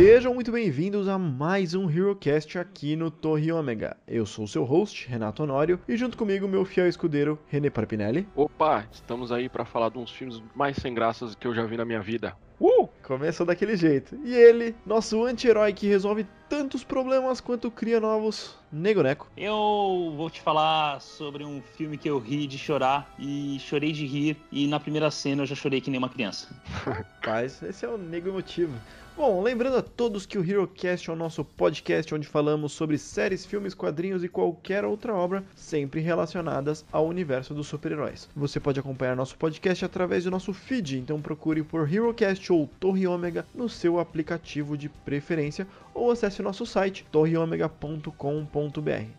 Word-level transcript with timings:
Sejam 0.00 0.32
muito 0.32 0.52
bem-vindos 0.52 1.08
a 1.08 1.18
mais 1.18 1.74
um 1.74 1.90
HeroCast 1.90 2.56
aqui 2.56 2.94
no 2.94 3.10
Torre 3.10 3.50
Ômega. 3.50 3.96
Eu 4.06 4.24
sou 4.24 4.44
o 4.44 4.48
seu 4.48 4.62
host, 4.62 5.08
Renato 5.08 5.42
Honório, 5.42 5.80
e 5.88 5.96
junto 5.96 6.16
comigo 6.16 6.46
meu 6.46 6.64
fiel 6.64 6.86
escudeiro, 6.86 7.36
René 7.48 7.68
Parpinelli. 7.68 8.24
Opa, 8.36 8.86
estamos 8.92 9.32
aí 9.32 9.48
para 9.48 9.64
falar 9.64 9.88
de 9.88 9.98
uns 9.98 10.12
filmes 10.12 10.40
mais 10.54 10.76
sem 10.76 10.94
graças 10.94 11.34
que 11.34 11.48
eu 11.48 11.52
já 11.52 11.64
vi 11.64 11.76
na 11.76 11.84
minha 11.84 12.00
vida. 12.00 12.36
Uh! 12.60 12.88
Começou 13.02 13.44
daquele 13.44 13.76
jeito. 13.76 14.16
E 14.24 14.32
ele, 14.32 14.72
nosso 14.86 15.24
anti-herói 15.24 15.72
que 15.72 15.88
resolve 15.88 16.24
tantos 16.48 16.84
problemas 16.84 17.40
quanto 17.40 17.68
cria 17.68 17.98
novos, 17.98 18.56
Nego 18.70 19.02
Neco. 19.02 19.28
Eu 19.36 20.14
vou 20.16 20.30
te 20.30 20.40
falar 20.40 21.00
sobre 21.00 21.44
um 21.44 21.60
filme 21.76 21.98
que 21.98 22.08
eu 22.08 22.20
ri 22.20 22.46
de 22.46 22.56
chorar 22.56 23.12
e 23.18 23.58
chorei 23.58 23.90
de 23.90 24.06
rir, 24.06 24.36
e 24.52 24.68
na 24.68 24.78
primeira 24.78 25.10
cena 25.10 25.42
eu 25.42 25.46
já 25.46 25.56
chorei 25.56 25.80
que 25.80 25.90
nem 25.90 25.98
uma 25.98 26.08
criança. 26.08 26.48
Rapaz, 26.86 27.60
esse 27.64 27.84
é 27.84 27.88
o 27.88 27.98
Nego 27.98 28.28
emotivo. 28.28 28.74
Bom, 29.18 29.42
lembrando 29.42 29.78
a 29.78 29.82
todos 29.82 30.24
que 30.24 30.38
o 30.38 30.44
HeroCast 30.44 31.10
é 31.10 31.12
o 31.12 31.16
nosso 31.16 31.44
podcast 31.44 32.14
onde 32.14 32.28
falamos 32.28 32.70
sobre 32.70 32.96
séries, 32.96 33.44
filmes, 33.44 33.74
quadrinhos 33.74 34.22
e 34.22 34.28
qualquer 34.28 34.84
outra 34.84 35.12
obra 35.12 35.42
sempre 35.56 36.00
relacionadas 36.00 36.84
ao 36.92 37.04
universo 37.04 37.52
dos 37.52 37.66
super-heróis. 37.66 38.28
Você 38.36 38.60
pode 38.60 38.78
acompanhar 38.78 39.16
nosso 39.16 39.36
podcast 39.36 39.84
através 39.84 40.22
do 40.22 40.30
nosso 40.30 40.52
feed, 40.54 40.98
então 40.98 41.20
procure 41.20 41.64
por 41.64 41.92
HeroCast 41.92 42.52
ou 42.52 42.70
Torre 42.78 43.08
Ômega 43.08 43.44
no 43.52 43.68
seu 43.68 43.98
aplicativo 43.98 44.76
de 44.76 44.88
preferência 44.88 45.66
ou 45.98 46.10
acesse 46.10 46.42
nosso 46.42 46.64
site 46.64 47.04
torreomega.com.br. 47.10 48.10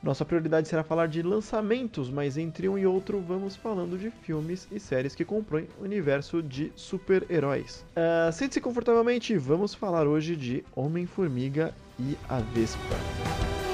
Nossa 0.02 0.26
prioridade 0.26 0.68
será 0.68 0.84
falar 0.84 1.08
de 1.08 1.22
lançamentos, 1.22 2.10
mas 2.10 2.38
entre 2.38 2.68
um 2.70 2.78
e 2.78 2.86
outro 2.86 3.20
vamos 3.20 3.56
falando 3.56 3.98
de 3.98 4.10
filmes 4.10 4.68
e 4.72 4.80
séries 4.80 5.16
que 5.16 5.26
compõem 5.26 5.68
o 5.80 5.84
universo 5.84 6.42
de 6.42 6.72
super-heróis. 6.76 7.86
Uh, 7.92 8.32
Sente-se 8.32 8.62
confortavelmente, 8.62 9.38
vamos 9.38 9.74
falar 9.74 10.08
hoje 10.08 10.36
de 10.36 10.64
Homem-Formiga 10.76 11.74
e 12.00 12.18
a 12.28 12.40
Vespa. 12.40 13.69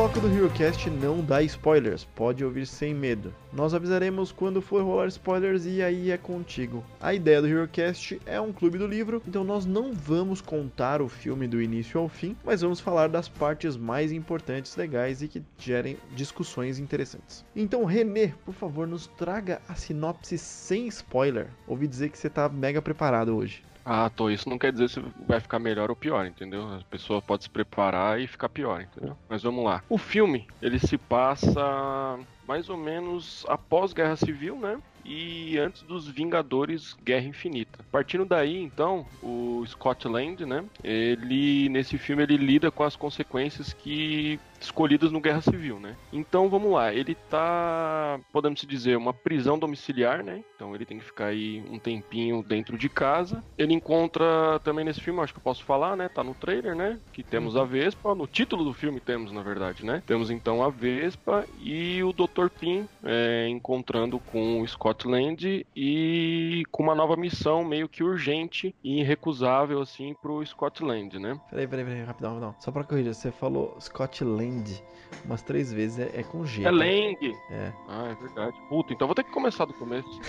Bloco 0.00 0.18
do 0.18 0.28
HeroCast 0.28 0.88
não 0.88 1.22
dá 1.22 1.42
spoilers, 1.42 2.06
pode 2.14 2.42
ouvir 2.42 2.66
sem 2.66 2.94
medo. 2.94 3.34
Nós 3.52 3.74
avisaremos 3.74 4.32
quando 4.32 4.62
for 4.62 4.82
rolar 4.82 5.08
spoilers 5.08 5.66
e 5.66 5.82
aí 5.82 6.10
é 6.10 6.16
contigo. 6.16 6.82
A 6.98 7.12
ideia 7.12 7.42
do 7.42 7.46
HeroCast 7.46 8.18
é 8.24 8.40
um 8.40 8.50
clube 8.50 8.78
do 8.78 8.86
livro, 8.86 9.22
então 9.28 9.44
nós 9.44 9.66
não 9.66 9.92
vamos 9.92 10.40
contar 10.40 11.02
o 11.02 11.08
filme 11.08 11.46
do 11.46 11.60
início 11.60 12.00
ao 12.00 12.08
fim, 12.08 12.34
mas 12.42 12.62
vamos 12.62 12.80
falar 12.80 13.10
das 13.10 13.28
partes 13.28 13.76
mais 13.76 14.10
importantes, 14.10 14.74
legais 14.74 15.20
e 15.20 15.28
que 15.28 15.42
gerem 15.58 15.98
discussões 16.16 16.78
interessantes. 16.78 17.44
Então, 17.54 17.84
Renê, 17.84 18.28
por 18.42 18.54
favor, 18.54 18.86
nos 18.86 19.06
traga 19.06 19.60
a 19.68 19.74
sinopse 19.74 20.38
sem 20.38 20.86
spoiler. 20.86 21.48
Ouvi 21.66 21.86
dizer 21.86 22.08
que 22.08 22.16
você 22.16 22.28
está 22.28 22.48
mega 22.48 22.80
preparado 22.80 23.36
hoje. 23.36 23.62
Ah, 23.84 24.10
tô. 24.10 24.30
Isso 24.30 24.48
não 24.48 24.58
quer 24.58 24.72
dizer 24.72 24.88
se 24.88 25.00
vai 25.26 25.40
ficar 25.40 25.58
melhor 25.58 25.90
ou 25.90 25.96
pior, 25.96 26.26
entendeu? 26.26 26.62
A 26.74 26.80
pessoa 26.90 27.22
pode 27.22 27.44
se 27.44 27.50
preparar 27.50 28.20
e 28.20 28.26
ficar 28.26 28.48
pior, 28.48 28.80
entendeu? 28.80 29.16
Mas 29.28 29.42
vamos 29.42 29.64
lá. 29.64 29.82
O 29.88 29.98
filme, 29.98 30.46
ele 30.60 30.78
se 30.78 30.96
passa 30.98 32.18
mais 32.46 32.68
ou 32.68 32.76
menos 32.76 33.44
após 33.48 33.92
Guerra 33.92 34.16
Civil, 34.16 34.56
né? 34.56 34.78
e 35.04 35.58
antes 35.58 35.82
dos 35.82 36.06
Vingadores 36.08 36.94
Guerra 37.02 37.26
Infinita. 37.26 37.84
Partindo 37.90 38.24
daí, 38.24 38.60
então, 38.60 39.06
o 39.22 39.64
Scott 39.66 40.06
Lang, 40.06 40.44
né? 40.44 40.64
Ele 40.82 41.68
nesse 41.68 41.98
filme 41.98 42.22
ele 42.22 42.36
lida 42.36 42.70
com 42.70 42.84
as 42.84 42.96
consequências 42.96 43.72
que 43.72 44.38
escolhidas 44.60 45.10
no 45.10 45.20
Guerra 45.20 45.40
Civil, 45.40 45.80
né? 45.80 45.96
Então 46.12 46.48
vamos 46.48 46.72
lá, 46.72 46.92
ele 46.92 47.14
tá, 47.14 48.20
podemos 48.32 48.60
dizer, 48.60 48.96
uma 48.96 49.12
prisão 49.12 49.58
domiciliar, 49.58 50.22
né? 50.22 50.42
Então 50.54 50.74
ele 50.74 50.84
tem 50.84 50.98
que 50.98 51.04
ficar 51.04 51.26
aí 51.26 51.62
um 51.70 51.78
tempinho 51.78 52.42
dentro 52.42 52.76
de 52.76 52.88
casa. 52.88 53.42
Ele 53.56 53.72
encontra 53.72 54.60
também 54.62 54.84
nesse 54.84 55.00
filme, 55.00 55.20
acho 55.20 55.32
que 55.32 55.38
eu 55.38 55.44
posso 55.44 55.64
falar, 55.64 55.96
né? 55.96 56.08
Tá 56.08 56.22
no 56.22 56.34
trailer, 56.34 56.74
né? 56.74 56.98
Que 57.12 57.22
temos 57.22 57.56
a 57.56 57.64
Vespa, 57.64 58.14
no 58.14 58.26
título 58.26 58.64
do 58.64 58.74
filme 58.74 59.00
temos, 59.00 59.32
na 59.32 59.42
verdade, 59.42 59.84
né? 59.84 60.02
Temos 60.06 60.30
então 60.30 60.62
a 60.62 60.68
Vespa 60.68 61.46
e 61.60 62.02
o 62.02 62.12
Dr. 62.12 62.48
Pym 62.58 62.88
é, 63.02 63.48
encontrando 63.48 64.18
com 64.18 64.60
o 64.60 64.68
Scott 64.68 65.06
Land 65.06 65.66
e 65.74 66.62
com 66.70 66.82
uma 66.82 66.94
nova 66.94 67.16
missão 67.16 67.64
meio 67.64 67.88
que 67.88 68.02
urgente 68.02 68.74
e 68.84 69.00
irrecusável 69.00 69.80
assim 69.80 70.14
pro 70.20 70.44
Scott 70.44 70.84
Land, 70.84 71.18
né? 71.18 71.40
Peraí, 71.48 71.66
peraí, 71.66 71.84
peraí, 71.84 72.02
rapidão, 72.02 72.30
rapidão. 72.30 72.54
Só 72.58 72.70
pra 72.70 72.84
corrigir, 72.84 73.14
você 73.14 73.30
falou 73.30 73.76
Scott 73.80 74.22
Land 74.50 74.82
umas 75.24 75.42
três 75.42 75.72
vezes 75.72 75.98
é, 75.98 76.20
é 76.20 76.22
com 76.22 76.44
G. 76.44 76.62
É 76.62 76.64
tá? 76.64 76.70
Lang. 76.70 77.36
É. 77.50 77.72
Ah, 77.88 78.08
é 78.10 78.14
verdade. 78.14 78.56
Puta, 78.68 78.92
então 78.92 79.06
vou 79.06 79.14
ter 79.14 79.24
que 79.24 79.30
começar 79.30 79.64
do 79.64 79.74
começo. 79.74 80.20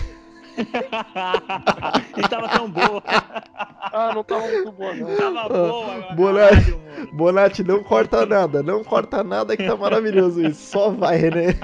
e 2.17 2.21
tava 2.27 2.49
tão 2.49 2.69
boa. 2.69 3.01
Ah, 3.05 4.11
não 4.13 4.23
tava 4.23 4.47
muito 4.47 4.71
boa, 4.71 4.93
não. 4.93 5.15
Tava 5.15 5.49
boa, 5.49 5.93
agora. 5.93 6.15
Bonatti, 6.15 6.79
Bonatti, 7.13 7.63
não 7.63 7.83
corta 7.83 8.25
nada, 8.25 8.61
não 8.61 8.83
corta 8.83 9.23
nada 9.23 9.55
que 9.55 9.65
tá 9.65 9.75
maravilhoso 9.77 10.45
isso. 10.45 10.71
Só 10.71 10.89
vai, 10.89 11.21
né? 11.29 11.57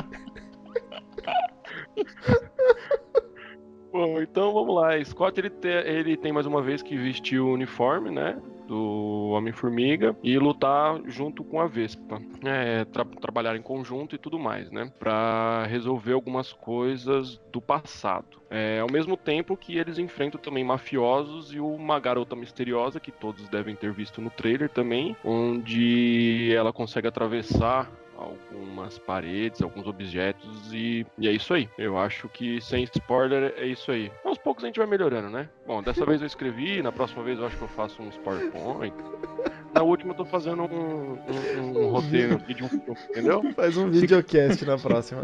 Bom, 3.91 4.21
então 4.21 4.53
vamos 4.53 4.75
lá. 4.75 5.03
Scott 5.03 5.39
ele, 5.39 5.49
te, 5.49 5.67
ele 5.67 6.15
tem 6.15 6.31
mais 6.31 6.45
uma 6.45 6.61
vez 6.61 6.81
que 6.81 6.95
vestir 6.95 7.39
o 7.39 7.51
uniforme, 7.51 8.09
né? 8.11 8.39
Do 8.67 9.29
Homem-Formiga 9.29 10.15
e 10.21 10.37
lutar 10.37 11.01
junto 11.05 11.43
com 11.43 11.59
a 11.59 11.67
Vespa. 11.67 12.21
É, 12.43 12.85
tra 12.85 13.05
trabalhar 13.05 13.55
em 13.55 13.61
conjunto 13.61 14.15
e 14.15 14.17
tudo 14.17 14.37
mais, 14.37 14.69
né? 14.69 14.91
Pra 14.99 15.65
resolver 15.65 16.13
algumas 16.13 16.53
coisas 16.53 17.39
do 17.51 17.61
passado. 17.61 18.37
É, 18.49 18.79
ao 18.79 18.91
mesmo 18.91 19.17
tempo 19.17 19.57
que 19.57 19.77
eles 19.77 19.97
enfrentam 19.97 20.39
também 20.39 20.63
mafiosos 20.63 21.53
e 21.53 21.59
uma 21.59 21.99
garota 21.99 22.35
misteriosa 22.35 22.99
que 22.99 23.11
todos 23.11 23.47
devem 23.49 23.75
ter 23.75 23.91
visto 23.91 24.21
no 24.21 24.29
trailer 24.29 24.69
também, 24.69 25.15
onde 25.23 26.53
ela 26.53 26.71
consegue 26.71 27.07
atravessar 27.07 27.91
algumas 28.17 28.97
paredes, 28.97 29.61
alguns 29.61 29.87
objetos 29.87 30.73
e, 30.73 31.05
e, 31.17 31.27
é 31.27 31.31
isso 31.31 31.53
aí. 31.53 31.69
Eu 31.77 31.97
acho 31.97 32.27
que 32.29 32.59
sem 32.59 32.83
spoiler 32.83 33.53
é 33.57 33.65
isso 33.65 33.91
aí. 33.91 34.11
Aos 34.25 34.37
poucos 34.37 34.63
a 34.63 34.67
gente 34.67 34.79
vai 34.79 34.87
melhorando, 34.87 35.29
né? 35.29 35.47
Bom, 35.65 35.83
dessa 35.83 36.05
vez 36.05 36.21
eu 36.21 36.27
escrevi, 36.27 36.81
na 36.81 36.91
próxima 36.91 37.23
vez 37.23 37.37
eu 37.37 37.45
acho 37.45 37.55
que 37.55 37.61
eu 37.61 37.67
faço 37.67 38.01
uns 38.01 38.17
PowerPoint. 38.17 38.95
Na 39.73 39.83
última 39.83 40.11
eu 40.13 40.17
tô 40.17 40.25
fazendo 40.25 40.63
um, 40.63 41.19
um, 41.59 41.85
um 41.85 41.89
roteiro 41.89 42.35
aqui 42.35 42.53
de 42.53 42.63
um 42.63 42.69
filme, 42.69 42.97
entendeu? 43.09 43.43
Faz 43.53 43.77
um 43.77 43.89
videocast 43.89 44.65
na 44.65 44.77
próxima. 44.77 45.21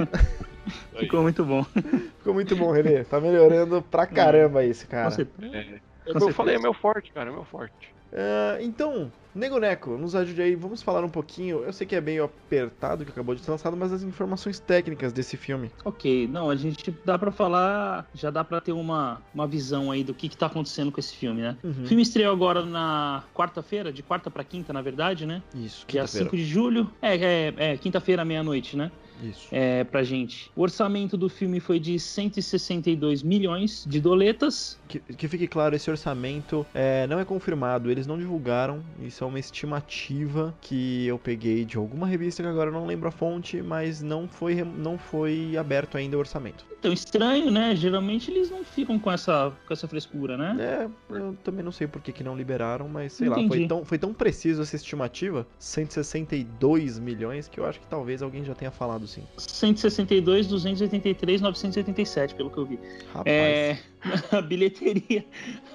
Ficou 0.97 1.21
muito 1.23 1.43
bom. 1.43 1.63
Ficou 1.63 2.33
muito 2.33 2.55
bom, 2.55 2.71
Renê. 2.71 3.03
Tá 3.03 3.19
melhorando 3.19 3.81
pra 3.81 4.05
caramba 4.05 4.63
isso, 4.63 4.87
cara. 4.87 5.13
É, 5.51 5.79
eu, 6.05 6.19
eu 6.19 6.33
falei, 6.33 6.55
é 6.55 6.59
meu 6.59 6.73
forte, 6.73 7.11
cara, 7.11 7.29
é 7.29 7.33
meu 7.33 7.43
forte. 7.43 7.92
Uh, 8.13 8.61
então, 8.61 9.11
Nego 9.33 9.57
Neco, 9.57 9.97
nos 9.97 10.13
ajude 10.13 10.41
aí, 10.41 10.55
vamos 10.55 10.83
falar 10.83 11.03
um 11.03 11.09
pouquinho. 11.09 11.63
Eu 11.63 11.73
sei 11.73 11.87
que 11.87 11.95
é 11.95 12.01
meio 12.01 12.25
apertado 12.25 13.03
que 13.03 13.11
acabou 13.11 13.33
de 13.33 13.41
ser 13.41 13.49
lançado, 13.49 13.75
mas 13.75 13.91
as 13.91 14.03
informações 14.03 14.59
técnicas 14.59 15.11
desse 15.11 15.35
filme. 15.35 15.71
Ok, 15.83 16.27
não, 16.27 16.51
a 16.51 16.55
gente 16.55 16.95
dá 17.03 17.17
para 17.17 17.31
falar, 17.31 18.07
já 18.13 18.29
dá 18.29 18.43
para 18.43 18.61
ter 18.61 18.71
uma, 18.71 19.19
uma 19.33 19.47
visão 19.47 19.89
aí 19.89 20.03
do 20.03 20.13
que, 20.13 20.29
que 20.29 20.37
tá 20.37 20.45
acontecendo 20.45 20.91
com 20.91 20.99
esse 20.99 21.15
filme, 21.15 21.41
né? 21.41 21.57
Uhum. 21.63 21.83
O 21.83 21.87
filme 21.87 22.03
estreou 22.03 22.31
agora 22.31 22.63
na 22.63 23.23
quarta-feira, 23.33 23.91
de 23.91 24.03
quarta 24.03 24.29
para 24.29 24.43
quinta, 24.43 24.71
na 24.71 24.81
verdade, 24.81 25.25
né? 25.25 25.41
Isso, 25.55 25.85
Dia 25.87 26.05
5 26.05 26.35
de 26.35 26.45
julho. 26.45 26.91
É, 27.01 27.15
é, 27.15 27.53
é 27.57 27.77
quinta-feira, 27.77 28.23
meia-noite, 28.23 28.77
né? 28.77 28.91
Isso. 29.21 29.47
É, 29.51 29.83
pra 29.83 30.03
gente. 30.03 30.51
O 30.55 30.61
orçamento 30.61 31.17
do 31.17 31.29
filme 31.29 31.59
foi 31.59 31.79
de 31.79 31.99
162 31.99 33.23
milhões 33.23 33.85
de 33.87 33.99
doletas. 33.99 34.79
Que, 34.87 34.99
que 34.99 35.27
fique 35.27 35.47
claro, 35.47 35.75
esse 35.75 35.89
orçamento 35.89 36.65
é, 36.73 37.05
não 37.07 37.19
é 37.19 37.25
confirmado, 37.25 37.91
eles 37.91 38.07
não 38.07 38.17
divulgaram. 38.17 38.83
Isso 39.01 39.23
é 39.23 39.27
uma 39.27 39.39
estimativa 39.39 40.53
que 40.61 41.05
eu 41.05 41.17
peguei 41.17 41.65
de 41.65 41.77
alguma 41.77 42.07
revista 42.07 42.43
que 42.43 42.49
agora 42.49 42.69
eu 42.69 42.73
não 42.73 42.85
lembro 42.85 43.07
a 43.07 43.11
fonte, 43.11 43.61
mas 43.61 44.01
não 44.01 44.27
foi, 44.27 44.55
não 44.63 44.97
foi 44.97 45.55
aberto 45.57 45.97
ainda 45.97 46.17
o 46.17 46.19
orçamento. 46.19 46.72
Então, 46.83 46.91
estranho, 46.91 47.49
né? 47.49 47.73
Geralmente 47.77 48.29
eles 48.29 48.51
não 48.51 48.61
ficam 48.61 48.99
com 48.99 49.09
essa, 49.09 49.53
com 49.65 49.73
essa 49.73 49.87
frescura, 49.87 50.35
né? 50.35 50.57
É, 50.59 51.15
eu 51.15 51.33
também 51.41 51.63
não 51.63 51.71
sei 51.71 51.87
por 51.87 52.01
que, 52.01 52.11
que 52.11 52.25
não 52.25 52.35
liberaram, 52.35 52.89
mas 52.89 53.13
sei 53.13 53.29
Entendi. 53.29 53.43
lá, 53.43 53.47
foi 53.47 53.67
tão, 53.67 53.85
foi 53.85 53.97
tão 53.97 54.13
preciso 54.13 54.61
essa 54.61 54.75
estimativa, 54.75 55.47
162 55.57 56.99
milhões, 56.99 57.47
que 57.47 57.57
eu 57.57 57.65
acho 57.65 57.79
que 57.79 57.87
talvez 57.87 58.21
alguém 58.21 58.43
já 58.43 58.53
tenha 58.53 58.69
falado 58.69 59.07
sim. 59.07 59.23
162, 59.37 60.47
283, 60.47 61.39
987, 61.39 62.35
pelo 62.35 62.49
que 62.49 62.57
eu 62.57 62.65
vi. 62.65 62.77
Rapaz. 63.13 63.27
É, 63.27 63.79
a 64.31 64.41
bilheteria, 64.41 65.25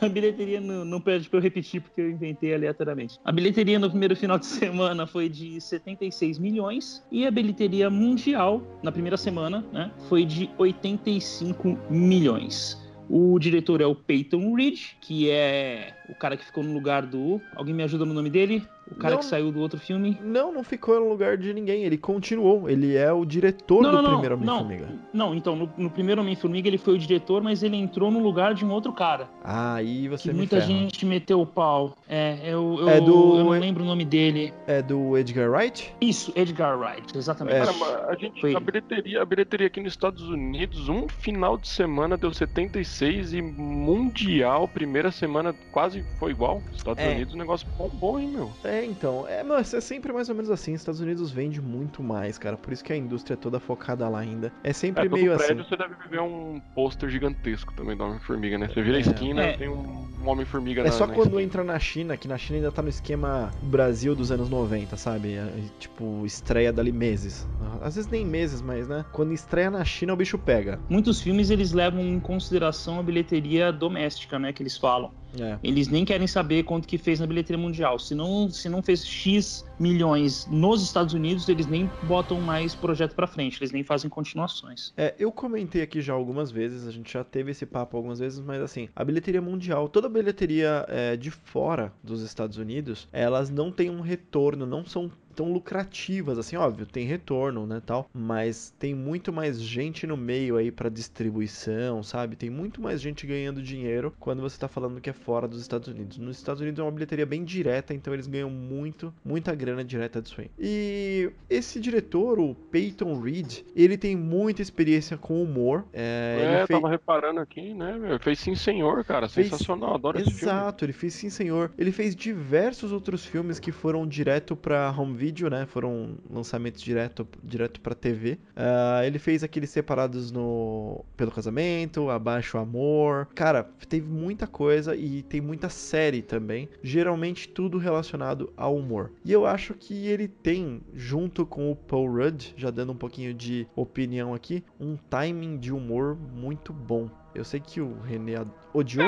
a 0.00 0.08
bilheteria 0.08 0.60
não, 0.60 0.84
não 0.84 1.00
pede 1.00 1.28
para 1.28 1.38
eu 1.38 1.42
repetir 1.42 1.80
porque 1.80 2.00
eu 2.00 2.10
inventei 2.10 2.54
aleatoriamente. 2.54 3.18
A 3.24 3.32
bilheteria 3.32 3.78
no 3.78 3.88
primeiro 3.88 4.14
final 4.16 4.38
de 4.38 4.46
semana 4.46 5.06
foi 5.06 5.28
de 5.28 5.60
76 5.60 6.38
milhões 6.38 7.04
e 7.10 7.26
a 7.26 7.30
bilheteria 7.30 7.90
mundial 7.90 8.62
na 8.82 8.92
primeira 8.92 9.16
semana, 9.16 9.64
né, 9.72 9.90
foi 10.08 10.24
de 10.24 10.50
85 10.58 11.78
milhões. 11.90 12.78
O 13.08 13.38
diretor 13.38 13.80
é 13.80 13.86
o 13.86 13.94
Peyton 13.94 14.54
Reed, 14.54 14.78
que 15.00 15.30
é 15.30 15.94
o 16.08 16.14
cara 16.14 16.36
que 16.36 16.44
ficou 16.44 16.62
no 16.64 16.72
lugar 16.72 17.04
do. 17.06 17.40
Alguém 17.54 17.74
me 17.74 17.82
ajuda 17.82 18.04
no 18.04 18.14
nome 18.14 18.30
dele? 18.30 18.62
O 18.90 18.94
cara 18.94 19.12
Não. 19.14 19.18
que 19.18 19.26
saiu 19.26 19.52
do 19.52 19.60
outro 19.60 19.78
filme? 19.78 20.18
Não, 20.22 20.50
não 20.50 20.64
ficou 20.64 20.98
no 20.98 21.10
lugar 21.10 21.36
de 21.36 21.52
ninguém. 21.52 21.84
Ele 21.84 21.98
continuou. 21.98 22.70
Ele 22.70 22.96
é 22.96 23.12
o 23.12 23.22
diretor 23.26 23.82
Não, 23.82 23.90
do 23.90 24.00
não, 24.02 24.10
primeiro. 24.12 24.34
Homem-Formiga. 24.36 24.88
Não, 25.12 25.34
então, 25.34 25.54
no, 25.54 25.70
no 25.76 25.90
primeiro 25.90 26.22
Homem-Formiga 26.22 26.66
ele 26.68 26.78
foi 26.78 26.94
o 26.94 26.98
diretor, 26.98 27.42
mas 27.42 27.62
ele 27.62 27.76
entrou 27.76 28.10
no 28.10 28.18
lugar 28.18 28.54
de 28.54 28.64
um 28.64 28.70
outro 28.70 28.90
cara. 28.94 29.28
Ah, 29.44 29.74
aí 29.74 30.08
você 30.08 30.22
Que 30.24 30.28
me 30.30 30.38
muita 30.38 30.56
ferra. 30.56 30.66
gente 30.68 31.04
meteu 31.04 31.38
o 31.42 31.46
pau. 31.46 31.98
É, 32.08 32.38
eu, 32.44 32.78
eu, 32.80 32.88
É 32.88 32.98
do- 32.98 33.38
eu 33.38 33.44
não 33.44 33.50
lembro 33.50 33.84
o 33.84 33.86
nome 33.86 34.06
dele. 34.06 34.54
É 34.66 34.80
do 34.80 35.18
Edgar 35.18 35.50
Wright? 35.50 35.92
Isso, 36.00 36.32
Edgar 36.34 36.78
Wright, 36.78 37.14
exatamente. 37.14 37.56
É. 37.56 37.60
Cara, 37.60 37.72
mas 37.74 38.08
a 38.08 38.14
gente, 38.14 38.40
Foi. 38.40 38.56
a 38.56 38.60
bilheteria, 38.60 39.20
a 39.20 39.24
bilheteria 39.26 39.66
aqui 39.66 39.80
nos 39.82 39.92
Estados 39.92 40.22
Unidos, 40.30 40.88
um 40.88 41.06
final 41.08 41.58
de 41.58 41.68
semana 41.68 42.16
deu 42.16 42.32
76 42.32 43.34
e 43.34 43.42
mundial, 43.42 44.66
primeira 44.66 45.10
semana 45.10 45.54
quase 45.70 45.97
foi 46.18 46.30
igual. 46.32 46.62
Estados 46.72 47.02
É. 47.02 47.10
Unidos, 47.14 47.34
o 47.34 47.36
negócio 47.36 47.66
bombou, 47.76 48.18
hein, 48.20 48.28
meu? 48.28 48.50
É, 48.64 48.84
então. 48.84 49.26
É, 49.28 49.42
mas 49.42 49.72
é 49.74 49.80
sempre 49.80 50.12
mais 50.12 50.28
ou 50.28 50.34
menos 50.34 50.50
assim. 50.50 50.72
Estados 50.74 51.00
Unidos 51.00 51.30
vende 51.30 51.60
muito 51.60 52.02
mais, 52.02 52.38
cara. 52.38 52.56
Por 52.56 52.72
isso 52.72 52.84
que 52.84 52.92
a 52.92 52.96
indústria 52.96 53.34
é 53.34 53.36
toda 53.36 53.58
focada 53.60 54.08
lá 54.08 54.20
ainda. 54.20 54.52
É 54.62 54.72
sempre 54.72 55.06
É, 55.06 55.08
meio 55.08 55.36
prédio 55.36 55.60
assim. 55.62 55.68
você 55.68 55.76
deve 55.76 55.94
ver 56.10 56.20
um 56.20 56.60
pôster 56.74 57.08
gigantesco 57.08 57.72
também 57.74 57.96
do 57.96 58.04
Homem-Formiga, 58.04 58.58
né? 58.58 58.68
Você 58.68 58.82
vira 58.82 58.96
a 58.96 59.00
É. 59.00 59.02
esquina, 59.02 59.42
É. 59.42 59.56
tem 59.56 59.68
um, 59.68 60.06
um 60.22 60.28
Homem-Formiga 60.28 60.80
É 60.82 60.84
na 60.84 60.92
só 60.92 61.06
na 61.06 61.14
quando 61.14 61.26
esquina. 61.28 61.42
entra 61.42 61.64
na 61.64 61.78
China, 61.78 62.16
que 62.16 62.28
na 62.28 62.38
China 62.38 62.58
ainda 62.58 62.72
tá 62.72 62.82
no 62.82 62.88
esquema 62.88 63.50
Brasil 63.62 64.14
dos 64.14 64.30
anos 64.30 64.48
90, 64.48 64.96
sabe? 64.96 65.34
É, 65.34 65.48
Tipo, 65.78 66.24
estreia 66.24 66.72
dali 66.72 66.92
meses. 66.92 67.46
Às 67.80 67.96
vezes 67.96 68.10
nem 68.10 68.24
meses, 68.24 68.60
mas 68.62 68.88
né? 68.88 69.04
Quando 69.12 69.32
estreia 69.32 69.70
na 69.70 69.84
China, 69.84 70.12
o 70.12 70.16
bicho 70.16 70.38
pega. 70.38 70.78
Muitos 70.88 71.20
filmes 71.20 71.50
eles 71.50 71.72
levam 71.72 72.00
em 72.00 72.18
consideração 72.20 72.98
a 72.98 73.02
bilheteria 73.02 73.72
doméstica, 73.72 74.38
né, 74.38 74.52
que 74.52 74.62
eles 74.62 74.76
falam. 74.76 75.10
É. 75.38 75.58
Eles 75.62 75.88
nem 75.88 76.04
querem 76.04 76.26
saber 76.26 76.62
quanto 76.62 76.86
que 76.86 76.96
fez 76.96 77.20
na 77.20 77.26
bilheteria 77.26 77.60
mundial. 77.60 77.98
Se 77.98 78.14
não, 78.14 78.48
se 78.50 78.68
não 78.68 78.82
fez 78.82 79.06
X 79.06 79.64
milhões 79.78 80.46
nos 80.50 80.82
Estados 80.82 81.14
Unidos, 81.14 81.48
eles 81.48 81.66
nem 81.66 81.90
botam 82.02 82.40
mais 82.40 82.74
projeto 82.74 83.14
pra 83.14 83.26
frente, 83.26 83.58
eles 83.60 83.72
nem 83.72 83.82
fazem 83.82 84.08
continuações. 84.08 84.92
É, 84.96 85.14
eu 85.18 85.30
comentei 85.30 85.82
aqui 85.82 86.00
já 86.00 86.12
algumas 86.12 86.50
vezes, 86.50 86.86
a 86.86 86.90
gente 86.90 87.12
já 87.12 87.22
teve 87.22 87.50
esse 87.50 87.66
papo 87.66 87.96
algumas 87.96 88.18
vezes, 88.18 88.40
mas 88.40 88.60
assim, 88.62 88.88
a 88.94 89.04
bilheteria 89.04 89.42
mundial, 89.42 89.88
toda 89.88 90.06
a 90.06 90.10
bilheteria 90.10 90.84
é, 90.88 91.16
de 91.16 91.30
fora 91.30 91.92
dos 92.02 92.22
Estados 92.22 92.56
Unidos, 92.56 93.08
elas 93.12 93.50
não 93.50 93.70
têm 93.70 93.90
um 93.90 94.00
retorno, 94.00 94.66
não 94.66 94.84
são 94.84 95.10
tão 95.38 95.52
lucrativas, 95.52 96.36
assim, 96.36 96.56
óbvio, 96.56 96.84
tem 96.84 97.06
retorno, 97.06 97.64
né, 97.64 97.80
tal, 97.86 98.10
mas 98.12 98.74
tem 98.76 98.92
muito 98.92 99.32
mais 99.32 99.62
gente 99.62 100.04
no 100.04 100.16
meio 100.16 100.56
aí 100.56 100.72
pra 100.72 100.88
distribuição, 100.88 102.02
sabe? 102.02 102.34
Tem 102.34 102.50
muito 102.50 102.82
mais 102.82 103.00
gente 103.00 103.24
ganhando 103.24 103.62
dinheiro 103.62 104.12
quando 104.18 104.42
você 104.42 104.58
tá 104.58 104.66
falando 104.66 105.00
que 105.00 105.08
é 105.08 105.12
fora 105.12 105.46
dos 105.46 105.60
Estados 105.60 105.86
Unidos. 105.86 106.18
Nos 106.18 106.38
Estados 106.38 106.60
Unidos 106.60 106.80
é 106.80 106.82
uma 106.82 106.90
bilheteria 106.90 107.24
bem 107.24 107.44
direta, 107.44 107.94
então 107.94 108.12
eles 108.12 108.26
ganham 108.26 108.50
muito, 108.50 109.14
muita 109.24 109.54
grana 109.54 109.84
direta 109.84 110.20
disso 110.20 110.40
aí. 110.40 110.50
E 110.58 111.30
esse 111.48 111.78
diretor, 111.78 112.40
o 112.40 112.56
Peyton 112.56 113.20
Reed, 113.20 113.58
ele 113.76 113.96
tem 113.96 114.16
muita 114.16 114.60
experiência 114.60 115.16
com 115.16 115.40
humor. 115.40 115.84
É, 115.92 116.62
É, 116.62 116.66
fez... 116.66 116.80
tava 116.80 116.90
reparando 116.90 117.38
aqui, 117.38 117.72
né, 117.74 117.96
meu? 117.96 118.18
Fez 118.18 118.40
Sim 118.40 118.56
Senhor, 118.56 119.04
cara. 119.04 119.28
Fez- 119.28 119.50
Sensacional, 119.50 119.94
adoro 119.94 120.18
esse 120.18 120.30
filme. 120.32 120.42
Exato, 120.42 120.84
ele 120.84 120.92
fez 120.92 121.14
Sim 121.14 121.30
Senhor. 121.30 121.70
Ele 121.78 121.92
fez 121.92 122.16
diversos 122.16 122.90
outros 122.90 123.24
filmes 123.24 123.60
que 123.60 123.70
foram 123.70 124.04
direto 124.04 124.56
pra 124.56 124.90
home 124.90 125.14
video, 125.16 125.27
né? 125.50 125.66
Foram 125.66 126.16
lançamentos 126.30 126.80
direto, 126.82 127.26
direto 127.42 127.80
pra 127.80 127.94
TV. 127.94 128.38
Ah, 128.56 129.02
ele 129.04 129.18
fez 129.18 129.42
aqueles 129.44 129.70
separados 129.70 130.30
no 130.30 131.04
Pelo 131.16 131.30
Casamento, 131.30 132.10
Abaixo 132.10 132.56
o 132.56 132.60
Amor. 132.60 133.26
Cara, 133.34 133.64
teve 133.88 134.06
muita 134.08 134.46
coisa 134.46 134.94
e 134.96 135.22
tem 135.22 135.40
muita 135.40 135.68
série 135.68 136.22
também. 136.22 136.68
Geralmente 136.82 137.48
tudo 137.48 137.78
relacionado 137.78 138.52
ao 138.56 138.76
humor. 138.76 139.10
E 139.24 139.32
eu 139.32 139.46
acho 139.46 139.74
que 139.74 140.06
ele 140.06 140.28
tem, 140.28 140.80
junto 140.94 141.44
com 141.46 141.70
o 141.70 141.76
Paul 141.76 142.10
Rudd, 142.10 142.52
já 142.56 142.70
dando 142.70 142.92
um 142.92 142.96
pouquinho 142.96 143.34
de 143.34 143.66
opinião 143.76 144.34
aqui, 144.34 144.64
um 144.80 144.96
timing 144.96 145.58
de 145.58 145.72
humor 145.72 146.16
muito 146.16 146.72
bom. 146.72 147.08
Eu 147.34 147.44
sei 147.44 147.60
que 147.60 147.80
o 147.80 148.00
René 148.00 148.44
odiou. 148.74 149.06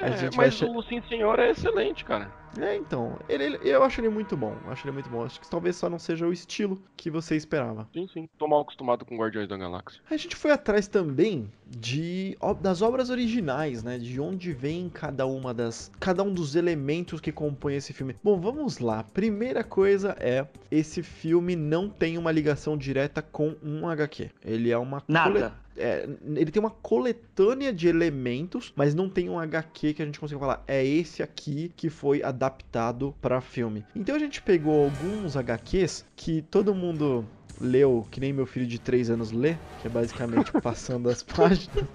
É, 0.00 0.30
mas 0.36 0.54
che- 0.54 0.64
o 0.64 0.82
Sim 0.82 1.00
Senhor 1.08 1.38
é 1.38 1.50
excelente, 1.50 2.04
cara. 2.04 2.30
É, 2.60 2.76
então, 2.76 3.18
ele, 3.28 3.44
ele- 3.44 3.58
eu 3.62 3.82
acho 3.82 4.00
ele 4.00 4.08
muito 4.08 4.36
bom. 4.36 4.56
eu 4.64 4.70
Acho 4.72 4.86
ele 4.86 4.92
muito 4.92 5.08
bom. 5.10 5.24
Acho 5.24 5.40
que 5.40 5.48
talvez 5.48 5.76
só 5.76 5.88
não 5.90 5.98
seja 5.98 6.26
o 6.26 6.32
estilo 6.32 6.80
que 6.96 7.10
você 7.10 7.36
esperava. 7.36 7.88
Sim, 7.92 8.06
sim. 8.12 8.28
Tô 8.38 8.46
mal 8.46 8.60
acostumado 8.60 9.04
com 9.04 9.16
Guardiões 9.16 9.48
da 9.48 9.56
Galáxia. 9.56 10.00
A 10.10 10.16
gente 10.16 10.36
foi 10.36 10.50
atrás 10.50 10.86
também 10.86 11.50
de 11.66 12.36
das 12.60 12.82
obras 12.82 13.10
originais, 13.10 13.82
né? 13.82 13.98
De 13.98 14.20
onde 14.20 14.52
vem 14.52 14.88
cada 14.88 15.26
uma 15.26 15.52
das 15.54 15.90
cada 15.98 16.22
um 16.22 16.32
dos 16.32 16.54
elementos 16.54 17.20
que 17.20 17.32
compõem 17.32 17.76
esse 17.76 17.92
filme. 17.92 18.16
Bom, 18.22 18.40
vamos 18.40 18.78
lá. 18.78 19.02
Primeira 19.02 19.64
coisa 19.64 20.16
é 20.20 20.46
esse 20.70 21.02
filme 21.02 21.56
não 21.56 21.88
tem 21.88 22.18
uma 22.18 22.30
ligação 22.32 22.76
direta 22.76 23.22
com 23.22 23.54
um 23.62 23.88
HQ. 23.88 24.30
Ele 24.44 24.70
é 24.70 24.78
uma 24.78 25.00
cole- 25.00 25.12
Nada. 25.12 25.63
É, 25.76 26.08
ele 26.36 26.50
tem 26.50 26.60
uma 26.60 26.70
coletânea 26.70 27.72
de 27.72 27.88
elementos, 27.88 28.72
mas 28.76 28.94
não 28.94 29.08
tem 29.08 29.28
um 29.28 29.38
HQ 29.38 29.94
que 29.94 30.02
a 30.02 30.04
gente 30.04 30.20
consiga 30.20 30.38
falar, 30.40 30.62
é 30.66 30.84
esse 30.84 31.22
aqui 31.22 31.72
que 31.76 31.90
foi 31.90 32.22
adaptado 32.22 33.14
para 33.20 33.40
filme. 33.40 33.84
Então 33.94 34.14
a 34.14 34.18
gente 34.18 34.40
pegou 34.42 34.84
alguns 34.84 35.36
HQs 35.36 36.04
que 36.16 36.42
todo 36.42 36.74
mundo 36.74 37.24
leu, 37.60 38.06
que 38.10 38.20
nem 38.20 38.32
meu 38.32 38.46
filho 38.46 38.66
de 38.66 38.78
3 38.78 39.10
anos 39.10 39.30
lê, 39.32 39.54
que 39.80 39.86
é 39.86 39.90
basicamente 39.90 40.52
passando 40.62 41.08
as 41.08 41.22
páginas. 41.22 41.86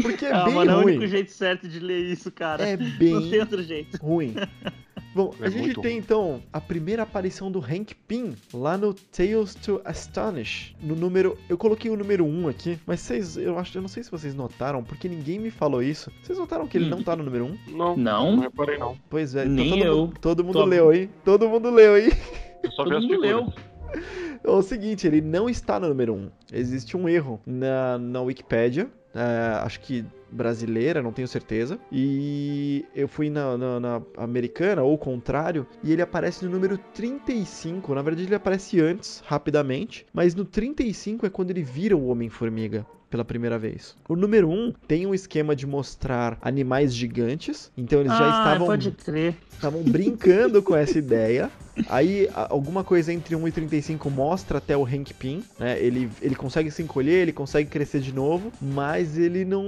Porque 0.00 0.24
é 0.24 0.32
ah, 0.32 0.44
bem 0.44 0.54
mano, 0.54 0.70
é 0.70 0.74
o 0.74 0.82
ruim. 0.82 0.96
único 0.96 1.06
jeito 1.06 1.30
certo 1.30 1.68
de 1.68 1.78
ler 1.78 2.00
isso, 2.00 2.30
cara. 2.30 2.66
É 2.66 2.76
Não 2.76 2.86
tem 2.98 2.98
bem 3.30 3.40
outro 3.40 3.62
jeito. 3.62 3.96
ruim. 3.98 4.34
Bom, 5.14 5.34
É 5.40 5.46
a 5.46 5.50
gente 5.50 5.74
tem 5.74 5.92
ruim. 5.92 5.96
então 5.98 6.42
a 6.52 6.60
primeira 6.60 7.02
aparição 7.02 7.50
do 7.50 7.58
Hank 7.60 7.94
Pym 8.08 8.34
lá 8.54 8.78
no 8.78 8.94
Tales 8.94 9.54
to 9.54 9.80
Astonish. 9.84 10.74
No 10.82 10.94
número. 10.96 11.36
Eu 11.48 11.58
coloquei 11.58 11.90
o 11.90 11.96
número 11.96 12.24
1 12.24 12.48
aqui, 12.48 12.78
mas 12.86 13.00
vocês. 13.00 13.36
Eu 13.36 13.58
acho. 13.58 13.76
Eu 13.76 13.82
não 13.82 13.88
sei 13.88 14.02
se 14.02 14.10
vocês 14.10 14.34
notaram, 14.34 14.82
porque 14.82 15.08
ninguém 15.08 15.38
me 15.38 15.50
falou 15.50 15.82
isso. 15.82 16.10
Vocês 16.22 16.38
notaram 16.38 16.66
que 16.66 16.78
ele 16.78 16.86
Hum. 16.86 16.90
não 16.90 17.02
tá 17.02 17.14
no 17.14 17.22
número 17.24 17.44
1? 17.44 17.58
Não, 17.76 17.96
Não? 17.96 18.32
não 18.36 18.42
reparei 18.42 18.78
não. 18.78 18.96
Pois 19.10 19.34
é, 19.34 19.44
Nem 19.44 19.70
todo 19.70 19.84
eu. 19.84 19.96
Mundo, 19.98 20.14
todo 20.20 20.44
mundo 20.44 20.52
Tô- 20.54 20.64
leu, 20.64 20.92
hein? 20.94 21.10
Todo 21.24 21.48
mundo 21.48 21.70
leu, 21.70 21.98
hein? 21.98 22.10
Eu 22.62 22.70
só 22.72 22.84
vi 22.84 22.90
Todo 22.90 22.96
as 22.98 23.02
mundo 23.04 23.20
leu. 23.20 23.52
É 24.44 24.50
o 24.50 24.60
seguinte, 24.62 25.06
ele 25.06 25.20
não 25.20 25.48
está 25.48 25.78
no 25.78 25.86
número 25.88 26.14
1. 26.14 26.30
Existe 26.52 26.96
um 26.96 27.08
erro 27.08 27.40
na, 27.46 27.96
na 27.98 28.20
Wikipédia. 28.22 28.90
é, 29.14 29.58
acho 29.62 29.78
que 29.80 30.04
brasileira, 30.32 31.02
não 31.02 31.12
tenho 31.12 31.28
certeza. 31.28 31.78
E 31.90 32.84
eu 32.94 33.06
fui 33.06 33.28
na, 33.30 33.56
na- 33.58 33.80
na 33.80 34.02
americana, 34.16 34.82
ou 34.82 34.96
contrário, 34.98 35.66
e 35.84 35.92
ele 35.92 36.02
aparece 36.02 36.44
no 36.44 36.50
número 36.50 36.78
35. 36.78 37.94
Na 37.94 38.02
verdade, 38.02 38.26
ele 38.26 38.34
aparece 38.34 38.80
antes, 38.80 39.22
rapidamente. 39.26 40.06
Mas 40.12 40.34
no 40.34 40.44
35 40.44 41.26
é 41.26 41.30
quando 41.30 41.50
ele 41.50 41.62
vira 41.62 41.96
o 41.96 42.06
Homem-Formiga. 42.06 42.86
Pela 43.12 43.26
primeira 43.26 43.58
vez. 43.58 43.94
O 44.08 44.16
número 44.16 44.48
1 44.48 44.72
tem 44.88 45.06
um 45.06 45.12
esquema 45.12 45.54
de 45.54 45.66
mostrar 45.66 46.38
animais 46.40 46.94
gigantes. 46.94 47.70
Então 47.76 48.00
eles 48.00 48.10
já 48.10 48.24
ah, 48.24 48.38
estavam 48.38 48.66
pode 48.66 48.90
crer. 48.90 49.34
estavam 49.52 49.82
brincando 49.82 50.62
com 50.62 50.74
essa 50.74 50.96
ideia. 50.98 51.50
Aí 51.90 52.26
alguma 52.34 52.82
coisa 52.82 53.12
entre 53.12 53.36
1 53.36 53.48
e 53.48 53.52
35 53.52 54.10
mostra 54.10 54.56
até 54.56 54.74
o 54.74 54.86
Hank 54.86 55.12
Pym, 55.12 55.44
né? 55.58 55.78
Ele, 55.78 56.08
ele 56.22 56.34
consegue 56.34 56.70
se 56.70 56.82
encolher, 56.82 57.20
ele 57.20 57.32
consegue 57.34 57.68
crescer 57.68 58.00
de 58.00 58.14
novo, 58.14 58.50
mas 58.62 59.18
ele 59.18 59.44
não 59.44 59.62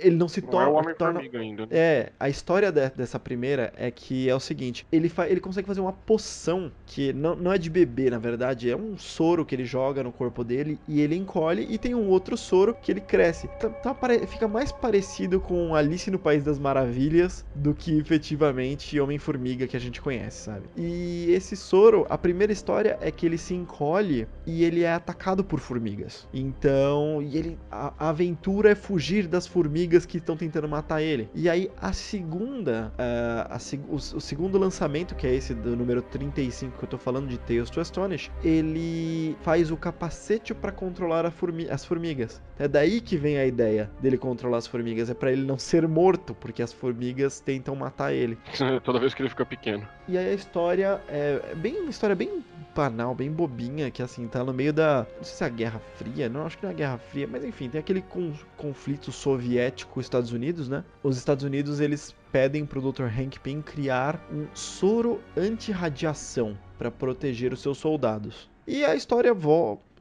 ele 0.00 0.16
não 0.16 0.28
se 0.28 0.40
Não 0.40 0.48
é 0.48 0.50
torna 0.52 0.68
o 0.70 0.94
torna 0.94 1.18
Homem-Formiga 1.20 1.38
ainda. 1.38 1.62
né? 1.66 1.68
é, 1.72 2.12
a 2.18 2.28
história 2.28 2.70
de- 2.72 2.90
dessa 2.90 3.18
primeira 3.18 3.72
é 3.76 3.90
que 3.90 4.28
é 4.28 4.34
o 4.34 4.40
seguinte: 4.40 4.86
ele, 4.90 5.08
fa- 5.08 5.28
ele 5.28 5.40
consegue 5.40 5.66
fazer 5.66 5.80
uma 5.80 5.92
poção 5.92 6.70
que 6.86 7.12
não, 7.12 7.34
não 7.36 7.52
é 7.52 7.58
de 7.58 7.68
bebê, 7.70 8.10
na 8.10 8.18
verdade, 8.18 8.70
é 8.70 8.76
um 8.76 8.96
soro 8.96 9.44
que 9.44 9.54
ele 9.54 9.64
joga 9.64 10.02
no 10.02 10.12
corpo 10.12 10.42
dele 10.44 10.78
e 10.88 11.00
ele 11.00 11.16
encolhe, 11.16 11.66
e 11.70 11.78
tem 11.78 11.94
um 11.94 12.08
outro 12.08 12.36
soro 12.36 12.74
que 12.80 12.90
ele 12.90 13.00
cresce. 13.00 13.48
Tá- 13.60 13.68
tá 13.68 13.94
pare- 13.94 14.26
fica 14.26 14.48
mais 14.48 14.72
parecido 14.72 15.40
com 15.40 15.74
Alice 15.74 16.10
no 16.10 16.18
País 16.18 16.42
das 16.42 16.58
Maravilhas 16.58 17.44
do 17.54 17.74
que 17.74 17.98
efetivamente 17.98 18.98
Homem-Formiga 18.98 19.66
que 19.66 19.76
a 19.76 19.80
gente 19.80 20.00
conhece, 20.00 20.44
sabe? 20.44 20.66
E 20.76 21.26
esse 21.30 21.56
soro, 21.56 22.06
a 22.08 22.16
primeira 22.16 22.52
história 22.52 22.98
é 23.00 23.10
que 23.10 23.26
ele 23.26 23.38
se 23.38 23.54
encolhe 23.54 24.26
e 24.46 24.64
ele 24.64 24.82
é 24.82 24.92
atacado 24.92 25.44
por 25.44 25.60
formigas. 25.60 26.26
Então, 26.32 27.20
e 27.22 27.36
ele, 27.36 27.58
a, 27.70 27.92
a 27.98 28.08
aventura 28.10 28.70
é 28.70 28.74
fugir 28.74 29.26
das 29.26 29.46
formigas 29.50 30.06
que 30.06 30.18
estão 30.18 30.36
tentando 30.36 30.68
matar 30.68 31.02
ele. 31.02 31.28
E 31.34 31.48
aí 31.48 31.70
a 31.80 31.92
segunda, 31.92 32.92
uh, 32.94 33.52
a, 33.52 33.58
o, 33.88 33.96
o, 33.96 34.20
segundo 34.20 34.58
lançamento, 34.58 35.14
que 35.14 35.26
é 35.26 35.34
esse 35.34 35.54
do 35.54 35.76
número 35.76 36.02
35 36.02 36.78
que 36.78 36.84
eu 36.84 36.88
tô 36.88 36.98
falando 36.98 37.28
de 37.28 37.38
Tales 37.38 37.70
to 37.70 37.80
Astonish, 37.80 38.30
ele 38.42 39.36
faz 39.42 39.70
o 39.70 39.76
capacete 39.76 40.54
para 40.54 40.72
controlar 40.72 41.30
formi 41.30 41.68
as 41.70 41.84
formigas. 41.84 42.40
É 42.58 42.68
daí 42.68 43.00
que 43.00 43.16
vem 43.16 43.38
a 43.38 43.46
ideia 43.46 43.90
dele 44.00 44.18
controlar 44.18 44.58
as 44.58 44.66
formigas, 44.66 45.10
é 45.10 45.14
para 45.14 45.32
ele 45.32 45.42
não 45.42 45.58
ser 45.58 45.86
morto, 45.88 46.34
porque 46.34 46.62
as 46.62 46.72
formigas 46.72 47.40
tentam 47.40 47.74
matar 47.74 48.12
ele. 48.12 48.38
Toda 48.84 48.98
vez 48.98 49.14
que 49.14 49.22
ele 49.22 49.28
fica 49.28 49.44
pequeno. 49.46 49.86
E 50.08 50.16
aí 50.16 50.28
a 50.28 50.34
história 50.34 51.00
é, 51.08 51.40
é 51.50 51.54
bem 51.54 51.80
uma 51.80 51.90
história 51.90 52.14
bem 52.14 52.42
banal, 52.74 53.14
bem 53.14 53.30
bobinha, 53.30 53.90
que 53.90 54.02
assim, 54.02 54.26
tá 54.28 54.44
no 54.44 54.52
meio 54.52 54.72
da. 54.72 55.06
Não 55.16 55.24
sei 55.24 55.36
se 55.36 55.44
é 55.44 55.46
a 55.46 55.50
Guerra 55.50 55.80
Fria, 55.96 56.28
não, 56.28 56.46
acho 56.46 56.58
que 56.58 56.64
não 56.64 56.70
é 56.70 56.74
a 56.74 56.76
Guerra 56.76 56.98
Fria, 56.98 57.28
mas 57.30 57.44
enfim, 57.44 57.68
tem 57.68 57.78
aquele 57.78 58.02
con 58.02 58.32
conflito 58.56 59.10
soviético-Estados 59.40 60.32
Unidos, 60.32 60.68
né? 60.68 60.84
Os 61.02 61.16
Estados 61.16 61.44
Unidos, 61.44 61.80
eles 61.80 62.14
pedem 62.30 62.66
pro 62.66 62.80
Dr. 62.80 63.04
Hank 63.04 63.40
Pym 63.40 63.62
criar 63.62 64.20
um 64.30 64.46
soro 64.54 65.20
anti-radiação 65.36 66.56
para 66.78 66.90
proteger 66.90 67.52
os 67.52 67.60
seus 67.60 67.78
soldados. 67.78 68.50
E 68.66 68.84
a 68.84 68.94
história 68.94 69.34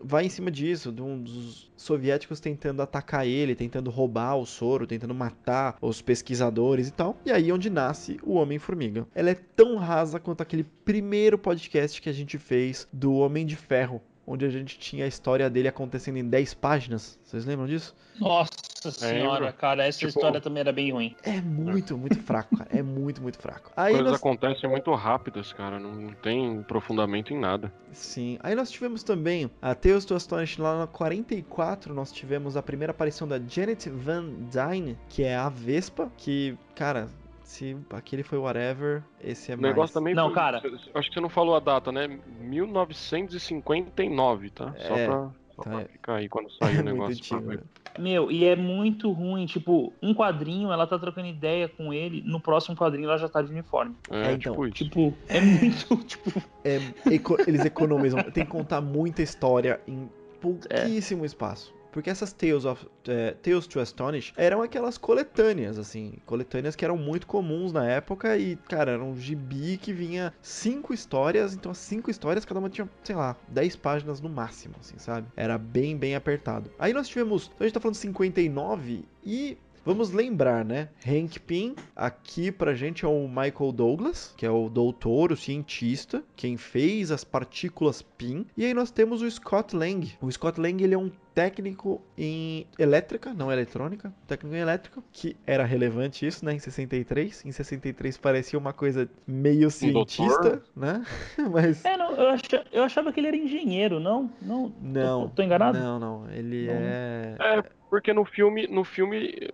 vai 0.02 0.26
em 0.26 0.30
cima 0.30 0.52
disso, 0.52 0.92
de 0.92 1.02
um 1.02 1.22
dos 1.22 1.72
soviéticos 1.76 2.40
tentando 2.40 2.82
atacar 2.82 3.26
ele, 3.26 3.56
tentando 3.56 3.90
roubar 3.90 4.36
o 4.36 4.46
soro, 4.46 4.86
tentando 4.86 5.16
matar 5.16 5.78
os 5.82 6.02
pesquisadores 6.02 6.90
e 6.90 6.92
tal. 6.92 7.18
E 7.26 7.32
aí 7.32 7.50
é 7.50 7.54
onde 7.54 7.70
nasce 7.70 8.20
o 8.22 8.34
Homem-Formiga. 8.34 9.08
Ela 9.16 9.32
é 9.32 9.36
tão 9.36 9.78
rasa 9.78 10.20
quanto 10.20 10.42
aquele 10.42 10.66
primeiro 10.86 11.38
podcast 11.38 12.02
que 12.02 12.10
a 12.10 12.14
gente 12.14 12.38
fez 12.38 12.88
do 12.92 13.14
Homem 13.14 13.46
de 13.46 13.56
Ferro, 13.56 14.02
onde 14.30 14.46
a 14.46 14.50
gente 14.50 14.78
tinha 14.78 15.06
a 15.06 15.08
história 15.08 15.50
dele 15.50 15.68
acontecendo 15.68 16.18
em 16.18 16.30
10 16.30 16.54
páginas. 16.54 17.20
Vocês 17.24 17.46
lembram 17.46 17.66
disso? 17.66 17.96
Nossa 18.20 18.92
senhora, 18.92 19.46
Lembro. 19.46 19.58
cara, 19.58 19.86
essa 19.86 20.00
tipo, 20.00 20.10
história 20.10 20.40
também 20.40 20.62
era 20.62 20.72
bem 20.72 20.92
ruim. 20.92 21.16
É 21.24 21.42
muito, 21.42 21.98
muito 21.98 22.22
fraco, 22.22 22.56
cara. 22.56 22.70
É 22.72 22.84
muito, 22.84 23.22
muito 23.22 23.40
fraco. 23.40 23.72
Aí 23.76 23.94
Coisas 23.94 24.12
nós... 24.12 24.20
acontecem 24.20 24.70
muito 24.70 24.94
rápidas, 24.94 25.52
cara. 25.52 25.80
Não 25.80 26.14
tem 26.14 26.60
aprofundamento 26.60 27.34
em 27.34 27.40
nada. 27.40 27.74
Sim. 27.92 28.38
Aí 28.44 28.54
nós 28.54 28.70
tivemos 28.70 29.02
também 29.04 29.50
a 29.62 29.74
Tales 29.74 30.06
to 30.06 30.14
Astonish 30.14 30.58
lá 30.58 30.80
na 30.80 30.88
44. 30.88 31.94
Nós 31.94 32.12
tivemos 32.12 32.56
a 32.56 32.62
primeira 32.62 32.92
aparição 32.92 33.28
da 33.28 33.40
Janet 33.40 33.90
Van 33.90 34.30
Dyne, 34.52 34.98
que 35.10 35.24
é 35.24 35.36
a 35.36 35.50
Vespa, 35.50 36.12
que, 36.18 36.58
cara, 36.76 37.10
se 37.50 37.76
aquele 37.90 38.22
foi 38.22 38.38
whatever, 38.38 39.02
esse 39.20 39.52
é 39.52 39.56
o 39.56 39.58
mais. 39.60 39.74
negócio 39.74 39.96
também. 39.96 40.14
Não, 40.14 40.28
foi, 40.28 40.36
cara. 40.36 40.62
Acho 40.94 41.10
que 41.10 41.16
você 41.16 41.20
não 41.20 41.30
falou 41.30 41.56
a 41.56 41.60
data, 41.60 41.92
né? 41.92 42.08
1959, 42.42 44.52
tá? 44.52 44.72
É, 44.78 44.88
só 44.88 44.94
pra, 44.94 45.32
só 45.56 45.64
tá, 45.64 45.70
pra 45.72 45.86
ficar 45.86 46.18
aí 46.18 46.30
quando 46.30 46.52
sair 46.52 46.78
é 46.78 46.82
o 46.82 46.84
negócio. 46.84 47.42
Né? 47.42 47.58
Meu, 47.98 48.32
e 48.32 48.46
é 48.46 48.56
muito 48.56 49.12
ruim. 49.12 49.48
Tipo, 49.48 49.92
um 50.00 50.14
quadrinho, 50.14 50.72
ela 50.72 50.86
tá 50.86 51.00
trocando 51.00 51.28
ideia 51.28 51.68
com 51.68 51.92
ele, 51.92 52.22
no 52.22 52.40
próximo 52.40 52.78
quadrinho 52.78 53.10
ela 53.10 53.18
já 53.18 53.28
tá 53.28 53.42
de 53.42 53.50
uniforme. 53.50 53.96
É, 54.12 54.28
é 54.28 54.34
então. 54.34 54.54
Tipo, 54.54 54.70
tipo, 54.70 55.12
é 55.28 55.42
muito. 55.42 55.98
tipo... 56.06 56.44
É, 56.64 56.80
eco 57.12 57.36
eles 57.48 57.66
economizam. 57.66 58.22
Tem 58.32 58.46
que 58.46 58.52
contar 58.52 58.80
muita 58.80 59.24
história 59.24 59.82
em 59.88 60.08
pouquíssimo 60.40 61.24
é. 61.24 61.26
espaço. 61.26 61.79
Porque 61.92 62.10
essas 62.10 62.32
Tales, 62.32 62.66
of, 62.66 62.86
é, 63.08 63.32
Tales 63.32 63.68
to 63.68 63.80
Astonish 63.80 64.34
eram 64.38 64.62
aquelas 64.62 64.98
coletâneas, 64.98 65.78
assim. 65.78 66.14
Coletâneas 66.26 66.76
que 66.76 66.86
eram 66.86 66.98
muito 66.98 67.28
comuns 67.28 67.74
na 67.74 67.86
época 67.86 68.38
e, 68.38 68.56
cara, 68.56 68.92
era 68.92 69.04
um 69.04 69.16
gibi 69.16 69.78
que 69.78 69.92
vinha 69.92 70.34
cinco 70.42 70.94
histórias. 70.94 71.54
Então, 71.54 71.72
as 71.72 71.78
cinco 71.78 72.12
histórias, 72.12 72.46
cada 72.46 72.60
uma 72.60 72.70
tinha, 72.70 72.90
sei 73.04 73.16
lá, 73.16 73.36
10 73.48 73.76
páginas 73.78 74.22
no 74.22 74.30
máximo, 74.30 74.76
assim, 74.80 74.98
sabe? 74.98 75.28
Era 75.36 75.58
bem, 75.58 75.98
bem 75.98 76.16
apertado. 76.16 76.72
Aí 76.78 76.94
nós 76.94 77.08
tivemos. 77.08 77.52
A 77.60 77.64
gente 77.64 77.74
tá 77.74 77.80
falando 77.80 77.96
59 77.96 79.06
e 79.24 79.58
Vamos 79.90 80.12
lembrar, 80.12 80.64
né? 80.64 80.90
Hank 81.04 81.40
Pym, 81.40 81.76
aqui 81.96 82.52
pra 82.52 82.76
gente 82.76 83.04
é 83.04 83.08
o 83.08 83.28
Michael 83.28 83.72
Douglas, 83.72 84.36
que 84.38 84.46
é 84.46 84.52
o 84.52 84.70
doutor, 84.70 85.32
o 85.32 85.36
cientista, 85.36 86.22
quem 86.36 86.58
fez 86.58 87.10
as 87.10 87.24
partículas 87.24 88.04
Pym. 88.04 88.46
E 88.56 88.66
aí 88.66 88.74
nós 88.76 88.92
temos 88.92 89.24
o 89.24 89.32
Scott 89.32 89.76
Lang. 89.76 90.08
O 90.22 90.32
Scott 90.32 90.62
Lang, 90.62 90.84
ele 90.84 90.94
é 90.94 90.98
um 90.98 91.10
técnico 91.34 92.02
em 92.16 92.68
elétrica, 92.78 93.34
não 93.34 93.52
eletrônica, 93.52 94.14
técnico 94.28 94.56
em 94.56 94.60
elétrica, 94.60 95.02
que 95.12 95.36
era 95.48 95.64
relevante 95.64 96.24
isso, 96.28 96.46
né, 96.46 96.54
em 96.54 96.60
63. 96.60 97.46
Em 97.46 97.52
63 97.52 98.16
parecia 98.18 98.60
uma 98.60 98.74
coisa 98.74 99.10
meio 99.26 99.72
cientista, 99.72 100.62
um 100.78 100.82
né? 100.82 101.04
Mas 101.52 101.84
É, 101.84 101.98
não, 101.98 102.12
eu, 102.12 102.30
achava, 102.30 102.66
eu 102.72 102.84
achava 102.84 103.12
que 103.12 103.20
ele 103.20 103.28
era 103.28 103.38
engenheiro, 103.38 104.00
não? 104.00 104.30
Não. 104.40 104.72
Não. 104.80 105.30
Tô, 105.30 105.36
tô 105.36 105.42
enganado? 105.42 105.80
Não, 105.80 105.98
não, 105.98 106.30
ele 106.30 106.68
não. 106.68 106.74
é 106.74 107.36
É, 107.40 107.64
porque 107.90 108.14
no 108.14 108.24
filme, 108.24 108.68
no 108.68 108.84
filme 108.84 109.52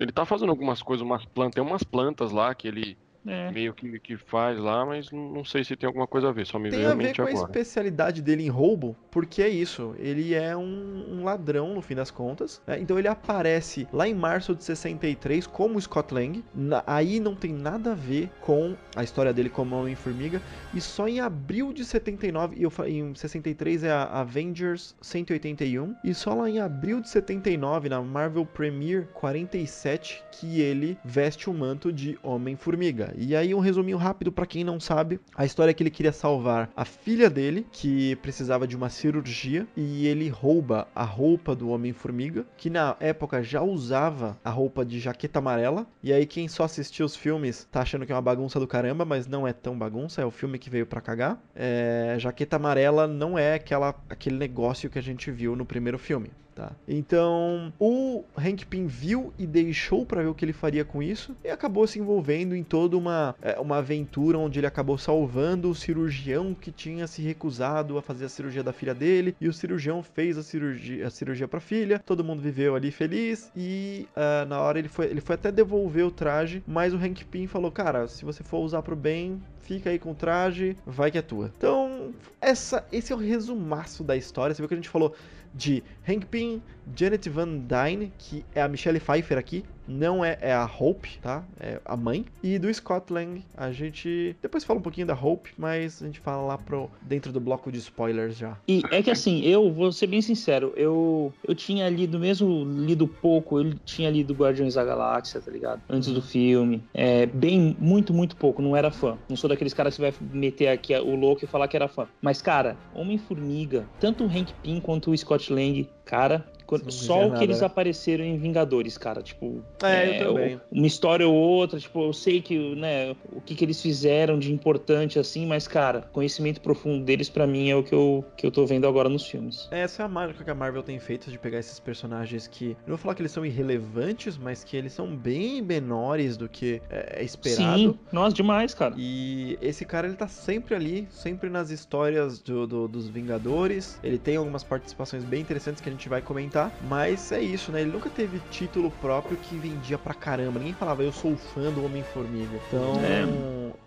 ele 0.00 0.12
tá 0.12 0.24
fazendo 0.24 0.50
algumas 0.50 0.82
coisas, 0.82 1.04
umas 1.04 1.24
plantas, 1.24 1.54
tem 1.54 1.62
umas 1.62 1.82
plantas 1.82 2.30
lá 2.30 2.54
que 2.54 2.68
ele 2.68 2.96
é. 3.26 3.50
meio 3.50 3.72
que, 3.72 3.98
que 3.98 4.16
faz 4.16 4.58
lá, 4.58 4.84
mas 4.84 5.10
não 5.10 5.44
sei 5.44 5.64
se 5.64 5.76
tem 5.76 5.86
alguma 5.86 6.06
coisa 6.06 6.28
a 6.28 6.32
ver, 6.32 6.46
só 6.46 6.58
me 6.58 6.70
tem 6.70 6.80
veio 6.80 6.92
a 6.92 6.94
ver 6.94 7.14
com 7.14 7.22
agora. 7.22 7.38
a 7.38 7.42
especialidade 7.42 8.22
dele 8.22 8.44
em 8.44 8.48
roubo, 8.48 8.96
porque 9.10 9.42
é 9.42 9.48
isso, 9.48 9.94
ele 9.98 10.34
é 10.34 10.56
um, 10.56 11.20
um 11.20 11.24
ladrão 11.24 11.74
no 11.74 11.82
fim 11.82 11.94
das 11.94 12.10
contas, 12.10 12.60
né? 12.66 12.78
então 12.80 12.98
ele 12.98 13.08
aparece 13.08 13.88
lá 13.92 14.06
em 14.06 14.14
março 14.14 14.54
de 14.54 14.64
63 14.64 15.46
como 15.46 15.80
Scott 15.80 16.12
Lang, 16.12 16.44
na, 16.54 16.82
aí 16.86 17.20
não 17.20 17.34
tem 17.34 17.52
nada 17.52 17.92
a 17.92 17.94
ver 17.94 18.30
com 18.40 18.76
a 18.94 19.02
história 19.02 19.32
dele 19.32 19.48
como 19.48 19.76
Homem-Formiga, 19.76 20.40
e 20.72 20.80
só 20.80 21.08
em 21.08 21.20
abril 21.20 21.72
de 21.72 21.84
79, 21.84 22.56
e 22.56 22.62
eu, 22.62 22.72
em 22.86 23.14
63 23.14 23.84
é 23.84 23.90
a 23.90 24.20
Avengers 24.20 24.94
181, 25.00 25.94
e 26.04 26.14
só 26.14 26.34
lá 26.34 26.48
em 26.50 26.60
abril 26.60 27.00
de 27.00 27.08
79, 27.08 27.88
na 27.88 28.00
Marvel 28.02 28.44
Premiere 28.44 29.06
47, 29.14 30.22
que 30.32 30.60
ele 30.60 30.98
veste 31.04 31.48
o 31.48 31.54
manto 31.54 31.92
de 31.92 32.18
Homem-Formiga. 32.22 33.13
E 33.16 33.34
aí 33.34 33.54
um 33.54 33.60
resuminho 33.60 33.96
rápido 33.96 34.32
para 34.32 34.46
quem 34.46 34.64
não 34.64 34.80
sabe, 34.80 35.20
a 35.36 35.44
história 35.44 35.70
é 35.70 35.74
que 35.74 35.82
ele 35.82 35.90
queria 35.90 36.12
salvar 36.12 36.70
a 36.76 36.84
filha 36.84 37.30
dele, 37.30 37.66
que 37.70 38.16
precisava 38.16 38.66
de 38.66 38.76
uma 38.76 38.88
cirurgia, 38.88 39.66
e 39.76 40.06
ele 40.06 40.28
rouba 40.28 40.88
a 40.94 41.04
roupa 41.04 41.54
do 41.54 41.68
Homem-Formiga, 41.68 42.44
que 42.56 42.70
na 42.70 42.96
época 43.00 43.42
já 43.42 43.62
usava 43.62 44.38
a 44.44 44.50
roupa 44.50 44.84
de 44.84 44.98
jaqueta 44.98 45.38
amarela. 45.38 45.86
E 46.02 46.12
aí 46.12 46.26
quem 46.26 46.48
só 46.48 46.64
assistiu 46.64 47.06
os 47.06 47.16
filmes 47.16 47.66
tá 47.70 47.82
achando 47.82 48.06
que 48.06 48.12
é 48.12 48.14
uma 48.14 48.22
bagunça 48.22 48.58
do 48.58 48.66
caramba, 48.66 49.04
mas 49.04 49.26
não 49.26 49.46
é 49.46 49.52
tão 49.52 49.78
bagunça, 49.78 50.20
é 50.20 50.24
o 50.24 50.30
filme 50.30 50.58
que 50.58 50.70
veio 50.70 50.86
para 50.86 51.00
cagar. 51.00 51.40
É, 51.54 52.16
jaqueta 52.18 52.56
amarela 52.56 53.06
não 53.06 53.38
é 53.38 53.54
aquela, 53.54 53.94
aquele 54.08 54.36
negócio 54.36 54.90
que 54.90 54.98
a 54.98 55.02
gente 55.02 55.30
viu 55.30 55.54
no 55.56 55.64
primeiro 55.64 55.98
filme. 55.98 56.30
Tá? 56.54 56.70
Então, 56.86 57.72
o 57.80 58.22
Hank 58.38 58.64
Pym 58.66 58.86
viu 58.86 59.32
e 59.36 59.44
deixou 59.44 60.06
para 60.06 60.22
ver 60.22 60.28
o 60.28 60.34
que 60.34 60.44
ele 60.44 60.52
faria 60.52 60.84
com 60.84 61.02
isso 61.02 61.36
e 61.42 61.48
acabou 61.48 61.84
se 61.84 61.98
envolvendo 61.98 62.54
em 62.54 62.62
toda 62.62 62.96
uma, 62.96 63.34
é, 63.42 63.58
uma 63.58 63.78
aventura 63.78 64.38
onde 64.38 64.60
ele 64.60 64.66
acabou 64.66 64.96
salvando 64.96 65.68
o 65.68 65.74
cirurgião 65.74 66.54
que 66.54 66.70
tinha 66.70 67.08
se 67.08 67.22
recusado 67.22 67.98
a 67.98 68.02
fazer 68.02 68.26
a 68.26 68.28
cirurgia 68.28 68.62
da 68.62 68.72
filha 68.72 68.94
dele 68.94 69.34
e 69.40 69.48
o 69.48 69.52
cirurgião 69.52 70.00
fez 70.00 70.38
a 70.38 70.44
cirurgia, 70.44 71.08
a 71.08 71.10
cirurgia 71.10 71.48
para 71.48 71.58
a 71.58 71.60
filha. 71.60 71.98
Todo 71.98 72.22
mundo 72.22 72.40
viveu 72.40 72.76
ali 72.76 72.92
feliz 72.92 73.50
e 73.56 74.06
uh, 74.16 74.46
na 74.48 74.60
hora 74.60 74.78
ele 74.78 74.88
foi, 74.88 75.06
ele 75.06 75.20
foi 75.20 75.34
até 75.34 75.50
devolver 75.50 76.06
o 76.06 76.10
traje, 76.10 76.62
mas 76.66 76.94
o 76.94 76.96
Hank 76.96 77.24
Pym 77.24 77.48
falou: 77.48 77.72
Cara, 77.72 78.06
se 78.06 78.24
você 78.24 78.44
for 78.44 78.60
usar 78.60 78.82
pro 78.82 78.94
bem, 78.94 79.42
fica 79.64 79.90
aí 79.90 79.98
com 79.98 80.12
o 80.12 80.14
traje, 80.14 80.76
vai 80.86 81.10
que 81.10 81.18
é 81.18 81.22
tua. 81.22 81.50
Então, 81.56 82.12
essa, 82.40 82.86
esse 82.92 83.12
é 83.12 83.16
o 83.16 83.18
resumaço 83.18 84.04
da 84.04 84.16
história. 84.16 84.54
Você 84.54 84.60
viu 84.60 84.68
que 84.68 84.74
a 84.74 84.76
gente 84.76 84.88
falou 84.88 85.14
de 85.54 85.82
Hank 86.08 86.26
Pym, 86.26 86.62
Janet 86.96 87.28
Van 87.28 87.58
Dyne, 87.58 88.12
que 88.18 88.44
é 88.54 88.62
a 88.62 88.68
Michelle 88.68 89.00
Pfeiffer 89.00 89.38
aqui, 89.38 89.64
não 89.86 90.24
é, 90.24 90.38
é, 90.40 90.52
a 90.52 90.64
Hope, 90.64 91.18
tá? 91.20 91.44
É 91.60 91.80
a 91.84 91.96
mãe. 91.96 92.24
E 92.42 92.58
do 92.58 92.72
Scott 92.72 93.12
Lang, 93.12 93.44
a 93.56 93.70
gente 93.70 94.36
depois 94.40 94.64
fala 94.64 94.78
um 94.78 94.82
pouquinho 94.82 95.06
da 95.06 95.14
Hope, 95.14 95.50
mas 95.56 96.02
a 96.02 96.06
gente 96.06 96.20
fala 96.20 96.42
lá 96.42 96.58
pro 96.58 96.90
dentro 97.02 97.32
do 97.32 97.40
bloco 97.40 97.70
de 97.70 97.78
spoilers 97.78 98.36
já. 98.36 98.56
E 98.66 98.82
é 98.90 99.02
que 99.02 99.10
assim, 99.10 99.42
eu 99.42 99.70
vou 99.70 99.92
ser 99.92 100.06
bem 100.06 100.22
sincero, 100.22 100.72
eu 100.76 101.32
eu 101.46 101.54
tinha 101.54 101.88
lido 101.88 102.18
mesmo 102.18 102.64
lido 102.64 103.06
pouco, 103.06 103.60
eu 103.60 103.74
tinha 103.84 104.10
lido 104.10 104.34
Guardiões 104.34 104.74
da 104.74 104.84
Galáxia, 104.84 105.40
tá 105.40 105.50
ligado? 105.50 105.82
Antes 105.88 106.10
do 106.10 106.22
filme, 106.22 106.82
é 106.92 107.26
bem 107.26 107.76
muito 107.78 108.12
muito 108.12 108.36
pouco, 108.36 108.62
não 108.62 108.76
era 108.76 108.90
fã. 108.90 109.18
Não 109.28 109.36
sou 109.36 109.48
daqueles 109.48 109.74
caras 109.74 109.94
que 109.96 110.00
vai 110.00 110.14
meter 110.32 110.68
aqui 110.68 110.94
o 110.94 111.14
louco 111.14 111.44
e 111.44 111.48
falar 111.48 111.68
que 111.68 111.76
era 111.76 111.88
fã. 111.88 112.06
Mas 112.22 112.40
cara, 112.40 112.76
Homem-Formiga, 112.94 113.86
tanto 114.00 114.24
o 114.24 114.26
Hank 114.26 114.52
Pym 114.62 114.80
quanto 114.80 115.10
o 115.10 115.16
Scott 115.16 115.52
Lang, 115.52 115.88
cara, 116.04 116.44
só 116.88 117.26
o 117.26 117.34
que 117.34 117.44
eles 117.44 117.60
né? 117.60 117.66
apareceram 117.66 118.24
em 118.24 118.36
Vingadores, 118.36 118.96
cara. 118.98 119.22
Tipo, 119.22 119.62
é, 119.82 120.22
é 120.22 120.60
uma 120.70 120.86
história 120.86 121.26
ou 121.26 121.34
outra. 121.34 121.78
Tipo, 121.78 122.04
eu 122.04 122.12
sei 122.12 122.40
que, 122.40 122.74
né, 122.74 123.14
o 123.32 123.40
que, 123.40 123.54
que 123.54 123.64
eles 123.64 123.80
fizeram 123.80 124.38
de 124.38 124.52
importante 124.52 125.18
assim, 125.18 125.46
mas, 125.46 125.68
cara, 125.68 126.08
conhecimento 126.12 126.60
profundo 126.60 127.04
deles, 127.04 127.28
para 127.28 127.46
mim, 127.46 127.70
é 127.70 127.76
o 127.76 127.82
que 127.82 127.94
eu, 127.94 128.24
que 128.36 128.46
eu 128.46 128.50
tô 128.50 128.66
vendo 128.66 128.86
agora 128.86 129.08
nos 129.08 129.26
filmes. 129.26 129.68
Essa 129.70 130.02
é 130.02 130.04
a 130.06 130.08
mágica 130.08 130.44
que 130.44 130.50
a 130.50 130.54
Marvel 130.54 130.82
tem 130.82 130.98
feito 130.98 131.30
de 131.30 131.38
pegar 131.38 131.58
esses 131.58 131.78
personagens 131.78 132.46
que. 132.46 132.68
Não 132.86 132.96
vou 132.96 132.98
falar 132.98 133.14
que 133.14 133.22
eles 133.22 133.32
são 133.32 133.44
irrelevantes, 133.44 134.36
mas 134.36 134.64
que 134.64 134.76
eles 134.76 134.92
são 134.92 135.14
bem 135.14 135.62
menores 135.62 136.36
do 136.36 136.48
que 136.48 136.80
é, 136.90 137.20
é 137.20 137.24
esperado. 137.24 137.78
Sim, 137.78 137.98
nós 138.12 138.32
demais, 138.32 138.74
cara. 138.74 138.94
E 138.96 139.58
esse 139.60 139.84
cara, 139.84 140.06
ele 140.06 140.16
tá 140.16 140.28
sempre 140.28 140.74
ali, 140.74 141.06
sempre 141.10 141.50
nas 141.50 141.70
histórias 141.70 142.38
do, 142.38 142.66
do, 142.66 142.88
dos 142.88 143.08
Vingadores. 143.08 143.98
Ele 144.02 144.18
tem 144.18 144.36
algumas 144.36 144.62
participações 144.62 145.24
bem 145.24 145.40
interessantes 145.40 145.80
que 145.80 145.88
a 145.88 145.92
gente 145.92 146.08
vai 146.08 146.22
comentar 146.22 146.53
comentar, 146.54 146.70
mas 146.88 147.32
é 147.32 147.40
isso, 147.40 147.72
né? 147.72 147.80
Ele 147.80 147.90
nunca 147.90 148.08
teve 148.08 148.40
título 148.50 148.90
próprio 148.90 149.36
que 149.36 149.56
vendia 149.56 149.98
pra 149.98 150.14
caramba. 150.14 150.58
Ninguém 150.58 150.74
falava, 150.74 151.02
eu 151.02 151.12
sou 151.12 151.36
fã 151.36 151.72
do 151.72 151.84
Homem-Formiga. 151.84 152.60
Então, 152.68 153.00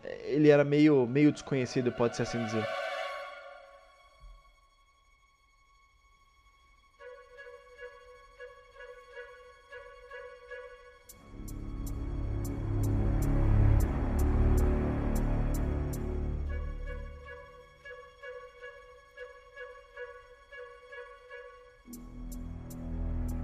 é. 0.03 0.15
ele 0.25 0.49
era 0.49 0.63
meio, 0.63 1.07
meio 1.07 1.31
desconhecido, 1.31 1.91
pode-se 1.91 2.21
assim 2.21 2.43
dizer. 2.43 2.67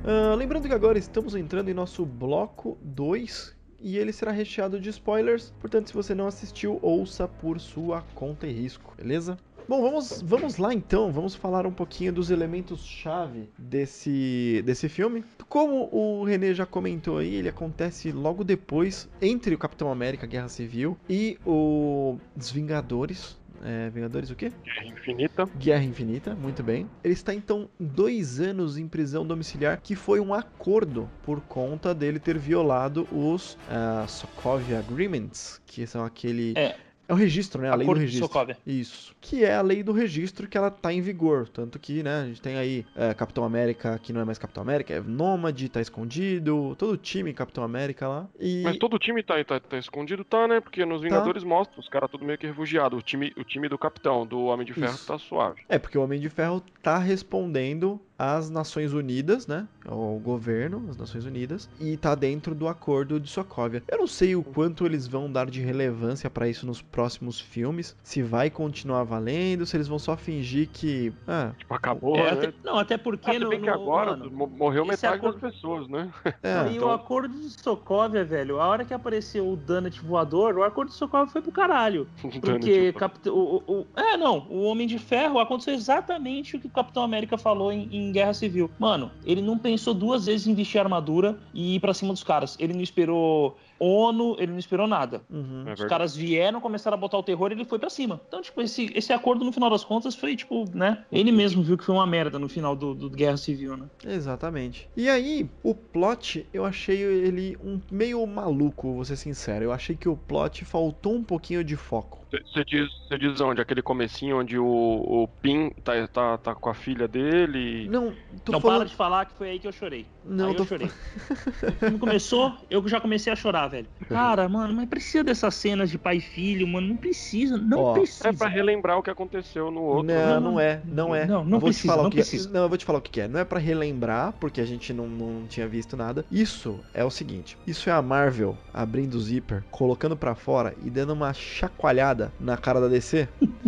Uh, 0.04 0.36
lembrando 0.36 0.68
que 0.68 0.74
agora 0.74 1.00
estamos 1.00 1.34
entrando 1.34 1.70
em 1.70 1.74
nosso 1.74 2.06
bloco 2.06 2.78
2 2.82 3.56
e 3.80 3.98
ele 3.98 4.12
será 4.12 4.32
recheado 4.32 4.80
de 4.80 4.90
spoilers, 4.90 5.54
portanto, 5.62 5.88
se 5.88 5.94
você 5.94 6.14
não 6.14 6.28
assistiu, 6.28 6.78
ouça 6.82 7.26
por 7.26 7.60
sua 7.60 8.02
conta 8.14 8.46
e 8.46 8.52
risco, 8.52 8.94
beleza? 8.98 9.38
Bom, 9.68 9.82
vamos, 9.82 10.22
vamos 10.22 10.58
lá 10.58 10.74
então, 10.74 11.10
vamos 11.12 11.36
falar 11.36 11.66
um 11.66 11.72
pouquinho 11.72 12.12
dos 12.12 12.30
elementos-chave 12.30 13.50
desse, 13.58 14.62
desse 14.66 14.90
filme. 14.90 15.24
Como 15.48 15.88
o 15.90 16.26
René 16.26 16.54
já 16.54 16.66
comentou 16.66 17.18
aí, 17.18 17.36
ele 17.36 17.48
acontece 17.48 18.12
logo 18.12 18.44
depois, 18.44 19.10
entre 19.22 19.56
o 19.56 19.58
Capitão 19.58 19.90
América 19.90 20.28
Guerra 20.28 20.50
Civil 20.50 20.98
e 21.10 21.38
o 21.46 22.18
Os 22.36 22.52
Vingadores, 22.52 23.38
é, 23.64 23.90
Vingadores 23.90 24.30
o 24.30 24.36
quê? 24.36 24.52
Guerra 24.64 24.86
Infinita. 24.86 25.50
Guerra 25.58 25.84
Infinita, 25.84 26.36
muito 26.36 26.62
bem. 26.62 26.90
Ele 27.04 27.14
está 27.14 27.34
então 27.34 27.70
dois 27.80 28.40
anos 28.40 28.78
em 28.78 28.88
prisão 28.88 29.26
domiciliar, 29.26 29.80
que 29.82 29.96
foi 29.96 30.20
um 30.20 30.34
acordo 30.34 31.10
por 31.24 31.40
conta 31.42 31.94
dele 31.94 32.20
ter 32.20 32.38
violado 32.38 33.08
os 33.12 33.54
uh, 33.54 34.08
Sokovia 34.08 34.80
Agreements, 34.80 35.62
que 35.66 35.88
são 35.88 36.04
aquele. 36.04 36.54
É. 36.58 36.76
É 37.08 37.14
o 37.14 37.16
registro, 37.16 37.62
né? 37.62 37.70
A 37.70 37.76
lei 37.76 37.88
do 37.88 37.94
registro. 37.94 38.28
Sokovia. 38.28 38.58
Isso. 38.66 39.14
Que 39.20 39.44
é 39.44 39.56
a 39.56 39.62
lei 39.62 39.84
do 39.84 39.92
registro 39.92 40.48
que 40.48 40.58
ela 40.58 40.72
tá 40.72 40.92
em 40.94 41.02
vigor. 41.02 41.50
Tanto 41.50 41.78
que, 41.78 42.02
né, 42.02 42.22
a 42.22 42.26
gente 42.26 42.42
tem 42.42 42.56
aí 42.56 42.86
é, 42.96 43.14
Capitão 43.14 43.44
América, 43.44 44.00
que 44.02 44.14
não 44.14 44.22
é 44.22 44.26
mais 44.26 44.38
Capitão 44.38 44.64
América, 44.64 44.94
é 44.94 45.02
Nômade, 45.02 45.68
tá 45.70 45.82
escondido. 45.82 46.76
Todo 46.78 46.94
o 46.94 46.98
time 46.98 47.34
Capitão 47.34 47.64
América 47.64 48.08
lá. 48.08 48.28
E... 48.40 48.62
Mas 48.64 48.78
todo 48.78 48.96
o 48.96 49.00
time 49.00 49.22
tá, 49.22 49.44
tá, 49.44 49.60
tá 49.60 49.78
escondido, 49.78 50.24
tá, 50.24 50.48
né? 50.48 50.62
Porque 50.62 50.86
nos 50.86 51.02
Vingadores 51.02 51.44
tá. 51.44 51.50
mostra 51.50 51.80
os 51.80 51.90
caras 51.90 52.10
tudo 52.10 52.26
meio 52.26 52.38
que 52.38 52.48
refugiado. 52.48 52.96
O 52.96 53.02
time, 53.02 53.34
o 53.38 53.44
time 53.44 53.68
do 53.68 53.78
Capitão, 53.78 54.26
do 54.26 54.46
Homem 54.46 54.66
de 54.66 54.74
Ferro, 54.74 54.94
Isso. 54.94 55.08
tá 55.08 55.18
suave. 55.18 55.62
É, 55.68 55.78
porque 55.78 55.98
o 55.98 56.04
Homem 56.04 56.20
de 56.20 56.30
Ferro 56.30 56.62
tá 56.82 56.98
respondendo 56.98 58.00
às 58.24 58.50
Nações 58.50 58.94
Unidas, 58.94 59.48
né? 59.48 59.68
Ao 59.86 60.18
governo, 60.20 60.86
as 60.90 60.98
Nações 60.98 61.26
Unidas, 61.26 61.70
e 61.80 61.98
tá 61.98 62.16
dentro 62.16 62.56
do 62.56 62.68
acordo 62.68 63.20
de 63.20 63.30
Sokovia. 63.30 63.84
Eu 63.88 63.98
não 63.98 64.08
sei 64.08 64.36
o 64.36 64.44
quanto 64.44 64.86
eles 64.86 65.08
vão 65.08 65.30
dar 65.32 65.50
de 65.50 65.62
relevância 65.62 66.30
para 66.30 66.48
isso 66.48 66.66
nos 66.66 66.82
próximos 66.82 67.40
filmes, 67.40 67.96
se 68.04 68.22
vai 68.22 68.50
continuar 68.50 69.04
valendo, 69.04 69.66
se 69.66 69.76
eles 69.76 69.88
vão 69.88 70.00
só 70.00 70.16
fingir 70.16 70.70
que. 70.72 71.12
Ah, 71.28 71.52
tipo, 71.58 71.74
acabou. 71.74 72.16
É, 72.16 72.24
né? 72.24 72.32
até, 72.32 72.54
não, 72.64 72.78
até 72.78 72.98
porque. 72.98 73.32
Ah, 73.32 73.40
no, 73.40 73.50
bem 73.50 73.62
que 73.62 73.70
agora 73.70 74.16
mano, 74.16 74.32
morreu 74.32 74.86
metade 74.86 75.18
acordo... 75.18 75.40
das 75.40 75.54
pessoas, 75.54 75.88
né? 75.90 76.12
É, 76.42 76.72
e 76.72 76.76
então... 76.78 76.88
o 76.88 76.92
acordo 76.92 77.34
de 77.38 77.50
Sokovia, 77.62 78.24
velho, 78.24 78.60
a 78.60 78.68
hora 78.68 78.86
que 78.86 78.94
apareceu 78.94 79.50
o 79.50 79.56
Donut 79.56 80.00
voador, 80.02 80.58
o 80.58 80.64
acordo 80.64 80.90
de 80.90 80.96
Sokovia 80.96 81.28
foi 81.28 81.42
pro 81.42 81.52
caralho. 81.52 82.08
Porque 82.42 82.94
Capit... 82.94 83.30
o, 83.30 83.64
o, 83.68 83.74
o, 83.80 83.88
É, 83.96 84.16
não, 84.16 84.48
o 84.50 84.64
Homem 84.64 84.88
de 84.88 84.98
Ferro 84.98 85.40
aconteceu 85.40 85.74
exatamente 85.74 86.56
o 86.56 86.60
que 86.60 86.68
o 86.68 86.70
Capitão 86.70 87.04
América 87.04 87.38
falou 87.38 87.72
em, 87.72 87.90
em 87.92 88.13
Guerra 88.14 88.34
Civil. 88.34 88.72
Mano, 88.80 89.12
ele 89.26 89.42
não 89.42 89.58
pensou 89.58 89.94
duas 89.94 90.26
vezes 90.26 90.48
em 90.48 90.54
vestir 90.54 90.80
armadura 90.80 91.38
e 91.54 91.76
ir 91.76 91.80
pra 91.80 91.94
cima 91.94 92.14
dos 92.14 92.24
caras. 92.24 92.56
Ele 92.60 92.74
não 92.74 92.82
esperou 92.82 93.58
ONU, 93.80 94.38
ele 94.40 94.52
não 94.52 94.60
esperou 94.60 94.88
nada. 94.88 95.22
Uhum. 95.30 95.66
É 95.68 95.74
Os 95.74 95.84
caras 95.86 96.16
vieram, 96.16 96.62
começaram 96.62 96.96
a 96.96 97.00
botar 97.00 97.18
o 97.18 97.24
terror 97.24 97.52
e 97.52 97.56
ele 97.56 97.66
foi 97.66 97.78
para 97.78 97.90
cima. 97.90 98.22
Então, 98.28 98.42
tipo, 98.42 98.62
esse, 98.62 98.92
esse 98.96 99.12
acordo, 99.12 99.44
no 99.44 99.52
final 99.52 99.70
das 99.70 99.84
contas, 99.84 100.16
foi, 100.16 100.36
tipo, 100.36 100.66
né? 100.74 101.04
Ele 101.12 101.32
mesmo 101.32 101.62
viu 101.62 101.78
que 101.78 101.84
foi 101.84 101.96
uma 101.96 102.08
merda 102.08 102.40
no 102.40 102.48
final 102.48 102.76
do, 102.76 102.94
do 102.94 103.10
Guerra 103.10 103.38
Civil, 103.38 103.76
né? 103.76 103.88
Exatamente. 104.06 104.88
E 104.96 105.10
aí, 105.10 105.50
o 105.62 105.76
plot, 105.76 106.48
eu 106.54 106.66
achei 106.66 107.02
ele 107.02 107.58
um 107.64 107.80
meio 107.92 108.26
maluco, 108.26 108.94
vou 108.94 109.06
ser 109.06 109.18
sincero. 109.18 109.66
Eu 109.66 109.74
achei 109.74 109.96
que 109.96 110.08
o 110.08 110.16
plot 110.16 110.64
faltou 110.64 111.14
um 111.14 111.24
pouquinho 111.24 111.64
de 111.64 111.76
foco. 111.76 112.24
Você 112.32 112.66
diz, 112.66 112.90
você 113.08 113.18
diz 113.18 113.40
onde? 113.42 113.62
Aquele 113.62 113.82
comecinho 113.82 114.40
onde 114.40 114.58
o, 114.58 114.66
o 114.66 115.28
Pin 115.42 115.70
tá, 115.84 116.08
tá, 116.08 116.38
tá 116.38 116.56
com 116.56 116.70
a 116.70 116.74
filha 116.74 117.08
dele? 117.08 117.88
Não, 117.94 118.12
Não 118.50 118.60
falando... 118.60 118.80
para 118.80 118.90
de 118.90 118.96
falar 118.96 119.26
que 119.26 119.38
foi 119.38 119.52
aí 119.52 119.60
que 119.60 119.68
eu 119.68 119.72
chorei. 119.72 120.08
Não, 120.26 120.48
aí 120.48 120.56
tô... 120.56 120.64
eu 120.64 120.68
chorei. 120.68 120.88
o 120.88 121.72
filme 121.74 122.00
começou, 122.00 122.58
eu 122.68 122.88
já 122.88 123.00
comecei 123.00 123.32
a 123.32 123.36
chorar, 123.36 123.68
velho. 123.68 123.88
Cara, 124.10 124.50
mano, 124.50 124.74
mas 124.74 124.90
precisa 124.90 125.24
dessas 125.24 125.54
cenas 125.54 125.92
de 125.92 126.00
pai 126.00 126.18
e 126.18 126.22
filho, 126.22 126.68
mano. 126.68 126.88
Não 126.88 126.98
precisa, 126.98 127.56
não 127.56 127.84
Ó, 127.84 127.94
precisa. 127.94 128.30
É 128.30 128.34
pra 128.34 128.48
relembrar 128.48 128.98
o 128.98 129.04
que 129.04 129.12
aconteceu 129.12 129.70
no 129.70 129.84
outro. 129.84 130.08
Não, 130.08 130.16
né? 130.16 130.40
não 130.40 130.60
é, 130.60 130.82
não 130.84 131.16
é. 131.16 131.28
Não, 131.28 131.46
não 131.46 131.60
vou 131.60 131.70
precisa, 131.70 131.84
te 131.84 131.88
falar 131.88 132.02
não 132.02 132.08
o 132.08 132.12
que 132.12 132.18
precisa. 132.18 132.50
É. 132.50 132.52
Não, 132.52 132.64
eu 132.64 132.70
vou 132.70 132.78
te 132.80 132.86
falar 132.86 132.98
o 132.98 133.02
que 133.02 133.22
é. 133.22 133.28
Não 133.28 133.40
é 133.40 133.46
pra 133.46 133.60
relembrar, 133.60 134.34
porque 134.40 134.60
a 134.60 134.66
gente 134.66 134.92
não, 134.92 135.08
não 135.08 135.46
tinha 135.46 135.68
visto 135.68 135.96
nada. 135.96 136.26
Isso 136.32 136.80
é 136.96 137.06
o 137.06 137.12
seguinte: 137.12 137.56
isso 137.68 137.92
é 137.92 137.94
a 137.94 138.02
Marvel 138.02 138.58
abrindo 138.74 139.14
o 139.14 139.22
zíper, 139.22 139.64
colocando 139.70 140.18
pra 140.18 140.34
fora 140.34 140.74
e 140.84 140.90
dando 140.90 141.14
uma 141.14 141.32
chacoalhada 141.32 142.34
na 142.40 142.58
cara 142.58 142.82
da 142.82 142.88
DC. 142.88 143.30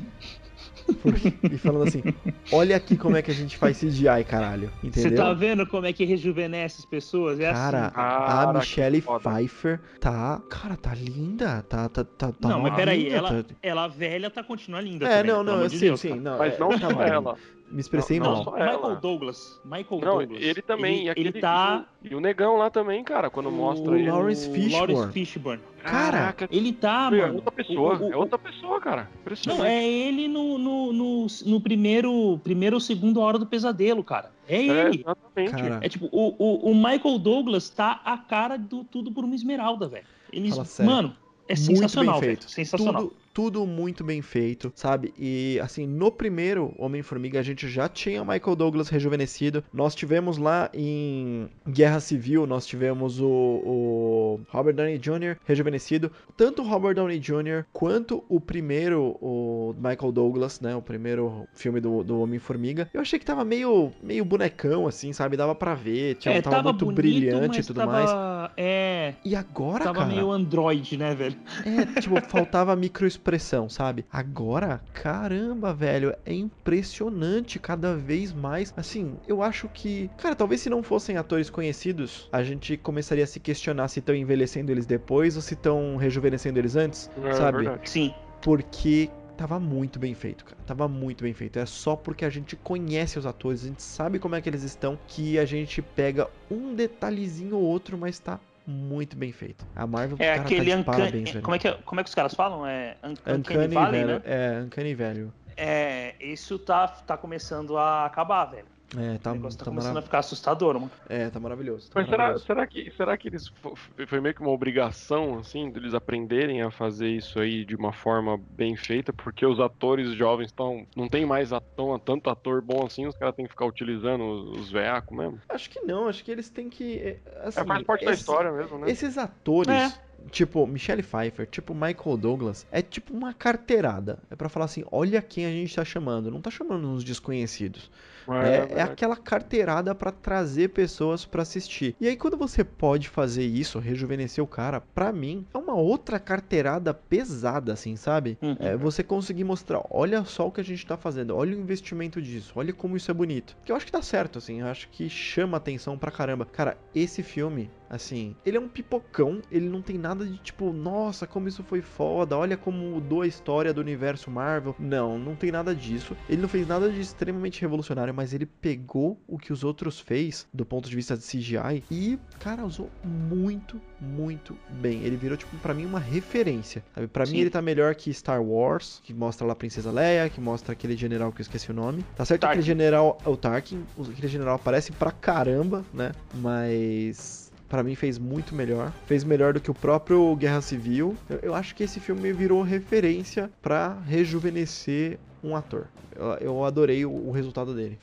e 1.43 1.57
falando 1.57 1.87
assim: 1.87 2.03
olha 2.51 2.75
aqui 2.75 2.95
como 2.95 3.17
é 3.17 3.21
que 3.21 3.31
a 3.31 3.33
gente 3.33 3.57
faz 3.57 3.79
CGI, 3.79 4.23
caralho. 4.27 4.71
Entendeu? 4.83 5.09
Você 5.09 5.15
tá 5.15 5.33
vendo 5.33 5.65
como 5.67 5.85
é 5.85 5.93
que 5.93 6.05
rejuvenesce 6.05 6.79
as 6.79 6.85
pessoas? 6.85 7.39
É 7.39 7.51
cara, 7.51 7.87
assim. 7.87 8.49
a 8.49 8.53
Michelle 8.53 9.01
Pfeiffer 9.01 9.79
tá. 9.99 10.41
Cara, 10.49 10.75
tá 10.75 10.93
linda. 10.93 11.63
Tá, 11.63 11.89
tá, 11.89 12.03
tá, 12.03 12.31
tá 12.31 12.49
não, 12.49 12.61
mas 12.61 12.75
peraí, 12.75 13.03
linda, 13.03 13.15
ela, 13.15 13.43
tá... 13.43 13.55
ela 13.61 13.87
velha 13.87 14.29
tá 14.29 14.43
continua 14.43 14.81
linda. 14.81 15.05
É, 15.07 15.17
também, 15.17 15.31
não, 15.31 15.43
não, 15.43 15.67
de 15.67 15.77
sim, 15.77 15.85
Deus, 15.85 15.99
sim. 15.99 16.09
cara. 16.09 16.21
Não, 16.21 16.37
Mas 16.37 16.53
é, 16.53 16.59
não 16.59 16.69
tá 16.69 16.89
só 16.89 17.01
ela. 17.01 17.37
Me 17.75 17.81
expressei 17.81 18.21
Não, 18.21 18.31
mal. 18.31 18.45
não 18.45 18.51
Michael 18.53 18.69
ela. 18.71 18.95
Douglas. 18.95 19.59
Michael 19.65 19.85
Não, 20.01 20.17
Douglas. 20.19 20.41
ele 20.41 20.61
também. 20.61 20.95
Ele, 20.99 21.03
e 21.07 21.09
aquele, 21.09 21.27
ele 21.27 21.41
tá. 21.41 21.85
E 22.01 22.15
o 22.15 22.21
negão 22.21 22.55
lá 22.55 22.69
também, 22.69 23.03
cara, 23.03 23.29
quando 23.29 23.51
mostra 23.51 23.91
o 23.91 23.95
ele. 23.97 24.09
Lawrence 24.09 24.49
Fishburne. 24.49 24.93
Lawrence 24.93 25.11
Fishburne. 25.13 25.61
Cara, 25.83 26.11
Caraca, 26.17 26.47
Ele 26.49 26.71
tá, 26.71 27.09
é 27.11 27.17
mano. 27.17 27.35
outra 27.35 27.51
pessoa. 27.51 27.97
o- 27.97 28.07
o- 28.07 28.13
é 28.13 28.15
outra 28.15 28.39
pessoa, 28.39 28.79
cara. 28.79 29.09
Impressionante. 29.19 29.59
Não, 29.59 29.65
é 29.65 29.85
ele 29.85 30.27
no, 30.29 30.57
no, 30.57 30.93
no, 30.93 31.27
no 31.45 31.59
primeiro, 31.61 32.39
primeiro 32.43 32.77
ou 32.77 32.79
segundo 32.79 33.19
Hora 33.19 33.37
do 33.37 33.45
Pesadelo, 33.45 34.03
cara. 34.05 34.31
É 34.47 34.55
É, 34.55 34.87
ele. 34.87 35.01
exatamente. 35.01 35.51
Cara, 35.51 35.79
É 35.85 35.89
tipo, 35.89 36.07
o, 36.13 36.33
o, 36.39 36.71
o 36.71 36.73
Michael 36.75 37.19
Douglas 37.19 37.69
tá 37.69 37.99
a 38.05 38.17
cara 38.17 38.57
do 38.57 38.85
Tudo 38.85 39.11
por 39.11 39.25
uma 39.25 39.35
Esmeralda, 39.35 39.85
velho. 39.89 40.05
Eles, 40.31 40.51
Fala 40.51 40.63
sério. 40.65 40.91
mano, 40.91 41.15
é 41.47 41.53
muito 41.55 41.65
sensacional, 41.65 42.13
bem 42.21 42.29
velho. 42.29 42.37
feito. 42.39 42.49
Sensacional. 42.51 43.01
Tudo, 43.03 43.15
tudo 43.35 43.67
muito 43.67 44.01
bem 44.01 44.21
feito, 44.21 44.71
sabe? 44.73 45.13
E 45.19 45.59
assim, 45.61 45.85
no 45.85 46.09
primeiro 46.09 46.73
Homem-Formiga 46.79 47.37
a 47.37 47.43
gente 47.43 47.67
já 47.67 47.89
tinha 47.89 48.23
o 48.23 48.25
Michael 48.25 48.55
Douglas 48.55 48.87
rejuvenescido. 48.87 49.61
Nós 49.73 49.93
tivemos 49.93 50.37
lá 50.37 50.69
em 50.73 51.49
Guerra 51.67 51.99
Civil, 51.99 52.47
nós 52.47 52.65
tivemos 52.65 53.19
o, 53.19 53.27
o 53.27 54.39
Robert 54.47 54.73
Downey 54.73 54.97
Jr. 54.97 55.35
rejuvenescido. 55.45 56.09
Tanto 56.37 56.61
o 56.61 56.65
Robert 56.65 56.95
Downey 56.95 57.19
Jr. 57.19 57.65
quanto 57.73 58.23
o 58.29 58.39
primeiro, 58.39 59.17
o 59.21 59.75
Michael 59.77 60.13
Douglas, 60.13 60.61
né? 60.61 60.73
O 60.73 60.81
primeiro 60.81 61.45
filme 61.53 61.81
do, 61.81 62.05
do 62.05 62.21
Homem-Formiga. 62.21 62.89
Eu 62.93 63.01
achei 63.01 63.19
que 63.19 63.25
tava 63.25 63.43
meio, 63.43 63.91
meio 64.01 64.23
bonecão, 64.23 64.87
assim, 64.87 65.11
sabe? 65.11 65.35
Dava 65.35 65.53
pra 65.53 65.75
ver, 65.75 66.15
tinha, 66.15 66.35
é, 66.35 66.41
tava, 66.41 66.55
tava 66.55 66.69
muito 66.69 66.85
bonito, 66.85 66.95
brilhante 66.95 67.59
e 67.59 67.63
tudo 67.65 67.81
tava, 67.81 67.91
mais. 67.91 68.09
É, 68.55 69.15
E 69.25 69.35
agora, 69.35 69.83
tava 69.83 69.99
cara... 69.99 70.09
meio 70.09 70.31
android, 70.31 70.95
né, 70.95 71.13
velho? 71.13 71.35
É, 71.65 71.99
tipo, 71.99 72.15
faltava 72.29 72.73
microexpressão, 73.25 73.67
sabe? 73.67 74.05
Agora, 74.11 74.81
caramba, 74.93 75.73
velho, 75.73 76.15
é 76.25 76.33
impressionante 76.33 77.57
cada 77.59 77.95
vez 77.95 78.31
mais. 78.31 78.73
Assim, 78.77 79.17
eu 79.27 79.41
acho 79.41 79.67
que, 79.69 80.09
cara, 80.17 80.35
talvez 80.35 80.61
se 80.61 80.69
não 80.69 80.83
fossem 80.83 81.17
atores 81.17 81.49
conhecidos, 81.49 82.29
a 82.31 82.43
gente 82.43 82.77
começaria 82.77 83.23
a 83.23 83.27
se 83.27 83.39
questionar 83.39 83.87
se 83.87 83.99
estão 83.99 84.15
envelhecendo 84.15 84.71
eles 84.71 84.85
depois 84.85 85.35
ou 85.35 85.41
se 85.41 85.55
estão 85.55 85.97
rejuvenescendo 85.97 86.59
eles 86.59 86.75
antes, 86.75 87.09
É 87.23 87.33
sabe? 87.33 87.57
verdade. 87.63 87.89
Sim. 87.89 88.13
Porque 88.41 89.09
tava 89.35 89.59
muito 89.59 89.97
bem 89.99 90.13
feito, 90.13 90.45
cara. 90.45 90.57
Tava 90.65 90.87
muito 90.87 91.23
bem 91.23 91.33
feito. 91.33 91.57
É 91.57 91.65
só 91.65 91.95
porque 91.95 92.23
a 92.25 92.29
gente 92.29 92.55
conhece 92.55 93.17
os 93.17 93.25
atores, 93.25 93.63
a 93.63 93.67
gente 93.67 93.81
sabe 93.83 94.19
como 94.19 94.35
é 94.35 94.41
que 94.41 94.47
eles 94.47 94.63
estão, 94.63 94.97
que 95.07 95.39
a 95.39 95.45
gente 95.45 95.81
pega 95.81 96.27
um 96.49 96.75
detalhezinho 96.75 97.55
ou 97.55 97.63
outro, 97.63 97.97
mas 97.97 98.19
tá 98.19 98.39
muito 98.65 99.15
bem 99.15 99.31
feito. 99.31 99.65
A 99.75 99.85
Marvel, 99.85 100.17
É 100.19 100.31
cara, 100.35 100.41
aquele 100.41 100.59
tá 100.71 100.75
de 100.75 100.81
uncanny, 100.81 100.97
parabéns, 100.99 101.31
velho. 101.31 101.43
como 101.43 101.55
é 101.55 101.59
que 101.59 101.71
como 101.83 102.01
é 102.01 102.03
que 102.03 102.09
os 102.09 102.15
caras 102.15 102.33
falam? 102.33 102.65
É 102.65 102.95
un- 103.03 103.11
uncanny, 103.11 103.37
Uncanny 103.39 103.67
Valley, 103.73 104.03
velho. 104.05 104.07
né? 104.19 104.21
É, 104.25 104.61
Uncanny 104.65 104.95
velho. 104.95 105.33
É, 105.57 106.15
isso 106.19 106.57
tá 106.59 106.87
tá 106.87 107.15
começando 107.17 107.77
a 107.77 108.05
acabar, 108.05 108.45
velho. 108.45 108.65
É, 108.97 109.17
tá, 109.17 109.31
o 109.31 109.35
negócio 109.35 109.57
tá, 109.59 109.65
tá 109.65 109.71
começando 109.71 109.89
mara- 109.93 109.99
a 109.99 110.03
ficar 110.03 110.19
assustador, 110.19 110.75
mano. 110.75 110.91
é, 111.09 111.29
tá 111.29 111.39
maravilhoso. 111.39 111.89
tá 111.89 111.99
Mas 111.99 112.05
será, 112.09 112.17
maravilhoso. 112.17 112.45
será, 112.45 112.67
que, 112.67 112.91
será 112.91 113.17
que 113.17 113.27
eles 113.27 113.47
fo- 113.61 113.75
foi 114.07 114.19
meio 114.21 114.33
que 114.35 114.41
uma 114.41 114.51
obrigação, 114.51 115.39
assim, 115.39 115.69
deles 115.71 115.93
aprenderem 115.93 116.61
a 116.61 116.71
fazer 116.71 117.09
isso 117.09 117.39
aí 117.39 117.65
de 117.65 117.75
uma 117.75 117.91
forma 117.93 118.37
bem 118.49 118.75
feita? 118.75 119.11
Porque 119.13 119.45
os 119.45 119.59
atores 119.59 120.13
jovens 120.13 120.47
estão. 120.47 120.85
Não 120.95 121.07
tem 121.07 121.25
mais 121.25 121.51
atão, 121.53 121.97
tanto 121.99 122.29
ator 122.29 122.61
bom 122.61 122.85
assim, 122.85 123.05
os 123.07 123.15
caras 123.17 123.35
têm 123.35 123.45
que 123.45 123.51
ficar 123.51 123.65
utilizando 123.65 124.23
os, 124.23 124.59
os 124.59 124.71
veacos 124.71 125.17
mesmo. 125.17 125.39
Acho 125.49 125.69
que 125.69 125.79
não, 125.81 126.07
acho 126.07 126.23
que 126.23 126.31
eles 126.31 126.49
têm 126.49 126.69
que. 126.69 126.97
é, 126.99 127.19
Assim, 127.43 127.59
É, 127.61 127.65
faz 127.65 127.83
parte 127.83 128.05
da 128.05 128.11
esse- 128.11 128.21
história 128.21 128.51
mesmo, 128.51 128.77
né? 128.79 128.89
Esses 128.89 129.17
atores, 129.17 129.73
É. 129.73 129.93
tipo 130.31 130.65
Michelle 130.65 131.03
Pfeiffer, 131.03 131.45
tipo 131.47 131.73
Michael 131.73 132.17
Douglas, 132.17 132.65
é 132.71 132.81
tipo 132.81 133.13
uma 133.13 133.33
carteirada. 133.33 134.19
É 134.29 134.35
pra 134.35 134.49
falar 134.49 134.65
assim, 134.65 134.83
olha 134.91 135.21
quem 135.21 135.45
a 135.45 135.49
gente 135.51 135.75
tá 135.75 135.83
chamando. 135.85 136.31
Não 136.31 136.41
tá 136.41 136.49
chamando 136.49 136.87
uns 136.87 137.03
desconhecidos. 137.03 137.89
É, 138.29 138.37
é 138.37 138.65
verdade. 138.65 138.81
aquela 138.81 139.15
carteirada 139.15 139.93
pra 139.93 140.11
trazer 140.11 140.69
pessoas 140.69 141.25
pra 141.25 141.41
assistir. 141.41 141.95
E 141.99 142.07
aí 142.07 142.15
quando 142.15 142.37
você 142.37 142.63
pode 142.63 143.09
fazer 143.09 143.43
isso, 143.43 143.79
rejuvenescer 143.79 144.43
o 144.43 144.47
cara, 144.47 144.81
pra 144.81 145.11
mim 145.11 145.45
é 145.53 145.57
uma 145.57 145.75
outra 145.75 146.19
carteirada 146.19 146.93
pesada, 146.93 147.73
assim, 147.73 147.95
sabe? 147.95 148.37
Uhum. 148.41 148.55
É 148.59 148.75
você 148.75 149.03
conseguir 149.03 149.43
mostrar, 149.43 149.81
olha 149.89 150.23
só 150.23 150.47
o 150.47 150.51
que 150.51 150.61
a 150.61 150.63
gente 150.63 150.85
tá 150.85 150.97
fazendo, 150.97 151.35
olha 151.35 151.55
o 151.55 151.59
investimento 151.59 152.21
disso, 152.21 152.53
olha 152.55 152.73
como 152.73 152.97
isso 152.97 153.11
é 153.11 153.13
bonito. 153.13 153.55
Que 153.63 153.71
eu 153.71 153.75
acho 153.75 153.85
que 153.85 153.91
dá 153.91 154.01
certo, 154.01 154.39
assim, 154.39 154.61
eu 154.61 154.67
acho 154.67 154.89
que 154.89 155.09
chama 155.09 155.57
atenção 155.57 155.97
pra 155.97 156.11
caramba. 156.11 156.45
Cara, 156.45 156.77
esse 156.93 157.23
filme, 157.23 157.69
assim, 157.89 158.35
ele 158.45 158.57
é 158.57 158.59
um 158.59 158.67
pipocão, 158.67 159.41
ele 159.51 159.69
não 159.69 159.81
tem 159.81 159.97
nada 159.97 160.25
de 160.25 160.37
tipo, 160.37 160.71
nossa, 160.71 161.27
como 161.27 161.47
isso 161.47 161.63
foi 161.63 161.81
foda, 161.81 162.37
olha 162.37 162.57
como 162.57 162.77
mudou 162.77 163.21
a 163.21 163.27
história 163.27 163.73
do 163.73 163.81
universo 163.81 164.29
Marvel. 164.29 164.75
Não, 164.79 165.17
não 165.17 165.35
tem 165.35 165.51
nada 165.51 165.75
disso. 165.75 166.15
Ele 166.29 166.41
não 166.41 166.49
fez 166.49 166.67
nada 166.67 166.89
de 166.89 166.99
extremamente 166.99 167.61
revolucionário, 167.61 168.13
mas 168.13 168.33
ele 168.33 168.45
pegou 168.45 169.19
o 169.27 169.37
que 169.37 169.51
os 169.51 169.63
outros 169.63 169.99
fez 169.99 170.47
do 170.53 170.65
ponto 170.65 170.89
de 170.89 170.95
vista 170.95 171.17
de 171.17 171.23
CGI 171.23 171.83
e, 171.89 172.19
cara, 172.39 172.65
usou 172.65 172.89
muito, 173.03 173.79
muito 173.99 174.57
bem. 174.69 175.03
Ele 175.03 175.15
virou, 175.15 175.37
tipo, 175.37 175.55
pra 175.57 175.73
mim 175.73 175.85
uma 175.85 175.99
referência. 175.99 176.83
Sabe? 176.93 177.07
Pra 177.07 177.25
mim 177.25 177.39
ele 177.39 177.49
tá 177.49 177.61
melhor 177.61 177.95
que 177.95 178.13
Star 178.13 178.41
Wars, 178.41 179.01
que 179.03 179.13
mostra 179.13 179.45
lá 179.45 179.53
a 179.53 179.55
Princesa 179.55 179.91
Leia, 179.91 180.29
que 180.29 180.41
mostra 180.41 180.73
aquele 180.73 180.95
general 180.95 181.31
que 181.31 181.41
eu 181.41 181.43
esqueci 181.43 181.71
o 181.71 181.73
nome. 181.73 182.03
Tá 182.15 182.25
certo 182.25 182.41
que 182.41 182.47
aquele 182.47 182.61
general, 182.61 183.17
é 183.25 183.29
o 183.29 183.37
Tarkin, 183.37 183.83
aquele 183.99 184.27
general 184.27 184.55
aparece 184.55 184.91
pra 184.91 185.11
caramba, 185.11 185.83
né? 185.93 186.11
Mas 186.35 187.44
Pra 187.67 187.83
mim 187.83 187.95
fez 187.95 188.17
muito 188.17 188.53
melhor. 188.53 188.91
Fez 189.05 189.23
melhor 189.23 189.53
do 189.53 189.59
que 189.59 189.71
o 189.71 189.73
próprio 189.73 190.35
Guerra 190.35 190.61
Civil. 190.61 191.17
Eu, 191.29 191.39
eu 191.41 191.55
acho 191.55 191.75
que 191.75 191.83
esse 191.83 191.99
filme 191.99 192.31
virou 192.31 192.61
referência 192.61 193.49
pra 193.61 193.99
rejuvenescer 194.05 195.17
um 195.43 195.55
ator. 195.55 195.87
Eu, 196.15 196.25
eu 196.35 196.63
adorei 196.63 197.05
o, 197.05 197.11
o 197.11 197.31
resultado 197.31 197.73
dele. 197.73 197.99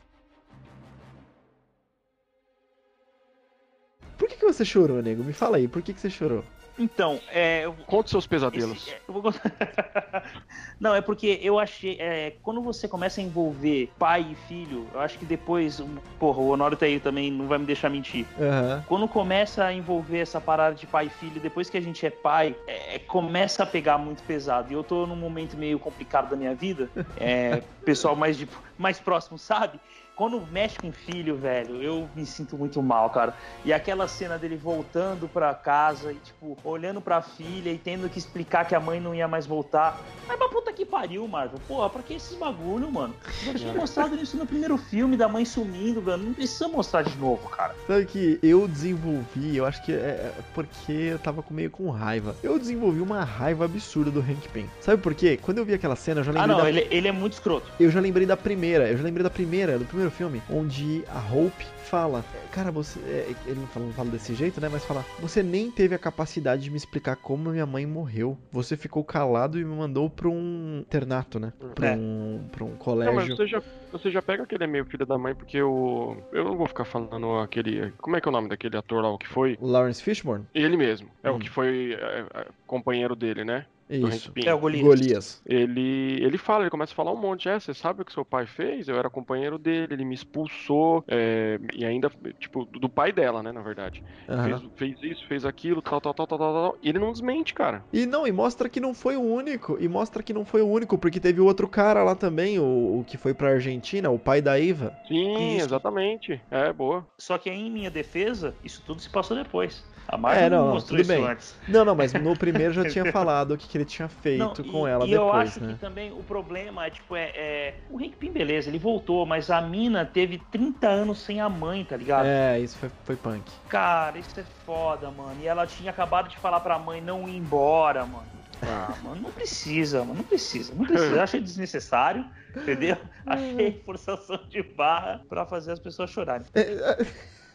Por 4.19 4.29
que, 4.29 4.37
que 4.37 4.45
você 4.45 4.65
chorou, 4.65 5.03
nego? 5.03 5.25
Me 5.25 5.33
fala 5.33 5.57
aí, 5.57 5.67
por 5.67 5.83
que, 5.83 5.93
que 5.93 6.01
você 6.01 6.11
chorou? 6.11 6.45
Então, 6.79 7.21
é. 7.29 7.65
eu- 7.65 7.75
Conte 7.87 8.11
seus 8.11 8.27
pesadelos. 8.27 8.77
esse- 8.79 8.91
é, 8.91 9.01
eu 9.07 9.13
vou 9.13 9.23
contar- 9.23 9.43
Não, 10.81 10.95
é 10.95 11.01
porque 11.01 11.39
eu 11.43 11.59
achei. 11.59 11.97
é, 12.01 12.33
quando 12.43 12.63
você 12.63 12.89
começa 12.89 13.21
a 13.21 13.25
envolver 13.25 13.93
pai 13.99 14.27
e 14.31 14.35
filho, 14.35 14.89
eu 14.93 15.01
acho 15.01 15.19
que 15.19 15.25
depois. 15.25 15.81
Porra, 16.19 16.39
o 16.41 16.49
Honório 16.49 16.77
tá 16.77 16.87
aí 16.87 16.99
também, 16.99 17.31
não 17.31 17.47
vai 17.47 17.59
me 17.59 17.67
deixar 17.67 17.89
mentir. 17.91 18.27
Aham. 18.41 18.85
Quando 18.87 19.07
começa 19.09 19.65
a 19.65 19.73
envolver 19.73 20.19
essa 20.19 20.41
parada 20.41 20.75
de 20.75 20.87
pai 20.87 21.07
e 21.07 21.11
filho, 21.11 21.41
depois 21.41 21.69
que 21.71 21.77
a 21.77 21.81
gente 21.81 22.05
é 22.07 22.11
pai, 22.11 22.57
é, 22.67 22.99
começa 22.99 23.63
a 23.63 23.67
pegar 23.67 23.99
muito 23.99 24.23
pesado. 24.23 24.71
E 24.71 24.75
eu 24.75 24.83
tô 24.83 25.07
num 25.07 25.17
momento 25.17 25.57
meio 25.57 25.79
complicado 25.79 26.31
da 26.31 26.37
minha 26.37 26.55
vida. 26.55 26.91
É, 27.17 27.63
pessoal 27.85 28.17
mais, 28.17 28.37
de, 28.37 28.49
mais 28.79 28.99
próximo, 28.99 29.39
sabe? 29.39 29.79
Quando 30.15 30.47
mexe 30.53 30.79
com 30.79 30.93
filho, 30.93 31.37
velho, 31.37 31.83
eu 31.83 32.09
me 32.15 32.25
sinto 32.27 32.57
muito 32.59 32.83
mal, 32.83 33.09
cara. 33.11 33.35
E 33.65 33.73
aquela 33.73 34.07
cena 34.07 34.39
dele 34.39 34.57
voltando 34.57 35.27
pra 35.27 35.55
casa 35.55 36.13
e, 36.13 36.17
tipo, 36.17 36.57
olhando 36.65 37.01
pra 37.01 37.23
filha 37.23 37.71
e 37.71 37.79
tendo 37.79 38.09
que 38.09 38.19
explicar 38.19 38.67
que 38.67 38.75
a 38.75 38.81
mãe 38.81 39.01
não 39.01 39.15
ia 39.15 39.27
mais 39.27 39.47
voltar. 39.47 40.01
Mas 40.29 40.37
pra 40.37 40.49
puta 40.49 40.73
que 40.73 40.85
pariu, 40.85 41.27
Marvel. 41.27 41.59
Porra, 41.67 41.89
pra 41.89 42.03
que 42.03 42.15
esses 42.15 42.37
bagulho, 42.39 42.91
mano? 42.91 43.15
Já 43.43 43.55
tinha 43.55 43.73
mostrado 43.75 44.15
isso 44.17 44.37
no 44.37 44.47
primeiro 44.47 44.77
filme 44.77 45.17
da 45.17 45.29
mãe 45.29 45.45
sumindo, 45.45 46.01
velho. 46.03 46.19
Não 46.23 46.35
precisa 46.35 46.69
mostrar 46.69 47.03
de 47.03 47.17
novo, 47.17 47.49
cara. 47.49 47.75
Sabe 47.87 48.05
que 48.07 48.39
eu 48.43 48.69
desenvolvi, 48.69 49.57
eu 49.57 49.65
acho 49.67 49.83
que 49.85 49.93
é 49.93 50.13
é 50.13 50.33
porque 50.55 50.93
eu 50.93 51.19
tava 51.19 51.43
meio 51.51 51.71
com 51.71 51.89
raiva. 51.91 52.37
Eu 52.43 52.59
desenvolvi 52.59 53.01
uma 53.01 53.25
raiva 53.25 53.65
absurda 53.65 54.11
do 54.11 54.21
Hank 54.21 54.47
Pym. 54.53 54.69
Sabe 54.81 55.03
por 55.03 55.15
quê? 55.15 55.39
Quando 55.41 55.59
eu 55.59 55.65
vi 55.65 55.73
aquela 55.75 55.97
cena, 55.97 56.21
eu 56.21 56.25
já 56.25 56.31
Ah, 56.33 56.35
lembrei 56.35 56.55
não, 56.57 56.63
da 56.63 56.69
ele, 56.69 56.87
ele 56.91 57.09
é 57.09 57.13
muito 57.13 57.33
escroto. 57.33 57.67
Eu 57.81 57.91
já 57.91 57.99
lembrei 58.01 58.27
da 58.27 58.37
primeira, 58.37 58.89
eu 58.89 58.97
já 58.97 59.03
lembrei 59.03 59.23
da 59.25 59.31
primeira, 59.31 59.79
do 59.79 59.85
primeiro 59.87 60.11
filme, 60.13 60.41
onde 60.51 61.05
a 61.09 61.19
Hope 61.19 61.65
fala, 61.85 62.25
cara, 62.53 62.71
você. 62.71 62.99
é, 63.01 63.35
ele 63.47 63.61
não 63.61 63.67
fala, 63.67 63.87
não 63.87 63.93
fala 63.93 64.11
desse 64.11 64.35
jeito, 64.35 64.61
né? 64.61 64.69
Mas 64.71 64.85
fala, 64.85 65.05
você 65.21 65.43
nem 65.43 65.71
teve 65.71 65.95
a 65.95 65.99
capacidade 65.99 66.63
de 66.63 66.71
me 66.71 66.77
explicar 66.77 67.17
como 67.17 67.51
minha 67.51 67.67
mãe 67.67 67.85
morreu. 67.87 68.39
Você 68.53 68.77
ficou 68.77 69.03
calado 69.05 69.59
e 69.59 69.65
me 69.65 69.75
mandou 69.75 70.09
pra 70.09 70.29
um 70.29 70.79
internato, 70.81 71.39
né? 71.41 71.53
Pra, 71.75 71.89
É. 71.89 71.97
um, 71.97 72.45
pra 72.53 72.65
um 72.65 72.69
Não, 72.69 72.75
mas 72.77 72.79
colégio. 72.85 73.37
você 73.37 73.47
já, 73.47 73.63
você 73.91 74.11
já 74.11 74.23
pega 74.23 74.47
que 74.47 74.55
ele 74.55 74.65
é 74.65 74.67
meio 74.67 74.85
filho 74.85 75.05
da 75.05 75.19
mãe, 75.19 75.35
porque 75.35 75.61
o. 75.63 76.17
Eu 76.33 76.45
não 76.45 76.57
vou 76.57 76.67
ficar 76.67 76.85
falando 76.85 77.39
aquele. 77.41 77.93
Como 77.99 78.17
é 78.17 78.21
que 78.21 78.29
é 78.29 78.31
o 78.31 78.33
nome 78.33 78.49
daquele 78.49 78.77
ator 78.77 79.03
lá, 79.03 79.11
o 79.11 79.19
que 79.19 79.29
foi? 79.29 79.59
Lawrence 79.61 80.03
Fishburne? 80.03 80.47
Ele 80.55 80.77
mesmo. 80.77 81.09
É 81.23 81.31
Hum. 81.31 81.37
o 81.37 81.39
que 81.39 81.51
foi 81.51 81.95
é, 81.95 82.25
é, 82.35 82.47
companheiro 82.67 83.15
dele, 83.17 83.45
né? 83.45 83.67
Isso. 83.89 84.33
É 84.45 84.55
o 84.55 84.59
Golias. 84.59 84.83
Golias. 84.83 85.43
Ele, 85.45 86.19
ele 86.23 86.39
fala, 86.39 86.65
ele 86.65 86.71
começa 86.71 86.93
a 86.93 86.97
falar 86.97 87.13
um 87.13 87.21
monte. 87.21 87.49
É, 87.49 87.59
você 87.59 87.75
sabe 87.75 88.03
o 88.03 88.05
que 88.05 88.13
seu 88.13 88.25
pai 88.25 88.47
fez? 88.47 88.89
Eu 88.89 88.97
era 88.97 89.11
companheiro 89.11 89.59
dele, 89.59 89.95
ele 89.95 90.05
me 90.05 90.15
expulsou. 90.15 91.05
é, 91.09 91.59
e 91.75 91.85
ainda, 91.85 92.11
tipo, 92.39 92.65
do 92.65 92.89
pai 92.89 93.13
dela, 93.13 93.43
né, 93.43 93.53
na 93.53 93.63
verdade. 93.63 94.03
Aham. 94.29 94.59
Fez, 94.77 94.97
fez 94.99 95.13
isso, 95.13 95.27
fez 95.29 95.45
aquilo, 95.45 95.83
tal, 95.83 96.01
tal, 96.01 96.15
tal, 96.15 96.27
tal, 96.27 96.39
tal, 96.39 96.55
tal. 96.55 96.79
E 96.83 96.89
ele 96.89 96.99
não 96.99 97.13
desmente, 97.13 97.53
cara. 97.53 97.85
E 97.93 98.07
não, 98.07 98.27
e 98.27 98.33
mostra 98.33 98.69
que 98.69 98.81
não 98.81 98.95
foi 98.95 99.17
o 99.17 99.23
único. 99.23 99.77
E 99.81 99.89
mostra 99.89 100.23
que 100.23 100.33
não 100.33 100.45
foi 100.45 100.63
o 100.63 100.69
único, 100.69 100.97
porque 100.99 101.21
teve 101.21 101.41
o 101.41 101.45
outro 101.45 101.69
cara 101.69 102.03
lá 102.03 102.15
também, 102.15 102.59
o, 102.59 103.01
o 103.01 103.05
que 103.05 103.17
foi 103.17 103.35
pra 103.35 103.51
Argentina, 103.51 104.11
o 104.11 104.19
pai 104.19 104.41
da 104.41 104.59
Eva. 104.59 104.93
Sim, 105.07 105.57
Isso. 105.57 105.67
exatamente. 105.67 106.41
É, 106.51 106.73
boa. 106.73 107.07
Só 107.19 107.37
que 107.39 107.51
aí, 107.51 107.59
em 107.61 107.71
minha 107.71 107.91
defesa, 107.91 108.55
isso 108.65 108.83
tudo 108.87 109.01
se 109.01 109.11
passou 109.11 109.37
depois. 109.37 109.85
A 110.13 110.19
Marvel 110.19 110.45
É, 110.45 110.51
não, 110.51 110.59
não, 110.59 110.67
não, 110.67 110.73
mostrou 110.75 110.99
tudo 110.99 111.01
isso 111.01 111.23
bem. 111.23 111.25
antes. 111.25 111.57
Não, 111.67 111.85
não, 111.87 111.95
mas 111.95 112.13
no 112.13 112.37
primeiro 112.37 112.71
já 112.75 112.85
tinha 112.85 113.11
falado 113.11 113.55
o 113.55 113.57
que, 113.57 113.67
que 113.67 113.79
ele 113.79 113.87
tinha 113.87 114.09
feito 114.11 114.63
Não, 114.63 114.71
com 114.71 114.87
e, 114.87 114.91
ela 114.91 115.07
e 115.07 115.11
depois, 115.11 115.27
eu 115.27 115.33
acho 115.33 115.61
né? 115.61 115.73
que 115.73 115.81
também 115.81 116.13
o 116.13 116.23
problema 116.23 116.87
é, 116.87 116.91
tipo, 116.91 117.17
é, 117.17 117.33
é, 117.35 117.81
O 117.89 117.99
Hank 117.99 118.17
Pym, 118.17 118.31
beleza, 118.31 118.69
ele 118.69 118.79
voltou, 118.79 119.25
mas 119.25 119.51
a 119.51 119.63
mina 119.63 120.05
teve 120.05 120.37
30 120.37 120.87
anos 120.87 121.19
sem 121.23 121.41
a 121.41 121.49
mãe, 121.49 121.83
tá 121.83 121.97
ligado? 121.97 122.27
É, 122.27 122.61
isso 122.61 122.77
foi, 122.77 122.91
foi 123.05 123.17
punk. 123.17 123.51
Cara, 123.69 124.19
isso 124.19 124.39
é 124.39 124.45
foda, 124.67 125.11
mano. 125.11 125.41
E 125.41 125.47
ela 125.47 125.67
tinha 125.67 125.91
acabado 125.91 126.29
de 126.29 126.37
falar 126.39 126.61
pra 126.61 126.79
mãe 126.79 127.01
não 127.01 127.27
ir 127.27 127.37
embora, 127.39 128.05
mano. 128.05 128.27
Ah, 128.61 128.95
mano, 129.03 129.23
não 129.23 129.33
precisa, 129.33 130.01
mano, 130.01 130.15
não 130.15 130.25
precisa, 130.25 130.75
não 130.75 130.85
precisa. 130.85 131.17
Eu 131.17 131.23
achei 131.23 131.41
desnecessário, 131.41 132.25
entendeu? 132.55 132.97
Achei 133.27 133.83
forçação 133.85 134.37
de 134.49 134.63
barra 134.63 135.25
pra 135.29 135.47
fazer 135.47 135.73
as 135.73 135.81
pessoas 135.81 136.11
chorarem. 136.11 136.47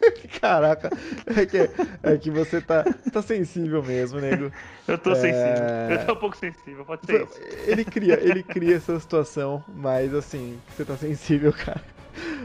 Caraca, 0.40 0.90
é 1.26 1.46
que, 1.46 1.56
é 2.02 2.16
que 2.16 2.30
você 2.30 2.60
tá, 2.60 2.84
tá 3.12 3.22
sensível 3.22 3.82
mesmo, 3.82 4.20
nego. 4.20 4.52
Eu 4.86 4.98
tô 4.98 5.10
É. 5.12 5.14
sensível, 5.16 5.64
eu 5.90 6.06
tô 6.06 6.12
um 6.12 6.16
pouco 6.16 6.36
sensível, 6.36 6.84
pode 6.84 7.06
ser 7.06 7.24
isso. 7.24 7.40
Ele 7.66 7.84
cria, 7.84 8.18
ele 8.22 8.42
cria 8.42 8.76
essa 8.76 8.98
situação, 9.00 9.62
mas 9.68 10.14
assim, 10.14 10.58
você 10.68 10.84
tá 10.84 10.96
sensível, 10.96 11.52
cara. 11.52 11.82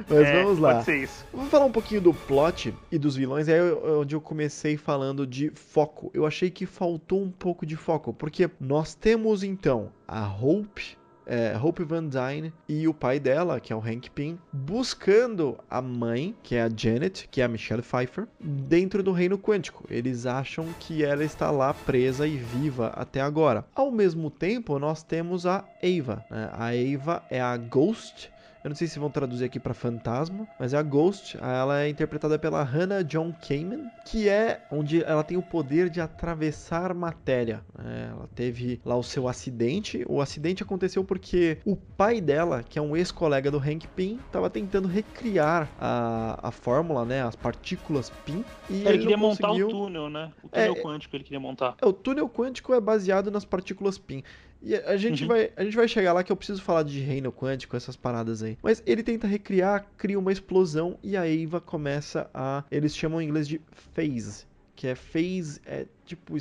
Mas 0.08 0.28
É, 0.28 0.44
vamos 0.44 0.60
lá. 0.60 0.74
Pode 0.76 0.86
ser 0.86 0.98
isso. 0.98 1.26
Vamos 1.34 1.50
falar 1.50 1.66
um 1.66 1.72
pouquinho 1.72 2.02
do 2.02 2.14
plot 2.14 2.74
e 2.92 2.98
dos 3.00 3.16
vilões, 3.16 3.48
é 3.48 3.60
onde 3.64 4.16
eu 4.16 4.22
comecei 4.22 4.78
falando 4.78 5.26
de 5.26 5.50
foco. 5.52 6.12
Eu 6.14 6.26
achei 6.26 6.52
que 6.52 6.66
faltou 6.66 7.22
um 7.24 7.32
pouco 7.32 7.66
de 7.66 7.76
foco, 7.76 8.14
porque 8.14 8.50
nós 8.60 8.94
temos 8.94 9.44
então 9.44 9.92
a 10.08 10.28
Hope, 10.28 10.96
é, 11.26 11.58
Hope 11.62 11.84
Van 11.84 12.06
Dyne 12.06 12.54
e 12.68 12.88
o 12.88 12.94
pai 12.94 13.20
dela, 13.20 13.60
que 13.60 13.72
é 13.72 13.76
o 13.76 13.80
Hank 13.80 14.10
Pym, 14.10 14.38
buscando 14.52 15.58
a 15.70 15.82
mãe, 15.82 16.36
que 16.44 16.56
é 16.56 16.64
a 16.64 16.70
Janet, 16.70 17.28
que 17.30 17.42
é 17.42 17.46
a 17.46 17.48
Michelle 17.48 17.82
Pfeiffer, 17.82 18.28
dentro 18.40 19.04
do 19.04 19.12
reino 19.12 19.38
quântico. 19.38 19.86
Eles 19.90 20.26
acham 20.26 20.68
que 20.80 21.04
ela 21.04 21.24
está 21.24 21.52
lá 21.52 21.74
presa 21.74 22.28
e 22.28 22.38
viva 22.38 22.88
até 22.96 23.22
agora. 23.22 23.66
Ao 23.76 23.92
mesmo 23.92 24.30
tempo, 24.30 24.78
nós 24.80 25.04
temos 25.04 25.46
a 25.46 25.64
Ava. 25.82 26.26
né? 26.30 26.50
A 26.52 26.68
Ava 26.68 27.24
é 27.30 27.40
a 27.42 27.56
Ghost, 27.58 28.32
eu 28.64 28.70
não 28.70 28.76
sei 28.76 28.88
se 28.88 28.98
vão 28.98 29.10
traduzir 29.10 29.44
aqui 29.46 29.60
pra 29.60 29.74
fantasma, 29.74 30.48
mas 30.58 30.74
é 30.74 30.78
a 30.78 30.82
Ghost. 30.82 31.38
Ela 31.38 31.82
é 31.82 31.90
interpretada 31.90 32.40
pela 32.40 32.64
Hannah 32.64 33.02
John 33.04 33.34
Kamen, 33.46 33.90
que 34.06 34.30
é 34.30 34.62
onde 34.72 35.04
ela 35.04 35.24
tem 35.24 35.36
o 35.38 35.42
poder 35.42 35.90
de 35.90 36.00
atravessar 36.00 36.94
matéria. 36.94 37.62
né? 37.78 38.10
ela 38.12 38.30
teve 38.34 38.80
lá 38.86 38.96
o 38.96 39.04
seu 39.04 39.28
acidente. 39.28 40.06
O 40.08 40.22
acidente 40.22 40.64
aconteceu 40.64 41.04
porque 41.04 41.58
o 41.66 41.76
pai 41.76 42.22
dela, 42.22 42.64
que 42.64 42.80
é 42.80 42.82
um 42.82 42.96
ex-colega 42.96 43.52
do 43.52 43.58
Hank 43.58 43.86
Pym, 43.90 44.20
estava 44.26 44.50
tentando 44.50 44.88
recriar 44.88 45.68
a, 45.78 46.40
a 46.48 46.52
fórmula, 46.52 47.04
né, 47.04 47.22
as 47.22 47.36
partículas 47.36 48.10
Pym, 48.26 48.46
e 48.70 48.76
Ele, 48.76 48.88
ele, 48.88 48.98
queria 49.00 49.18
montar 49.18 49.50
conseguiu. 49.50 49.68
o 49.68 49.72
túnel, 49.72 50.10
né? 50.10 50.32
O 50.42 50.48
túnel 50.48 50.74
É, 50.74 50.82
quântico 50.82 51.16
ele 51.16 51.24
queria 51.24 51.40
montar. 51.40 51.76
É, 51.82 51.86
O 51.86 51.92
túnel 51.92 52.30
quântico 52.30 52.74
é 52.74 52.80
baseado 52.80 53.30
nas 53.30 53.44
partículas 53.44 53.98
PIN. 53.98 54.24
E 54.66 54.76
a 54.76 54.96
gente, 54.96 55.24
Uhum. 55.24 55.28
vai, 55.28 55.52
a 55.58 55.64
gente 55.64 55.76
vai 55.76 55.88
chegar 55.90 56.14
lá 56.14 56.24
que 56.24 56.32
eu 56.32 56.36
preciso 56.38 56.62
falar 56.62 56.84
de 56.84 57.00
reino 57.02 57.32
quântico, 57.34 57.76
essas 57.76 57.98
paradas 57.98 58.42
aí. 58.42 58.58
Mas 58.64 58.82
ele 58.86 59.04
tenta 59.04 59.28
recriar, 59.28 59.86
cria 59.98 60.18
uma 60.18 60.32
explosão 60.32 60.98
e 61.04 61.18
a 61.18 61.28
Eva 61.30 61.60
começa 61.60 62.30
a. 62.34 62.64
Eles 62.72 62.96
chamam 62.96 63.22
em 63.22 63.26
inglês 63.28 63.48
de 63.48 63.60
phase. 63.94 64.46
Que 64.76 64.88
é 64.88 64.96
phase, 64.96 65.60
é 65.66 65.86
tipo. 66.06 66.36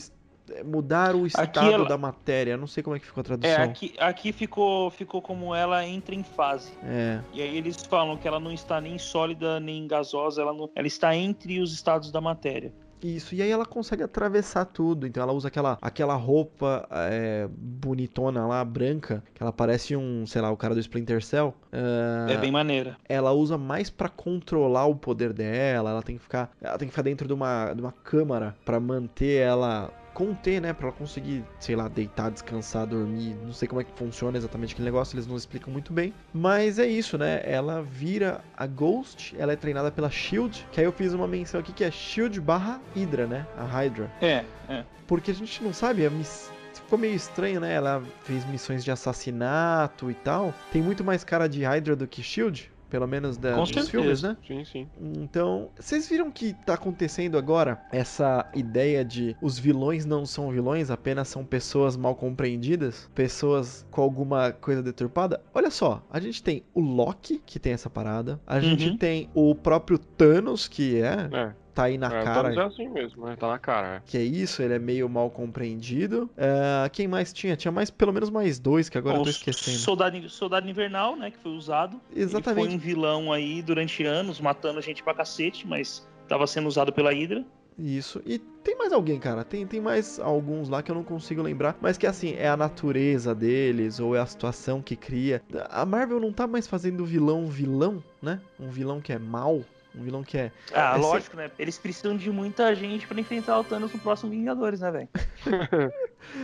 é 0.50 0.62
mudar 0.64 1.14
o 1.16 1.26
estado 1.26 1.60
ela- 1.72 1.88
da 1.88 1.96
matéria. 1.96 2.56
Não 2.56 2.66
sei 2.66 2.82
como 2.82 2.94
é 2.94 2.98
que 2.98 3.06
ficou 3.06 3.20
a 3.20 3.22
É, 3.22 3.24
tradução. 3.24 3.62
aqui, 3.64 3.94
aqui 3.98 4.32
ficou, 4.32 4.90
ficou 4.90 5.22
como 5.22 5.54
ela 5.54 5.86
entra 5.86 6.14
em 6.14 6.22
fase. 6.22 6.72
É. 6.84 7.20
E 7.32 7.40
aí 7.40 7.56
eles 7.56 7.76
falam 7.86 8.16
que 8.16 8.26
ela 8.28 8.38
não 8.40 8.52
está 8.52 8.80
nem 8.80 8.98
sólida 8.98 9.58
nem 9.60 9.86
gasosa, 9.86 10.42
ela, 10.42 10.52
não- 10.52 10.68
ela 10.74 10.86
está 10.86 11.16
entre 11.16 11.60
os 11.60 11.72
estados 11.72 12.10
da 12.12 12.20
matéria. 12.20 12.72
Isso, 13.02 13.34
e 13.34 13.42
aí 13.42 13.50
ela 13.50 13.66
consegue 13.66 14.02
atravessar 14.02 14.64
tudo. 14.64 15.06
Então 15.06 15.22
ela 15.22 15.32
usa 15.32 15.48
aquela, 15.48 15.78
aquela 15.82 16.14
roupa 16.14 16.86
é, 16.90 17.48
bonitona 17.50 18.46
lá, 18.46 18.64
branca, 18.64 19.22
que 19.34 19.42
ela 19.42 19.52
parece 19.52 19.96
um, 19.96 20.26
sei 20.26 20.40
lá, 20.40 20.50
o 20.50 20.56
cara 20.56 20.74
do 20.74 20.80
Splinter 20.80 21.22
Cell. 21.24 21.54
Ah, 21.72 22.26
É 22.30 22.36
bem 22.36 22.50
maneira. 22.52 22.96
ela 23.08 23.32
usa 23.32 23.58
mais 23.58 23.90
pra 23.90 24.08
controlar 24.08 24.86
o 24.86 24.94
poder 24.94 25.32
dela, 25.32 25.90
ela 25.90 26.02
tem 26.02 26.16
que 26.16 26.22
ficar, 26.22 26.50
ela 26.60 26.78
tem 26.78 26.86
que 26.88 26.92
ficar 26.92 27.02
dentro 27.02 27.26
de 27.26 27.32
uma, 27.34 27.72
de 27.74 27.80
uma 27.80 27.92
câmara 27.92 28.54
pra 28.64 28.78
manter 28.78 29.40
ela 29.40 29.90
conter, 30.14 30.60
né, 30.60 30.72
Pra 30.72 30.88
ela 30.88 30.96
conseguir, 30.96 31.44
sei 31.60 31.76
lá, 31.76 31.88
deitar, 31.88 32.30
descansar, 32.30 32.86
dormir, 32.86 33.36
não 33.44 33.52
sei 33.52 33.68
como 33.68 33.80
é 33.80 33.84
que 33.84 33.92
funciona 33.94 34.36
exatamente 34.36 34.72
aquele 34.72 34.86
negócio, 34.86 35.14
eles 35.14 35.26
não 35.26 35.36
explicam 35.36 35.72
muito 35.72 35.92
bem, 35.92 36.12
mas 36.32 36.78
é 36.78 36.86
isso, 36.86 37.16
né? 37.18 37.42
Ela 37.44 37.82
vira 37.82 38.40
a 38.56 38.66
Ghost, 38.66 39.34
ela 39.38 39.52
é 39.52 39.56
treinada 39.56 39.90
pela 39.90 40.10
Shield, 40.10 40.66
que 40.72 40.80
aí 40.80 40.86
eu 40.86 40.92
fiz 40.92 41.12
uma 41.12 41.28
menção 41.28 41.60
aqui 41.60 41.72
que 41.72 41.84
é 41.84 41.90
Shield 41.90 42.40
barra 42.40 42.80
Hydra, 42.94 43.26
né? 43.26 43.46
A 43.56 43.64
Hydra. 43.64 44.10
É, 44.20 44.44
é. 44.68 44.84
Porque 45.06 45.30
a 45.30 45.34
gente 45.34 45.62
não 45.62 45.72
sabe, 45.72 46.06
a 46.06 46.10
miss... 46.10 46.50
ficou 46.74 46.98
meio 46.98 47.14
estranho, 47.14 47.60
né? 47.60 47.74
Ela 47.74 48.02
fez 48.22 48.44
missões 48.46 48.82
de 48.84 48.90
assassinato 48.90 50.10
e 50.10 50.14
tal. 50.14 50.54
Tem 50.72 50.82
muito 50.82 51.04
mais 51.04 51.22
cara 51.24 51.48
de 51.48 51.62
Hydra 51.62 51.94
do 51.94 52.06
que 52.06 52.22
Shield, 52.22 52.70
pelo 52.92 53.06
menos 53.06 53.38
da, 53.38 53.54
Com 53.54 53.62
dos 53.62 53.70
certeza. 53.70 53.90
filmes, 53.90 54.22
né? 54.22 54.36
Sim, 54.46 54.64
sim. 54.66 54.86
Então, 55.00 55.70
vocês 55.80 56.06
viram 56.10 56.30
que 56.30 56.52
tá 56.52 56.74
acontecendo 56.74 57.38
agora 57.38 57.80
essa 57.90 58.46
ideia 58.54 59.02
de 59.02 59.34
os 59.40 59.58
vilões 59.58 60.04
não 60.04 60.26
são 60.26 60.50
vilões, 60.50 60.90
apenas 60.90 61.26
são 61.28 61.42
pessoas 61.42 61.96
mal 61.96 62.14
compreendidas, 62.14 63.08
pessoas 63.14 63.86
com 63.90 64.02
alguma 64.02 64.52
coisa 64.52 64.82
deturpada? 64.82 65.40
Olha 65.54 65.70
só, 65.70 66.06
a 66.10 66.20
gente 66.20 66.42
tem 66.42 66.64
o 66.74 66.80
Loki, 66.82 67.40
que 67.46 67.58
tem 67.58 67.72
essa 67.72 67.88
parada, 67.88 68.38
a 68.46 68.60
gente 68.60 68.90
Uhum. 68.90 68.96
tem 68.98 69.30
o 69.34 69.54
próprio 69.54 69.96
Thanos, 69.96 70.68
que 70.68 71.00
é, 71.00 71.30
É, 71.32 71.52
tá 71.74 71.84
aí 71.84 71.98
na 71.98 72.06
é, 72.06 72.24
cara 72.24 72.54
é 72.54 72.64
assim 72.64 72.88
mesmo, 72.88 73.26
né? 73.26 73.36
Tá 73.36 73.48
na 73.48 73.58
cara, 73.58 74.02
que 74.06 74.16
é 74.16 74.22
isso, 74.22 74.62
ele 74.62 74.74
é 74.74 74.78
meio 74.78 75.08
mal 75.08 75.30
compreendido. 75.30 76.30
Ah, 76.36 76.88
quem 76.90 77.08
mais 77.08 77.32
tinha? 77.32 77.56
Tinha 77.56 77.72
mais, 77.72 77.90
pelo 77.90 78.12
menos 78.12 78.30
mais 78.30 78.58
dois, 78.58 78.88
que 78.88 78.98
agora 78.98 79.16
eu 79.16 79.22
o 79.22 79.24
tô 79.24 79.30
esquecendo. 79.30 79.78
Soldado, 79.78 80.28
Soldado 80.28 80.68
Invernal, 80.68 81.16
né, 81.16 81.30
que 81.30 81.38
foi 81.38 81.52
usado. 81.52 82.00
Ele 82.10 82.22
Exatamente. 82.22 82.66
foi 82.66 82.74
um 82.74 82.78
vilão 82.78 83.32
aí 83.32 83.62
durante 83.62 84.04
anos, 84.04 84.40
matando 84.40 84.80
gente 84.80 85.02
pra 85.02 85.14
cacete, 85.14 85.66
mas 85.66 86.06
tava 86.28 86.46
sendo 86.46 86.68
usado 86.68 86.92
pela 86.92 87.12
Hydra. 87.12 87.44
Isso. 87.78 88.22
E 88.26 88.38
tem 88.38 88.76
mais 88.76 88.92
alguém, 88.92 89.18
cara. 89.18 89.44
Tem, 89.44 89.66
tem 89.66 89.80
mais 89.80 90.18
alguns 90.20 90.68
lá 90.68 90.82
que 90.82 90.90
eu 90.90 90.94
não 90.94 91.02
consigo 91.02 91.42
lembrar. 91.42 91.76
Mas 91.80 91.96
que 91.96 92.06
assim, 92.06 92.34
é 92.34 92.48
a 92.48 92.56
natureza 92.56 93.34
deles, 93.34 93.98
ou 93.98 94.14
é 94.14 94.20
a 94.20 94.26
situação 94.26 94.82
que 94.82 94.94
cria. 94.94 95.42
A 95.70 95.84
Marvel 95.84 96.20
não 96.20 96.32
tá 96.32 96.46
mais 96.46 96.66
fazendo 96.66 97.04
vilão 97.04 97.46
vilão, 97.46 98.02
né? 98.20 98.40
Um 98.60 98.68
vilão 98.68 99.00
que 99.00 99.12
é 99.12 99.18
mal. 99.18 99.62
Um 99.94 100.02
vilão 100.02 100.22
que 100.22 100.38
é. 100.38 100.50
Ah, 100.74 100.94
É, 100.96 100.98
lógico, 100.98 101.36
né? 101.36 101.50
Eles 101.58 101.78
precisam 101.78 102.16
de 102.16 102.30
muita 102.30 102.74
gente 102.74 103.06
pra 103.06 103.20
enfrentar 103.20 103.58
o 103.58 103.64
Thanos 103.64 103.92
no 103.92 103.98
próximo 103.98 104.30
Vingadores, 104.30 104.80
né, 104.80 104.90
velho? 104.90 105.08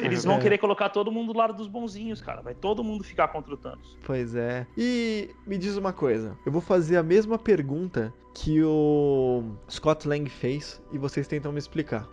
Eles 0.03 0.25
vão 0.25 0.37
É. 0.37 0.41
querer 0.41 0.59
colocar 0.59 0.89
todo 0.91 1.11
mundo 1.11 1.33
do 1.33 1.39
lado 1.39 1.55
dos 1.55 1.67
bonzinhos, 1.69 2.21
cara. 2.21 2.43
Vai 2.43 2.55
todo 2.55 2.83
mundo 2.85 3.05
ficar 3.05 3.29
contra 3.29 3.55
o 3.55 3.57
Thanos. 3.57 3.97
Pois 4.05 4.35
é. 4.35 4.67
E 4.77 5.31
me 5.47 5.57
diz 5.57 5.77
uma 5.77 5.93
coisa. 5.93 6.37
Eu 6.45 6.53
vou 6.53 6.61
fazer 6.61 6.97
a 6.97 7.03
mesma 7.03 7.39
pergunta 7.39 8.13
que 8.35 8.63
o 8.63 9.43
Scott 9.71 10.07
Lang 10.07 10.29
fez 10.29 10.83
e 10.93 10.99
vocês 10.99 11.27
tentam 11.27 11.53
me 11.53 11.59
explicar. 11.59 12.07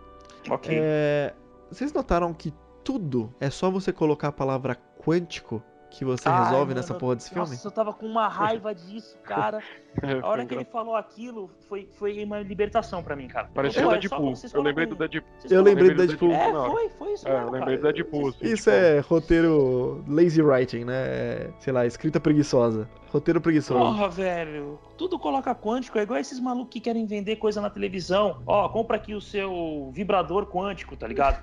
Ok. 0.48 0.74
É, 0.80 1.34
vocês 1.70 1.92
notaram 1.92 2.32
que 2.32 2.52
tudo 2.84 3.34
é 3.40 3.50
só 3.50 3.70
você 3.70 3.92
colocar 3.92 4.28
a 4.28 4.32
palavra 4.32 4.76
quântico 5.04 5.62
que 5.90 6.04
você 6.04 6.28
Ai, 6.28 6.44
resolve 6.44 6.66
mano, 6.66 6.74
nessa 6.74 6.94
porra 6.94 7.16
desse 7.16 7.30
filme? 7.30 7.48
Nossa, 7.48 7.66
eu 7.66 7.70
tava 7.70 7.92
com 7.92 8.06
uma 8.06 8.28
raiva 8.28 8.74
disso, 8.74 9.16
cara. 9.22 9.62
A 10.22 10.26
hora 10.26 10.44
que 10.44 10.54
ele 10.54 10.64
falou 10.64 10.94
aquilo 10.94 11.50
foi, 11.68 11.88
foi 11.92 12.22
uma 12.22 12.40
libertação 12.40 13.02
pra 13.02 13.16
mim, 13.16 13.28
cara. 13.28 13.48
Parecia 13.54 13.86
o 13.86 13.92
é 13.92 13.98
Deadpool. 13.98 14.34
Eu 14.52 14.62
lembrei 14.62 14.86
do 14.86 14.94
Deadpool. 14.94 15.22
Eu 15.50 15.62
lembrei 15.62 15.90
do 15.90 16.06
Deadpool. 16.06 16.32
É, 16.32 16.52
foi, 16.52 16.88
foi 16.90 17.12
isso 17.14 17.26
É, 17.26 17.30
eu 17.30 17.38
mesmo, 17.38 17.52
lembrei 17.52 17.76
do. 17.78 17.82
Deadpool, 17.82 18.28
assim. 18.28 18.46
Isso 18.46 18.68
é 18.68 19.00
roteiro 19.00 20.04
lazy 20.06 20.42
writing, 20.42 20.84
né? 20.84 20.94
É, 20.96 21.50
Sei 21.60 21.72
lá, 21.72 21.86
escrita 21.86 22.20
preguiçosa. 22.20 22.88
Roteiro 23.10 23.40
preguiçoso. 23.40 23.80
Porra, 23.80 24.08
velho. 24.08 24.78
Tudo 24.98 25.18
coloca 25.18 25.54
quântico. 25.54 25.98
É 25.98 26.02
igual 26.02 26.20
esses 26.20 26.38
malucos 26.38 26.72
que 26.72 26.80
querem 26.80 27.06
vender 27.06 27.36
coisa 27.36 27.60
na 27.60 27.70
televisão. 27.70 28.42
Ó, 28.46 28.68
compra 28.68 28.96
aqui 28.96 29.14
o 29.14 29.20
seu 29.20 29.90
vibrador 29.94 30.46
quântico, 30.46 30.94
tá 30.94 31.06
ligado? 31.06 31.42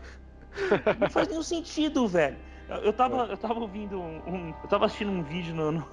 Não 1.00 1.10
faz 1.10 1.28
nenhum 1.28 1.42
sentido, 1.42 2.08
velho. 2.08 2.38
Eu- 2.84 2.94
tava, 2.94 3.26
eu 3.26 3.38
tava 3.38 3.60
ouvindo 3.60 4.00
um, 4.00 4.18
um- 4.28 4.54
Eu 4.64 4.70
tava 4.70 4.86
assistindo 4.86 5.12
um 5.12 5.24
vídeo 5.24 5.54
no, 5.54 5.72
no, 5.74 5.86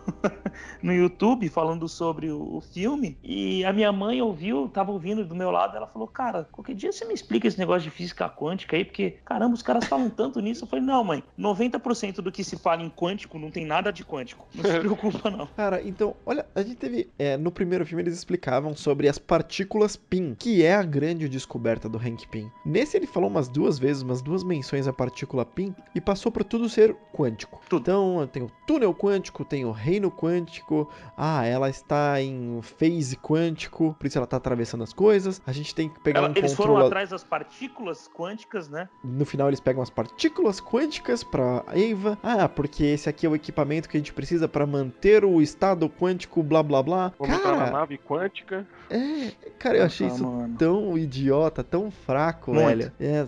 no 0.83 0.93
YouTube 0.93 1.49
falando 1.49 1.89
sobre 1.89 2.31
o, 2.31 2.57
o 2.57 2.61
filme. 2.61 3.19
E 3.23 3.65
a 3.65 3.73
minha 3.73 3.93
mãe 3.93 4.21
ouviu, 4.23 4.69
tava 4.69 4.93
ouvindo 4.93 5.25
do 5.25 5.35
meu 5.35 5.51
lado. 5.51 5.77
Ela 5.77 5.87
falou: 5.87 6.09
Cara, 6.09 6.49
qualquer 6.51 6.75
dia 6.75 6.93
você 6.93 7.05
me 7.05 7.15
explica 7.15 7.47
esse 7.49 7.59
negócio 7.59 7.83
de 7.83 7.91
física 7.91 8.29
quântica 8.29 8.77
aí, 8.77 8.85
porque, 8.85 9.19
caramba, 9.25 9.55
os 9.55 9.63
caras 9.63 9.85
falam 9.87 10.09
tanto 10.11 10.41
nisso. 10.41 10.65
Eu 10.65 10.69
falei: 10.69 10.85
Não, 10.85 11.03
mãe, 11.05 11.23
90% 11.39 12.17
do 12.17 12.33
que 12.33 12.43
se 12.45 12.57
fala 12.57 12.83
em 12.83 12.91
quântico 12.91 13.39
não 13.39 13.51
tem 13.51 13.65
nada 13.67 13.93
de 13.93 14.05
quântico. 14.05 14.47
Não 14.55 14.65
se 14.65 14.79
preocupa, 14.81 15.31
não. 15.31 15.47
Cara, 15.49 15.83
então, 15.83 16.15
olha, 16.25 16.47
a 16.55 16.63
gente 16.63 16.77
teve. 16.77 17.11
é, 17.19 17.37
no 17.37 17.51
primeiro 17.51 17.85
filme 17.87 18.03
eles 18.03 18.15
explicavam 18.15 18.75
sobre 18.75 19.09
as 19.09 19.19
partículas 19.19 19.97
PIN, 19.97 20.35
que 20.39 20.63
é 20.63 20.75
a 20.75 20.83
grande 20.83 21.29
descoberta 21.29 21.89
do 21.89 21.99
Hank 21.99 22.27
Pym. 22.29 22.51
Nesse 22.65 22.97
ele 22.97 23.07
falou 23.07 23.29
umas 23.29 23.49
duas 23.49 23.79
vezes, 23.79 24.03
umas 24.03 24.23
duas 24.23 24.43
menções 24.45 24.87
à 24.87 24.93
partícula 24.93 25.45
PIN 25.45 25.75
e 25.95 26.01
passou 26.01 26.31
pra 26.33 26.45
tudo 26.45 26.69
ser 26.71 26.97
quântico. 27.13 27.61
Tudo. 27.69 27.83
Então 27.83 28.29
tem 28.33 28.43
o 28.43 28.51
túnel 28.67 28.95
quântico, 28.95 29.45
tem 29.45 29.65
o 29.65 29.71
reino 29.73 30.11
quântico, 30.11 30.89
ah, 31.17 31.45
ela 31.45 31.69
está 31.69 32.21
em 32.23 32.61
phase 32.63 33.17
quântico, 33.17 33.95
por 33.99 34.07
isso 34.07 34.17
ela 34.19 34.27
tá 34.27 34.37
atravessando 34.37 34.83
as 34.85 34.93
coisas. 34.93 35.43
A 35.47 35.53
gente 35.53 35.75
tem 35.75 35.89
que 35.89 36.01
pegar 36.01 36.21
Ela- 36.21 36.29
um 36.31 36.33
eles 36.37 36.55
foram 36.55 36.77
atrás 36.79 37.11
das 37.11 37.23
partículas 37.25 38.09
quânticas, 38.09 38.69
né? 38.69 38.89
No 39.05 39.25
final 39.25 39.49
eles 39.49 39.61
pegam 39.61 39.83
as 39.83 39.91
partículas 39.91 40.61
quânticas 40.61 41.23
pra 41.25 41.65
Eva. 41.75 42.17
Ah, 42.23 42.49
porque 42.49 42.85
esse 42.85 43.09
aqui 43.09 43.27
é 43.27 43.29
o 43.29 43.35
equipamento 43.35 43.89
que 43.89 43.97
a 43.97 44.01
gente 44.01 44.13
precisa 44.13 44.49
pra 44.49 44.67
manter 44.67 45.25
o 45.25 45.41
estado 45.43 45.89
quântico, 45.89 46.43
blá 46.43 46.63
blá 46.63 46.83
blá. 46.83 47.13
Vamos 47.19 47.35
entrar 47.37 47.53
na 47.53 47.59
Cara, 47.59 47.71
nave 47.73 47.99
quântica. 47.99 48.67
é, 48.89 49.33
cara, 49.59 49.79
eu 49.79 49.85
achei 49.85 50.07
Ah, 50.07 50.11
isso 50.11 50.25
mano. 50.27 50.57
tão 50.57 50.97
idiota, 50.97 51.63
tão 51.65 51.91
fraco, 51.91 52.53
Muito. 52.53 52.67
velho. 52.67 52.93
É, 53.01 53.27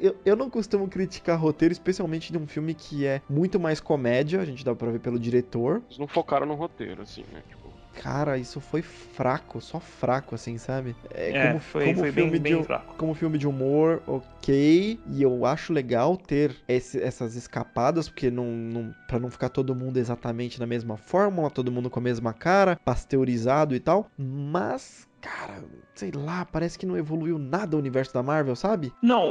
eu, 0.00 0.16
eu 0.24 0.36
não 0.36 0.50
costumo 0.50 0.86
criticar 0.88 1.38
roteiro, 1.38 1.72
especialmente 1.72 2.30
de 2.32 2.38
um 2.38 2.46
filme 2.46 2.74
que 2.74 2.81
é 3.04 3.22
muito 3.28 3.58
mais 3.60 3.80
comédia, 3.80 4.40
a 4.40 4.44
gente 4.44 4.64
dá 4.64 4.74
pra 4.74 4.90
ver 4.90 4.98
pelo 5.00 5.18
diretor. 5.18 5.82
Eles 5.86 5.98
não 5.98 6.06
focaram 6.08 6.46
no 6.46 6.54
roteiro, 6.54 7.02
assim, 7.02 7.24
né? 7.32 7.42
Tipo, 7.48 7.70
Cara, 7.94 8.38
isso 8.38 8.58
foi 8.58 8.80
fraco, 8.80 9.60
só 9.60 9.78
fraco, 9.78 10.34
assim, 10.34 10.56
sabe? 10.56 10.96
É, 11.10 11.48
como, 11.48 11.60
foi, 11.60 11.84
como 11.84 11.98
foi 11.98 12.10
filme 12.10 12.30
bem, 12.32 12.40
de 12.40 12.42
bem 12.42 12.54
um- 12.56 12.64
fraco. 12.64 12.94
como 12.96 13.12
filme 13.14 13.36
de 13.36 13.46
humor, 13.46 14.02
ok. 14.06 14.98
E 15.06 15.22
eu 15.22 15.44
acho 15.44 15.74
legal 15.74 16.16
ter 16.16 16.56
esse- 16.66 17.00
essas 17.02 17.36
escapadas, 17.36 18.08
porque 18.08 18.30
não, 18.30 18.46
não, 18.46 18.94
pra 19.06 19.18
não 19.20 19.30
ficar 19.30 19.50
todo 19.50 19.74
mundo 19.74 19.98
exatamente 19.98 20.58
na 20.58 20.66
mesma 20.66 20.96
fórmula, 20.96 21.50
todo 21.50 21.70
mundo 21.70 21.90
com 21.90 22.00
a 22.00 22.02
mesma 22.02 22.32
cara, 22.32 22.76
pasteurizado 22.82 23.74
e 23.74 23.78
tal. 23.80 24.06
Mas, 24.16 25.06
cara, 25.22 25.62
sei 25.94 26.10
lá, 26.10 26.44
parece 26.44 26.76
que 26.78 26.84
não 26.84 26.96
evoluiu 26.96 27.38
nada 27.38 27.76
o 27.76 27.78
universo 27.78 28.12
da 28.12 28.22
Marvel, 28.22 28.54
sabe? 28.56 28.92
Não, 29.00 29.22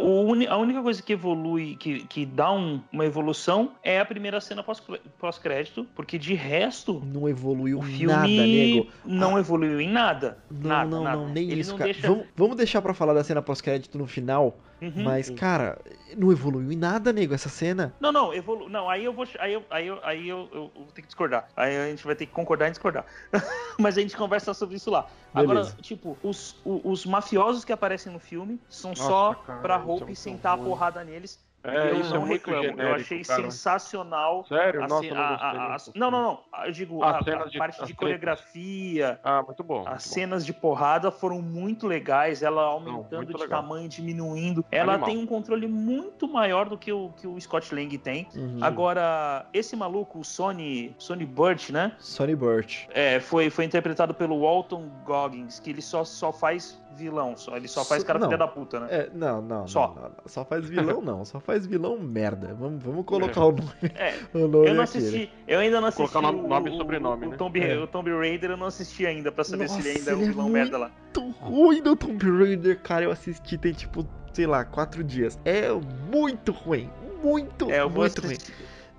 a 0.49 0.57
única 0.57 0.81
coisa 0.81 1.03
que 1.03 1.13
evolui, 1.13 1.75
que, 1.75 2.05
que 2.07 2.25
dá 2.25 2.51
um- 2.51 2.81
uma 2.93 3.05
evolução 3.05 3.73
é 3.83 3.99
a 3.99 4.05
primeira 4.05 4.39
cena 4.41 4.63
pós- 4.63 4.81
pós-crédito, 5.19 5.85
porque 5.93 6.17
de 6.17 6.33
resto, 6.33 7.01
Não 7.05 7.27
evoluiu 7.27 7.79
o 7.79 7.81
filme 7.83 8.05
nada, 8.07 8.27
nego. 8.27 8.87
não 9.05 9.37
evoluiu 9.37 9.79
em 9.81 9.89
nada. 9.89 10.37
Não, 10.49 10.69
nada, 10.69 10.89
não, 10.89 11.03
nada. 11.03 11.17
não, 11.17 11.29
nem 11.29 11.51
Ele 11.51 11.61
isso, 11.61 11.75
cara. 11.75 11.91
deixa- 11.91 12.07
Vamos, 12.07 12.25
vamos 12.35 12.55
deixar 12.57 12.81
pra 12.81 12.93
falar 12.93 13.13
da 13.13 13.23
cena 13.23 13.41
pós-crédito 13.41 13.97
no 13.97 14.07
final. 14.07 14.57
Uhum. 14.81 15.03
Mas, 15.03 15.29
cara, 15.29 15.79
não 16.17 16.31
evoluiu 16.31 16.71
em 16.71 16.75
nada, 16.75 17.13
nego, 17.13 17.35
essa 17.35 17.49
cena. 17.49 17.93
Não, 17.99 18.11
não, 18.11 18.33
evolu... 18.33 18.67
não, 18.67 18.89
aí 18.89 19.05
eu 19.05 19.13
vou, 19.13 19.27
aí 19.39 19.53
eu, 19.53 19.63
aí 19.69 19.87
eu, 19.87 19.99
aí 20.01 20.27
eu, 20.27 20.49
eu 20.51 20.71
vou 20.73 20.87
ter 20.87 21.01
que 21.03 21.07
discordar. 21.07 21.47
Aí 21.55 21.77
a 21.77 21.85
gente 21.89 22.03
vai 22.03 22.15
ter 22.15 22.25
que 22.25 22.31
concordar 22.31 22.67
e 22.67 22.71
discordar. 22.71 23.05
Mas 23.79 23.95
a 23.97 24.01
gente 24.01 24.17
conversa 24.17 24.53
sobre 24.55 24.77
isso 24.77 24.89
lá. 24.89 25.07
Agora, 25.33 25.59
Beleza. 25.59 25.77
tipo, 25.81 26.17
os, 26.23 26.55
o- 26.65 26.89
os 26.91 27.05
mafiosos 27.05 27.63
que 27.63 27.71
aparecem 27.71 28.11
no 28.11 28.19
filme 28.19 28.59
são 28.67 28.89
Nossa, 28.91 29.03
só 29.03 29.33
cara, 29.35 29.61
pra 29.61 29.75
é 29.75 29.77
Hope 29.77 30.05
muito 30.05 30.15
sentar 30.17 30.55
a 30.55 30.57
porrada 30.57 31.03
neles 31.03 31.39
É, 31.63 31.91
eu 31.91 31.99
isso 31.99 32.09
é 32.09 32.19
não 32.19 32.25
muito 32.25 32.31
reclamo. 32.31 32.61
genérico, 32.63 32.81
eu 32.81 32.95
achei 32.95 33.23
cara. 33.23 33.41
sensacional. 33.43 34.45
Sério? 34.47 34.83
a 34.83 34.87
Nossa, 34.87 35.01
ce- 35.03 35.09
eu 35.09 35.15
não 35.15 35.21
a- 35.21 35.25
a- 35.35 35.75
a- 35.75 35.77
não, 35.95 36.11
não, 36.11 36.21
não. 36.23 36.39
Eu 36.65 36.71
digo, 36.71 37.03
a, 37.03 37.17
a 37.17 37.21
de- 37.21 37.57
parte 37.57 37.85
de 37.85 37.93
coreografia, 37.93 39.19
Ah, 39.23 39.43
muito 39.43 39.63
bom. 39.63 39.81
as 39.81 39.85
muito 39.87 39.93
bom. 39.93 39.99
cenas 39.99 40.45
de 40.45 40.53
porrada 40.53 41.11
foram 41.11 41.41
muito 41.41 41.87
legais, 41.87 42.41
ela 42.41 42.63
aumentando 42.63 43.17
muito 43.17 43.33
de 43.35 43.41
legal. 43.43 43.61
tamanho, 43.61 43.87
diminuindo. 43.87 44.65
Ela 44.71 44.93
Animal. 44.93 45.09
tem 45.09 45.17
um 45.19 45.25
controle 45.25 45.67
muito 45.67 46.27
maior 46.27 46.67
do 46.69 46.77
que 46.77 46.91
o, 46.91 47.09
que 47.17 47.27
o 47.27 47.39
Scott 47.39 47.73
Lang 47.73 47.95
tem. 47.97 48.27
Uhum. 48.35 48.59
Agora, 48.61 49.45
esse 49.53 49.75
maluco, 49.75 50.19
o 50.19 50.23
Sonny, 50.23 50.95
Sonny 50.97 51.25
Burt, 51.25 51.69
né? 51.69 51.91
Sonny 51.99 52.35
Burt. 52.35 52.85
É, 52.89 53.19
foi, 53.19 53.49
foi 53.49 53.65
interpretado 53.65 54.13
pelo 54.13 54.41
Walton 54.41 54.89
Goggins, 55.05 55.59
que 55.59 55.69
ele 55.69 55.81
só, 55.81 56.03
só 56.03 56.31
faz 56.31 56.79
vilão, 56.93 57.37
só, 57.37 57.55
ele 57.55 57.67
só 57.69 57.85
faz 57.85 58.01
So- 58.01 58.07
cara 58.07 58.19
não. 58.19 58.27
filha 58.27 58.37
da 58.37 58.47
puta, 58.47 58.79
né? 58.81 58.87
É, 58.91 59.09
não, 59.13 59.41
não, 59.41 59.65
Só. 59.67 59.87
não, 59.87 59.95
não, 59.95 60.01
não. 60.09 60.15
Só 60.25 60.43
faz 60.43 60.67
vilão, 60.67 61.01
não. 61.01 61.23
Só 61.23 61.39
faz 61.39 61.50
vilão 61.59 61.99
merda. 61.99 62.53
Vamos, 62.53 62.83
vamos 62.83 63.05
colocar 63.05 63.45
o 63.45 63.51
nome, 63.51 63.69
É, 63.95 64.15
o 64.33 64.47
nome 64.47 64.67
eu 64.69 64.73
não 64.73 64.83
aqui, 64.83 64.99
né? 64.99 65.07
assisti, 65.07 65.31
eu 65.47 65.59
ainda 65.59 65.81
não 65.81 65.87
assisti 65.87 66.11
Colocar 66.11 66.29
o, 66.29 66.47
nome 66.47 66.69
e 66.71 66.77
sobrenome, 66.77 67.25
o, 67.25 67.29
né? 67.29 67.35
o 67.35 67.37
Tomb, 67.37 67.59
É. 67.61 67.77
o 67.77 67.87
Tomb 67.87 68.11
Raider 68.11 68.51
eu 68.51 68.57
não 68.57 68.67
assisti 68.67 69.05
ainda 69.05 69.31
pra 69.31 69.43
saber 69.43 69.67
se 69.69 69.79
ele 69.79 69.87
Nossa, 69.89 69.99
ainda 69.99 70.11
é 70.11 70.15
um 70.15 70.21
é 70.21 70.25
vilão 70.25 70.49
merda 70.49 70.77
lá. 70.77 70.91
Muito 71.15 71.29
ruim 71.39 71.81
do 71.81 71.95
Tomb 71.95 72.25
Raider, 72.37 72.79
cara. 72.81 73.05
Eu 73.05 73.11
assisti 73.11 73.57
tem 73.57 73.73
tipo, 73.73 74.07
sei 74.33 74.47
lá, 74.47 74.63
quatro 74.65 75.03
dias. 75.03 75.39
É 75.45 75.69
muito 76.11 76.51
ruim. 76.51 76.89
Muito, 77.23 77.69
É, 77.69 77.81
eu 77.81 77.89
vou 77.89 78.01
muito 78.01 78.21
ruim. 78.21 78.37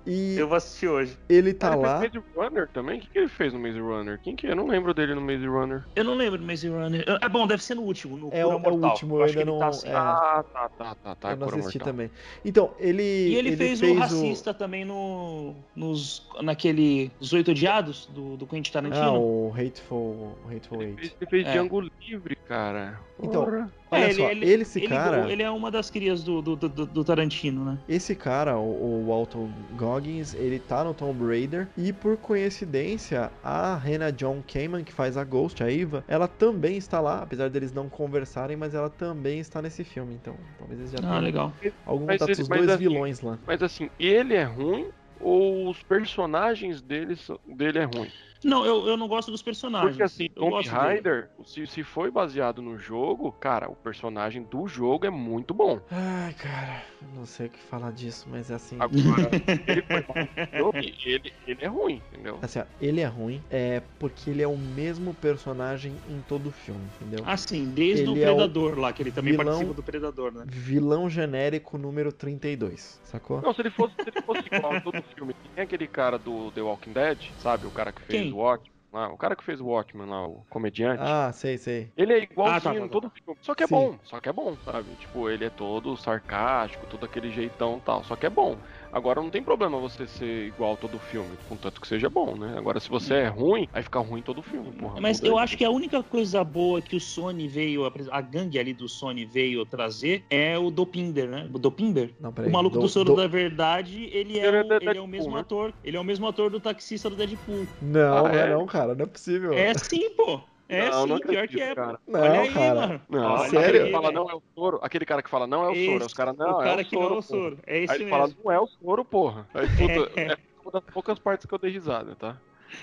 E 0.05 0.35
eu 0.37 0.47
vou 0.47 0.57
assistir 0.57 0.87
hoje. 0.87 1.17
ele 1.29 1.53
tá 1.53 1.73
Ele 1.73 1.81
lá. 1.83 1.99
fez 1.99 2.11
Maze 2.13 2.25
Runner 2.35 2.67
também? 2.69 2.97
O 2.97 3.01
que, 3.01 3.07
que 3.09 3.17
ele 3.19 3.27
fez 3.29 3.53
no 3.53 3.59
Maze 3.59 3.79
Runner? 3.79 4.19
Quem 4.21 4.35
que 4.35 4.45
é? 4.47 4.51
Eu 4.51 4.55
não 4.55 4.67
lembro 4.67 4.93
dele 4.93 5.15
no 5.15 5.21
Maze 5.21 5.45
Runner. 5.45 5.83
Eu 5.95 6.03
não 6.03 6.13
lembro 6.15 6.37
do 6.39 6.45
Maze 6.45 6.67
Runner. 6.67 7.05
É 7.21 7.29
bom, 7.29 7.47
deve 7.47 7.63
ser 7.63 7.75
no 7.75 7.83
último, 7.83 8.17
no 8.17 8.27
É 8.27 8.43
Cura 8.43 8.47
o- 8.47 8.51
é 8.51 8.55
o 8.55 8.59
Mortal. 8.59 8.89
último, 8.91 9.15
eu 9.17 9.23
ainda 9.23 9.41
ele 9.41 9.51
tá 9.51 9.57
não- 9.59 9.67
assim. 9.67 9.87
é. 9.87 9.93
Ah, 9.95 10.43
tá, 10.53 10.69
tá, 10.69 10.95
tá, 10.95 11.15
tá. 11.15 11.31
eu 11.31 11.37
não 11.37 11.47
Cura 11.47 11.59
assisti 11.59 11.77
Mortal. 11.79 11.93
também. 11.93 12.11
Então, 12.43 12.73
ele. 12.79 13.01
E 13.03 13.35
ele, 13.35 13.55
fez, 13.55 13.79
fez 13.79 13.95
o 13.95 13.99
racista 13.99 14.53
também 14.53 14.83
no, 14.83 15.55
nos, 15.75 16.27
naquele 16.41 17.11
Os 17.19 17.31
Oito 17.33 17.51
Odiados 17.51 18.07
do, 18.07 18.35
do 18.35 18.45
Quentin 18.45 18.69
Ah, 18.71 18.73
Tarantino. 18.73 19.19
o 19.21 19.53
Hateful, 19.57 20.37
o 20.45 20.47
Hateful 20.53 20.81
Ele 20.81 20.95
fez, 20.95 21.03
Eight. 21.07 21.17
ele 21.21 21.29
fez 21.29 21.47
É. 21.47 21.51
Django 21.53 21.79
Livre, 22.01 22.35
cara. 22.47 22.99
Então, 23.21 23.45
Porra. 23.45 23.71
Olha 23.93 24.07
É, 24.07 24.13
só, 24.13 24.29
ele, 24.29 24.45
esse 24.45 24.79
ele, 24.79 24.87
cara. 24.89 25.31
ele 25.31 25.43
é 25.43 25.49
uma 25.49 25.69
das 25.71 25.89
crias 25.89 26.23
do, 26.23 26.41
do, 26.41 26.55
do, 26.55 26.85
do 26.85 27.03
Tarantino, 27.03 27.63
né? 27.63 27.77
Esse 27.87 28.15
cara, 28.15 28.57
o, 28.57 29.03
o 29.03 29.07
Walton 29.07 29.49
Goggins, 29.77 30.33
ele 30.33 30.59
tá 30.59 30.83
no 30.83 30.93
Tomb 30.93 31.25
Raider 31.25 31.67
e 31.77 31.93
por 31.93 32.17
coincidência, 32.17 33.31
a 33.43 33.75
Hannah 33.75 34.11
John 34.11 34.41
Kamen, 34.47 34.83
que 34.83 34.91
faz 34.91 35.17
a 35.17 35.23
Ghost, 35.23 35.63
a 35.63 35.71
Eva, 35.71 36.03
ela 36.07 36.27
também 36.27 36.77
está 36.77 36.99
lá, 36.99 37.21
apesar 37.21 37.49
deles 37.49 37.71
não 37.71 37.87
conversarem, 37.89 38.57
mas 38.57 38.73
ela 38.73 38.89
também 38.89 39.39
está 39.39 39.61
nesse 39.61 39.83
filme, 39.83 40.13
então 40.15 40.35
talvez 40.57 40.79
eles 40.79 40.91
já 40.91 40.99
Ah, 41.03 41.07
tenham 41.09 41.21
legal. 41.21 41.53
algum 41.85 42.05
Mas 42.07 42.21
contato 42.21 42.29
ele- 42.31 42.39
dos 42.41 42.47
dois 42.47 42.69
assim, 42.69 42.83
vilões 42.83 43.21
lá. 43.21 43.37
Mas 43.45 43.61
assim, 43.61 43.89
ele 43.99 44.33
é 44.33 44.43
ruim 44.43 44.87
ou 45.19 45.69
os 45.69 45.81
personagens 45.83 46.81
dele, 46.81 47.15
são- 47.15 47.39
dele 47.45 47.79
é 47.79 47.83
ruim? 47.85 48.11
Não, 48.43 48.65
eu, 48.65 48.87
eu 48.87 48.97
não 48.97 49.07
gosto 49.07 49.31
dos 49.31 49.41
personagens. 49.41 49.91
Porque 49.91 50.03
assim, 50.03 50.29
eu 50.35 50.49
Tomb. 50.49 50.67
Raider, 50.67 51.29
se, 51.45 51.65
se 51.67 51.83
foi 51.83 52.11
baseado 52.11 52.61
no 52.61 52.77
jogo, 52.77 53.31
cara, 53.31 53.69
o 53.69 53.75
personagem 53.75 54.43
do 54.43 54.67
jogo 54.67 55.05
é 55.05 55.09
muito 55.09 55.53
bom. 55.53 55.79
Ai, 55.89 56.33
cara, 56.33 56.83
não 57.15 57.25
sei 57.25 57.47
o 57.47 57.49
que 57.49 57.59
falar 57.59 57.91
disso, 57.91 58.27
mas 58.29 58.51
é 58.51 58.55
assim. 58.55 58.77
Agora, 58.79 59.29
ele 59.67 59.81
foi 59.83 60.01
baseado 60.01 60.51
no 60.51 60.57
jogo 60.57 60.77
ele, 61.05 61.33
ele 61.47 61.59
é 61.63 61.67
ruim, 61.67 62.01
entendeu? 62.11 62.39
Assim, 62.41 62.59
ó, 62.59 62.65
ele 62.81 63.01
é 63.01 63.05
ruim, 63.05 63.41
é 63.49 63.81
porque 63.99 64.29
ele 64.29 64.41
é 64.41 64.47
o 64.47 64.57
mesmo 64.57 65.13
personagem 65.13 65.95
em 66.09 66.21
todo 66.21 66.47
o 66.47 66.51
filme, 66.51 66.81
entendeu? 66.99 67.23
Assim, 67.25 67.69
desde 67.69 68.03
Ele 68.03 68.11
o 68.11 68.23
é 68.23 68.31
o 68.31 68.35
Predador 68.35 68.79
lá, 68.79 68.93
que 68.93 69.03
ele 69.03 69.11
também 69.11 69.31
vilão- 69.33 69.45
participa 69.45 69.73
do 69.73 69.83
Predador, 69.83 70.31
né? 70.33 70.43
Vilão 70.47 71.09
genérico 71.09 71.77
número 71.77 72.11
32, 72.11 72.99
sacou? 73.05 73.41
Não, 73.41 73.53
se 73.53 73.61
ele 73.61 73.69
fosse, 73.69 73.93
se 73.95 74.09
ele 74.09 74.21
fosse 74.25 74.43
igual 74.51 74.75
a 74.75 74.81
todo 74.81 75.01
filme, 75.15 75.33
tem 75.55 75.63
aquele 75.63 75.87
cara 75.87 76.17
do 76.17 76.51
The 76.51 76.61
Walking 76.61 76.93
Dead, 76.93 77.31
sabe? 77.37 77.67
O 77.67 77.71
cara 77.71 77.91
que 77.91 78.01
fez 78.01 78.21
Quem? 78.23 78.32
O 78.33 78.37
Watchmen 78.37 78.73
lá, 78.91 79.09
o 79.09 79.17
cara 79.17 79.35
que 79.35 79.43
fez 79.43 79.59
o 79.61 79.65
Watchmen 79.65 80.07
lá, 80.07 80.27
o 80.27 80.45
comediante. 80.49 81.01
Ah, 81.03 81.31
sei, 81.31 81.57
sei. 81.57 81.91
Ele 81.95 82.13
é 82.13 82.23
igualzinho 82.23 82.57
Ah, 82.57 82.61
tá, 82.61 82.69
tá, 82.71 82.77
em 82.77 82.81
tá. 82.81 82.87
todo 82.89 83.09
filme. 83.09 83.39
Só 83.41 83.55
que 83.55 83.63
é 83.63 83.67
Sim. 83.67 83.73
bom, 83.75 83.99
só 84.03 84.19
que 84.19 84.29
é 84.29 84.33
bom, 84.33 84.55
sabe? 84.65 84.95
Tipo, 84.95 85.29
ele 85.29 85.45
é 85.45 85.49
todo 85.49 85.95
sarcástico, 85.97 86.85
todo 86.87 87.05
aquele 87.05 87.31
jeitão 87.31 87.77
e 87.77 87.81
tal. 87.81 88.03
Só 88.03 88.15
que 88.15 88.25
é 88.25 88.29
bom. 88.29 88.57
Agora 88.93 89.19
não 89.21 89.31
tem 89.31 89.41
problema 89.41 89.79
você 89.79 90.05
ser 90.05 90.45
igual 90.47 90.77
todo 90.77 90.99
filme, 90.99 91.35
contanto 91.49 91.81
que 91.81 91.87
seja 91.87 92.09
bom, 92.09 92.37
né? 92.37 92.55
Agora 92.55 92.79
se 92.79 92.89
você 92.89 93.15
é 93.15 93.27
ruim, 93.27 93.67
aí 93.73 93.81
fica 93.81 93.99
ruim 93.99 94.21
todo 94.21 94.43
filme, 94.43 94.71
porra. 94.73 95.01
Mas 95.01 95.19
eu 95.23 95.35
acho 95.39 95.57
que 95.57 95.65
a 95.65 95.71
única 95.71 96.03
coisa 96.03 96.43
boa 96.43 96.79
que 96.79 96.95
o 96.95 96.99
Sony 96.99 97.47
veio, 97.47 97.91
a 98.11 98.21
gangue 98.21 98.59
ali 98.59 98.71
do 98.71 98.87
Sony 98.87 99.25
veio 99.25 99.65
trazer 99.65 100.25
é 100.29 100.59
o 100.59 100.69
Dopinder, 100.69 101.27
né? 101.27 101.49
O 101.51 101.57
Dopinder? 101.57 102.13
Não, 102.19 102.31
peraí. 102.31 102.49
O 102.51 102.53
maluco 102.53 102.75
do, 102.77 102.83
Do- 102.83 102.89
Soro 102.89 103.09
do- 103.11 103.15
da 103.15 103.25
Verdade, 103.27 104.09
ele 104.13 104.37
é, 104.37 104.61
o, 104.61 104.73
ele 104.79 104.97
é 104.97 105.01
o 105.01 105.07
mesmo 105.07 105.33
né? 105.33 105.39
ator. 105.39 105.73
Ele 105.83 105.97
é 105.97 105.99
o 105.99 106.03
mesmo 106.03 106.27
ator 106.27 106.51
do 106.51 106.59
taxista 106.59 107.09
do 107.09 107.15
Deadpool. 107.15 107.67
Não, 107.81 108.27
Ah, 108.27 108.35
é 108.35 108.39
é? 108.41 108.49
não, 108.51 108.65
cara, 108.67 108.93
não 108.93 109.05
é 109.05 109.07
possível. 109.07 109.53
É 109.53 109.73
sim, 109.73 110.09
pô. 110.15 110.39
É 110.75 110.89
Não, 110.89 111.03
sim, 111.03 111.09
não 111.09 111.19
pior 111.19 111.43
acredito, 111.43 111.57
que 111.57 111.61
é. 111.61 111.75
cara. 111.75 111.99
Não, 112.07 112.19
Olha 112.21 112.39
aí, 112.41 112.53
cara. 112.53 112.73
mano. 112.75 113.01
Não, 113.09 113.19
Olha 113.33 113.45
aquele 113.45 113.61
sério? 113.63 113.85
que 113.85 113.91
fala 113.91 114.11
não 114.11 114.29
é 114.29 114.33
o 114.33 114.41
Soro, 114.55 114.79
aquele 114.81 115.05
cara 115.05 115.23
que 115.23 115.29
fala 115.29 115.47
não 115.47 115.63
é 115.65 115.69
o 115.69 115.75
Soro, 115.75 115.97
Esse- 115.97 116.05
os 116.07 116.13
caras 116.13 116.37
não, 116.37 116.51
o 116.51 116.57
cara 116.59 116.69
é 116.69 116.83
o 116.83 116.85
que 116.85 116.95
Soro. 116.95 117.01
não 117.01 117.05
é 117.05 117.07
o 117.07 117.09
porra. 117.09 117.21
Soro. 117.23 117.59
É 117.67 117.77
esse 117.79 117.91
Aí 117.93 117.97
ele 117.97 118.05
mesmo. 118.05 118.17
fala, 118.19 118.33
não 118.43 118.51
é 118.51 118.59
o 118.59 118.67
Soro, 118.67 119.05
porra. 119.05 119.47
Aí, 119.53 119.67
puta, 119.77 120.19
é 120.21 120.37
uma 120.61 120.71
das 120.71 120.83
poucas 120.93 121.19
partes 121.19 121.45
que 121.45 121.53
eu 121.53 121.59
dei 121.59 121.71
risada, 121.71 122.15
tá? 122.15 122.37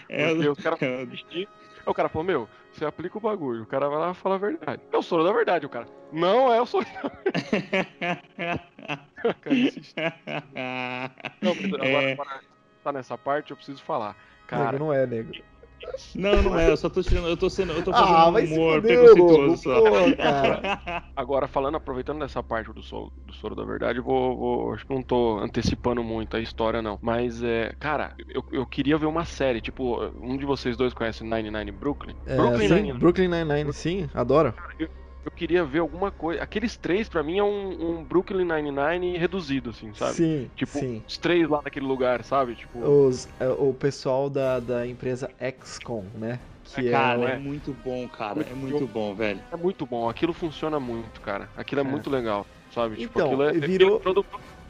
É, 0.08 0.28
Porque 0.28 0.48
o- 0.48 0.52
os 0.52 0.58
caras 0.60 0.78
aí 0.82 1.48
o 1.86 1.94
cara 1.94 2.08
falou, 2.08 2.24
meu, 2.24 2.48
você 2.70 2.84
aplica 2.84 3.16
o 3.18 3.20
bagulho, 3.20 3.62
o 3.62 3.66
cara 3.66 3.88
vai 3.88 3.98
lá 3.98 4.10
e 4.12 4.14
fala 4.14 4.34
a 4.36 4.38
verdade. 4.38 4.80
É 4.92 4.96
o 4.96 5.02
Soro 5.02 5.24
da 5.24 5.32
verdade, 5.32 5.66
o 5.66 5.68
cara. 5.68 5.88
Não 6.12 6.52
é 6.52 6.60
o 6.60 6.66
Soro 6.66 6.84
da 6.84 7.08
verdade. 7.08 7.88
Cara. 9.40 9.40
Não, 11.42 11.54
mas 11.54 11.64
agora, 11.74 11.86
É. 11.88 12.12
agora 12.12 12.40
tá 12.84 12.92
nessa 12.92 13.18
parte, 13.18 13.50
eu 13.50 13.56
preciso 13.56 13.82
falar. 13.82 14.14
Nego, 14.50 14.64
Cara, 14.64 14.78
não 14.78 14.92
é, 14.92 15.06
nego. 15.06 15.32
Não, 16.14 16.42
não 16.42 16.58
é, 16.58 16.70
eu 16.70 16.76
só 16.76 16.88
tô 16.88 17.02
tirando, 17.02 17.28
eu 17.28 17.36
tô 17.36 17.48
sendo, 17.48 17.72
eu 17.72 17.82
tô 17.82 17.90
Ah, 17.92 18.30
fazendo 18.32 18.42
um 18.42 18.46
se 18.46 18.54
humor 18.54 18.74
fuder, 18.82 18.98
preconceituoso 18.98 19.46
louco, 19.46 19.62
só. 19.62 19.80
pô, 19.80 20.16
cara. 20.16 21.02
agora 21.16 21.48
falando, 21.48 21.76
aproveitando 21.76 22.20
dessa 22.20 22.42
parte 22.42 22.72
do 22.72 22.82
soro, 22.82 23.12
do 23.26 23.32
soro 23.32 23.54
da 23.54 23.64
verdade, 23.64 23.98
eu 23.98 24.04
vou, 24.04 24.36
vou- 24.36 24.72
Acho 24.74 24.86
que 24.86 24.94
não 24.94 25.02
tô 25.02 25.38
antecipando 25.38 26.02
muito 26.02 26.36
a 26.36 26.40
história, 26.40 26.80
não. 26.82 26.98
Mas, 27.00 27.42
é. 27.42 27.72
Cara, 27.78 28.14
eu, 28.28 28.44
eu 28.52 28.66
queria 28.66 28.96
ver 28.98 29.06
uma 29.06 29.24
série, 29.24 29.60
tipo, 29.60 30.02
um 30.20 30.36
de 30.36 30.44
vocês 30.44 30.76
dois 30.76 30.92
conhece 30.94 31.24
99 31.24 31.70
Brooklyn? 31.72 32.14
É, 32.26 32.36
Brooklyn 32.36 32.68
Nine-Nine. 32.68 32.98
Brooklyn 32.98 33.28
Nine-Nine, 33.28 33.72
sim, 33.72 34.08
adoro. 34.14 34.54
Eu 34.78 34.88
queria 35.36 35.64
ver 35.64 35.80
alguma 35.80 36.10
coisa. 36.12 36.42
Aqueles 36.42 36.76
três, 36.76 37.08
pra 37.08 37.22
mim, 37.22 37.38
é 37.38 37.42
um, 37.44 37.98
um 38.00 38.04
Brooklyn 38.04 38.44
Nine-Nine 38.44 39.18
reduzido, 39.18 39.70
assim, 39.70 39.92
sabe? 39.92 40.14
Sim, 40.14 40.50
Tipo, 40.54 40.78
sim. 40.78 41.04
os 41.06 41.18
três 41.18 41.48
lá 41.48 41.60
naquele 41.64 41.84
lugar, 41.86 42.24
sabe? 42.24 42.54
Tipo, 42.56 42.78
Os, 42.86 43.26
é, 43.40 43.48
o 43.48 43.74
pessoal 43.74 44.30
da, 44.30 44.60
da 44.60 44.86
empresa 44.86 45.28
XCOM, 45.64 46.10
né? 46.14 46.40
Que 46.62 46.88
é, 46.88 46.90
Cara, 46.92 47.20
o- 47.20 47.28
é 47.28 47.38
muito 47.38 47.74
bom, 47.74 48.08
cara. 48.08 48.42
É 48.42 48.54
Muito 48.54 48.72
muito 48.78 48.86
bom, 48.88 49.14
velho. 49.14 49.42
é 49.50 49.56
muito 49.56 49.84
bom. 49.86 50.08
Aquilo 50.08 50.32
funciona 50.32 50.78
muito, 50.78 51.20
cara. 51.20 51.50
Aquilo 51.56 51.80
é, 51.80 51.84
É. 51.84 51.86
muito 51.86 52.08
legal, 52.08 52.46
sabe? 52.70 52.96
Tipo, 52.96 53.18
Então, 53.18 53.26
aquilo 53.26 53.42
é. 53.42 53.52
virou- 53.52 54.00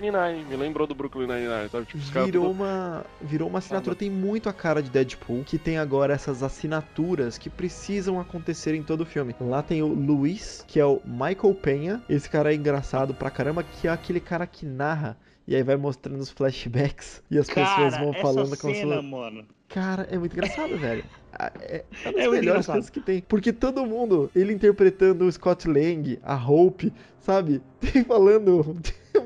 Brooklyn 0.01 0.11
Nine-Nine. 0.13 0.45
Me 0.49 0.57
lembrou 0.57 0.87
do 0.87 0.95
Brooklyn 0.95 1.27
Nine-Nine, 1.27 1.69
sabe? 1.69 1.87
Tipo, 1.87 1.99
os 1.99 2.09
virou 2.11 2.45
tudo- 2.45 2.51
uma 2.51 3.05
virou 3.21 3.49
uma 3.49 3.59
assinatura 3.59 3.95
tem 3.95 4.11
muito 4.11 4.49
a 4.49 4.53
cara 4.53 4.83
de 4.83 4.91
Deadpool 4.91 5.45
que 5.45 5.59
tem 5.59 5.79
agora 5.79 6.15
essas 6.15 6.43
assinaturas 6.43 7.37
que 7.39 7.51
precisam 7.51 8.19
acontecer 8.21 8.75
em 8.75 8.83
todo 8.83 9.03
o 9.03 9.07
filme 9.07 9.35
lá 9.41 9.63
tem 9.63 9.83
o 9.83 9.87
Luiz 9.89 10.65
que 10.67 10.81
é 10.81 10.85
o 10.85 11.01
Michael 11.05 11.55
Penha 11.55 12.03
esse 12.09 12.29
cara 12.29 12.53
é 12.53 12.57
engraçado 12.57 13.13
pra 13.15 13.31
caramba 13.31 13.63
que 13.63 13.87
é 13.89 13.91
aquele 13.91 14.21
cara 14.21 14.47
que 14.47 14.65
narra 14.65 15.17
e 15.47 15.55
aí 15.57 15.63
vai 15.63 15.77
mostrando 15.77 16.21
os 16.21 16.31
flashbacks 16.31 17.23
e 17.31 17.39
as 17.39 17.47
pessoas 17.49 17.69
Cara, 17.95 17.99
vão 18.05 18.11
essa 18.11 18.21
falando 18.23 18.57
como 18.57 18.75
se 18.75 18.81
cena, 18.81 19.03
mano. 19.03 19.45
Cara, 19.69 20.07
é 20.11 20.17
muito 20.19 20.33
engraçado, 20.33 20.77
velho. 20.79 21.05
Ah, 21.33 21.51
É, 21.61 21.85
é 22.05 22.09
uma 22.09 22.13
das 22.19 22.25
É 22.25 22.29
melhores 22.29 22.67
coisas 22.67 22.91
que 22.91 23.01
tem. 23.01 23.21
Porque 23.23 23.53
todo 23.53 23.85
mundo, 23.87 24.31
ele 24.35 24.53
interpretando 24.53 25.25
o 25.25 25.33
Scott 25.33 25.67
Lang, 25.69 26.19
a 26.23 26.37
Hope, 26.37 26.93
sabe? 27.21 27.61
Tem 27.81 28.05
falando 28.05 28.77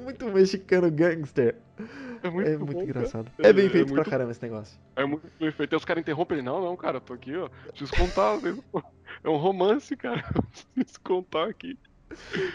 muito 0.05 0.27
mexicano 0.31 0.91
gangster. 0.91 1.57
É 2.23 2.31
muito, 2.31 2.49
É 2.49 2.57
muito 2.57 2.73
bom, 2.73 2.83
engraçado. 2.83 3.31
cara. 3.37 3.49
É 3.49 3.53
bem 3.53 3.67
É- 3.67 3.69
feito 3.71 3.85
é 3.85 3.87
pra 3.87 3.95
muito- 3.97 4.11
caramba 4.11 4.31
esse 4.31 4.43
negócio. 4.43 4.79
É 4.97 5.05
muito 5.05 5.27
bem 5.39 5.51
feito. 5.51 5.73
Aí 5.73 5.77
os 5.77 5.85
caras 5.85 6.01
interrompem 6.03 6.39
ele. 6.39 6.47
Não, 6.47 6.63
não, 6.63 6.77
cara, 6.77 7.01
tô 7.01 7.13
aqui, 7.13 7.37
ó. 7.37 7.49
Preciso 7.69 7.93
contar. 7.95 8.39
É 9.23 9.29
um 9.29 9.37
romance, 9.37 9.97
cara. 9.97 10.23
Preciso 10.75 11.01
contar 11.03 11.49
aqui. 11.49 11.79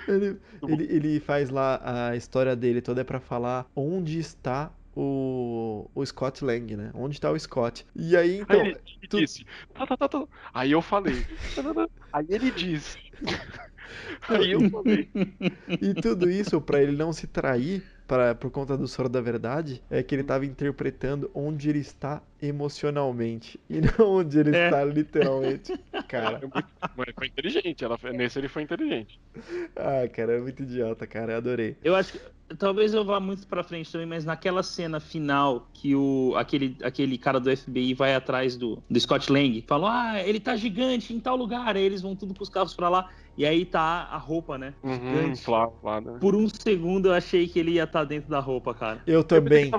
Ele, 0.08 0.38
ele, 0.68 0.84
ele 0.84 1.20
faz 1.20 1.50
lá 1.50 1.82
a 2.12 2.16
história 2.16 2.56
dele 2.56 2.82
toda 2.82 3.02
é 3.02 3.04
pra 3.04 3.20
falar 3.20 3.66
onde 3.76 4.20
está 4.20 4.72
o, 4.96 5.90
o 5.96 6.06
Scott 6.06 6.44
Lang, 6.46 6.76
né? 6.76 6.92
Onde 6.94 7.16
está 7.16 7.32
o 7.32 7.40
Scott. 7.40 7.86
E 7.96 8.16
aí, 8.16 8.40
então. 8.42 8.60
Aí 8.62 8.68
ele 8.70 9.08
tu- 9.10 9.18
disse. 9.20 9.46
Tá, 9.74 9.88
tá, 9.88 9.98
tá, 9.98 10.08
tá. 10.10 10.24
Aí 10.54 10.72
eu 10.72 10.82
falei. 10.82 11.26
Aí 12.14 12.26
ele 12.30 12.52
disse. 12.52 12.98
Aí 14.28 14.52
eu 14.52 14.62
falei. 14.70 15.10
E 15.82 15.94
tudo 15.94 16.30
isso, 16.30 16.62
pra 16.62 16.82
ele 16.82 16.96
não 16.96 17.14
se 17.14 17.28
trair, 17.28 17.84
pra, 18.08 18.36
por 18.36 18.52
conta 18.52 18.78
do 18.78 18.88
Soro 18.88 19.10
da 19.10 19.22
Verdade, 19.22 19.84
é 19.90 20.04
que 20.04 20.16
ele 20.16 20.24
tava 20.24 20.46
interpretando 20.46 21.30
onde 21.34 21.70
ele 21.70 21.80
está 21.80 22.22
emocionalmente 22.42 23.60
e 23.70 23.82
não 24.00 24.18
onde 24.18 24.40
ele 24.40 24.56
É. 24.56 24.66
está 24.66 24.84
literalmente. 24.86 25.74
Cara, 26.08 26.40
Mas 26.96 27.14
foi 27.16 27.28
inteligente, 27.28 27.84
ela, 27.84 27.98
nesse 28.14 28.40
ele 28.40 28.48
foi 28.48 28.64
inteligente. 28.64 29.20
ah, 29.76 30.08
cara, 30.08 30.34
é 30.38 30.42
muito 30.42 30.64
idiota, 30.64 31.06
cara. 31.06 31.34
Eu 31.34 31.38
adorei. 31.38 31.78
Eu 31.84 31.96
acho 31.96 32.14
que 32.14 32.20
talvez 32.58 32.94
eu 32.94 33.06
vá 33.06 33.20
muito 33.20 33.48
pra 33.48 33.64
frente 33.64 33.92
também, 33.92 34.08
mas 34.08 34.26
naquela 34.26 34.64
cena 34.64 35.00
final 35.00 35.70
que 35.74 35.96
o 35.96 36.34
aquele, 36.36 36.78
aquele 36.84 37.18
cara 37.18 37.40
do 37.40 37.56
FBI 37.56 37.94
vai 37.94 38.16
atrás 38.16 38.58
do, 38.58 38.84
do 38.90 39.00
Scott 39.00 39.32
Lang, 39.32 39.64
falou: 39.68 39.88
"Ah, 39.88 40.20
ele 40.26 40.40
tá 40.40 40.56
gigante 40.56 41.14
em 41.14 41.20
tal 41.20 41.36
lugar". 41.36 41.76
Aí 41.76 41.84
eles 41.84 42.02
vão 42.02 42.16
tudo 42.16 42.34
com 42.34 42.44
os 42.44 42.50
carros 42.50 42.74
pra 42.74 42.90
lá 42.90 43.10
e 43.38 43.46
aí 43.46 43.66
tá 43.66 43.80
a 44.10 44.18
roupa, 44.18 44.58
né? 44.58 44.74
Uhum, 44.84 44.94
Gigante. 44.94 45.42
inflado, 45.42 46.12
né? 46.12 46.18
Por 46.20 46.36
um 46.36 46.48
segundo 46.50 47.08
eu 47.10 47.14
achei 47.14 47.48
que 47.48 47.60
ele 47.60 47.72
ia 47.74 47.84
estar 47.84 48.04
dentro 48.04 48.30
da 48.30 48.40
roupa, 48.40 48.74
cara. 48.74 49.02
Eu 49.06 49.20
Eu 49.20 49.24
também. 49.24 49.66
se 49.66 49.72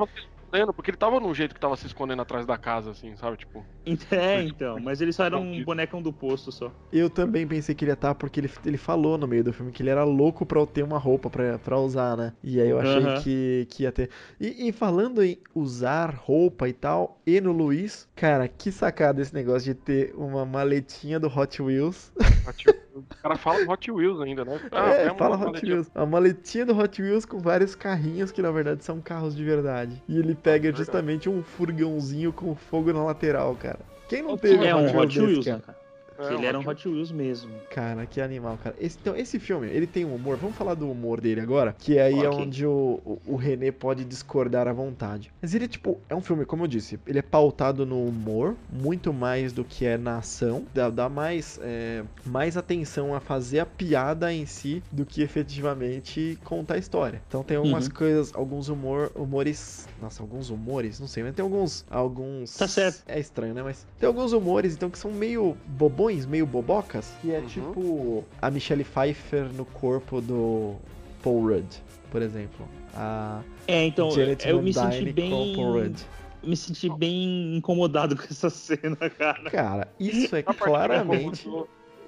escondendo, 0.51 0.73
porque 0.75 0.91
ele 0.91 0.97
tava 0.97 1.21
num 1.21 1.33
jeito 1.33 1.55
que 1.55 1.61
tava 1.61 1.77
se 1.77 1.87
escondendo 1.87 2.23
atrás 2.23 2.45
da 2.45 2.59
casa, 2.59 2.91
assim, 2.91 3.15
sabe? 3.17 3.37
Tipo, 3.37 3.65
É, 4.11 4.43
então, 4.43 4.79
mas 4.81 5.01
ele 5.01 5.13
só 5.13 5.25
era 5.25 5.39
um 5.39 5.65
bonecão 5.65 6.03
do 6.03 6.13
posto 6.13 6.51
só. 6.51 6.73
Eu 6.93 7.09
também 7.09 7.47
pensei 7.47 7.75
que 7.75 7.85
ele 7.85 7.93
ia 7.93 7.95
estar, 7.95 8.15
porque 8.15 8.41
ele, 8.41 8.51
ele 8.65 8.77
falou 8.77 9.17
no 9.17 9.27
meio 9.27 9.45
do 9.45 9.53
filme 9.53 9.73
que 9.73 9.83
ele 9.83 9.91
era 9.91 10.05
louco 10.05 10.45
pra 10.45 10.59
eu 10.59 10.67
ter 10.67 10.83
uma 10.83 10.99
roupa 10.99 11.31
pra, 11.31 11.59
pra 11.59 11.79
usar, 11.79 12.17
né? 12.17 12.33
E 12.43 12.61
aí 12.61 12.69
eu 12.69 12.81
achei 12.81 13.23
que, 13.23 13.67
que 13.71 13.83
ia 13.85 13.93
ter. 13.93 14.11
E, 14.41 14.69
e 14.69 14.73
falando 14.73 15.23
em 15.23 15.39
usar 15.55 16.15
roupa 16.15 16.69
e 16.69 16.73
tal, 16.73 17.21
e 17.27 17.41
no 17.41 17.53
Luiz, 17.53 18.09
cara, 18.17 18.49
que 18.49 18.73
sacada 18.73 19.23
esse 19.23 19.35
negócio 19.35 19.73
de 19.73 19.75
ter 19.75 20.15
uma 20.17 20.45
maletinha 20.45 21.21
do 21.21 21.29
Hot 21.29 21.63
Wheels. 21.63 22.13
Hot 22.47 22.69
Wheels. 22.69 22.81
o 22.95 23.03
cara 23.23 23.37
fala 23.37 23.71
Hot 23.71 23.91
Wheels 23.91 24.21
ainda, 24.21 24.45
né? 24.45 24.61
é, 24.73 25.11
uma 25.11 25.15
fala 25.15 25.37
Hot 25.37 25.45
maletinha. 25.47 25.73
Wheels. 25.75 25.91
A 25.95 26.07
maletinha 26.07 26.67
do 26.67 26.79
Hot 26.79 27.03
Wheels 27.03 27.25
com 27.25 27.39
vários 27.39 27.75
carrinhos 27.75 28.33
que 28.33 28.43
na 28.43 28.51
verdade 28.51 28.85
são 28.85 29.01
carros 29.01 29.35
de 29.35 29.45
verdade. 29.45 30.03
E 30.09 30.19
ele 30.19 30.35
pega 30.35 30.65
verdade. 30.65 30.79
justamente 30.79 31.29
um 31.29 31.43
furgãozinho 31.43 32.33
com 32.33 32.55
fogo 32.55 32.93
na 32.93 33.05
lateral, 33.05 33.55
cara. 33.57 33.81
Quem 34.09 34.23
não 34.23 34.37
teve 34.37 34.67
é 34.67 34.75
um 34.75 34.97
Hot 34.97 35.19
Wheels 35.19 35.45
desse, 35.45 35.51
cara? 35.51 35.80
É, 36.21 36.29
Que 36.29 36.35
ele 36.35 36.47
era 36.47 36.59
um 36.59 36.67
Hot 36.69 36.89
Wheels 36.89 37.11
mesmo. 37.13 37.51
Cara, 37.71 38.07
que 38.07 38.21
animal, 38.21 38.59
cara. 38.59 38.75
Esse, 38.79 38.99
então, 39.01 39.17
esse 39.17 39.39
filme, 39.39 39.69
ele 39.69 39.87
tem 39.87 40.05
um 40.05 40.15
humor. 40.15 40.37
Vamos 40.37 40.57
falar 40.57 40.75
do 40.75 40.91
humor 40.91 41.21
dele 41.21 41.41
agora. 41.41 41.75
Que 41.79 41.99
aí 41.99 42.23
é 42.23 42.29
Ok. 42.29 42.45
onde 42.45 42.67
o, 42.67 43.01
o, 43.05 43.21
o 43.35 43.37
René 43.37 43.71
pode 43.71 44.05
discordar 44.05 44.69
à 44.69 44.73
vontade. 44.73 45.31
Mas 45.41 45.55
ele, 45.55 45.67
tipo, 45.69 45.99
é 46.09 46.15
um 46.15 46.21
filme, 46.21 46.45
como 46.45 46.65
eu 46.65 46.69
disse, 46.69 46.99
ele 47.07 47.19
é 47.19 47.23
pautado 47.23 47.87
no 47.87 48.07
humor, 48.07 48.57
muito 48.71 49.13
mais 49.13 49.53
do 49.53 49.65
que 49.65 49.85
é 49.87 49.97
na 49.97 50.19
ação. 50.19 50.67
Dá, 50.75 50.91
dá 50.91 51.09
mais, 51.09 51.59
é, 51.63 52.05
mais 52.25 52.57
atenção 52.57 53.15
a 53.15 53.21
fazer 53.21 53.61
a 53.61 53.67
piada 53.67 54.33
em 54.33 54.45
si 54.47 54.83
do 54.93 55.07
que 55.07 55.23
efetivamente 55.23 56.39
contar 56.45 56.75
a 56.75 56.79
história. 56.79 57.23
Então 57.27 57.43
tem 57.43 57.57
algumas 57.57 57.87
Uhum. 57.87 57.93
coisas, 57.93 58.33
alguns 58.35 58.69
humor, 58.69 59.11
humores. 59.15 59.87
Nossa, 60.01 60.23
alguns 60.23 60.51
humores, 60.51 60.99
não 60.99 61.07
sei, 61.07 61.23
mas 61.23 61.35
tem 61.35 61.43
alguns. 61.43 61.85
Alguns. 61.91 62.57
Tá 62.57 62.67
certo. 62.67 63.03
É 63.07 63.19
estranho, 63.21 63.55
né? 63.55 63.63
Mas 63.63 63.87
tem 63.99 64.07
alguns 64.07 64.33
humores, 64.33 64.75
então, 64.75 64.91
que 64.91 64.99
são 64.99 65.11
meio 65.13 65.57
bobões, 65.67 66.10
meio 66.27 66.47
bobocas. 66.47 67.13
Que 67.21 67.33
é 67.33 67.39
Uhum. 67.41 67.47
tipo 67.47 68.25
a 68.41 68.51
Michelle 68.51 68.85
Pfeiffer 68.85 69.45
no 69.53 69.65
corpo 69.65 70.21
do 70.21 70.75
Paul 71.23 71.47
Rudd, 71.49 71.67
por 72.11 72.23
exemplo. 72.23 72.67
A 72.95 73.41
É, 73.69 73.85
então, 73.85 74.11
Janet 74.11 74.47
eu 74.49 74.57
Van 74.57 74.63
me 74.63 74.73
Dyne 74.73 74.93
senti 74.93 75.11
o 75.11 75.15
Paul 75.15 75.15
bem. 75.15 75.57
Rudd. 75.57 75.97
Me 76.43 76.57
senti 76.57 76.89
bem 76.97 77.57
incomodado 77.57 78.17
com 78.17 78.23
essa 78.25 78.49
cena, 78.51 78.97
cara. 78.97 79.51
Cara, 79.51 79.89
isso 80.01 80.35
é 80.35 80.43
claramente 80.43 81.47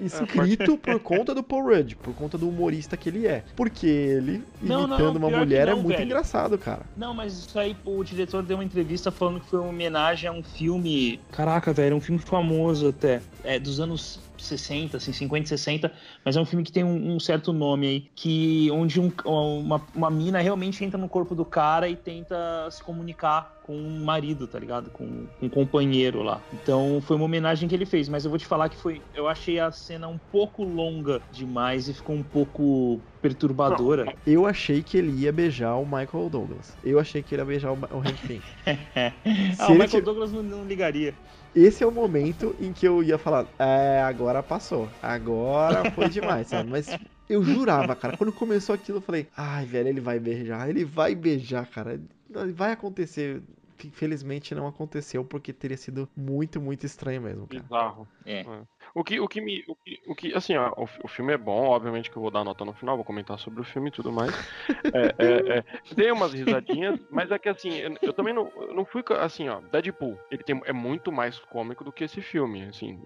escrito 0.00 0.76
por 0.76 0.98
conta 1.00 1.34
do 1.34 1.42
Paul 1.42 1.64
Rudd, 1.64 1.96
por 1.96 2.14
conta 2.14 2.36
do 2.38 2.48
humorista 2.48 2.96
que 2.96 3.08
ele 3.08 3.26
é. 3.26 3.44
Porque 3.56 3.86
ele, 3.86 4.42
Não, 4.60 4.86
não, 4.86 4.96
imitando 4.96 5.16
uma 5.16 5.28
pior 5.28 5.38
que 5.40 5.44
mulher, 5.44 5.68
é 5.68 5.70
não, 5.70 5.82
muito 5.82 5.96
velho. 5.96 6.04
engraçado, 6.04 6.58
cara. 6.58 6.82
Não, 6.96 7.14
mas 7.14 7.32
isso 7.32 7.58
aí, 7.58 7.76
o 7.84 8.02
diretor 8.02 8.42
deu 8.42 8.56
uma 8.56 8.64
entrevista 8.64 9.10
falando 9.10 9.40
que 9.40 9.48
foi 9.48 9.60
uma 9.60 9.68
homenagem 9.68 10.28
a 10.28 10.32
um 10.32 10.42
filme. 10.42 11.20
Caraca, 11.30 11.72
velho, 11.72 11.96
um 11.96 12.00
filme 12.00 12.20
famoso 12.20 12.88
até. 12.88 13.20
É, 13.44 13.58
dos 13.58 13.80
anos 13.80 14.20
60, 14.42 14.96
assim, 14.96 15.12
50 15.12 15.46
e 15.46 15.48
60, 15.48 15.92
mas 16.24 16.36
é 16.36 16.40
um 16.40 16.44
filme 16.44 16.64
que 16.64 16.72
tem 16.72 16.84
um, 16.84 17.14
um 17.16 17.20
certo 17.20 17.52
nome 17.52 17.86
aí, 17.86 18.00
que 18.14 18.70
onde 18.70 19.00
um- 19.00 19.12
uma, 19.24 19.86
uma 19.94 20.10
mina 20.10 20.40
realmente 20.40 20.84
entra 20.84 20.98
no 20.98 21.08
corpo 21.08 21.34
do 21.34 21.44
cara 21.44 21.88
e 21.88 21.96
tenta 21.96 22.68
se 22.70 22.82
comunicar 22.82 23.58
com 23.62 23.76
o 23.76 24.04
marido, 24.04 24.48
tá 24.48 24.58
ligado? 24.58 24.90
Com, 24.90 25.28
com 25.38 25.46
um 25.46 25.50
companheiro 25.50 26.22
lá. 26.22 26.46
Então 26.52 27.00
foi 27.00 27.16
uma 27.16 27.24
homenagem 27.26 27.68
que 27.68 27.74
ele 27.74 27.86
fez, 27.86 28.08
mas 28.08 28.24
eu 28.24 28.30
vou 28.30 28.38
te 28.38 28.46
falar 28.46 28.68
que 28.68 28.76
foi. 28.76 29.04
Eu 29.14 29.28
achei 29.28 29.58
a 29.58 29.70
cena 29.70 30.08
um 30.08 30.18
pouco 30.18 30.64
longa 30.64 31.22
demais 31.30 31.88
e 31.88 31.94
ficou 31.94 32.16
um 32.16 32.24
pouco 32.24 33.04
perturbadora. 33.20 34.12
Eu 34.26 34.46
achei 34.46 34.82
que 34.82 34.96
ele 34.96 35.12
ia 35.12 35.32
beijar 35.32 35.76
o 35.76 35.84
Michael 35.86 36.28
Douglas. 36.28 36.76
Eu 36.82 36.98
achei 36.98 37.22
que 37.22 37.34
ele 37.34 37.42
ia 37.42 37.46
beijar 37.46 37.72
o, 37.72 37.76
o 37.76 38.00
Hank 38.00 38.26
Pym. 38.26 38.42
ah, 39.58 39.68
o 39.68 39.72
Michael 39.74 39.88
tiv- 39.88 40.04
Douglas 40.04 40.32
não, 40.32 40.42
não 40.42 40.64
ligaria. 40.64 41.16
Esse 41.54 41.84
é 41.84 41.86
o 41.86 41.92
momento 41.92 42.56
em 42.58 42.72
que 42.72 42.86
eu 42.86 43.02
ia 43.02 43.18
falar, 43.18 43.46
é, 43.58 44.00
agora 44.02 44.42
passou. 44.42 44.88
Agora 45.02 45.90
foi 45.90 46.08
demais, 46.10 46.46
sabe? 46.48 46.70
Mas 46.70 46.88
eu 47.28 47.42
jurava, 47.42 47.94
cara, 47.94 48.16
quando 48.16 48.32
começou 48.32 48.74
aquilo, 48.74 48.98
eu 48.98 49.02
falei, 49.02 49.28
ai, 49.36 49.66
velho, 49.66 49.88
ele 49.88 50.00
vai 50.00 50.18
beijar, 50.18 50.68
ele 50.68 50.84
vai 50.84 51.14
beijar, 51.14 51.66
cara. 51.66 52.00
Vai 52.54 52.72
acontecer. 52.72 53.42
Infelizmente 53.84 54.54
não 54.54 54.66
aconteceu, 54.66 55.24
porque 55.24 55.52
teria 55.52 55.76
sido 55.76 56.08
muito, 56.16 56.60
muito 56.60 56.86
estranho 56.86 57.20
mesmo, 57.20 57.46
cara. 57.48 57.62
Bizarro. 57.62 58.08
É. 58.24 58.44
O 58.94 59.02
que, 59.02 59.20
o 59.20 59.28
que 59.28 59.40
me. 59.40 59.64
O 59.66 59.74
que, 59.74 60.00
o 60.06 60.14
que 60.14 60.34
assim, 60.34 60.56
ó, 60.56 60.72
o, 60.76 60.88
o 61.04 61.08
filme 61.08 61.32
é 61.32 61.38
bom, 61.38 61.66
obviamente 61.68 62.10
que 62.10 62.16
eu 62.16 62.22
vou 62.22 62.30
dar 62.30 62.44
nota 62.44 62.64
no 62.64 62.72
final, 62.72 62.96
vou 62.96 63.04
comentar 63.04 63.38
sobre 63.38 63.60
o 63.60 63.64
filme 63.64 63.88
e 63.88 63.92
tudo 63.92 64.12
mais. 64.12 64.32
É, 64.94 65.14
é, 65.24 65.58
é, 65.58 65.64
dei 65.94 66.10
umas 66.10 66.32
risadinhas, 66.34 67.00
mas 67.10 67.30
é 67.30 67.38
que 67.38 67.48
assim, 67.48 67.78
eu, 67.78 67.96
eu 68.02 68.12
também 68.12 68.34
não, 68.34 68.50
eu 68.56 68.74
não 68.74 68.84
fui. 68.84 69.02
Assim, 69.20 69.48
ó, 69.48 69.60
Deadpool, 69.60 70.18
ele 70.30 70.42
tem, 70.42 70.60
é 70.64 70.72
muito 70.72 71.10
mais 71.10 71.38
cômico 71.38 71.82
do 71.84 71.92
que 71.92 72.04
esse 72.04 72.20
filme, 72.20 72.64
assim. 72.64 73.00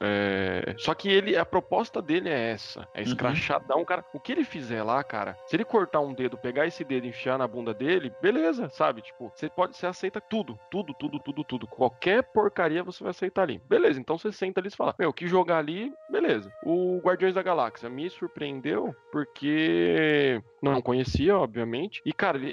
é, 0.00 0.74
só 0.78 0.94
que 0.94 1.08
ele, 1.08 1.36
a 1.36 1.44
proposta 1.44 2.00
dele 2.00 2.28
é 2.28 2.50
essa: 2.50 2.86
é 2.94 3.02
escrachadão, 3.02 3.84
cara. 3.84 4.04
O 4.12 4.20
que 4.20 4.32
ele 4.32 4.44
fizer 4.44 4.82
lá, 4.82 5.02
cara, 5.02 5.36
se 5.46 5.56
ele 5.56 5.64
cortar 5.64 6.00
um 6.00 6.12
dedo, 6.12 6.38
pegar 6.38 6.66
esse 6.66 6.84
dedo 6.84 7.06
e 7.06 7.10
enfiar 7.10 7.38
na 7.38 7.48
bunda 7.48 7.74
dele, 7.74 8.12
beleza, 8.20 8.68
sabe? 8.68 9.02
Tipo, 9.02 9.32
você 9.34 9.48
pode, 9.48 9.76
você 9.76 9.86
aceita 9.86 10.20
tudo, 10.20 10.58
tudo, 10.70 10.94
tudo, 10.94 11.18
tudo, 11.18 11.44
tudo. 11.44 11.66
Qualquer 11.66 12.22
porcaria 12.22 12.84
você 12.84 13.02
vai 13.02 13.10
aceitar 13.10 13.42
ali. 13.42 13.60
Beleza, 13.68 13.98
então 13.98 14.18
você 14.18 14.30
senta 14.30 14.60
ali 14.60 14.68
e 14.68 14.76
fala, 14.76 14.94
meu, 15.06 15.12
que 15.12 15.26
jogar 15.28 15.58
ali, 15.58 15.92
beleza. 16.10 16.50
O 16.64 16.98
Guardiões 17.02 17.34
da 17.34 17.42
Galáxia 17.42 17.88
me 17.88 18.10
surpreendeu 18.10 18.94
porque 19.12 20.42
não 20.60 20.82
conhecia, 20.82 21.36
obviamente. 21.36 22.02
E, 22.04 22.12
cara, 22.12 22.36
ele- 22.38 22.50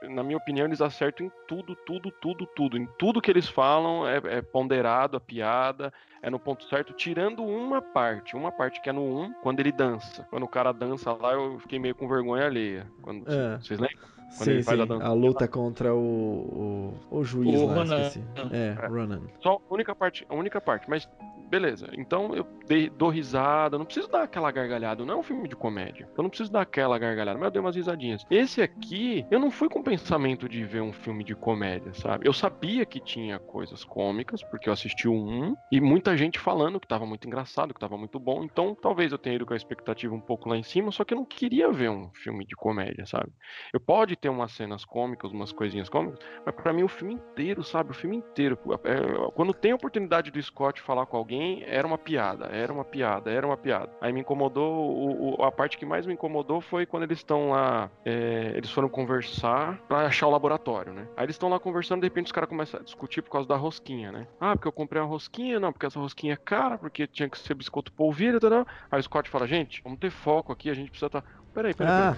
ele- 0.00 0.08
na 0.14 0.22
minha 0.22 0.36
opinião, 0.36 0.66
eles 0.66 0.80
acertam 0.80 1.26
em 1.26 1.32
tudo, 1.48 1.74
tudo, 1.74 2.10
tudo, 2.10 2.46
tudo. 2.46 2.78
Em 2.78 2.86
tudo 2.98 3.20
que 3.20 3.30
eles 3.30 3.48
falam 3.48 4.06
é, 4.06 4.20
é 4.38 4.42
ponderado 4.42 5.16
a 5.16 5.20
piada, 5.20 5.92
é 6.22 6.30
no 6.30 6.38
ponto 6.38 6.64
certo, 6.64 6.92
tirando 6.92 7.44
uma 7.44 7.82
parte. 7.82 8.36
Uma 8.36 8.52
parte 8.52 8.80
que 8.80 8.88
é 8.88 8.92
no 8.92 9.02
1, 9.02 9.32
quando 9.42 9.60
ele 9.60 9.72
dança. 9.72 10.26
Quando 10.30 10.44
o 10.44 10.48
cara 10.48 10.72
dança 10.72 11.12
lá, 11.12 11.32
eu 11.32 11.58
fiquei 11.58 11.78
meio 11.78 11.94
com 11.94 12.08
vergonha 12.08 12.46
alheia. 12.46 12.86
Quando, 13.02 13.28
É. 13.30 13.58
Vocês 13.58 13.80
lembram? 13.80 13.98
Quando 14.38 14.44
Sim, 14.44 14.50
ele 14.50 14.62
faz 14.64 14.76
sim, 14.76 14.82
a 14.82 14.86
dança. 14.86 15.06
a 15.06 15.12
luta 15.12 15.46
contra 15.48 15.94
o, 15.94 16.94
o, 17.10 17.18
o 17.18 17.24
juiz 17.24 17.60
O 17.60 17.66
lá, 17.66 17.74
Ronan. 17.74 18.00
esqueci. 18.02 18.24
É, 18.52 18.86
Ronan. 18.88 19.22
Só 19.40 19.60
a 19.70 19.72
única 19.74 19.94
parte, 19.94 20.26
a 20.28 20.34
única 20.34 20.60
parte, 20.60 20.90
mas 20.90 21.08
beleza. 21.48 21.88
Então 21.92 22.34
eu 22.34 22.46
dei, 22.66 22.90
dou 22.90 23.08
risada, 23.08 23.78
não 23.78 23.84
preciso 23.84 24.08
dar 24.08 24.22
aquela 24.22 24.50
gargalhada, 24.50 25.04
não 25.04 25.14
é 25.14 25.16
um 25.16 25.22
filme 25.22 25.48
de 25.48 25.56
comédia. 25.56 26.08
Eu 26.16 26.22
não 26.22 26.30
preciso 26.30 26.52
dar 26.52 26.62
aquela 26.62 26.98
gargalhada, 26.98 27.38
mas 27.38 27.46
eu 27.46 27.50
dei 27.52 27.60
umas 27.60 27.76
risadinhas. 27.76 28.24
Esse 28.30 28.62
aqui, 28.62 29.24
eu 29.30 29.38
não 29.38 29.50
fui 29.50 29.68
com 29.68 29.80
o 29.80 29.84
pensamento 29.84 30.48
de 30.48 30.64
ver 30.64 30.80
um 30.80 30.92
filme 30.92 31.24
de 31.24 31.34
comédia, 31.34 31.92
sabe? 31.94 32.26
Eu 32.26 32.32
sabia 32.32 32.84
que 32.84 33.00
tinha 33.00 33.38
coisas 33.38 33.84
cômicas, 33.84 34.42
porque 34.42 34.68
eu 34.68 34.72
assisti 34.72 35.08
1 35.08 35.56
e 35.70 35.80
muita 35.80 36.16
gente 36.16 36.38
falando 36.38 36.80
que 36.80 36.88
tava 36.88 37.06
muito 37.06 37.26
engraçado, 37.26 37.72
que 37.72 37.80
tava 37.80 37.96
muito 37.96 38.18
bom. 38.18 38.44
Então, 38.44 38.74
talvez 38.74 39.12
eu 39.12 39.18
tenha 39.18 39.36
ido 39.36 39.46
com 39.46 39.54
a 39.54 39.56
expectativa 39.56 40.14
um 40.14 40.20
pouco 40.20 40.48
lá 40.48 40.56
em 40.56 40.62
cima, 40.62 40.90
só 40.90 41.04
que 41.04 41.14
eu 41.14 41.18
não 41.18 41.24
queria 41.24 41.70
ver 41.70 41.90
um 41.90 42.10
filme 42.14 42.44
de 42.44 42.54
comédia, 42.56 43.06
sabe? 43.06 43.32
Eu 43.72 43.80
pode 43.80 44.16
ter 44.16 44.28
umas 44.28 44.52
cenas 44.52 44.84
cômicas, 44.84 45.32
umas 45.32 45.52
coisinhas 45.52 45.88
cômicas, 45.88 46.18
mas 46.44 46.54
pra 46.54 46.72
mim 46.72 46.82
o 46.82 46.88
filme 46.88 47.14
inteiro, 47.14 47.62
sabe? 47.62 47.90
O 47.90 47.94
filme 47.94 48.16
inteiro. 48.16 48.58
É, 48.84 49.30
quando 49.32 49.52
tem 49.52 49.72
a 49.72 49.76
oportunidade 49.76 50.30
do 50.30 50.42
Scott 50.42 50.80
falar 50.80 51.06
com 51.06 51.16
alguém, 51.16 51.35
era 51.66 51.86
uma 51.86 51.98
piada, 51.98 52.46
era 52.46 52.72
uma 52.72 52.84
piada, 52.84 53.30
era 53.30 53.46
uma 53.46 53.56
piada. 53.56 53.90
Aí 54.00 54.12
me 54.12 54.20
incomodou, 54.20 54.72
o- 54.96 55.40
o- 55.40 55.44
a 55.44 55.52
parte 55.52 55.76
que 55.78 55.84
mais 55.86 56.06
me 56.06 56.14
incomodou 56.14 56.60
foi 56.60 56.86
quando 56.86 57.04
eles 57.04 57.18
estão 57.18 57.50
lá, 57.50 57.90
é, 58.04 58.52
eles 58.54 58.70
foram 58.70 58.88
conversar 58.88 59.78
pra 59.88 60.06
achar 60.06 60.26
o 60.26 60.30
laboratório, 60.30 60.92
né? 60.92 61.06
Aí 61.16 61.24
eles 61.24 61.34
estão 61.34 61.48
lá 61.48 61.58
conversando, 61.58 62.00
de 62.00 62.06
repente 62.06 62.26
os 62.26 62.32
caras 62.32 62.48
começam 62.48 62.80
a 62.80 62.82
discutir 62.82 63.22
por 63.22 63.30
causa 63.30 63.48
da 63.48 63.56
rosquinha, 63.56 64.12
né? 64.12 64.26
Ah, 64.40 64.54
porque 64.56 64.68
eu 64.68 64.72
comprei 64.72 65.00
uma 65.00 65.08
rosquinha, 65.08 65.58
não, 65.60 65.72
porque 65.72 65.86
essa 65.86 65.98
rosquinha 65.98 66.34
é 66.34 66.36
cara, 66.36 66.78
porque 66.78 67.06
tinha 67.06 67.28
que 67.28 67.38
ser 67.38 67.54
biscoito 67.54 67.92
polvilho, 67.92 68.38
tal, 68.40 68.50
tal. 68.50 68.66
Aí 68.90 68.98
o 69.00 69.02
Scott 69.02 69.28
fala, 69.30 69.46
gente, 69.46 69.80
vamos 69.82 69.98
ter 69.98 70.10
foco 70.10 70.52
aqui, 70.52 70.70
a 70.70 70.74
gente 70.74 70.90
precisa 70.90 71.06
estar. 71.06 71.24
Peraí, 71.54 71.72
peraí, 71.74 71.92
peraí. 71.92 72.08
Ah, 72.10 72.16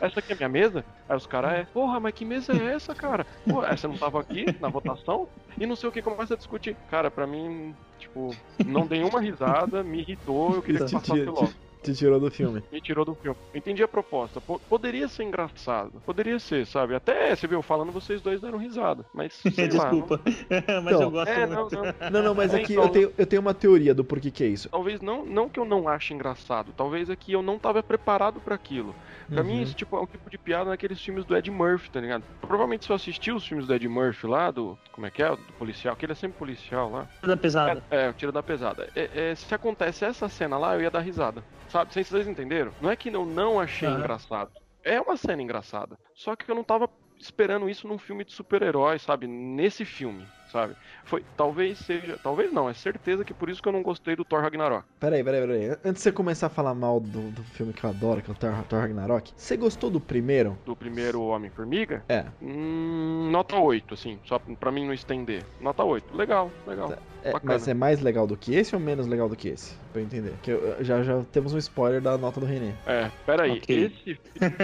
Essa 0.00 0.20
aqui 0.20 0.32
é 0.32 0.36
minha 0.36 0.48
mesa? 0.48 0.84
Aí 1.08 1.16
os 1.16 1.26
caras 1.26 1.52
é, 1.52 1.64
porra, 1.64 2.00
mas 2.00 2.14
que 2.14 2.24
mesa 2.24 2.52
é 2.52 2.74
essa, 2.74 2.94
cara? 2.94 3.26
Pô, 3.48 3.62
essa 3.62 3.86
não 3.86 3.96
tava 3.96 4.20
aqui 4.20 4.46
na 4.58 4.68
votação? 4.68 5.28
E 5.58 5.66
não 5.66 5.76
sei 5.76 5.88
o 5.88 5.92
que 5.92 6.00
começa 6.00 6.34
a 6.34 6.36
discutir. 6.36 6.74
Cara, 6.90 7.10
pra 7.10 7.26
mim, 7.26 7.74
tipo, 7.98 8.34
não 8.64 8.86
dei 8.86 9.02
uma 9.04 9.20
risada, 9.20 9.82
me 9.82 10.00
irritou, 10.00 10.54
eu 10.54 10.62
queria 10.62 10.84
que 10.84 10.92
passasse 10.92 11.24
logo. 11.24 11.52
Te 11.82 11.94
tirou 11.94 12.20
do 12.20 12.30
filme. 12.30 12.62
Me 12.70 12.80
tirou 12.80 13.04
do 13.04 13.14
filme. 13.14 13.36
Eu 13.54 13.58
entendi 13.58 13.82
a 13.82 13.88
proposta. 13.88 14.40
P 14.40 14.58
poderia 14.68 15.08
ser 15.08 15.24
engraçado. 15.24 15.92
Poderia 16.04 16.38
ser, 16.38 16.66
sabe? 16.66 16.94
Até, 16.94 17.34
você 17.34 17.46
viu, 17.46 17.62
falando, 17.62 17.90
vocês 17.90 18.20
dois 18.20 18.40
deram 18.40 18.58
risada. 18.58 19.04
Mas, 19.14 19.34
sei 19.54 19.68
Desculpa. 19.68 20.20
Lá, 20.24 20.64
não... 20.74 20.82
mas 20.84 20.94
então, 20.94 21.02
eu 21.02 21.10
gosto 21.10 21.30
é, 21.30 21.46
muito. 21.46 21.74
Não, 21.74 21.82
não. 21.82 22.10
não, 22.10 22.22
não 22.22 22.34
mas 22.34 22.54
aqui 22.54 22.74
então... 22.74 22.84
eu, 22.84 22.90
tenho, 22.90 23.12
eu 23.16 23.26
tenho 23.26 23.42
uma 23.42 23.54
teoria 23.54 23.94
do 23.94 24.04
porquê 24.04 24.30
que 24.30 24.44
é 24.44 24.46
isso. 24.46 24.68
Talvez 24.68 25.00
não, 25.00 25.24
não 25.24 25.48
que 25.48 25.58
eu 25.58 25.64
não 25.64 25.88
ache 25.88 26.12
engraçado. 26.12 26.72
Talvez 26.76 27.08
é 27.08 27.16
que 27.16 27.32
eu 27.32 27.42
não 27.42 27.58
tava 27.58 27.82
preparado 27.82 28.40
para 28.40 28.54
aquilo. 28.54 28.94
Pra 29.28 29.42
uhum. 29.42 29.46
mim, 29.46 29.62
esse 29.62 29.74
tipo, 29.74 29.96
é 29.96 30.00
um 30.00 30.06
tipo 30.06 30.28
de 30.28 30.36
piada 30.36 30.70
naqueles 30.70 31.00
filmes 31.00 31.24
do 31.24 31.36
Ed 31.36 31.50
Murphy, 31.50 31.90
tá 31.90 32.00
ligado? 32.00 32.24
Provavelmente 32.40 32.84
se 32.84 32.90
eu 32.90 32.96
assistir 32.96 33.32
os 33.32 33.46
filmes 33.46 33.66
do 33.66 33.74
Ed 33.74 33.86
Murphy 33.88 34.26
lá, 34.26 34.50
do. 34.50 34.76
Como 34.92 35.06
é 35.06 35.10
que 35.10 35.22
é? 35.22 35.30
Do 35.30 35.52
policial, 35.58 35.96
que 35.96 36.04
ele 36.04 36.12
é 36.12 36.16
sempre 36.16 36.38
policial 36.38 36.90
lá. 36.90 37.08
Tira 37.20 37.28
da 37.28 37.36
pesada. 37.36 37.82
É, 37.90 38.06
é 38.06 38.10
o 38.10 38.12
tiro 38.12 38.32
da 38.32 38.42
pesada. 38.42 38.88
É, 38.94 39.30
é, 39.30 39.34
se 39.34 39.54
acontece 39.54 40.04
essa 40.04 40.28
cena 40.28 40.58
lá, 40.58 40.74
eu 40.74 40.82
ia 40.82 40.90
dar 40.90 41.00
risada. 41.00 41.44
Sabe? 41.70 41.92
Vocês 41.92 42.26
entenderam? 42.26 42.72
Não 42.80 42.90
é 42.90 42.96
que 42.96 43.08
eu 43.08 43.24
não 43.24 43.60
achei 43.60 43.88
engraçado. 43.88 44.50
É 44.82 45.00
uma 45.00 45.16
cena 45.16 45.42
engraçada. 45.42 45.98
Só 46.14 46.34
que 46.34 46.50
eu 46.50 46.54
não 46.54 46.64
tava 46.64 46.88
esperando 47.18 47.68
isso 47.68 47.86
num 47.86 47.98
filme 47.98 48.24
de 48.24 48.32
super-herói, 48.32 48.98
sabe? 48.98 49.26
Nesse 49.26 49.84
filme 49.84 50.26
sabe? 50.50 50.74
Foi, 51.04 51.24
talvez 51.36 51.78
seja, 51.78 52.18
talvez 52.22 52.52
não, 52.52 52.68
é 52.68 52.74
certeza 52.74 53.24
que 53.24 53.34
por 53.34 53.48
isso 53.48 53.62
que 53.62 53.68
eu 53.68 53.72
não 53.72 53.82
gostei 53.82 54.14
do 54.14 54.24
Thor 54.24 54.40
Ragnarok. 54.40 54.84
Peraí, 54.98 55.24
peraí, 55.24 55.40
peraí. 55.40 55.70
Antes 55.84 55.94
de 55.94 56.00
você 56.00 56.12
começar 56.12 56.46
a 56.46 56.50
falar 56.50 56.74
mal 56.74 57.00
do, 57.00 57.30
do 57.30 57.42
filme 57.42 57.72
que 57.72 57.84
eu 57.84 57.90
adoro, 57.90 58.22
que 58.22 58.30
é 58.30 58.32
o 58.32 58.36
Thor, 58.36 58.52
Thor 58.68 58.80
Ragnarok, 58.80 59.32
você 59.36 59.56
gostou 59.56 59.90
do 59.90 60.00
primeiro? 60.00 60.58
Do 60.64 60.76
primeiro 60.76 61.22
Homem-Formiga? 61.22 62.04
É. 62.08 62.24
Hum, 62.42 63.28
nota 63.30 63.56
8, 63.56 63.94
assim, 63.94 64.18
só 64.24 64.38
pra 64.38 64.70
mim 64.70 64.86
não 64.86 64.94
estender. 64.94 65.44
Nota 65.60 65.84
8, 65.84 66.16
legal, 66.16 66.50
legal. 66.66 66.94
É, 67.22 67.32
mas 67.42 67.68
é 67.68 67.74
mais 67.74 68.00
legal 68.00 68.26
do 68.26 68.36
que 68.36 68.54
esse 68.54 68.74
ou 68.74 68.80
menos 68.80 69.06
legal 69.06 69.28
do 69.28 69.36
que 69.36 69.48
esse? 69.48 69.74
Pra 69.92 70.00
eu 70.00 70.04
entender. 70.04 70.34
Que 70.42 70.52
eu, 70.52 70.82
já, 70.82 71.02
já 71.02 71.22
temos 71.32 71.52
um 71.52 71.58
spoiler 71.58 72.00
da 72.00 72.16
nota 72.16 72.40
do 72.40 72.46
René. 72.46 72.74
É, 72.86 73.10
peraí. 73.26 73.58
Okay. 73.58 73.84
Esse, 73.86 74.10
esse 74.10 74.50
filme 74.50 74.56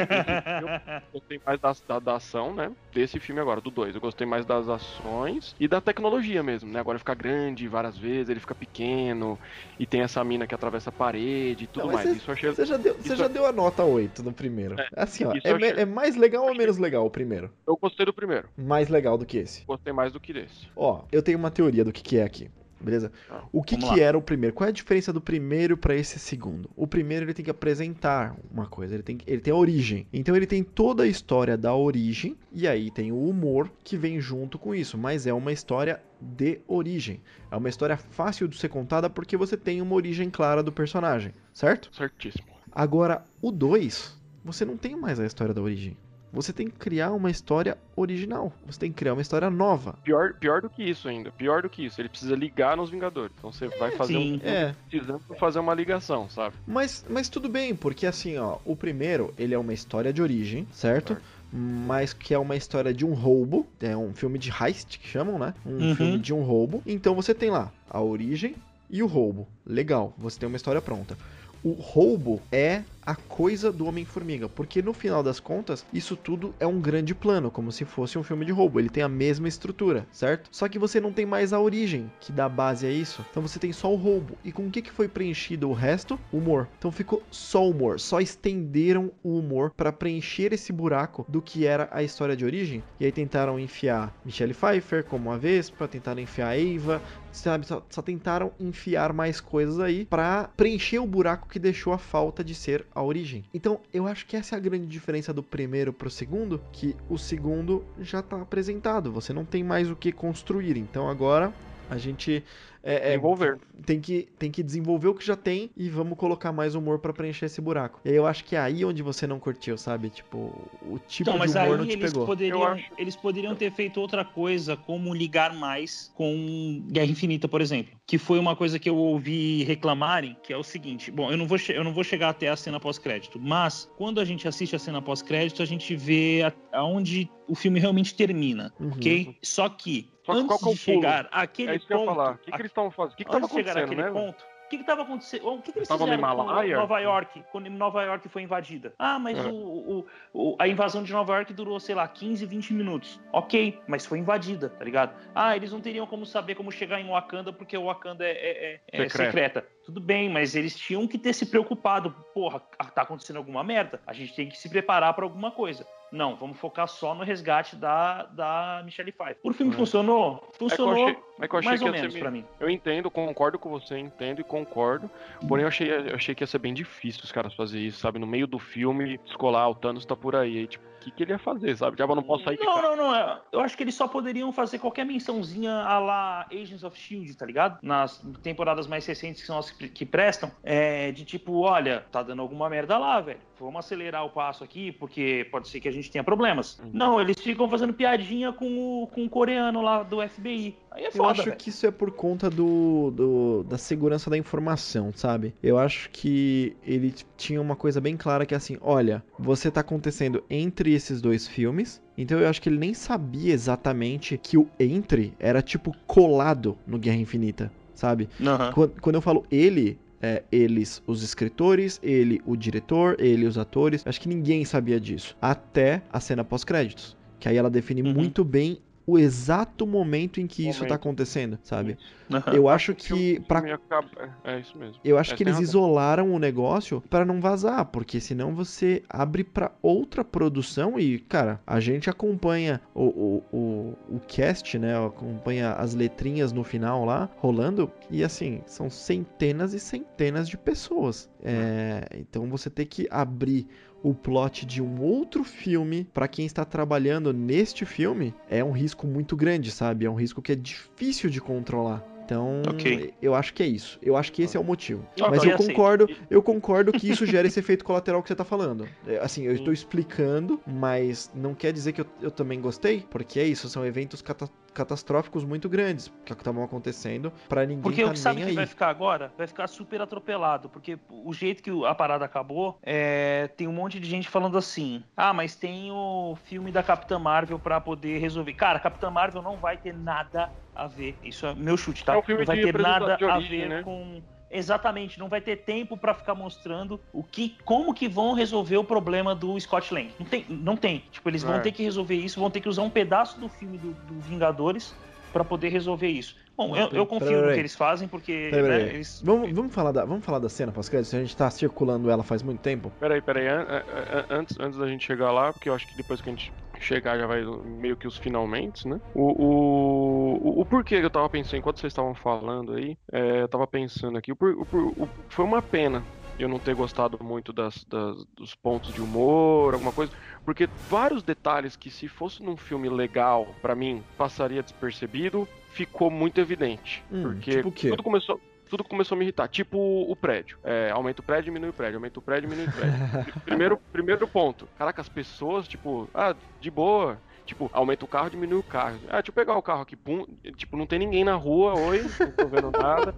eu 0.63 1.03
gostei 1.13 1.41
mais 1.45 1.61
da, 1.61 1.77
da, 1.87 1.99
da, 1.99 2.17
ação, 2.17 2.55
né? 2.55 2.73
Desse 2.93 3.19
filme 3.19 3.41
agora, 3.41 3.61
do 3.61 3.71
2. 3.71 3.95
Eu 3.95 4.01
gostei 4.01 4.27
mais 4.27 4.47
das 4.47 4.69
ações 4.69 5.55
e 5.59 5.69
da 5.69 5.76
tecnologia 5.81 6.43
mesmo, 6.43 6.71
né? 6.71 6.81
Agora 6.81 6.99
fica 6.99 7.15
grande 7.15 7.67
várias 7.69 7.97
vezes, 7.97 8.29
ele 8.29 8.41
fica 8.41 8.55
pequeno 8.55 9.39
e 9.79 9.87
tem 9.87 10.03
essa 10.03 10.23
mina 10.25 10.47
que 10.47 10.55
atravessa 10.55 10.91
a 10.91 10.93
parede 10.93 11.65
e 11.65 11.67
tudo 11.67 11.87
Não, 11.87 11.93
mais. 11.93 12.09
Você, 12.09 12.17
isso 12.17 12.31
achei... 12.31 12.51
você 12.51 12.67
já, 12.67 12.77
deu, 12.77 12.95
você 12.95 13.17
já 13.17 13.29
deu 13.29 13.47
a 13.47 13.53
nota 13.53 13.85
8 13.85 14.23
no 14.23 14.33
primeiro. 14.33 14.79
É, 14.81 14.89
assim, 14.97 15.25
ó. 15.25 15.33
É, 15.45 15.53
achei... 15.53 15.71
é, 15.71 15.85
mais 15.85 16.17
legal 16.17 16.47
ou 16.47 16.55
menos 16.55 16.79
legal 16.79 17.07
o 17.07 17.11
primeiro? 17.11 17.51
Eu 17.67 17.77
gostei 17.77 18.07
do 18.07 18.13
primeiro. 18.13 18.49
Mais 18.57 18.89
legal 18.89 19.17
do 19.17 19.27
que 19.27 19.39
esse? 19.39 19.65
Gostei 19.65 19.93
mais 19.93 20.13
do 20.13 20.21
que 20.21 20.33
desse. 20.33 20.69
Ó, 20.77 21.05
eu 21.11 21.23
tenho 21.23 21.39
uma 21.39 21.51
teoria 21.51 21.85
do 21.85 21.93
que, 21.93 22.03
que 22.03 22.19
é 22.19 22.23
aqui. 22.23 22.51
Beleza? 22.81 23.11
Ah, 23.31 23.43
o 23.53 23.63
que, 23.63 23.77
que 23.77 24.01
era 24.01 24.17
o 24.17 24.23
primeiro? 24.23 24.55
Qual 24.55 24.67
é 24.67 24.71
a 24.71 24.73
diferença 24.73 25.13
do 25.13 25.21
primeiro 25.21 25.77
para 25.77 25.95
esse 25.95 26.19
segundo? 26.19 26.71
O 26.77 26.87
primeiro 26.87 27.25
ele 27.25 27.35
tem 27.35 27.45
que 27.45 27.51
apresentar 27.51 28.37
uma 28.51 28.67
coisa, 28.67 28.95
ele 28.95 29.03
tem, 29.03 29.19
ele 29.27 29.41
tem 29.41 29.53
a 29.53 29.57
origem. 29.57 30.07
Então 30.13 30.37
ele 30.37 30.47
tem 30.47 30.63
toda 30.63 31.03
a 31.03 31.07
história 31.07 31.57
da 31.57 31.75
origem 31.75 32.37
e 32.53 32.69
aí 32.69 32.91
tem 32.91 33.13
o 33.13 33.29
humor 33.29 33.71
que 33.83 33.97
vem 33.97 34.21
junto 34.21 34.59
com 34.59 34.75
isso, 34.75 34.99
mas 34.99 35.27
é 35.27 35.33
uma 35.33 35.53
história 35.53 36.03
de 36.21 36.61
origem. 36.69 37.21
É 37.51 37.57
uma 37.57 37.69
história 37.69 37.97
fácil 37.97 38.47
de 38.47 38.59
ser 38.59 38.69
contada 38.69 39.09
porque 39.09 39.37
você 39.37 39.57
tem 39.57 39.81
uma 39.81 39.95
origem 39.95 40.29
clara 40.29 40.63
do 40.63 40.71
personagem, 40.73 41.33
certo? 41.53 41.91
Certíssimo. 41.95 42.47
Agora, 42.71 43.25
o 43.41 43.51
2, 43.51 44.21
você 44.45 44.65
não 44.65 44.77
tem 44.77 44.95
mais 44.95 45.19
a 45.19 45.27
história 45.27 45.55
da 45.55 45.63
origem 45.63 45.97
você 46.33 46.53
tem 46.53 46.69
que 46.69 46.77
criar 46.77 47.13
uma 47.13 47.31
história 47.31 47.79
original. 47.95 48.53
Você 48.67 48.81
tem 48.81 48.91
que 48.91 48.97
criar 48.97 49.15
uma 49.15 49.23
história 49.23 49.49
nova. 49.51 49.95
Pior, 50.05 50.35
pior 50.35 50.61
do 50.61 50.69
que 50.69 50.83
isso 50.83 51.09
ainda. 51.09 51.31
Pior 51.31 51.63
do 51.63 51.71
que 51.71 51.85
isso. 51.85 52.01
Ele 52.01 52.09
precisa 52.09 52.35
ligar 52.35 52.77
nos 52.77 52.91
Vingadores. 52.91 53.33
Então 53.39 53.53
você 53.53 53.69
vai 53.69 53.91
fazer 53.93 54.15
Sim, 54.15 54.41
um. 54.43 54.47
É. 54.47 54.75
Precisando 54.89 55.21
fazer 55.39 55.59
uma 55.59 55.75
ligação, 55.75 56.29
sabe? 56.29 56.55
Mas, 56.67 57.05
mas 57.09 57.29
tudo 57.29 57.49
bem, 57.49 57.75
porque 57.75 58.07
assim, 58.07 58.37
ó, 58.37 58.59
o 58.65 58.77
primeiro, 58.77 59.33
ele 59.39 59.55
é 59.55 59.59
uma 59.59 59.73
história 59.73 60.13
de 60.13 60.21
origem, 60.21 60.67
certo? 60.73 61.15
certo 61.15 61.37
mas 61.53 62.13
que 62.13 62.35
é 62.35 62.39
uma 62.39 62.57
história 62.57 62.93
de 62.93 63.07
um 63.07 63.15
roubo, 63.15 63.67
é 63.81 63.97
um 63.97 64.13
filme 64.13 64.39
de 64.39 64.51
heist 64.51 64.99
que 64.99 65.09
chamam, 65.09 65.39
né? 65.39 65.55
Um 65.65 65.89
uhum. 65.91 65.97
filme 65.97 66.19
de 66.19 66.35
um 66.35 66.43
roubo. 66.43 66.83
Então 66.85 67.15
você 67.15 67.33
tem 67.33 67.51
lá 67.51 67.73
a 67.89 68.01
origem 68.01 68.55
e 68.91 69.03
o 69.03 69.07
roubo. 69.07 69.47
Legal, 69.65 70.13
você 70.19 70.39
tem 70.39 70.47
uma 70.47 70.57
história 70.57 70.83
pronta. 70.83 71.17
O 71.63 71.73
roubo 71.73 72.43
é 72.51 72.83
a 73.07 73.15
coisa 73.15 73.71
do 73.71 73.87
Homem-Formiga, 73.87 74.49
porque 74.49 74.83
no 74.83 74.93
final 74.93 75.23
das 75.23 75.39
contas, 75.39 75.87
isso 75.93 76.17
tudo 76.17 76.53
é 76.59 76.67
um 76.67 76.81
grande 76.81 77.15
plano, 77.15 77.51
como 77.51 77.71
se 77.71 77.85
fosse 77.85 78.19
um 78.19 78.23
filme 78.23 78.45
de 78.45 78.53
roubo. 78.53 78.81
Ele 78.81 78.89
tem 78.89 79.03
a 79.03 79.09
mesma 79.09 79.47
estrutura, 79.47 80.07
certo? 80.11 80.49
Só 80.51 80.69
que 80.69 80.79
você 80.79 81.01
não 81.01 81.13
tem 81.13 81.25
mais 81.25 81.53
a 81.53 81.61
origem 81.61 82.11
que 82.21 82.33
dá 82.33 82.49
base 82.49 82.87
a 82.87 82.91
isso. 82.91 83.25
Então 83.31 83.43
você 83.43 83.59
tem 83.59 83.73
só 83.73 83.93
o 83.93 83.97
roubo. 83.97 84.37
E 84.45 84.51
com 84.51 84.67
o 84.67 84.71
que, 84.71 84.83
que 84.83 84.91
foi 84.91 85.07
preenchido 85.07 85.71
o 85.71 85.73
resto? 85.73 86.19
Humor. 86.33 86.67
Então 86.79 86.91
ficou 86.91 87.23
só 87.31 87.69
humor. 87.69 88.01
Só 88.01 88.21
estenderam 88.21 89.13
o 89.23 89.39
humor 89.39 89.71
para 89.77 89.93
preencher 89.93 90.53
esse 90.53 90.73
buraco 90.73 91.25
do 91.29 91.41
que 91.41 91.65
era 91.65 91.89
a 91.93 92.03
história 92.03 92.37
de 92.37 92.45
origem. 92.45 92.83
E 92.99 93.05
aí 93.05 93.13
tentaram 93.13 93.61
enfiar 93.61 94.13
Michelle 94.25 94.55
Pfeiffer 94.55 95.05
como 95.05 95.31
a 95.31 95.37
Vespa, 95.37 95.87
tentaram 95.87 96.21
enfiar 96.21 96.59
Eva, 96.59 97.01
sabe? 97.39 97.67
Só, 97.67 97.85
só 97.89 98.03
tentaram 98.03 98.53
enfiar 98.59 99.13
mais 99.13 99.41
coisas 99.41 99.79
aí 99.81 100.05
para 100.05 100.51
preencher 100.57 100.99
o 100.99 101.07
buraco 101.07 101.49
que 101.49 101.59
deixou 101.59 101.93
a 101.93 101.99
falta 101.99 102.43
de 102.43 102.55
ser 102.55 102.87
a 102.95 103.03
origem. 103.03 103.45
Então, 103.53 103.81
eu 103.93 104.07
acho 104.07 104.27
que 104.27 104.37
essa 104.37 104.55
é 104.55 104.59
a 104.59 104.61
grande 104.61 104.87
diferença 104.87 105.33
do 105.33 105.43
primeiro 105.43 105.93
pro 105.93 106.11
segundo, 106.11 106.61
que 106.73 106.97
o 107.09 107.19
segundo 107.19 107.85
já 108.01 108.23
tá 108.23 108.41
apresentado, 108.41 109.13
você 109.13 109.33
não 109.33 109.45
tem 109.45 109.63
mais 109.63 109.91
o 109.91 109.97
que 109.97 110.13
construir. 110.13 110.77
Então, 110.77 111.09
agora 111.09 111.53
a 111.89 111.97
gente 111.97 112.43
é, 112.87 112.95
é, 112.95 113.09
desenvolver. 113.11 113.59
Tem 113.85 114.01
que, 114.01 114.29
tem 114.39 114.51
que 114.51 114.63
desenvolver 114.63 115.09
o 115.09 115.15
que 115.15 115.27
já 115.27 115.35
tem 115.35 115.71
e 115.77 115.91
vamos 115.91 116.17
colocar 116.17 116.53
mais 116.53 116.77
humor 116.77 117.01
para 117.01 117.13
preencher 117.13 117.47
esse 117.47 117.61
buraco. 117.61 118.01
E 118.05 118.11
aí 118.11 118.15
eu 118.15 118.27
acho 118.27 118.45
que 118.45 118.55
é 118.55 118.61
aí 118.61 118.85
onde 118.85 119.03
você 119.03 119.27
não 119.27 119.41
curtiu, 119.41 119.77
sabe? 119.77 120.09
Tipo, 120.09 120.39
o 120.83 120.99
tipo 121.07 121.31
então, 121.31 121.45
de 121.45 121.59
humor 121.59 121.79
não 121.79 121.87
te 121.87 121.93
eles 121.93 122.13
pegou. 122.13 122.25
Poderiam, 122.25 122.79
eles 122.97 123.17
poderiam 123.17 123.55
ter 123.57 123.73
feito 123.73 124.01
outra 124.01 124.25
coisa, 124.25 124.77
como 124.77 125.13
ligar 125.13 125.53
mais 125.53 126.13
com 126.15 126.83
Guerra 126.89 127.11
Infinita, 127.11 127.49
por 127.49 127.61
exemplo. 127.61 127.97
Que 128.07 128.19
foi 128.19 128.39
uma 128.39 128.55
coisa 128.55 128.79
que 128.79 128.89
eu 128.89 128.97
ouvi 128.97 129.65
reclamarem, 129.65 130.37
que 130.43 130.53
é 130.53 130.57
o 130.57 130.63
seguinte. 130.63 131.11
Bom, 131.11 131.31
eu 131.31 131.37
não 131.37 131.47
vou, 131.47 131.59
eu 131.69 131.83
não 131.83 131.93
vou 131.93 132.05
chegar 132.05 132.29
até 132.29 132.49
a 132.49 132.57
cena 132.57 132.79
pós-crédito, 132.79 133.41
mas 133.41 133.91
quando 133.97 134.21
a 134.21 134.25
gente 134.25 134.47
assiste 134.47 134.77
a 134.77 134.79
cena 134.79 135.03
pós-crédito, 135.03 135.61
a 135.61 135.67
gente 135.67 135.97
vê 135.97 136.41
aonde 136.73 137.29
o 137.49 137.55
filme 137.55 137.81
realmente 137.81 138.15
termina, 138.15 138.73
uhum. 138.79 138.91
ok? 138.91 139.37
Só 139.43 139.69
que 139.69 140.09
só 140.27 140.33
que 140.33 140.39
Antes 140.41 140.63
é 140.63 140.69
o 140.69 140.77
chegar 140.77 141.29
àquele 141.31 141.71
é 141.71 141.77
isso 141.77 141.87
ponto, 141.87 141.87
que 141.87 141.95
eu 141.95 142.01
ia 142.01 142.15
falar. 142.15 142.33
O 142.33 142.39
que, 142.39 142.51
que 142.51 142.57
eles 142.57 142.71
estavam 142.71 142.91
fazendo? 142.91 143.13
O 143.13 143.17
que, 143.17 143.25
que 143.25 143.31
tava 143.31 143.47
acontecendo, 143.47 143.95
né? 143.95 144.11
Ponto, 144.11 144.45
o 144.67 144.69
que 144.69 144.77
estava 144.77 145.03
acontecendo? 145.03 145.47
O 145.47 145.63
que, 145.63 145.73
que 145.73 145.79
eles 145.79 145.89
Tava 145.89 146.05
fizeram 146.05 146.45
Nova 146.77 146.99
York, 146.99 147.45
quando 147.53 147.71
Nova 147.71 148.03
York 148.03 148.29
foi 148.29 148.43
invadida? 148.43 148.93
Ah, 148.99 149.17
mas 149.17 149.39
é. 149.39 149.49
o, 149.49 150.05
o, 150.35 150.57
a 150.59 150.67
invasão 150.67 151.05
de 151.05 151.13
Nova 151.13 151.35
York 151.37 151.55
durou, 151.55 151.79
sei 151.79 151.95
lá, 151.95 152.09
15, 152.09 152.45
20 152.45 152.75
minutos. 152.75 153.21
Ok, 153.33 153.79
mas 153.87 154.05
foi 154.05 154.19
invadida, 154.19 154.69
tá 154.69 154.85
ligado? 154.85 155.15
Ah, 155.33 155.55
eles 155.55 155.71
não 155.71 155.81
teriam 155.81 156.05
como 156.05 156.27
saber 156.27 156.57
como 156.57 156.73
chegar 156.73 157.01
em 157.01 157.09
Wakanda 157.09 157.53
porque 157.53 157.79
o 157.79 157.85
Wakanda 157.85 158.25
é, 158.25 158.33
é, 158.33 158.81
é, 158.93 159.03
é 159.05 159.09
secreta. 159.09 159.65
Tudo 159.85 160.01
bem, 160.01 160.29
mas 160.29 160.57
eles 160.57 160.77
tinham 160.77 161.07
que 161.07 161.17
ter 161.17 161.33
se 161.33 161.47
preocupado. 161.47 162.11
Porra, 162.35 162.59
tá 162.93 163.03
acontecendo 163.03 163.37
alguma 163.37 163.63
merda. 163.63 164.01
A 164.05 164.13
gente 164.13 164.35
tem 164.35 164.49
que 164.49 164.59
se 164.59 164.69
preparar 164.69 165.15
para 165.15 165.25
alguma 165.25 165.53
coisa. 165.53 165.87
Não, 166.17 166.35
vamos 166.37 166.59
focar 166.59 166.89
só 166.89 167.15
no 167.15 167.23
resgate 167.23 167.77
da, 167.77 168.25
da 168.25 168.83
Michelle 168.85 169.13
Pfeiffer. 169.13 169.39
O 169.43 169.53
filme 169.53 169.73
é. 169.73 169.77
funcionou? 169.77 170.51
Funcionou 170.59 171.09
é 171.09 171.17
achei, 171.45 171.63
mais 171.63 171.83
ou 171.83 171.93
menos 171.93 172.17
para 172.17 172.31
mim. 172.31 172.45
Eu 172.59 172.71
entendo, 172.71 173.11
concordo 173.11 173.59
com 173.59 173.69
você, 173.69 173.99
entendo 173.99 174.41
e 174.41 174.45
concordo. 174.45 175.11
Porém, 175.47 175.63
eu 175.63 175.69
achei, 175.69 175.91
eu 175.91 176.15
achei 176.15 176.35
que 176.35 176.43
ia 176.43 176.47
ser 176.47 176.59
bem 176.59 176.73
difícil 176.73 177.23
os 177.23 177.31
caras 177.31 177.55
fazerem 177.55 177.87
isso, 177.87 178.01
sabe? 178.01 178.19
No 178.19 178.27
meio 178.27 178.47
do 178.47 178.59
filme, 178.59 179.19
descolar, 179.19 179.69
o 179.69 179.75
Thanos 179.75 180.07
tá 180.07 180.17
por 180.17 180.35
aí. 180.35 180.59
aí 180.59 180.67
tipo, 180.67 180.85
que, 181.07 181.11
que 181.11 181.23
ele 181.23 181.33
ia 181.33 181.39
fazer, 181.39 181.77
sabe? 181.77 181.97
Já 181.97 182.07
não 182.07 182.23
posso 182.23 182.45
sair 182.45 182.59
Não, 182.59 182.83
não, 182.83 182.97
não. 182.97 183.15
É, 183.15 183.41
eu 183.53 183.61
acho 183.61 183.77
que 183.77 183.83
eles 183.83 183.95
só 183.95 184.09
poderiam 184.09 184.53
fazer 184.53 184.79
qualquer 184.79 185.05
mençãozinha 185.05 185.73
a 185.73 185.99
lá 185.99 186.47
Agents 186.51 186.83
of 186.83 186.99
Shield, 186.99 187.35
tá 187.37 187.47
ligado? 187.47 187.79
Nas 187.83 188.19
temporadas 188.43 188.87
mais 188.87 189.07
recentes 189.07 189.41
que 189.41 189.47
são 189.47 189.59
as 189.59 189.71
que 189.71 190.05
prestam. 190.05 190.51
É, 190.63 191.13
de 191.13 191.25
tipo, 191.25 191.61
olha, 191.61 192.05
tá 192.11 192.23
dando 192.23 192.43
alguma 192.43 192.69
merda 192.69 192.99
lá, 192.99 193.21
velho. 193.21 193.41
Vamos 193.59 193.79
acelerar 193.79 194.25
o 194.25 194.31
passo 194.31 194.63
aqui, 194.63 194.93
porque 194.93 195.47
pode 195.51 195.69
ser 195.69 195.81
que 195.81 195.89
a 195.89 195.93
gente 195.93 196.06
tenha 196.11 196.25
problemas. 196.25 196.79
Uhum. 196.79 196.91
Não, 196.93 197.21
eles 197.21 197.39
ficam 197.41 197.69
fazendo 197.69 197.93
piadinha 197.93 198.53
com 198.53 199.03
o, 199.03 199.07
com 199.07 199.25
o 199.25 199.31
coreano 199.31 199.81
lá 199.83 200.03
do 200.03 200.27
FBI. 200.27 200.77
Aí 200.91 201.05
é 201.05 201.11
foda, 201.11 201.25
Eu 201.25 201.31
acho 201.31 201.45
véio. 201.45 201.57
que 201.57 201.69
isso 201.69 201.87
é 201.87 201.91
por 201.91 202.11
conta 202.11 202.49
do, 202.49 203.11
do, 203.11 203.63
da 203.65 203.77
segurança 203.79 204.31
da 204.31 204.37
informação, 204.39 205.13
sabe? 205.15 205.55
Eu 205.63 205.79
acho 205.79 206.09
que 206.11 206.77
ele 206.83 207.15
tinha 207.37 207.61
uma 207.61 207.77
coisa 207.77 208.01
bem 208.01 208.17
clara 208.17 208.47
que 208.47 208.55
é 208.55 208.57
assim, 208.57 208.79
olha, 208.81 209.23
você 209.39 209.71
tá 209.71 209.81
acontecendo 209.81 210.43
entre 210.49 210.93
esses 210.95 211.21
dois 211.21 211.47
filmes. 211.47 212.03
Então 212.17 212.39
eu 212.39 212.49
acho 212.49 212.63
que 212.63 212.69
ele 212.69 212.79
nem 212.79 212.95
sabia 212.95 213.53
exatamente 213.53 214.39
que 214.39 214.57
o 214.57 214.69
entre 214.81 215.35
era 215.39 215.61
tipo 215.61 215.95
colado 216.07 216.79
no 216.87 216.99
Guerra 216.99 217.19
Infinita, 217.19 217.71
sabe? 217.95 218.29
Uhum. 218.41 218.89
Quando 219.01 219.17
eu 219.17 219.21
falo 219.21 219.45
ele, 219.51 219.99
é, 220.21 220.43
eles, 220.51 221.03
os 221.07 221.23
escritores, 221.23 222.01
ele, 222.03 222.41
o 222.47 222.57
diretor, 222.57 223.17
ele, 223.19 223.47
os 223.47 223.59
atores. 223.59 224.07
Acho 224.07 224.21
que 224.21 224.29
ninguém 224.29 224.65
sabia 224.65 225.01
disso. 225.01 225.37
Até 225.41 226.03
a 226.13 226.21
cena 226.21 226.45
pós-créditos. 226.45 227.17
Que 227.39 227.49
aí 227.49 227.57
ela 227.57 227.71
define 227.71 228.03
uhum. 228.03 228.15
muito 228.15 228.45
bem 228.45 228.79
o 229.07 229.19
exato 229.19 229.87
momento 229.87 230.41
em 230.41 230.47
que 230.47 230.63
momento. 230.63 230.75
isso 230.77 230.87
tá 230.87 230.97
acontecendo, 230.97 231.59
sabe? 231.63 231.93
Isso. 231.93 232.17
Eu 232.53 232.69
acho 232.69 232.91
o 232.91 232.95
que 232.95 233.41
acaba- 233.49 234.09
É, 234.45 234.57
é 234.57 234.61
isso 234.61 234.77
mesmo. 234.77 234.97
Eu 235.05 235.17
acho 235.17 235.33
É, 235.33 235.37
que 235.37 235.45
eles 235.45 235.61
isolaram 235.61 236.33
o 236.35 236.39
negócio 236.41 237.01
para 237.09 237.25
não 237.25 237.41
vazar, 237.41 237.85
porque 237.87 238.19
senão 238.19 238.53
você 238.53 239.05
abre 239.09 239.45
para 239.45 239.71
outra 239.81 240.25
produção 240.25 240.99
e, 240.99 241.21
cara, 241.21 241.61
a 241.65 241.79
gente 241.79 242.11
acompanha 242.11 242.81
o, 242.93 243.05
o, 243.05 243.43
o, 243.57 244.17
o 244.17 244.21
cast, 244.27 244.77
né? 244.77 244.99
Acompanha 245.07 245.73
as 245.75 245.95
letrinhas 245.95 246.51
no 246.53 246.65
final 246.65 247.05
lá 247.05 247.31
rolando 247.37 247.89
e 248.11 248.25
assim, 248.25 248.61
são 248.67 248.91
centenas 248.91 249.73
e 249.73 249.79
centenas 249.79 250.49
de 250.49 250.59
pessoas. 250.59 251.31
É, 251.45 252.09
então 252.19 252.49
você 252.51 252.69
tem 252.69 252.85
que 252.85 253.07
abrir 253.09 253.69
o 254.07 254.15
plot 254.15 254.65
de 254.65 254.81
um 254.81 255.03
outro 255.03 255.43
filme 255.43 256.07
para 256.15 256.29
quem 256.29 256.47
está 256.47 256.65
trabalhando 256.65 257.33
neste 257.33 257.85
filme 257.85 258.33
é 258.49 258.63
um 258.63 258.71
risco 258.71 259.05
muito 259.05 259.35
grande, 259.35 259.73
sabe? 259.73 260.07
É 260.07 260.11
um 260.11 260.15
risco 260.15 260.41
que 260.41 260.53
é 260.53 260.55
difícil 260.55 261.29
de 261.29 261.41
controlar. 261.41 262.16
Então, 262.27 262.61
Ok. 262.75 263.15
eu 263.23 263.37
acho 263.37 263.55
que 263.55 263.63
é 263.63 263.67
isso. 263.67 264.01
Eu 264.03 264.17
acho 264.17 264.33
que 264.33 264.43
esse 264.43 264.57
é 264.57 264.61
o 264.61 264.65
motivo. 264.65 265.07
Mas 265.31 265.45
eu 265.45 265.55
aceito. 265.55 265.69
concordo, 265.69 266.09
eu 266.29 266.43
concordo 266.43 266.93
que 266.93 267.09
isso 267.09 267.25
gera 267.25 267.47
esse 267.47 267.61
efeito 267.61 267.85
colateral 267.85 268.21
que 268.21 268.27
você 268.29 268.35
tá 268.35 268.45
falando. 268.45 268.89
É, 269.07 269.19
Assim, 269.19 269.45
eu 269.45 269.53
estou 269.53 269.73
explicando, 269.73 270.61
mas 270.67 271.31
não 271.35 271.55
quer 271.55 271.73
dizer 271.73 271.93
que 271.93 272.01
eu, 272.01 272.07
eu 272.21 272.31
também 272.31 272.61
gostei, 272.61 273.07
porque 273.09 273.39
é 273.39 273.45
isso, 273.45 273.69
são 273.69 273.87
eventos 273.87 274.21
cata- 274.23 274.49
catastróficos 274.75 275.45
muito 275.45 275.69
grandes 275.69 276.13
que 276.25 276.33
estavam 276.33 276.63
acontecendo 276.65 277.33
pra 277.49 277.65
ninguém 277.65 277.81
Porque 277.83 278.03
tá 278.03 278.09
o 278.09 278.13
que 278.13 278.19
sabe 278.19 278.45
que 278.45 278.53
vai 278.53 278.65
aí. 278.65 278.69
ficar 278.69 278.89
agora? 278.89 279.33
Vai 279.39 279.47
ficar 279.47 279.69
super 279.69 280.01
atropelado. 280.03 280.69
Porque 280.69 280.99
o 281.09 281.33
jeito 281.33 281.63
que 281.63 281.71
a 281.87 281.95
parada 281.95 282.25
acabou, 282.25 282.77
é, 282.83 283.49
tem 283.57 283.69
um 283.69 283.73
monte 283.73 284.01
de 284.01 284.09
gente 284.09 284.29
falando 284.29 284.59
assim: 284.59 285.03
ah, 285.17 285.33
mas 285.33 285.55
tem 285.55 285.91
o 285.93 286.37
filme 286.45 286.73
da 286.73 286.83
Capitã 286.83 287.19
Marvel 287.21 287.59
pra 287.59 287.81
poder 287.81 288.19
resolver. 288.19 288.53
Cara, 288.55 288.81
Capitã 288.81 289.11
Marvel 289.11 289.43
não 289.43 289.59
vai 289.59 289.77
ter 289.79 289.95
nada 289.95 290.51
a 290.77 290.87
ver. 290.87 291.17
Isso 291.23 291.47
é 291.47 291.55
meu 291.55 291.77
chute, 291.77 292.05
tá? 292.05 292.15
É 292.15 292.19
um 292.19 292.23
filme 292.23 292.41
não 292.43 292.47
vai 292.47 292.61
ter 292.61 292.79
nada 292.79 293.17
de 293.17 293.25
a 293.25 293.37
origem, 293.37 293.61
ver 293.61 293.69
né? 293.69 293.83
com. 293.83 294.21
Exatamente, 294.49 295.19
não 295.19 295.29
vai 295.29 295.41
ter 295.41 295.57
tempo 295.57 295.97
pra 295.97 296.15
ficar 296.15 296.35
mostrando 296.35 297.01
o 297.13 297.23
que, 297.23 297.57
como 297.65 297.93
que 297.93 298.09
vão 298.09 298.33
resolver 298.33 298.77
o 298.77 298.85
problema 298.85 299.35
do 299.35 299.59
Scott 299.59 299.93
Lang. 299.93 300.11
Não 300.21 300.27
tem, 300.27 300.47
não 300.49 300.77
tem. 300.77 301.03
Tipo, 301.11 301.29
eles 301.29 301.43
vão 301.43 301.57
É. 301.57 301.59
ter 301.61 301.73
que 301.73 301.83
resolver 301.83 302.15
isso, 302.15 302.39
vão 302.39 302.49
ter 302.51 302.61
que 302.61 302.69
usar 302.69 302.83
um 302.83 302.91
pedaço 302.91 303.41
do 303.41 303.49
filme 303.49 303.77
do, 303.77 303.93
do 303.93 304.21
Vingadores 304.21 304.95
pra 305.33 305.45
poder 305.45 305.71
resolver 305.71 306.09
isso. 306.09 306.37
Bom, 306.57 306.77
eu, 306.77 306.91
eu 306.95 307.07
confio 307.07 307.43
no 307.43 307.51
que 307.53 307.61
eles 307.61 307.75
fazem, 307.75 308.09
porque 308.09 308.33
Peraí, 308.51 308.63
né, 308.63 308.89
peraí. 308.89 308.95
eles. 308.95 309.21
Vamos, 309.23 309.53
vamos, 309.53 309.75
falar 309.75 309.93
da, 309.93 310.05
vamos 310.05 310.25
falar 310.25 310.39
da 310.39 310.49
cena 310.49 310.73
pós-crédito? 310.73 311.15
A 311.17 311.21
gente 311.21 311.37
tá 311.37 311.51
circulando 311.51 312.11
ela 312.11 312.23
faz 312.23 312.43
muito 312.43 312.61
tempo. 312.61 312.93
Peraí, 312.99 313.21
peraí, 313.21 313.47
an- 313.49 313.67
an- 313.69 313.85
an- 314.21 314.27
antes, 314.31 314.57
antes 314.59 314.79
da 314.79 314.89
gente 314.89 315.05
chegar 315.05 315.31
lá, 315.31 315.53
porque 315.53 315.69
eu 315.69 315.75
acho 315.75 315.87
que 315.87 315.95
depois 315.95 316.21
que 316.23 316.31
a 316.31 316.33
gente 316.33 316.53
chegar 316.81 317.19
já 317.19 317.27
vai 317.27 317.43
meio 317.65 317.97
que 317.97 318.07
os 318.07 318.17
finalmente, 318.17 318.89
né? 318.89 318.99
O, 319.13 320.33
o, 320.33 320.59
o, 320.59 320.61
o 320.63 320.67
porquê 320.67 320.99
que 321.01 321.05
eu 321.07 321.11
tava 321.11 321.29
pensando, 321.29 321.59
enquanto 321.59 321.79
vocês 321.81 321.91
estavam 321.91 322.15
falando 322.15 322.73
aí, 322.75 322.97
é, 323.13 323.43
eu 323.43 323.49
tava 323.49 323.67
pensando 323.67 324.17
aqui, 324.17 324.33
o, 324.33 324.37
por- 324.37 324.55
o 324.57 324.67
o- 325.05 325.11
foi 325.31 325.45
uma 325.45 325.61
pena 325.63 326.09
eu 326.39 326.49
não 326.49 326.61
ter 326.61 326.75
gostado 326.75 327.19
muito 327.23 327.53
das, 327.53 327.85
das- 327.87 328.25
dos 328.35 328.55
pontos 328.55 328.93
de 328.93 329.01
humor, 329.03 329.75
alguma 329.75 329.93
coisa, 329.93 330.13
porque 330.45 330.69
vários 330.89 331.23
detalhes 331.23 331.77
que 331.77 331.91
se 331.91 332.09
fosse 332.09 332.43
num 332.43 332.57
filme 332.57 332.89
legal, 332.89 333.57
pra 333.61 333.75
mim, 333.75 334.07
passaria 334.17 334.63
despercebido, 334.63 335.49
ficou 335.77 336.11
muito 336.11 336.41
evidente. 336.41 337.05
Hum, 337.13 337.23
porque 337.23 337.63
tipo 337.63 337.71
tudo 337.71 338.03
começou. 338.03 338.41
Tudo 338.69 338.83
começou 338.83 339.15
a 339.15 339.19
me 339.19 339.25
irritar. 339.25 339.47
Tipo 339.47 339.79
o 339.79 340.17
prédio. 340.17 340.59
É, 340.65 340.91
aumenta 340.91 341.21
o 341.21 341.25
prédio, 341.25 341.45
diminui 341.45 341.71
o 341.71 341.73
prédio. 341.73 341.99
Aumenta 341.99 342.19
o 342.19 342.23
prédio, 342.23 342.49
diminui 342.49 342.69
o 342.69 342.73
prédio. 342.73 342.99
primeiro, 343.45 343.77
primeiro 343.93 344.27
ponto. 344.27 344.67
Caraca, 344.77 345.01
as 345.01 345.09
pessoas, 345.09 345.69
tipo, 345.69 346.09
ah, 346.13 346.35
de 346.61 346.71
boa. 346.71 347.21
Tipo, 347.45 347.71
aumenta 347.73 348.05
o 348.05 348.09
carro, 348.09 348.29
diminui 348.29 348.59
o 348.59 348.63
carro. 348.65 348.99
Ah, 349.09 349.19
deixa 349.19 349.31
eu 349.31 349.35
pegar 349.35 349.57
o 349.57 349.63
carro 349.63 349.83
aqui. 349.83 349.95
Pum, 349.95 350.27
tipo, 350.57 350.77
não 350.77 350.85
tem 350.85 350.99
ninguém 350.99 351.23
na 351.23 351.35
rua, 351.35 351.79
oi, 351.79 352.03
não 352.19 352.33
tô 352.33 352.49
vendo 352.49 352.73
nada. 352.73 353.15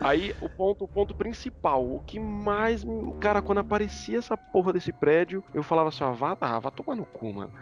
Aí, 0.00 0.34
o 0.40 0.48
ponto, 0.48 0.84
o 0.84 0.88
ponto 0.88 1.14
principal, 1.14 1.86
o 1.86 2.00
que 2.00 2.18
mais. 2.18 2.84
Cara, 3.20 3.42
quando 3.42 3.58
aparecia 3.58 4.18
essa 4.18 4.36
porra 4.36 4.72
desse 4.72 4.92
prédio, 4.92 5.44
eu 5.52 5.62
falava 5.62 5.90
assim, 5.90 6.02
ó, 6.04 6.12
vá, 6.12 6.36
ah, 6.40 6.58
vá 6.58 6.70
tomar 6.70 6.96
no 6.96 7.04
cu, 7.04 7.32
mano. 7.32 7.52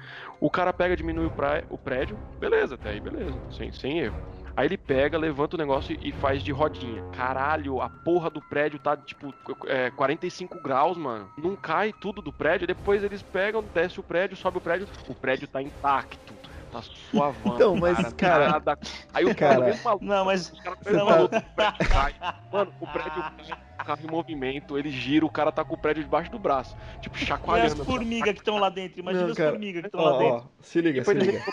O 0.41 0.51
cara 0.51 0.72
pega, 0.72 0.97
diminui 0.97 1.26
o, 1.26 1.30
pra- 1.30 1.64
o 1.68 1.76
prédio, 1.76 2.18
beleza, 2.39 2.76
até 2.76 2.91
aí, 2.91 3.01
beleza, 3.01 3.41
sem, 3.51 3.72
sem 3.72 3.99
erro. 3.99 4.16
Aí 4.57 4.66
ele 4.66 4.76
pega, 4.76 5.16
levanta 5.16 5.55
o 5.55 5.59
negócio 5.59 5.97
e 6.01 6.11
faz 6.12 6.43
de 6.43 6.51
rodinha. 6.51 7.03
Caralho, 7.12 7.80
a 7.80 7.89
porra 7.89 8.28
do 8.28 8.41
prédio 8.43 8.78
tá, 8.80 8.97
tipo, 8.97 9.32
é, 9.66 9.89
45 9.93 10.61
graus, 10.61 10.97
mano. 10.97 11.30
Não 11.39 11.55
cai 11.55 11.93
tudo 11.93 12.20
do 12.20 12.32
prédio. 12.32 12.66
Depois 12.66 13.05
eles 13.05 13.22
pegam, 13.22 13.62
desce 13.72 14.01
o 14.01 14.03
prédio, 14.03 14.36
sobe 14.36 14.59
o 14.59 14.61
prédio. 14.61 14.89
O 15.09 15.14
prédio 15.14 15.47
tá 15.47 15.62
intacto. 15.62 16.34
Tá 16.71 16.83
suavão. 16.83 17.55
Então, 17.55 17.77
mas, 17.77 18.12
cara- 18.14 18.49
nada. 18.51 18.79
Aí 19.14 19.25
o 19.25 19.35
Cara- 19.35 19.55
cara, 19.55 19.66
mesmo 19.66 19.85
maluco, 19.85 20.05
Não, 20.05 20.25
mas. 20.25 20.49
Você 20.51 20.91
mesmo 20.93 21.07
tá- 21.07 21.14
maluco, 21.14 21.37
o 21.37 21.43
prédio 21.55 21.89
cai. 21.89 22.14
Mano, 22.53 22.73
o 22.81 22.87
prédio 22.87 23.12
cai, 23.23 23.59
o 23.81 23.85
carro 23.85 24.01
em 24.05 24.11
movimento, 24.11 24.77
ele 24.79 24.91
gira, 24.91 25.25
o 25.25 25.31
cara 25.31 25.51
tá 25.51 25.64
com 25.64 25.75
o 25.75 25.79
prédio 25.79 26.03
debaixo 26.05 26.31
do 26.31 26.39
braço. 26.39 26.77
Tipo, 27.01 27.16
E 27.16 27.23
as 27.23 27.27
chacoalhando. 27.29 27.85
formigas 27.85 28.33
que 28.35 28.41
estão 28.41 28.59
lá 28.59 28.69
dentro? 28.69 29.01
Imagina 29.01 29.25
Não, 29.25 29.31
as 29.31 29.37
cara. 29.37 29.51
formigas 29.51 29.81
que 29.83 29.89
estão 29.89 30.01
Ó, 30.01 30.11
lá 30.11 30.19
dentro. 30.19 30.37
ó, 30.37 30.62
se 30.62 30.81
liga, 30.81 31.05
se 31.05 31.14
Depois 31.14 31.27
liga. 31.27 31.45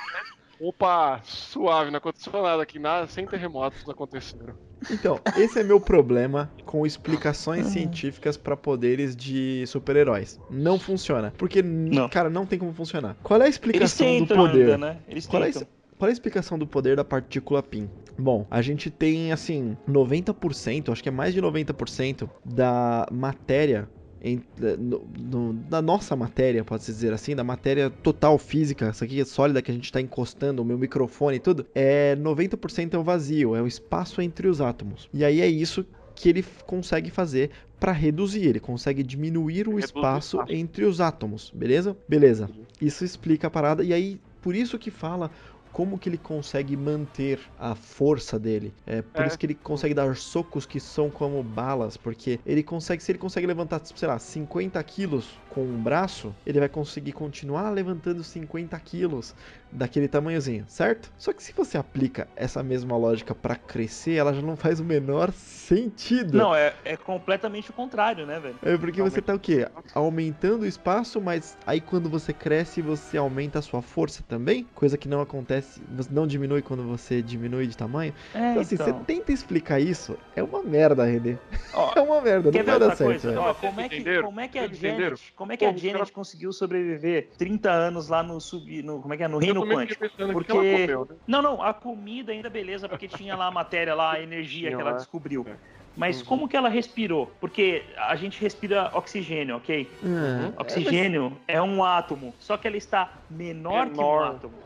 Opa, 0.59 1.21
suave, 1.23 1.91
não 1.91 1.97
aconteceu 1.97 2.41
nada 2.41 2.63
aqui, 2.63 2.79
nada, 2.79 3.07
sem 3.07 3.25
terremotos 3.25 3.87
aconteceram. 3.89 4.53
Então, 4.91 5.19
esse 5.35 5.59
é 5.59 5.63
meu 5.63 5.79
problema 5.79 6.51
com 6.65 6.85
explicações 6.85 7.65
científicas 7.67 8.37
pra 8.37 8.55
poderes 8.55 9.15
de 9.15 9.65
super-heróis. 9.67 10.39
Não 10.49 10.77
funciona. 10.77 11.33
Porque, 11.37 11.61
Não. 11.63 12.07
cara, 12.07 12.29
não 12.29 12.45
tem 12.45 12.59
como 12.59 12.73
funcionar. 12.73 13.15
Qual 13.23 13.39
é 13.39 13.43
a 13.43 13.45
Eles 13.47 13.55
explicação 13.55 14.19
do 14.19 14.27
tentam 14.27 14.37
poder? 14.45 14.73
ainda, 14.73 14.77
né? 14.77 14.97
Eles 15.07 15.25
Qual 15.25 15.41
é, 15.43 15.47
tentam. 15.51 15.67
qual 15.97 16.07
é 16.07 16.11
a 16.11 16.13
explicação 16.13 16.59
do 16.59 16.67
poder 16.67 16.95
da 16.95 17.03
partícula 17.03 17.63
PIN? 17.63 17.89
Bom, 18.17 18.45
a 18.49 18.61
gente 18.61 18.89
tem, 18.89 19.31
assim, 19.33 19.75
90%, 19.89 20.91
acho 20.91 21.03
que 21.03 21.09
é 21.09 21.11
mais 21.11 21.33
de 21.33 21.41
90% 21.41 22.29
da 22.45 23.05
matéria, 23.11 23.89
em- 24.25 24.41
no- 24.79 25.07
no- 25.19 25.53
da 25.53 25.81
nossa 25.81 26.15
matéria, 26.15 26.63
pode-se 26.63 26.91
dizer 26.91 27.13
assim, 27.13 27.35
da 27.35 27.43
matéria 27.43 27.89
total 27.89 28.37
física, 28.39 28.87
essa 28.87 29.05
aqui 29.05 29.21
é 29.21 29.25
sólida 29.25 29.61
que 29.61 29.69
a 29.69 29.73
gente 29.73 29.85
está 29.85 30.01
encostando, 30.01 30.61
o 30.61 30.65
meu 30.65 30.77
microfone 30.77 31.37
e 31.37 31.39
tudo, 31.39 31.65
é 31.75 32.15
90% 32.15 32.95
é 32.95 32.97
o 32.97 33.03
vazio, 33.03 33.55
é 33.55 33.61
o 33.61 33.67
espaço 33.67 34.21
entre 34.21 34.47
os 34.47 34.59
átomos. 34.61 35.07
E 35.13 35.23
aí 35.23 35.41
é 35.41 35.47
isso 35.47 35.85
que 36.15 36.27
ele 36.29 36.43
consegue 36.65 37.11
fazer 37.11 37.51
para 37.79 37.91
reduzir, 37.91 38.45
ele 38.47 38.59
consegue 38.59 39.03
diminuir 39.03 39.67
o 39.67 39.77
espaço 39.77 40.37
espaço. 40.37 40.51
entre 40.53 40.85
os 40.85 40.99
átomos, 40.99 41.51
beleza? 41.53 41.95
Beleza. 42.07 42.49
Isso 42.81 43.03
explica 43.05 43.47
a 43.47 43.51
parada 43.51 43.83
e 43.83 43.93
aí 43.93 44.19
por 44.41 44.55
isso 44.55 44.79
que 44.79 44.89
fala 44.89 45.29
como 45.75 45.99
que 45.99 46.07
ele 46.09 46.17
consegue 46.17 46.77
manter 46.77 47.51
a 47.57 47.75
força 47.75 48.39
dele. 48.39 48.73
É 48.85 49.01
por 49.01 49.25
É. 49.25 49.27
isso 49.27 49.37
que 49.37 49.45
ele 49.45 49.55
consegue 49.55 49.93
dar 49.93 50.15
socos 50.15 50.65
que 50.65 50.79
são 50.79 51.11
como 51.11 51.43
balas, 51.43 51.97
porque 51.97 52.39
ele 52.45 52.63
consegue, 52.63 53.03
se 53.03 53.11
ele 53.11 53.19
consegue 53.19 53.45
levantar, 53.47 53.81
sei 53.85 54.07
lá, 54.07 54.17
50 54.19 54.81
quilos 54.85 55.41
com 55.55 55.61
um 55.63 55.81
braço, 55.81 56.35
ele 56.45 56.59
vai 56.59 56.67
conseguir 56.67 57.13
continuar 57.13 57.69
levantando 57.69 58.21
50 58.21 58.77
quilos 58.81 59.33
daquele 59.71 60.07
tamanhozinho, 60.07 60.65
certo? 60.67 61.11
Só 61.17 61.31
que 61.31 61.41
se 61.41 61.53
você 61.53 61.77
aplica 61.77 62.27
essa 62.35 62.61
mesma 62.61 62.97
lógica 62.97 63.33
para 63.33 63.55
crescer, 63.55 64.15
ela 64.15 64.33
já 64.33 64.41
não 64.41 64.57
faz 64.57 64.81
o 64.81 64.83
menor 64.83 65.31
sentido. 65.31 66.37
Não, 66.37 66.53
é, 66.53 66.73
é 66.83 66.97
completamente 66.97 67.69
o 67.69 67.73
contrário, 67.73 68.25
né, 68.25 68.39
velho? 68.39 68.55
É 68.61 68.77
porque 68.77 69.01
você 69.01 69.21
tá 69.21 69.33
o 69.33 69.39
quê? 69.39 69.67
Aumentando 69.93 70.63
o 70.63 70.65
espaço, 70.65 71.21
mas 71.21 71.57
aí 71.65 71.79
quando 71.79 72.09
você 72.09 72.33
cresce, 72.33 72.81
você 72.81 73.17
aumenta 73.17 73.59
a 73.59 73.61
sua 73.61 73.81
força 73.81 74.23
também? 74.27 74.67
Coisa 74.75 74.97
que 74.97 75.07
não 75.07 75.21
acontece, 75.21 75.81
você 75.89 76.09
não 76.11 76.27
diminui 76.27 76.61
quando 76.61 76.83
você 76.83 77.21
diminui 77.21 77.67
de 77.67 77.77
tamanho. 77.77 78.13
É, 78.33 78.51
Então 78.51 78.61
assim, 78.61 78.75
você 78.75 78.93
tenta 79.05 79.31
explicar 79.31 79.79
isso, 79.79 80.17
é 80.35 80.43
uma 80.43 80.61
merda, 80.61 81.05
René. 81.05 81.37
Ó, 81.73 81.93
É 81.95 82.01
uma 82.01 82.21
merda, 82.21 82.51
não 82.51 82.63
vai 82.63 82.79
dar 82.79 82.95
certo. 82.95 83.29
Ó, 83.37 83.53
como, 83.53 83.81
é 83.81 83.89
que, 83.89 84.21
como 84.21 84.39
é 84.39 84.47
que 84.47 84.59
a 84.59 84.63
Vocês 84.63 84.77
entenderam? 84.77 85.15
Janet, 85.15 85.33
como 85.45 85.53
é 85.53 85.57
que 85.57 85.65
a 85.65 85.71
Pô, 85.71 85.77
Janet 85.77 86.11
conseguiu 86.11 86.51
sobreviver 86.51 87.33
30 87.37 87.71
anos 87.71 88.07
lá 88.09 88.23
no 88.23 88.41
sub, 88.41 88.81
no, 88.81 88.99
como 89.01 89.13
é 89.13 89.17
que 89.17 89.23
é, 89.23 89.27
no 89.27 89.37
reino 89.37 89.65
quântico? 89.65 90.03
Porque- 90.33 90.51
que 90.51 90.57
ela 90.57 90.81
comeu, 90.81 91.07
né? 91.09 91.15
Não, 91.27 91.41
não, 91.41 91.61
a 91.61 91.71
comida 91.73 92.31
ainda 92.31 92.49
beleza, 92.49 92.89
porque 92.89 93.07
tinha 93.07 93.35
lá 93.35 93.45
a 93.47 93.51
matéria 93.51 93.93
lá, 93.93 94.13
a 94.13 94.21
energia 94.21 94.69
que 94.69 94.81
ela 94.81 94.91
lá. 94.91 94.97
descobriu. 94.97 95.45
É. 95.47 95.55
Mas 95.95 96.19
Uhum. 96.19 96.25
como 96.25 96.47
que 96.49 96.57
ela 96.57 96.67
respirou? 96.67 97.27
Porque 97.39 97.85
a 97.97 98.15
gente 98.15 98.41
respira 98.41 98.91
oxigênio, 98.93 99.55
ok? 99.55 99.97
Ah, 100.03 100.61
Oxigênio 100.61 101.39
é 101.47 101.61
um 101.61 101.83
átomo, 101.83 102.35
só 102.37 102.57
que 102.57 102.67
ela 102.67 102.75
está 102.75 103.23
menor, 103.29 103.89
que 103.91 103.99
um 103.99 104.03
Menor. 104.03 104.23
átomo. 104.35 104.63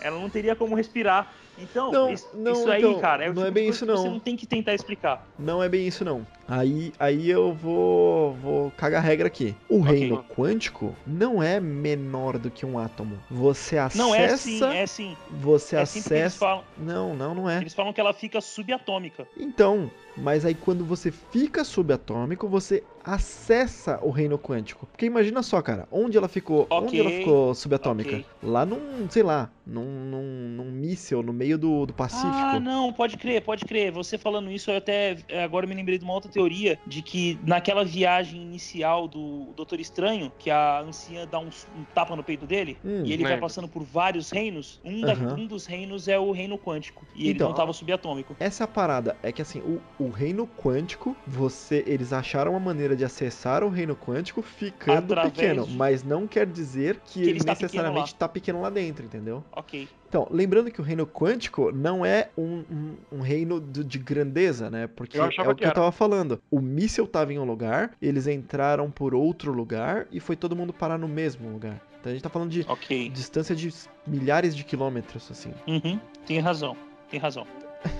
Ela 0.00 0.18
não 0.18 0.28
teria 0.30 0.56
como 0.56 0.74
respirar. 0.74 1.32
Então, 1.58 1.92
Não, 1.92 2.10
isso, 2.12 2.28
não, 2.34 2.52
isso 2.52 2.70
aí, 2.70 2.80
então, 2.82 3.00
cara, 3.00 3.24
é 3.24 3.30
o 3.30 3.34
não 3.34 3.42
tipo 3.42 3.46
é 3.46 3.50
de 3.50 3.54
bem 3.54 3.68
isso, 3.68 3.86
que 3.86 3.92
você 3.92 4.04
não. 4.04 4.12
não 4.14 4.20
tem 4.20 4.36
que 4.36 4.46
tentar 4.46 4.74
explicar. 4.74 5.26
Não 5.38 5.62
é 5.62 5.68
bem 5.68 5.86
isso 5.86 6.04
não. 6.04 6.26
Aí, 6.48 6.92
aí 6.98 7.30
eu 7.30 7.52
vou, 7.54 8.34
vou 8.34 8.70
cagar 8.72 9.00
a 9.02 9.06
regra 9.06 9.26
aqui. 9.28 9.54
O 9.68 9.80
Ok. 9.80 9.92
reino 9.98 10.24
quântico 10.36 10.94
não 11.06 11.42
é 11.42 11.60
menor 11.60 12.38
do 12.38 12.50
que 12.50 12.66
um 12.66 12.78
átomo. 12.78 13.18
Você 13.30 13.78
acessa, 13.78 14.02
Não 14.02 14.14
é 14.14 14.26
assim, 14.26 14.62
é 14.64 14.86
sim. 14.86 15.16
você 15.30 15.76
É 15.76 15.84
sim 15.86 16.00
acessa. 16.00 16.60
Não, 16.76 17.14
não, 17.14 17.34
não 17.34 17.48
é. 17.48 17.58
eles 17.60 17.72
falam 17.72 17.92
que 17.92 18.00
ela 18.00 18.12
fica 18.12 18.40
subatômica. 18.40 19.26
Então, 19.36 19.90
Mas 20.16 20.44
aí 20.44 20.54
quando 20.54 20.84
você 20.84 21.10
fica 21.10 21.64
subatômico, 21.64 22.48
você 22.48 22.86
acessa 23.02 23.98
o 24.02 24.10
reino 24.10 24.38
quântico. 24.38 24.86
Porque 24.86 25.06
imagina 25.06 25.42
só, 25.42 25.60
cara, 25.60 25.88
onde 25.90 26.16
ela 26.16 26.28
ficou, 26.28 26.72
onde 26.76 26.94
Ok, 26.94 27.00
ela 27.00 27.10
ficou 27.10 27.54
subatômica? 27.54 28.22
ok. 28.22 28.28
Lá 28.40 28.64
num, 28.64 29.08
sei 29.10 29.22
lá, 29.22 29.52
num, 29.66 29.84
num, 30.04 30.48
num 30.56 30.70
míssil 30.70 31.22
no 31.22 31.32
meio 31.32 31.58
do, 31.58 31.84
do 31.86 31.92
Pacífico. 31.94 32.16
Ah, 32.16 32.60
não, 32.60 32.92
pode 32.92 33.16
crer, 33.16 33.42
pode 33.42 33.64
crer. 33.64 33.90
Você 33.90 34.16
falando 34.18 34.50
isso, 34.50 34.70
eu 34.70 34.76
até 34.76 35.16
é, 35.28 35.42
agora 35.42 35.66
me 35.66 35.74
lembrei 35.74 35.98
de 35.98 36.04
uma 36.04 36.12
outra 36.14 36.30
teoria 36.30 36.78
de 36.86 37.02
que 37.02 37.40
naquela 37.42 37.84
viagem 37.84 38.40
inicial 38.42 39.08
do 39.08 39.52
Doutor 39.56 39.80
Estranho, 39.80 40.32
que 40.38 40.50
a 40.50 40.80
anciã 40.82 41.26
dá 41.26 41.40
um, 41.40 41.48
um 41.72 41.84
tapa 41.92 42.14
no 42.14 42.22
peito 42.22 42.46
dele 42.46 42.82
Hum, 42.82 43.02
e 43.02 43.12
ele 43.12 43.24
vai 43.24 43.36
passando 43.38 43.68
por 43.68 43.82
vários 43.84 44.30
reinos, 44.30 44.78
um, 44.84 45.02
da- 45.04 45.14
um 45.34 45.46
dos 45.46 45.66
reinos 45.66 46.06
é 46.06 46.18
o 46.18 46.30
reino 46.30 46.58
quântico 46.58 47.08
e 47.12 47.28
ele 47.28 47.40
Então, 47.40 47.40
não 47.40 47.54
tava 47.54 47.72
subatômico. 47.72 48.38
Essa 48.38 48.64
é 48.64 48.66
a 48.66 48.68
parada 48.68 49.18
é 49.22 49.32
que 49.32 49.42
assim, 49.42 49.62
o, 49.62 49.86
o 49.98 50.03
reino 50.10 50.46
quântico, 50.46 51.16
você, 51.26 51.82
eles 51.86 52.12
acharam 52.12 52.52
uma 52.52 52.60
maneira 52.60 52.94
de 52.96 53.04
acessar 53.04 53.62
o 53.64 53.68
reino 53.68 53.94
quântico 53.96 54.42
ficando 54.42 55.12
Através 55.12 55.32
pequeno, 55.34 55.66
de- 55.66 55.76
mas 55.76 56.02
não 56.02 56.26
quer 56.26 56.46
dizer 56.46 57.00
que, 57.04 57.14
Que 57.14 57.20
ele 57.20 57.30
ele 57.30 57.38
está 57.38 57.52
necessariamente 57.52 58.04
pequeno 58.12 58.14
está 58.14 58.28
pequeno 58.28 58.60
lá 58.60 58.70
dentro, 58.70 59.04
entendeu? 59.04 59.44
Ok. 59.52 59.88
Então, 60.08 60.28
lembrando 60.30 60.70
que 60.70 60.80
o 60.80 60.84
reino 60.84 61.06
quântico 61.06 61.72
não 61.72 62.06
é 62.06 62.30
um, 62.38 62.64
um- 62.70 62.96
um 63.12 63.20
reino 63.20 63.58
do- 63.60 63.82
de 63.82 63.98
grandeza, 63.98 64.70
né? 64.70 64.86
Porque 64.86 65.18
é 65.18 65.22
o 65.22 65.28
que 65.28 65.36
que 65.56 65.66
eu 65.66 65.72
tava 65.72 65.90
falando. 65.90 66.38
O 66.50 66.60
míssil 66.60 67.06
tava 67.06 67.32
em 67.32 67.38
um 67.38 67.44
lugar, 67.44 67.92
eles 68.00 68.26
entraram 68.28 68.90
por 68.90 69.14
outro 69.14 69.52
lugar 69.52 70.06
e 70.12 70.20
foi 70.20 70.36
todo 70.36 70.54
mundo 70.54 70.72
parar 70.72 70.98
no 70.98 71.08
mesmo 71.08 71.50
lugar. 71.50 71.80
Então 72.00 72.10
a 72.10 72.14
gente 72.14 72.22
tá 72.22 72.28
falando 72.28 72.50
de 72.50 72.64
Ok. 72.68 73.08
distância 73.08 73.56
de 73.56 73.72
milhares 74.06 74.54
de 74.54 74.62
quilômetros, 74.62 75.28
assim. 75.30 75.52
Uhum. 75.66 75.98
Tem 76.26 76.38
razão. 76.38 76.76
Tem 77.10 77.18
razão. 77.18 77.46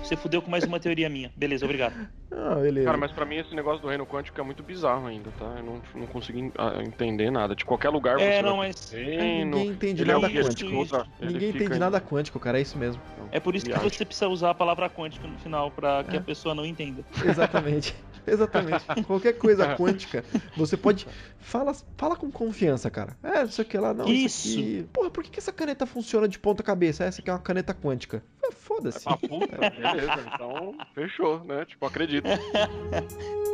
Você 0.03 0.17
fudeu 0.17 0.41
com 0.43 0.51
mais 0.51 0.65
uma 0.65 0.79
teoria 0.81 1.09
minha. 1.09 1.33
Beleza, 1.37 1.65
obrigado. 1.65 1.95
Ah, 2.31 2.57
beleza. 2.57 2.87
Cara, 2.87 2.99
mas 2.99 3.13
pra 3.13 3.25
mim 3.25 3.37
esse 3.37 3.55
negócio 3.55 3.81
do 3.81 3.89
reino 3.89 4.05
quântico 4.07 4.39
é 4.41 4.45
muito 4.45 4.63
bizarro 4.63 5.07
ainda, 5.07 5.31
tá? 5.39 5.45
Eu 5.59 5.63
não, 5.65 5.83
não 5.95 6.07
consegui 6.07 6.53
ah, 6.59 6.83
entender 6.83 7.31
nada. 7.31 7.55
De 7.55 7.65
qualquer 7.65 7.89
lugar 7.91 8.19
É, 8.21 8.37
você 8.37 8.43
não, 8.43 8.57
vai 8.59 8.69
mas- 8.69 8.91
ter 8.91 9.09
É, 9.09 9.21
reino, 9.21 9.57
Ninguém 9.57 9.73
entende 9.73 10.03
ele 10.03 10.11
é 10.11 10.15
nada 10.15 10.29
de 10.29 10.43
quântico. 10.43 11.07
ele 11.21 11.33
Ninguém 11.33 11.49
entende 11.51 11.75
em- 11.77 11.79
nada 11.79 12.01
quântico, 12.01 12.39
cara, 12.41 12.59
é 12.59 12.63
isso 12.63 12.77
mesmo. 12.79 13.01
É 13.31 13.41
por 13.41 13.55
isso 13.55 13.65
que 13.65 13.73
Viagem. 13.73 13.89
você 13.91 14.05
precisa 14.05 14.29
usar 14.29 14.51
a 14.51 14.55
palavra 14.55 14.89
quântica 14.91 15.27
no 15.27 15.39
final, 15.39 15.71
pra 15.71 16.05
que 16.05 16.17
É. 16.17 16.19
a 16.19 16.23
pessoa 16.23 16.55
não 16.55 16.65
entenda. 16.67 17.05
Exatamente. 17.25 17.95
Exatamente. 18.27 18.85
Qualquer 19.07 19.35
coisa 19.35 19.75
quântica, 19.77 20.25
você 20.57 20.77
pode. 20.79 21.07
Fala, 21.39 21.75
fala 21.99 22.17
com 22.17 22.31
confiança, 22.31 22.91
cara. 22.91 23.17
É, 23.23 23.41
não 23.43 23.51
sei 23.51 23.65
o 23.65 23.69
que 23.69 23.77
lá, 23.77 23.93
não. 23.93 24.07
Isso. 24.07 24.49
Isso. 24.49 24.59
aqui... 24.59 24.87
Porra, 24.93 25.11
por 25.11 25.23
que, 25.23 25.31
que 25.31 25.39
essa 25.39 25.53
caneta 25.53 25.85
funciona 25.85 26.27
de 26.27 26.39
ponta 26.39 26.63
cabeça? 26.63 27.05
Essa 27.05 27.21
aqui 27.21 27.29
é 27.29 27.33
uma 27.35 27.39
caneta 27.39 27.75
quântica. 27.75 28.23
Ah, 28.49 28.53
Foda-se. 28.53 29.03
Ah, 29.09 29.17
puta, 29.17 29.71
beleza. 29.71 30.25
Então, 30.35 30.75
fechou, 30.95 31.45
né? 31.45 31.65
Tipo, 31.65 31.87
acredito. 31.87 32.27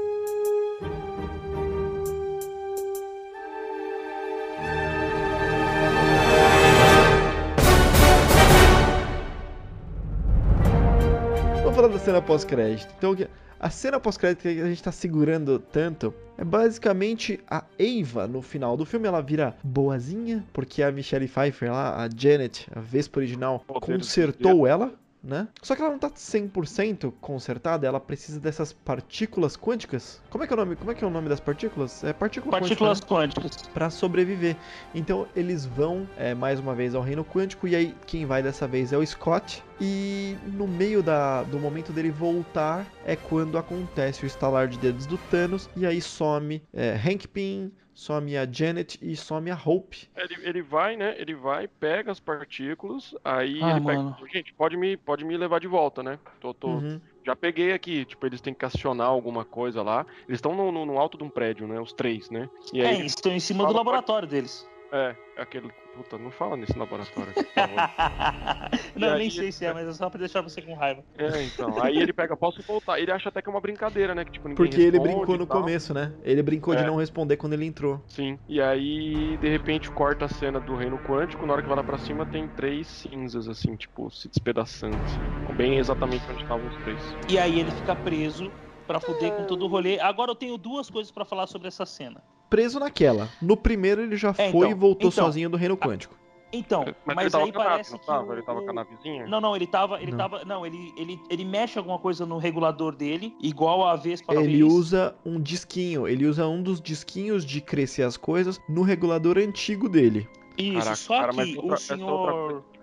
cena 12.01 12.23
pós-crédito. 12.23 12.93
Então, 12.97 13.15
a 13.59 13.69
cena 13.69 14.01
pós-crédito 14.01 14.43
que 14.43 14.49
a 14.49 14.67
gente 14.67 14.83
tá 14.83 14.91
segurando 14.91 15.59
tanto 15.59 16.15
é 16.39 16.45
basicamente 16.45 17.39
a 17.47 17.63
Eva 17.79 18.27
no 18.27 18.41
final 18.41 18.75
do 18.75 18.87
filme. 18.87 19.07
Ela 19.07 19.21
vira 19.21 19.55
boazinha, 19.63 20.43
porque 20.53 20.83
a 20.83 20.91
Michelle 20.91 21.29
Pfeiffer 21.29 21.71
lá, 21.71 22.03
a 22.03 22.09
Janet, 22.09 22.67
a 22.75 22.81
Vespa 22.81 23.21
original, 23.21 23.63
consertou 23.67 24.67
ela. 24.67 24.95
Né? 25.23 25.49
Só 25.63 25.77
que 25.77 25.83
ela 25.83 25.91
não 25.91 25.99
tá 25.99 26.09
100% 26.09 27.13
consertada, 27.21 27.87
ela 27.87 28.01
precisa 28.01 28.41
dessas 28.41 28.73
partículas 28.73 29.57
quânticas. 29.57 30.21
Como 30.31 30.43
é 30.43 30.47
que 30.47 30.53
é 30.53 30.57
o 30.57 30.59
nome? 30.59 30.77
Como 30.77 30.91
é 30.91 30.95
que 30.95 31.05
é 31.05 31.07
o 31.07 31.11
nome 31.11 31.29
das 31.29 31.41
partículas? 31.41 32.03
É 32.03 32.13
partícula 32.13 32.59
Partículas 32.59 33.01
quântica, 33.01 33.43
quânticas. 33.43 33.63
né? 33.65 33.71
Pra 33.75 33.91
sobreviver. 33.91 34.57
Então 34.95 35.27
eles 35.37 35.67
vão 35.67 36.09
é, 36.17 36.35
mais 36.35 36.59
uma 36.59 36.75
vez 36.75 36.95
ao 36.95 37.03
reino 37.03 37.25
quântico 37.25 37.69
e 37.69 37.77
aí 37.77 37.95
quem 38.07 38.25
vai 38.25 38.43
dessa 38.43 38.67
vez 38.67 38.93
é 38.93 38.97
o 38.99 39.07
Scott. 39.07 39.63
E 39.79 40.37
no 40.47 40.67
meio 40.67 41.03
da, 41.03 41.43
do 41.45 41.59
momento 41.59 41.93
dele 41.93 42.11
voltar 42.11 42.87
é 43.05 43.15
quando 43.17 43.59
acontece 43.59 44.25
o 44.25 44.27
estalar 44.27 44.69
de 44.69 44.79
dedos 44.79 45.07
do 45.07 45.19
Thanos 45.31 45.69
e 45.77 45.85
aí 45.87 46.01
some 46.01 46.63
é, 46.73 46.95
Hank 46.95 47.29
Pym, 47.29 47.71
some 48.01 48.35
a 48.35 48.47
Janet 48.51 48.99
e 49.03 49.15
some 49.15 49.51
a 49.51 49.55
Hope. 49.63 50.09
Ele, 50.17 50.37
ele 50.43 50.63
vai, 50.63 50.97
né? 50.97 51.15
Ele 51.19 51.35
vai, 51.35 51.69
pega 51.69 52.11
as 52.11 52.19
partículas, 52.19 53.15
aí 53.23 53.61
Ah, 53.63 53.71
ele 53.73 53.81
mano. 53.81 54.17
pega. 54.17 54.33
Gente, 54.33 54.55
pode 54.55 54.75
me, 54.77 54.97
pode 54.97 55.23
me 55.23 55.37
levar 55.37 55.61
de 55.61 55.67
volta, 55.67 56.03
né? 56.03 56.19
Tô, 56.41 56.55
tô, 56.55 56.69
Uhum. 56.69 57.01
Já 57.27 57.37
peguei 57.37 57.73
aqui, 57.75 58.07
tipo, 58.07 58.25
eles 58.27 58.41
têm 58.41 58.55
que 58.55 58.65
acionar 58.65 59.09
alguma 59.09 59.45
coisa 59.45 59.83
lá. 59.83 60.07
Eles 60.27 60.39
estão 60.39 60.55
no, 60.57 60.73
no- 60.73 60.87
no 60.87 60.99
alto 60.99 61.19
de 61.19 61.25
um 61.25 61.29
prédio, 61.29 61.67
né? 61.69 61.79
Os 61.79 61.93
três, 61.93 62.31
né? 62.31 62.49
E 62.73 62.81
É, 62.81 62.87
aí, 62.87 62.95
eles 63.01 63.13
estão 63.13 63.31
em 63.33 63.41
cima 63.41 63.67
do 63.67 63.75
laboratório 63.75 64.27
deles. 64.27 64.67
É, 64.93 65.15
aquele. 65.37 65.71
Puta, 65.97 66.17
não 66.17 66.31
fala 66.31 66.57
nesse 66.57 66.79
laboratório 66.79 67.33
por 67.35 67.45
favor. 67.45 67.77
não, 68.95 69.09
aí- 69.13 69.19
nem 69.19 69.31
sei 69.31 69.51
se 69.51 69.67
é, 69.67 69.73
mas 69.73 69.89
é 69.89 69.93
só 69.93 70.09
pra 70.09 70.19
deixar 70.21 70.41
você 70.41 70.63
com 70.63 70.73
raiva. 70.75 71.05
É, 71.19 71.43
então. 71.43 71.83
Aí 71.83 71.99
ele 71.99 72.13
pega, 72.13 72.37
posso 72.37 72.63
voltar. 72.63 73.01
Ele 73.01 73.11
acha 73.11 73.29
até 73.29 73.43
que 73.43 73.49
é 73.49 73.53
uma 73.53 73.61
brincadeira, 73.61 74.15
né? 74.15 74.25
Que 74.25 74.33
tipo, 74.33 74.49
ninguém 74.49 74.57
Porque 74.67 74.81
ele 74.81 75.01
brincou 75.01 75.35
e 75.35 75.39
no 75.39 75.47
começo, 75.47 75.93
né? 75.93 76.13
Ele 76.23 76.43
brincou 76.43 76.75
de 76.77 76.83
É. 76.83 76.87
não 76.87 76.97
responder 76.97 77.37
quando 77.37 77.55
ele 77.55 77.67
entrou. 77.67 78.03
Sim. 78.07 78.39
E 78.49 78.61
aí, 78.63 79.37
de 79.39 79.49
repente, 79.49 79.91
corta 79.91 80.27
a 80.27 80.29
cena 80.29 80.61
do 80.61 80.77
reino 80.77 80.97
quântico. 80.99 81.45
Na 81.45 81.55
hora 81.55 81.63
que 81.63 81.69
vai 81.69 81.77
lá 81.77 81.85
pra 81.85 81.99
cima, 81.99 82.25
tem 82.25 82.47
três 82.49 82.87
cinzas, 82.87 83.49
assim, 83.49 83.75
tipo, 83.77 84.11
se 84.11 84.29
despedaçando. 84.29 84.97
Assim. 84.97 85.55
Bem 85.57 85.79
exatamente 85.79 86.25
onde 86.31 86.43
estavam 86.43 86.67
os 86.69 86.77
três. 86.85 87.01
E 87.29 87.39
aí 87.39 87.59
ele 87.61 87.71
fica 87.73 87.95
preso 87.97 88.51
pra 88.87 89.01
fuder 89.01 89.33
com 89.33 89.45
todo 89.45 89.65
o 89.65 89.69
rolê. 89.69 89.99
Agora 90.01 90.31
eu 90.31 90.37
tenho 90.37 90.57
duas 90.57 90.89
coisas 90.89 91.11
pra 91.13 91.25
falar 91.25 91.47
sobre 91.49 91.69
essa 91.69 91.85
cena. 91.85 92.23
Preso 92.51 92.81
naquela. 92.81 93.29
No 93.41 93.57
primeiro 93.57 94.03
ele 94.03 94.17
já 94.17 94.31
É, 94.31 94.51
foi 94.51 94.67
então, 94.67 94.71
e 94.71 94.75
voltou 94.75 95.09
então. 95.09 95.25
sozinho 95.25 95.49
do 95.49 95.57
reino 95.57 95.77
quântico. 95.77 96.19
Então, 96.53 96.85
Mas, 97.07 97.15
mas, 97.15 97.19
ele 97.27 97.31
tava 97.31 97.45
aí 97.45 97.53
parece 97.53 97.93
não 97.93 97.99
que 98.01 98.07
tava? 98.07 98.27
o- 98.27 98.33
Ele 98.33 98.43
tava 98.43 98.61
com 98.61 98.67
a 98.67 98.73
o- 98.73 98.75
navezinha? 98.75 99.25
Não, 99.29 99.41
não, 99.41 99.55
ele 99.55 99.69
tava, 99.69 100.03
ele 100.03 100.11
Não. 100.11 100.19
tava, 100.19 100.45
não, 100.45 100.67
ele, 100.67 100.93
ele, 100.97 101.21
ele 101.31 101.45
mexe 101.45 101.79
alguma 101.79 101.97
coisa 101.97 102.27
no 102.27 102.39
regulador 102.39 102.97
dele, 102.97 103.33
igual 103.41 103.87
a 103.87 103.95
Vespa 103.95 104.35
Ele 104.35 104.59
fez. 104.59 104.65
usa 104.65 105.15
um 105.25 105.41
disquinho, 105.41 106.09
ele 106.09 106.27
usa 106.27 106.49
um 106.49 106.61
dos 106.61 106.81
disquinhos 106.81 107.45
de 107.45 107.61
crescer 107.61 108.03
as 108.03 108.17
coisas 108.17 108.61
no 108.69 108.83
regulador 108.83 109.39
antigo 109.39 109.89
dele. 109.89 110.29
Isso, 110.59 110.73
Caraca, 110.79 110.97
só 110.97 111.21
cara, 111.21 111.33
mas 111.33 111.51
que 111.51 111.57
outra- 111.57 111.71
o 111.71 111.75
é 111.75 111.77
senhor 111.77 112.53
o- 112.67 112.81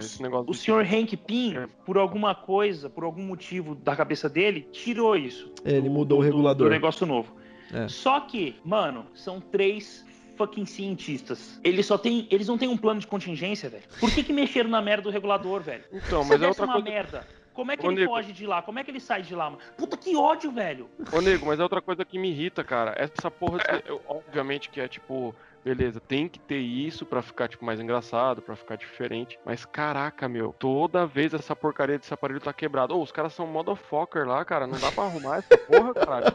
Esse 0.00 0.20
negócio 0.20 0.50
o 0.50 0.54
senhor 0.54 0.84
Hank 0.84 1.16
Pym, 1.16 1.56
É. 1.56 1.66
por 1.86 1.96
alguma 1.96 2.34
coisa, 2.34 2.90
por 2.90 3.04
algum 3.04 3.22
motivo 3.22 3.74
da 3.76 3.94
cabeça 3.94 4.28
dele, 4.28 4.68
tirou 4.72 5.16
isso. 5.16 5.50
Ele 5.64 5.82
do- 5.82 5.90
mudou 5.90 6.18
o 6.18 6.22
do- 6.22 6.26
do- 6.28 6.32
regulador. 6.34 6.66
Do 6.66 6.70
negócio 6.72 7.06
novo. 7.06 7.32
É. 7.72 7.88
Só 7.88 8.20
que, 8.20 8.56
mano, 8.64 9.06
são 9.14 9.40
três 9.40 10.04
fucking 10.36 10.64
cientistas. 10.66 11.60
Eles 11.62 11.86
só 11.86 11.98
têm. 11.98 12.26
Eles 12.30 12.48
não 12.48 12.56
têm 12.58 12.68
um 12.68 12.76
plano 12.76 13.00
de 13.00 13.06
contingência, 13.06 13.68
velho. 13.68 13.84
Por 13.98 14.10
que, 14.10 14.22
que 14.22 14.32
mexeram 14.32 14.70
na 14.70 14.80
merda 14.80 15.02
do 15.04 15.10
regulador, 15.10 15.60
velho? 15.60 15.84
Então, 15.92 16.24
mas 16.24 16.40
é 16.42 16.48
outra 16.48 16.64
uma 16.64 16.74
coisa. 16.74 16.88
merda. 16.90 17.28
Como 17.52 17.72
é 17.72 17.76
que 17.76 17.86
Ô, 17.86 17.90
ele 17.90 18.02
Nico. 18.02 18.12
foge 18.14 18.32
de 18.32 18.46
lá? 18.46 18.62
Como 18.62 18.78
é 18.78 18.84
que 18.84 18.90
ele 18.90 19.00
sai 19.00 19.22
de 19.22 19.34
lá, 19.34 19.50
mano? 19.50 19.58
Puta 19.76 19.96
que 19.96 20.16
ódio, 20.16 20.50
velho. 20.50 20.88
Ô, 21.12 21.20
nego, 21.20 21.46
mas 21.46 21.58
é 21.60 21.62
outra 21.62 21.82
coisa 21.82 22.04
que 22.04 22.18
me 22.18 22.30
irrita, 22.30 22.62
cara. 22.64 22.94
Essa 22.96 23.30
porra, 23.30 23.58
eu- 23.86 24.00
obviamente 24.08 24.70
que 24.70 24.80
é 24.80 24.88
tipo, 24.88 25.34
beleza, 25.64 26.00
tem 26.00 26.28
que 26.28 26.38
ter 26.38 26.58
isso 26.58 27.04
pra 27.04 27.22
ficar, 27.22 27.48
tipo, 27.48 27.64
mais 27.64 27.78
engraçado, 27.80 28.40
pra 28.42 28.56
ficar 28.56 28.76
diferente. 28.76 29.38
Mas 29.44 29.64
caraca, 29.64 30.28
meu, 30.28 30.54
toda 30.58 31.06
vez 31.06 31.34
essa 31.34 31.54
porcaria 31.54 31.98
desse 31.98 32.12
aparelho 32.14 32.40
tá 32.40 32.52
quebrado. 32.52 32.96
Ô, 32.96 33.02
os 33.02 33.12
caras 33.12 33.32
são 33.34 33.46
motherfucker 33.46 34.26
lá, 34.26 34.44
cara. 34.44 34.66
Não 34.66 34.78
dá 34.78 34.90
pra 34.92 35.04
arrumar 35.04 35.38
essa 35.38 35.56
porra, 35.58 35.94
caralho. 35.94 36.26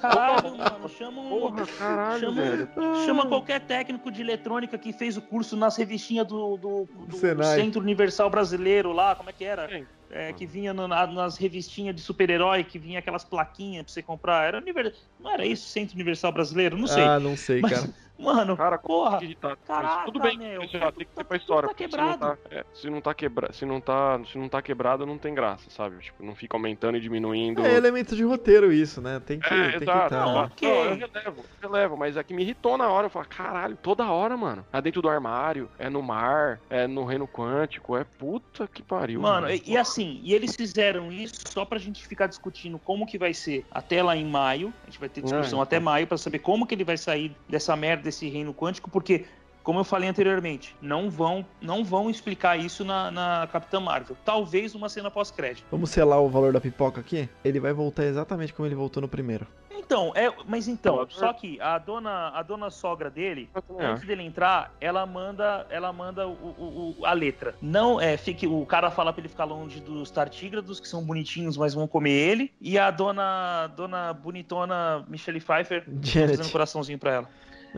Caralho, 0.00 0.56
mano. 0.56 0.88
Chama 0.88 1.20
um. 1.22 1.28
Porra, 1.28 1.66
caralho, 1.66 2.20
Chama, 2.20 2.42
velho. 2.42 2.68
chama 3.04 3.26
qualquer 3.26 3.60
técnico 3.60 4.10
de 4.10 4.20
eletrônica 4.20 4.76
que 4.78 4.92
fez 4.92 5.16
o 5.16 5.22
curso 5.22 5.56
nas 5.56 5.76
revistinhas 5.76 6.26
do, 6.26 6.56
do, 6.56 6.88
do 7.06 7.16
Senai. 7.16 7.56
Centro 7.60 7.80
Universal 7.80 8.28
Brasileiro 8.30 8.92
lá, 8.92 9.14
como 9.14 9.30
é 9.30 9.32
que 9.32 9.44
era? 9.44 9.68
Sim. 9.68 9.86
É, 10.08 10.32
que 10.32 10.46
vinha 10.46 10.72
no- 10.72 10.86
na- 10.86 11.06
nas 11.06 11.36
revistinhas 11.36 11.94
de 11.94 12.00
super-herói, 12.00 12.62
que 12.62 12.78
vinha 12.78 13.00
aquelas 13.00 13.24
plaquinhas 13.24 13.84
pra 13.84 13.92
você 13.92 14.02
comprar. 14.02 14.46
Era 14.46 14.58
univer... 14.58 14.94
Não 15.18 15.28
era 15.32 15.44
isso, 15.44 15.66
Centro 15.68 15.96
Universal 15.96 16.30
Brasileiro? 16.30 16.76
Não 16.76 16.86
sei. 16.86 17.02
Ah, 17.02 17.18
não 17.18 17.36
sei, 17.36 17.60
Mas- 17.60 17.72
cara. 17.72 17.88
Mano, 18.18 18.56
Cara, 18.56 18.78
porra. 18.78 19.18
que 19.18 19.24
irritado. 19.26 19.58
Mas 19.66 19.66
Caraca, 19.68 20.04
tudo 20.06 20.20
bem, 20.20 20.38
meu, 20.38 20.62
isso 20.62 20.78
já 20.78 20.90
tem 20.92 21.06
que 21.06 21.12
tá- 21.12 21.20
ser 21.20 21.24
pra 21.24 21.36
história. 21.36 21.62
tá 21.62 21.68
porque 21.68 21.88
se 21.88 21.96
não 21.96 22.10
quebrado. 22.12 22.36
tá, 22.38 22.56
é, 22.56 22.64
se 22.74 22.90
não 22.90 23.00
tá 23.00 23.14
quebra, 23.14 23.52
se 23.52 23.66
não 23.66 23.80
tá, 23.80 24.20
se 24.30 24.38
não 24.38 24.48
tá 24.48 24.62
quebrado, 24.62 25.04
não 25.06 25.18
tem 25.18 25.34
graça, 25.34 25.68
sabe? 25.70 25.98
Tipo, 25.98 26.24
não 26.24 26.34
fica 26.34 26.56
aumentando 26.56 26.96
e 26.96 27.00
diminuindo. 27.00 27.64
É 27.64 27.74
elemento 27.74 28.16
de 28.16 28.24
roteiro 28.24 28.72
isso, 28.72 29.00
né? 29.02 29.20
Tem 29.24 29.38
que, 29.38 29.46
É, 29.52 29.70
tem 29.70 29.78
que 29.78 29.84
exato. 29.84 30.10
tá. 30.10 30.20
Não, 30.20 30.32
Não, 30.32 30.40
eu- 30.40 30.44
ok. 30.46 30.68
não, 30.68 30.76
eu 30.76 30.96
relevo, 30.96 31.44
eu 31.62 31.68
relevo, 31.70 31.96
mas 31.96 32.16
é 32.16 32.22
que 32.22 32.32
me 32.34 32.42
irritou 32.42 32.78
na 32.78 32.88
hora. 32.88 33.06
Eu 33.06 33.10
falo, 33.10 33.26
caralho, 33.28 33.76
toda 33.76 34.10
hora, 34.10 34.36
mano. 34.36 34.64
É 34.72 34.80
dentro 34.80 35.02
do 35.02 35.08
armário, 35.08 35.68
é 35.78 35.90
no 35.90 36.02
mar, 36.02 36.58
é 36.70 36.86
no 36.86 37.04
reino 37.04 37.28
quântico, 37.28 37.96
é 37.96 38.04
puta 38.04 38.66
que 38.66 38.82
pariu. 38.82 39.20
Mano, 39.20 39.50
e, 39.50 39.62
e 39.66 39.76
assim, 39.76 40.20
e 40.22 40.32
eles 40.34 40.56
fizeram 40.56 41.12
isso 41.12 41.34
só 41.48 41.64
pra 41.64 41.78
gente 41.78 42.06
ficar 42.06 42.26
discutindo 42.26 42.78
como 42.78 43.06
que 43.06 43.18
vai 43.18 43.34
ser 43.34 43.64
até 43.70 44.02
lá 44.02 44.16
em 44.16 44.24
maio. 44.24 44.72
A 44.82 44.86
gente 44.86 44.98
vai 44.98 45.08
ter 45.08 45.20
discussão 45.22 45.60
É, 45.60 45.62
até 45.62 45.78
maio 45.78 46.06
pra 46.06 46.16
saber 46.16 46.38
como 46.38 46.66
que 46.66 46.74
ele 46.74 46.84
vai 46.84 46.96
sair 46.96 47.36
dessa 47.48 47.76
merda 47.76 48.05
desse 48.06 48.28
reino 48.28 48.54
quântico, 48.54 48.90
porque 48.90 49.26
como 49.66 49.80
eu 49.80 49.84
falei 49.84 50.08
anteriormente, 50.08 50.76
não 50.80 51.10
vão, 51.10 51.44
não 51.60 51.84
vão 51.84 52.08
explicar 52.08 52.56
isso 52.56 52.84
na, 52.84 53.10
na 53.10 53.48
Capitã 53.50 53.80
Marvel. 53.80 54.16
Talvez 54.24 54.76
uma 54.76 54.88
cena 54.88 55.10
pós-crédito. 55.10 55.66
Vamos 55.72 55.90
selar 55.90 56.20
o 56.20 56.28
valor 56.28 56.52
da 56.52 56.60
pipoca 56.60 57.00
aqui? 57.00 57.28
Ele 57.44 57.58
vai 57.58 57.72
voltar 57.72 58.04
exatamente 58.04 58.54
como 58.54 58.68
ele 58.68 58.76
voltou 58.76 59.00
no 59.00 59.08
primeiro. 59.08 59.44
Então, 59.76 60.12
é, 60.14 60.32
mas 60.46 60.68
então, 60.68 61.04
só 61.08 61.32
que 61.32 61.60
a 61.60 61.78
dona, 61.78 62.28
a 62.28 62.42
dona 62.42 62.70
sogra 62.70 63.10
dele, 63.10 63.48
antes 63.78 64.04
dele 64.04 64.22
entrar, 64.22 64.72
ela 64.80 65.04
manda, 65.04 65.66
ela 65.68 65.92
manda 65.92 66.28
o, 66.28 66.32
o, 66.32 66.96
o, 67.00 67.06
a 67.06 67.12
letra. 67.12 67.56
Não 67.60 68.00
é, 68.00 68.16
fique, 68.16 68.46
o 68.46 68.64
cara 68.66 68.90
fala 68.90 69.12
pra 69.12 69.20
ele 69.20 69.28
ficar 69.28 69.44
longe 69.44 69.80
dos 69.80 70.12
tartígrados, 70.12 70.78
que 70.78 70.86
são 70.86 71.04
bonitinhos, 71.04 71.56
mas 71.56 71.74
vão 71.74 71.88
comer 71.88 72.12
ele. 72.12 72.52
E 72.60 72.78
a 72.78 72.90
dona, 72.90 73.66
dona 73.76 74.12
bonitona 74.12 75.04
Michelle 75.08 75.40
Pfeiffer 75.40 75.84
Janet. 76.02 76.30
fazendo 76.30 76.46
um 76.46 76.52
coraçãozinho 76.52 76.98
pra 76.98 77.12
ela. 77.12 77.28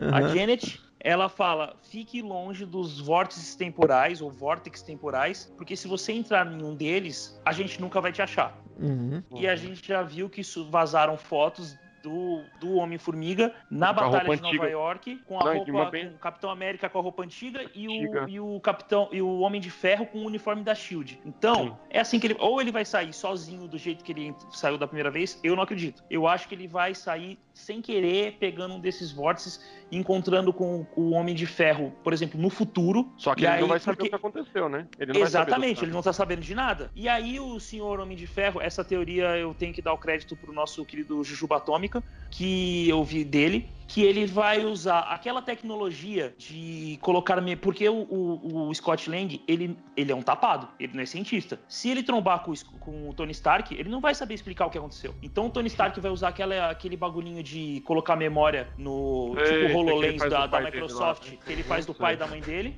Uhum. 0.01 0.13
A 0.13 0.21
Janet, 0.29 0.79
ela 0.99 1.29
fala: 1.29 1.75
fique 1.89 2.21
longe 2.21 2.65
dos 2.65 2.99
vórtices 2.99 3.55
temporais 3.55 4.21
ou 4.21 4.31
vórtices 4.31 4.81
temporais, 4.81 5.53
porque 5.57 5.75
se 5.75 5.87
você 5.87 6.13
entrar 6.13 6.47
em 6.51 6.63
um 6.63 6.75
deles, 6.75 7.39
a 7.45 7.51
gente 7.51 7.79
nunca 7.79 7.99
vai 7.99 8.11
te 8.11 8.21
achar. 8.21 8.57
Uhum. 8.79 9.21
E 9.35 9.47
a 9.47 9.55
gente 9.55 9.85
já 9.87 10.01
viu 10.01 10.29
que 10.29 10.41
isso 10.41 10.69
vazaram 10.69 11.17
fotos 11.17 11.77
do, 12.03 12.41
do 12.59 12.75
Homem-Formiga 12.75 13.53
na 13.69 13.87
Com 13.93 13.93
Batalha 13.95 14.35
de 14.35 14.41
Nova 14.41 14.47
antiga. 14.47 14.69
York, 14.69 15.15
com 15.25 15.39
a 15.39 15.43
Não, 15.45 15.53
e 15.67 15.71
roupa, 15.71 15.91
bem- 15.91 16.09
com 16.09 16.15
o 16.15 16.19
Capitão 16.19 16.49
América 16.49 16.89
com 16.89 16.99
a 16.99 17.01
roupa 17.01 17.23
antiga 17.23 17.61
e 17.75 17.85
Antiga. 17.87 18.25
o, 18.25 18.29
e 18.29 18.39
o 18.39 18.59
Capitão 18.59 19.09
e 19.11 19.21
o 19.21 19.39
Homem 19.39 19.59
de 19.61 19.69
Ferro 19.69 20.05
com 20.05 20.19
o 20.19 20.25
uniforme 20.25 20.63
da 20.63 20.75
Shield. 20.75 21.19
Então, 21.25 21.55
Sim. 21.67 21.73
é 21.89 21.99
assim 21.99 22.19
que 22.19 22.27
ele. 22.27 22.35
Ou 22.39 22.59
ele 22.61 22.71
vai 22.71 22.85
sair 22.85 23.13
sozinho 23.13 23.67
do 23.67 23.77
jeito 23.77 24.03
que 24.03 24.11
ele 24.11 24.35
saiu 24.51 24.77
da 24.77 24.87
primeira 24.87 25.09
vez, 25.11 25.39
eu 25.43 25.55
não 25.55 25.63
acredito. 25.63 26.03
Eu 26.09 26.27
acho 26.27 26.47
que 26.47 26.55
ele 26.55 26.67
vai 26.67 26.93
sair 26.95 27.37
sem 27.53 27.81
querer, 27.81 28.37
pegando 28.39 28.75
um 28.75 28.79
desses 28.79 29.11
vórtices, 29.11 29.59
e 29.91 29.97
encontrando 29.97 30.53
com 30.53 30.85
o 30.95 31.11
Homem 31.11 31.35
de 31.35 31.45
Ferro, 31.45 31.91
por 32.03 32.13
exemplo, 32.13 32.39
no 32.39 32.49
futuro. 32.49 33.11
Só 33.17 33.33
que 33.35 33.41
E 33.41 33.45
ele 33.45 33.53
aí, 33.55 33.61
não 33.61 33.67
vai 33.67 33.79
saber 33.79 33.97
porque- 33.97 34.07
o 34.07 34.09
que 34.11 34.15
aconteceu, 34.15 34.69
né? 34.69 34.87
Ele 34.99 35.19
Exatamente, 35.19 35.83
ele 35.83 35.91
não 35.91 36.01
tá 36.01 36.13
sabendo 36.13 36.41
de 36.41 36.53
nada. 36.55 36.91
E 36.95 37.09
aí 37.09 37.39
o 37.39 37.59
senhor 37.59 37.99
Homem 37.99 38.15
de 38.15 38.27
Ferro, 38.27 38.61
essa 38.61 38.83
teoria 38.83 39.35
eu 39.37 39.53
tenho 39.53 39.73
que 39.73 39.81
dar 39.81 39.93
o 39.93 39.97
crédito 39.97 40.35
pro 40.35 40.53
nosso 40.53 40.85
querido 40.85 41.23
Jujuba 41.23 41.57
Atômica, 41.57 41.88
que 42.31 42.87
eu 42.87 43.03
vi 43.03 43.23
dele, 43.23 43.69
que 43.87 44.03
ele 44.03 44.27
vai 44.27 44.63
usar 44.63 44.99
aquela 44.99 45.41
tecnologia 45.41 46.35
de 46.37 46.99
colocar... 47.01 47.41
me- 47.41 47.55
Porque 47.55 47.89
o, 47.89 47.95
o- 48.03 48.67
o 48.69 48.75
Scott 48.75 49.09
Lang, 49.09 49.41
ele, 49.47 49.75
ele 49.97 50.11
é 50.11 50.15
um 50.15 50.21
tapado, 50.21 50.67
ele 50.79 50.93
não 50.93 51.01
é 51.01 51.07
cientista. 51.07 51.59
Se 51.67 51.89
ele 51.89 52.03
trombar 52.03 52.43
com, 52.43 52.53
com 52.79 53.09
o 53.09 53.13
Tony 53.15 53.31
Stark, 53.31 53.73
ele 53.73 53.89
não 53.89 53.99
vai 53.99 54.13
saber 54.13 54.35
explicar 54.35 54.67
o 54.67 54.69
que 54.69 54.77
aconteceu. 54.77 55.15
Então 55.23 55.47
o 55.47 55.49
Tony 55.49 55.67
Stark 55.67 55.99
vai 55.99 56.11
usar 56.11 56.27
aquela, 56.27 56.69
aquele 56.69 56.95
bagulhinho 56.95 57.41
de 57.41 57.81
colocar 57.83 58.15
memória 58.15 58.69
no 58.77 59.33
Sei, 59.35 59.43
tipo 59.45 59.47
sei 59.47 59.57
que 59.57 59.63
ele 59.65 59.73
HoloLens 59.73 60.19
da, 60.19 60.45
da 60.45 60.59
dele 60.59 60.65
Microsoft, 60.71 61.31
que 61.43 61.51
ele 61.51 61.63
faz 61.63 61.85
do 61.87 61.95
pai 61.95 62.13
e 62.13 62.17
da 62.17 62.27
mãe 62.27 62.41
dele. 62.41 62.77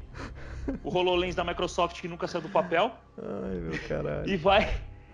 O 0.82 0.96
HoloLens 0.96 1.36
da 1.36 1.44
Microsoft 1.44 2.00
que 2.00 2.08
nunca 2.08 2.26
saiu 2.28 2.44
do 2.44 2.50
papel 2.50 2.92
Ai, 3.18 3.56
meu 3.60 3.78
caralho. 3.88 4.30
e 4.30 4.38
vai 4.38 4.70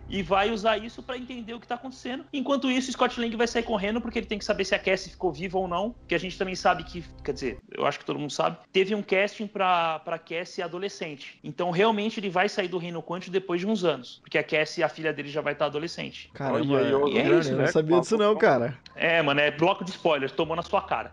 e 0.10 0.22
vai 0.22 0.52
usar 0.52 0.78
isso 0.78 1.02
pra 1.04 1.18
entender 1.18 1.54
o 1.54 1.60
que 1.60 1.68
tá 1.68 1.76
acontecendo. 1.76 2.26
Enquanto 2.32 2.72
isso, 2.72 2.92
Scott 2.92 3.20
Lang 3.20 3.36
vai 3.36 3.48
sair 3.48 3.64
correndo 3.64 4.02
porque 4.02 4.20
ele 4.20 4.26
tem 4.26 4.40
que 4.40 4.46
saber 4.46 4.66
se 4.66 4.76
a 4.76 4.80
Cassie 4.80 5.12
ficou 5.12 5.32
viva 5.32 5.58
ou 5.58 5.68
não, 5.68 5.96
que 6.08 6.16
a 6.16 6.18
gente 6.18 6.38
também 6.38 6.56
sabe 6.56 6.84
que, 6.84 7.04
quer 7.24 7.34
dizer, 7.34 7.60
eu 7.72 7.86
acho 7.86 8.00
que 8.00 8.06
todo 8.06 8.20
mundo 8.20 8.32
sabe, 8.32 8.58
teve 8.72 8.96
um 8.96 9.02
casting 9.02 9.48
pra, 9.48 10.00
pra 10.00 10.18
Cassie 10.18 10.64
adolescente. 10.64 11.40
Então, 11.44 11.72
realmente, 11.72 12.20
ele 12.20 12.30
vai 12.30 12.50
sair 12.50 12.68
do 12.68 12.78
Reino 12.78 13.02
Quântico 13.02 13.32
depois 13.32 13.62
de 13.62 13.68
uns 13.68 13.84
anos, 13.84 14.20
porque 14.22 14.38
a 14.38 14.44
Cassie, 14.44 14.84
a 14.84 14.90
filha 14.90 15.14
dele, 15.14 15.30
já 15.30 15.42
vai 15.42 15.54
estar 15.54 15.66
adolescente. 15.66 16.30
Caramba, 16.34 16.76
Olha 16.76 16.88
aí, 16.88 16.94
ó, 16.94 17.08
e 17.08 17.18
é 17.18 17.40
isso, 17.40 17.50
eu 17.50 17.58
não 17.58 17.64
né? 17.66 17.72
sabia 17.72 18.00
disso 18.00 18.18
não, 18.18 18.36
cara. 18.36 18.78
É, 18.96 19.22
mano, 19.22 19.40
é 19.40 19.52
bloco 19.52 19.84
de 19.84 19.92
spoilers, 19.92 20.32
tomou 20.32 20.56
na 20.56 20.64
sua 20.64 20.82
cara. 20.82 21.12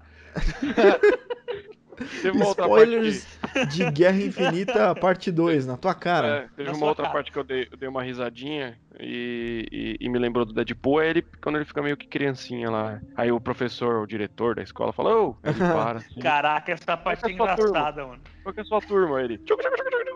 Teve 2.23 2.37
uma 2.37 2.47
outra 2.49 2.69
parte 2.69 2.83
Spoilers 2.91 3.27
de 3.71 3.91
Guerra 3.91 4.19
Infinita, 4.23 4.95
parte 4.95 5.31
2, 5.31 5.67
na 5.67 5.77
tua 5.77 5.95
cara. 5.95 6.27
é, 6.29 6.49
teve 6.57 6.71
Na 6.71 6.77
uma 6.77 6.87
outra 6.87 7.05
cara. 7.05 7.13
parte 7.15 7.33
que 7.33 7.39
eu 7.39 7.45
dei, 7.45 7.69
eu 7.71 7.77
dei 7.77 7.89
uma 7.89 8.03
risadinha 8.03 8.79
e, 8.99 9.67
e- 10.01 10.05
e 10.05 10.09
me 10.09 10.19
lembrou 10.19 10.45
do 10.45 10.53
Deadpool, 10.53 11.01
é 11.01 11.11
ele 11.11 11.23
quando 11.43 11.57
ele 11.57 11.65
fica 11.65 11.83
meio 11.83 11.97
que 11.97 12.07
criancinha 12.07 12.71
lá. 12.71 13.01
Aí 13.17 13.31
o 13.33 13.41
professor, 13.41 14.03
o 14.03 14.07
diretor 14.07 14.55
da 14.55 14.63
escola 14.63 14.93
fala, 14.93 15.15
ô, 15.17 15.37
ele 15.45 15.59
para, 15.59 15.99
assim, 15.99 16.21
Caraca, 16.21 16.73
essa 16.73 16.97
parte 16.97 17.25
é 17.27 17.37
turma. 17.37 17.53
engraçada, 17.53 18.07
mano. 18.07 18.21
qual 18.43 18.53
que 18.55 18.61
é 18.61 18.63
a 18.63 18.67
sua 18.67 18.81
turma? 18.81 19.19
Aí 19.19 19.25
ele 19.25 19.41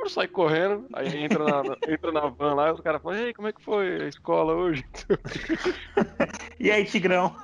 sai 0.08 0.26
correndo, 0.26 0.86
aí 0.94 1.22
entra 1.22 1.44
na, 1.44 1.76
entra 1.86 2.10
na 2.10 2.28
van 2.28 2.54
lá 2.54 2.68
e 2.68 2.72
os 2.72 2.80
caras 2.80 3.02
falam, 3.02 3.18
ei, 3.18 3.34
como 3.34 3.46
é 3.48 3.52
que 3.52 3.62
foi 3.62 4.02
a 4.02 4.08
escola 4.08 4.54
hoje? 4.54 4.84
E 6.58 6.70
aí, 6.70 6.84
Tigrão? 6.84 7.34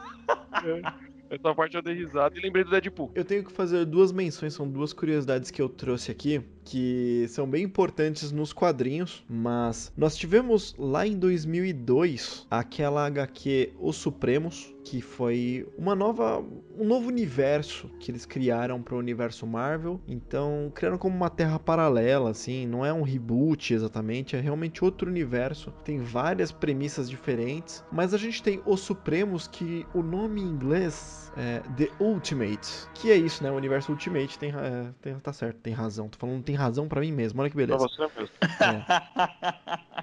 Essa 1.35 1.55
parte 1.55 1.77
eu 1.77 1.83
dei 1.83 1.95
risada 1.95 2.39
e 2.39 2.41
lembrei 2.41 2.65
do 2.65 2.71
Deadpool. 2.71 3.11
Eu 3.15 3.25
tenho 3.25 3.45
que 3.45 3.53
fazer 3.53 3.85
duas 3.85 4.13
menções, 4.13 4.55
são 4.55 4.69
duas 4.69 4.93
curiosidades 4.93 5.51
que 5.51 5.61
eu 5.61 5.69
trouxe 5.69 6.11
aqui, 6.11 6.41
que 6.65 7.27
são 7.29 7.49
bem 7.49 7.65
importantes 7.65 8.31
nos 8.31 8.53
quadrinhos, 8.53 9.25
mas 9.29 9.93
nós 9.97 10.17
tivemos 10.17 10.75
lá 10.79 11.07
em 11.07 11.19
2002 11.19 12.47
aquela 12.51 13.07
HQ 13.07 13.73
Os 13.81 13.97
Supremos, 13.97 14.74
que 14.85 15.01
foi 15.01 15.67
uma 15.79 15.95
nova, 15.95 16.45
um 16.79 16.85
novo 16.85 17.09
universo 17.09 17.89
que 17.99 18.11
eles 18.11 18.27
criaram 18.27 18.83
para 18.83 18.95
o 18.95 18.99
universo 18.99 19.47
Marvel. 19.47 19.99
Então, 20.07 20.71
criaram 20.75 20.99
como 20.99 21.17
uma 21.17 21.31
terra 21.31 21.59
paralela, 21.59 22.31
assim, 22.31 22.67
não 22.67 22.85
é 22.85 22.93
um 22.93 23.03
reboot 23.03 23.73
exatamente, 23.73 24.37
é 24.37 24.41
realmente 24.41 24.85
outro 24.85 25.11
universo. 25.11 25.71
Tem 25.85 25.99
várias 25.99 26.53
premissas 26.53 27.09
diferentes, 27.09 27.83
mas 27.91 28.13
a 28.13 28.19
gente 28.19 28.43
tem 28.43 28.61
Os 28.67 28.81
Supremos, 28.81 29.47
que 29.49 29.87
o 29.95 30.03
nome 30.03 30.43
em 30.43 30.45
inglês 30.45 31.33
é 31.37 31.61
The 31.61 31.91
Ultimate, 31.99 32.87
que 32.93 33.11
é 33.11 33.17
isso, 33.17 33.43
né? 33.43 33.51
O 33.51 33.55
universo 33.57 33.91
Ultimate 33.91 34.39
tem, 34.39 34.51
é, 34.51 34.91
tem- 35.01 35.19
tá 35.19 35.33
certo, 35.33 35.57
tem 35.61 35.73
razão. 35.73 36.09
Tô 36.09 36.19
falando 36.19 36.43
tem 36.43 36.55
razão 36.55 36.87
para 36.87 37.01
mim 37.01 37.11
mesmo. 37.11 37.41
Olha 37.41 37.49
que 37.49 37.57
Pra 37.57 37.67
beleza. 37.67 37.89
você 37.89 38.03
mesmo. 38.21 38.35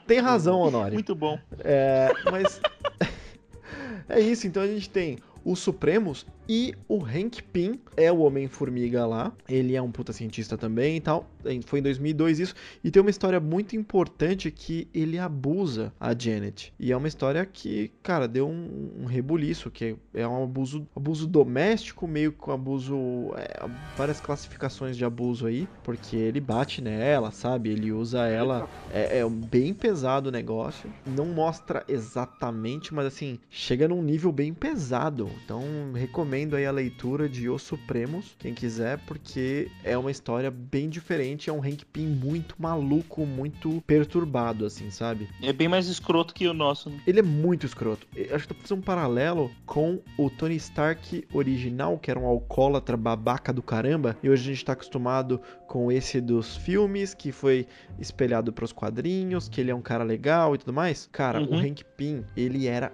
Tem 0.08 0.20
razão, 0.20 0.60
Honório. 0.60 0.96
Muito 0.96 1.14
bom. 1.16 1.38
É, 1.60 2.10
mas 2.32 2.60
é 4.12 4.20
isso, 4.20 4.48
então 4.48 4.62
a 4.64 4.68
gente 4.68 4.90
tem 4.90 5.18
os 5.44 5.60
Supremos 5.60 6.26
e 6.54 6.76
o 6.86 7.02
Hank 7.02 7.42
Pym 7.44 7.80
é 7.96 8.12
o 8.12 8.20
Homem-Formiga 8.20 9.06
lá. 9.06 9.32
Ele 9.48 9.74
é 9.74 9.82
um 9.82 9.90
puta 9.90 10.12
cientista 10.12 10.58
também 10.58 10.98
e 10.98 11.00
tal. 11.00 11.26
Foi 11.66 11.80
em 11.80 11.82
2002 11.82 12.42
isso. 12.42 12.56
E 12.84 12.92
tem 12.92 13.00
uma 13.02 13.10
história 13.10 13.40
muito 13.40 13.74
importante 13.74 14.52
que 14.52 14.86
ele 14.94 15.18
abusa 15.18 15.94
a 15.98 16.14
Janet. 16.14 16.74
E 16.78 16.92
é 16.92 16.98
uma 16.98 17.08
história 17.08 17.46
que, 17.46 17.90
cara, 18.04 18.28
deu 18.28 18.50
um, 18.50 18.92
um 19.00 19.06
rebuliço, 19.06 19.72
que 19.72 19.96
é 20.14 20.28
um 20.28 20.44
abuso, 20.44 20.86
abuso 20.94 21.26
doméstico, 21.26 22.06
meio 22.06 22.34
com 22.34 22.52
abuso... 22.52 22.98
é, 23.38 23.66
várias 23.96 24.20
classificações 24.20 24.98
de 24.98 25.06
abuso 25.06 25.48
aí. 25.48 25.70
Porque 25.86 26.18
ele 26.18 26.42
bate 26.42 26.82
nela, 26.82 27.32
sabe? 27.32 27.70
Ele 27.70 27.94
usa 27.94 28.28
ela... 28.28 28.68
É, 28.94 29.20
é 29.20 29.30
bem 29.30 29.74
pesado 29.74 30.28
o 30.28 30.32
negócio. 30.34 30.92
Não 31.06 31.28
mostra 31.28 31.86
exatamente, 31.88 32.94
mas 32.94 33.06
assim, 33.06 33.40
chega 33.50 33.88
num 33.88 34.02
nível 34.02 34.34
bem 34.34 34.54
pesado. 34.54 35.32
Então, 35.46 35.64
recomendo 35.96 36.41
aí 36.56 36.66
a 36.66 36.72
leitura 36.72 37.28
de 37.30 37.50
Os 37.50 37.62
Supremos, 37.62 38.36
quem 38.40 38.54
quiser, 38.54 38.98
porque 39.06 39.70
é 39.84 39.98
uma 39.98 40.12
história 40.12 40.50
bem 40.52 40.90
diferente. 40.90 41.50
É 41.50 41.54
um 41.54 41.60
Hank 41.64 41.86
Pym 41.86 42.08
muito 42.08 42.56
maluco, 42.60 43.26
muito 43.26 43.82
perturbado, 43.88 44.66
assim, 44.66 44.90
sabe? 44.90 45.28
É 45.42 45.54
bem 45.54 45.68
mais 45.68 45.88
escroto 45.88 46.34
que 46.34 46.48
o 46.48 46.54
nosso. 46.54 46.90
né? 46.90 47.00
Ele 47.06 47.20
é 47.20 47.24
muito 47.24 47.66
escroto. 47.66 48.08
Eu 48.16 48.36
Acho 48.36 48.48
que 48.48 48.54
pra 48.54 48.62
fazer 48.64 48.74
um 48.74 48.82
paralelo 48.82 49.52
com 49.66 50.00
o 50.18 50.30
Tony 50.30 50.56
Stark 50.56 51.24
original, 51.34 51.98
que 51.98 52.10
era 52.10 52.20
um 52.20 52.26
alcoólatra 52.26 52.96
babaca 52.98 53.52
do 53.54 53.62
caramba, 53.62 54.18
e 54.24 54.30
hoje 54.30 54.44
a 54.50 54.54
gente 54.54 54.66
tá 54.66 54.74
acostumado 54.74 55.40
com 55.68 55.92
esse 55.92 56.20
dos 56.20 56.58
filmes, 56.58 57.14
que 57.14 57.32
foi 57.32 57.66
espelhado 58.00 58.52
pros 58.52 58.72
quadrinhos, 58.72 59.48
que 59.48 59.62
ele 59.62 59.72
é 59.72 59.76
um 59.76 59.82
cara 59.82 60.04
legal 60.04 60.56
e 60.56 60.58
tudo 60.58 60.74
mais. 60.74 61.08
Cara, 61.12 61.42
o 61.42 61.52
Uhum. 61.52 61.60
Hank 61.60 61.84
Pym, 61.98 62.24
ele 62.36 62.68
era 62.68 62.92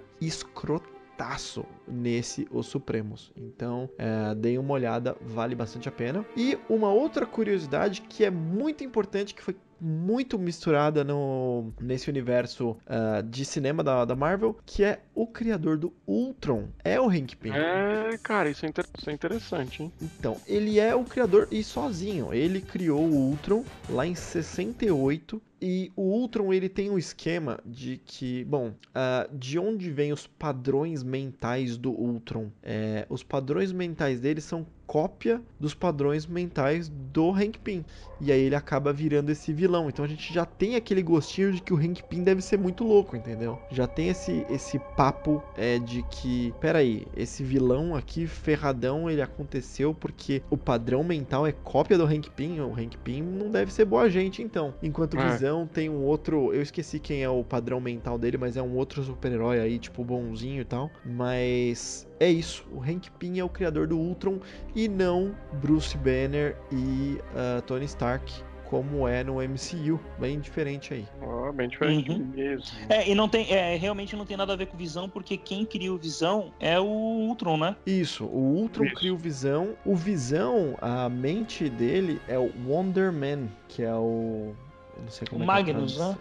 nesse 1.86 2.46
Os 2.50 2.66
Supremos. 2.66 3.32
Então, 3.36 3.88
é, 3.98 4.34
deem 4.34 4.58
uma 4.58 4.74
olhada, 4.74 5.16
vale 5.20 5.54
bastante 5.54 5.88
a 5.88 5.92
pena. 5.92 6.24
E 6.36 6.58
uma 6.68 6.92
outra 6.92 7.26
curiosidade 7.26 8.02
que 8.02 8.24
é 8.24 8.30
muito 8.30 8.84
importante, 8.84 9.34
que 9.34 9.42
foi 9.42 9.56
muito 9.80 10.38
misturada 10.38 11.04
no, 11.04 11.72
nesse 11.80 12.10
universo 12.10 12.76
ah, 12.86 13.22
de 13.22 13.44
cinema 13.44 13.82
da, 13.84 14.04
da 14.04 14.16
Marvel, 14.16 14.56
que 14.66 14.82
é 14.82 15.00
o 15.18 15.26
criador 15.26 15.76
do 15.76 15.92
Ultron, 16.06 16.68
é 16.84 17.00
o 17.00 17.10
Hank 17.10 17.34
Pym. 17.34 17.50
É, 17.50 18.16
cara, 18.22 18.48
isso 18.48 18.64
é, 18.64 18.70
isso 18.96 19.10
é 19.10 19.12
interessante, 19.12 19.82
hein? 19.82 19.92
Então, 20.00 20.36
ele 20.46 20.78
é 20.78 20.94
o 20.94 21.02
criador 21.02 21.48
e 21.50 21.64
sozinho. 21.64 22.32
Ele 22.32 22.60
criou 22.60 23.00
o 23.00 23.30
Ultron 23.30 23.64
lá 23.90 24.06
em 24.06 24.14
68. 24.14 25.42
E 25.60 25.90
o 25.96 26.02
Ultron 26.02 26.52
ele 26.52 26.68
tem 26.68 26.88
um 26.88 26.96
esquema 26.96 27.58
de 27.66 28.00
que, 28.04 28.44
bom, 28.44 28.72
ah, 28.94 29.28
de 29.32 29.58
onde 29.58 29.90
vêm 29.90 30.12
os 30.12 30.24
padrões 30.24 31.02
mentais 31.02 31.76
do 31.76 31.90
Ultron? 31.90 32.48
É, 32.62 33.04
os 33.08 33.24
padrões 33.24 33.72
mentais 33.72 34.20
dele 34.20 34.40
são 34.40 34.64
cópia 34.88 35.42
dos 35.60 35.74
padrões 35.74 36.26
mentais 36.26 36.88
do 36.88 37.30
Hank 37.30 37.58
Pym. 37.58 37.84
E 38.20 38.32
aí 38.32 38.40
ele 38.40 38.54
acaba 38.54 38.92
virando 38.92 39.30
esse 39.30 39.52
vilão. 39.52 39.88
Então 39.88 40.04
a 40.04 40.08
gente 40.08 40.32
já 40.32 40.46
tem 40.46 40.76
aquele 40.76 41.02
gostinho 41.02 41.52
de 41.52 41.60
que 41.60 41.74
o 41.74 41.76
Hank 41.76 42.02
Pym 42.04 42.22
deve 42.22 42.40
ser 42.40 42.58
muito 42.58 42.82
louco, 42.84 43.14
entendeu? 43.14 43.60
Já 43.70 43.86
tem 43.86 44.08
esse, 44.08 44.46
esse 44.48 44.78
papo 44.96 45.07
é, 45.56 45.78
de 45.78 46.02
que, 46.10 46.54
peraí, 46.60 47.06
esse 47.16 47.42
vilão 47.42 47.94
aqui, 47.94 48.26
ferradão, 48.26 49.10
ele 49.10 49.22
aconteceu 49.22 49.94
porque 49.94 50.42
o 50.50 50.56
padrão 50.56 51.02
mental 51.02 51.46
é 51.46 51.52
cópia 51.52 51.98
do 51.98 52.04
Hank 52.04 52.30
Pym. 52.30 52.60
O 52.60 52.72
Hank 52.72 52.96
Pym 52.98 53.22
não 53.22 53.50
deve 53.50 53.72
ser 53.72 53.84
boa 53.84 54.08
gente, 54.08 54.42
então. 54.42 54.74
Enquanto 54.82 55.18
É. 55.18 55.30
Visão 55.30 55.66
tem 55.66 55.88
um 55.88 56.04
outro. 56.04 56.52
Eu 56.52 56.62
esqueci 56.62 56.98
quem 56.98 57.22
é 57.22 57.28
o 57.28 57.44
padrão 57.44 57.80
mental 57.80 58.18
dele, 58.18 58.36
mas 58.36 58.56
é 58.56 58.62
um 58.62 58.76
outro 58.76 59.02
super-herói 59.02 59.60
aí, 59.60 59.78
tipo, 59.78 60.04
bonzinho 60.04 60.62
e 60.62 60.64
tal. 60.64 60.90
Mas. 61.04 62.06
É 62.20 62.28
isso, 62.28 62.66
o 62.72 62.80
Hank 62.80 63.12
Pym 63.12 63.38
é 63.38 63.44
o 63.44 63.48
criador 63.48 63.86
do 63.86 63.96
Ultron 63.96 64.40
e 64.74 64.88
não 64.88 65.36
Bruce 65.60 65.96
Banner 65.96 66.56
e 66.72 67.16
ah, 67.32 67.62
Tony 67.64 67.84
Stark, 67.84 68.42
como 68.68 69.08
é 69.08 69.24
no 69.24 69.36
MCU. 69.42 69.98
Bem 70.18 70.38
diferente 70.38 70.92
aí. 70.94 71.06
Ó, 71.22 71.50
bem 71.52 71.68
diferente 71.68 72.10
Uhum. 72.10 72.26
mesmo. 72.26 72.64
É, 72.88 73.08
e 73.08 73.14
não 73.14 73.28
tem. 73.28 73.50
É, 73.50 73.76
realmente 73.76 74.14
não 74.14 74.26
tem 74.26 74.36
nada 74.36 74.52
a 74.52 74.56
ver 74.56 74.66
com 74.66 74.76
Visão, 74.76 75.08
porque 75.08 75.36
quem 75.36 75.64
cria 75.64 75.92
o 75.92 75.96
Visão 75.98 76.52
é 76.60 76.78
o 76.78 76.84
Ultron, 76.84 77.56
né? 77.56 77.76
Isso, 77.86 78.24
o 78.24 78.38
Ultron 78.58 78.84
Isso. 78.84 78.94
cria 78.94 79.14
o 79.14 79.16
Visão. 79.16 79.74
O 79.84 79.96
Visão, 79.96 80.76
a 80.80 81.08
mente 81.08 81.68
dele 81.68 82.20
é 82.28 82.38
o 82.38 82.52
Wonder 82.66 83.12
Man, 83.12 83.48
que 83.68 83.82
é 83.82 83.94
o. 83.94 84.54
Eu 84.96 85.02
não 85.02 85.10
sei 85.10 85.26
como 85.28 85.40
O 85.40 85.44
é 85.44 85.46
que 85.46 85.70
é 85.70 85.74
Magnus, 85.74 85.98
né? 85.98 86.16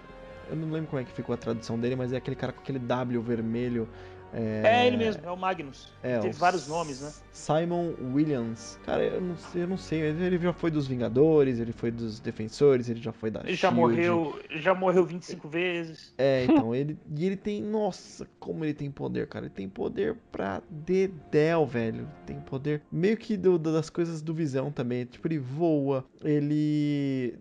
Eu 0.49 0.55
não 0.55 0.69
lembro 0.71 0.89
como 0.89 1.01
é 1.01 1.05
que 1.05 1.11
ficou 1.11 1.33
a 1.35 1.37
tradução 1.37 1.77
dele, 1.77 1.95
mas 1.97 2.13
é 2.13 2.17
aquele 2.17 2.35
cara 2.35 2.53
com 2.53 2.61
aquele 2.61 2.79
W 2.79 3.21
vermelho. 3.21 3.89
É, 4.33 4.85
ele 4.85 4.97
mesmo, 4.97 5.21
é 5.25 5.31
o 5.31 5.37
Magnus. 5.37 5.87
É, 6.03 6.19
Teve 6.19 6.33
vários 6.37 6.67
nomes, 6.67 7.01
né? 7.01 7.11
Simon 7.31 7.93
Williams. 8.13 8.77
Cara, 8.85 9.03
eu 9.03 9.21
não 9.21 9.37
sei, 9.37 9.63
eu 9.63 9.67
não 9.67 9.77
sei. 9.77 10.01
Ele 10.01 10.37
já 10.37 10.51
foi 10.53 10.69
dos 10.69 10.85
Vingadores, 10.87 11.59
ele 11.59 11.71
foi 11.71 11.91
dos 11.91 12.19
Defensores, 12.19 12.89
ele 12.89 13.01
já 13.01 13.11
foi 13.13 13.31
da 13.31 13.39
Ele 13.41 13.55
já 13.55 13.69
Shield. 13.69 13.75
morreu, 13.75 14.39
já 14.51 14.75
morreu 14.75 15.05
25 15.05 15.47
vezes. 15.47 16.13
É, 16.17 16.43
então, 16.49 16.75
ele. 16.75 16.97
E 17.15 17.25
ele 17.25 17.37
tem. 17.37 17.61
Nossa, 17.61 18.27
como 18.39 18.65
ele 18.65 18.73
tem 18.73 18.91
poder, 18.91 19.27
cara. 19.27 19.45
Ele 19.45 19.53
tem 19.53 19.69
poder 19.69 20.15
pra 20.31 20.61
dedéu, 20.69 21.65
velho. 21.65 22.07
Tem 22.25 22.39
poder. 22.41 22.81
Meio 22.91 23.15
que 23.17 23.37
do- 23.37 23.57
das 23.57 23.89
coisas 23.89 24.21
do 24.21 24.33
visão 24.33 24.71
também. 24.71 25.05
Tipo, 25.05 25.27
ele 25.27 25.39
voa, 25.39 26.03
ele. 26.23 27.33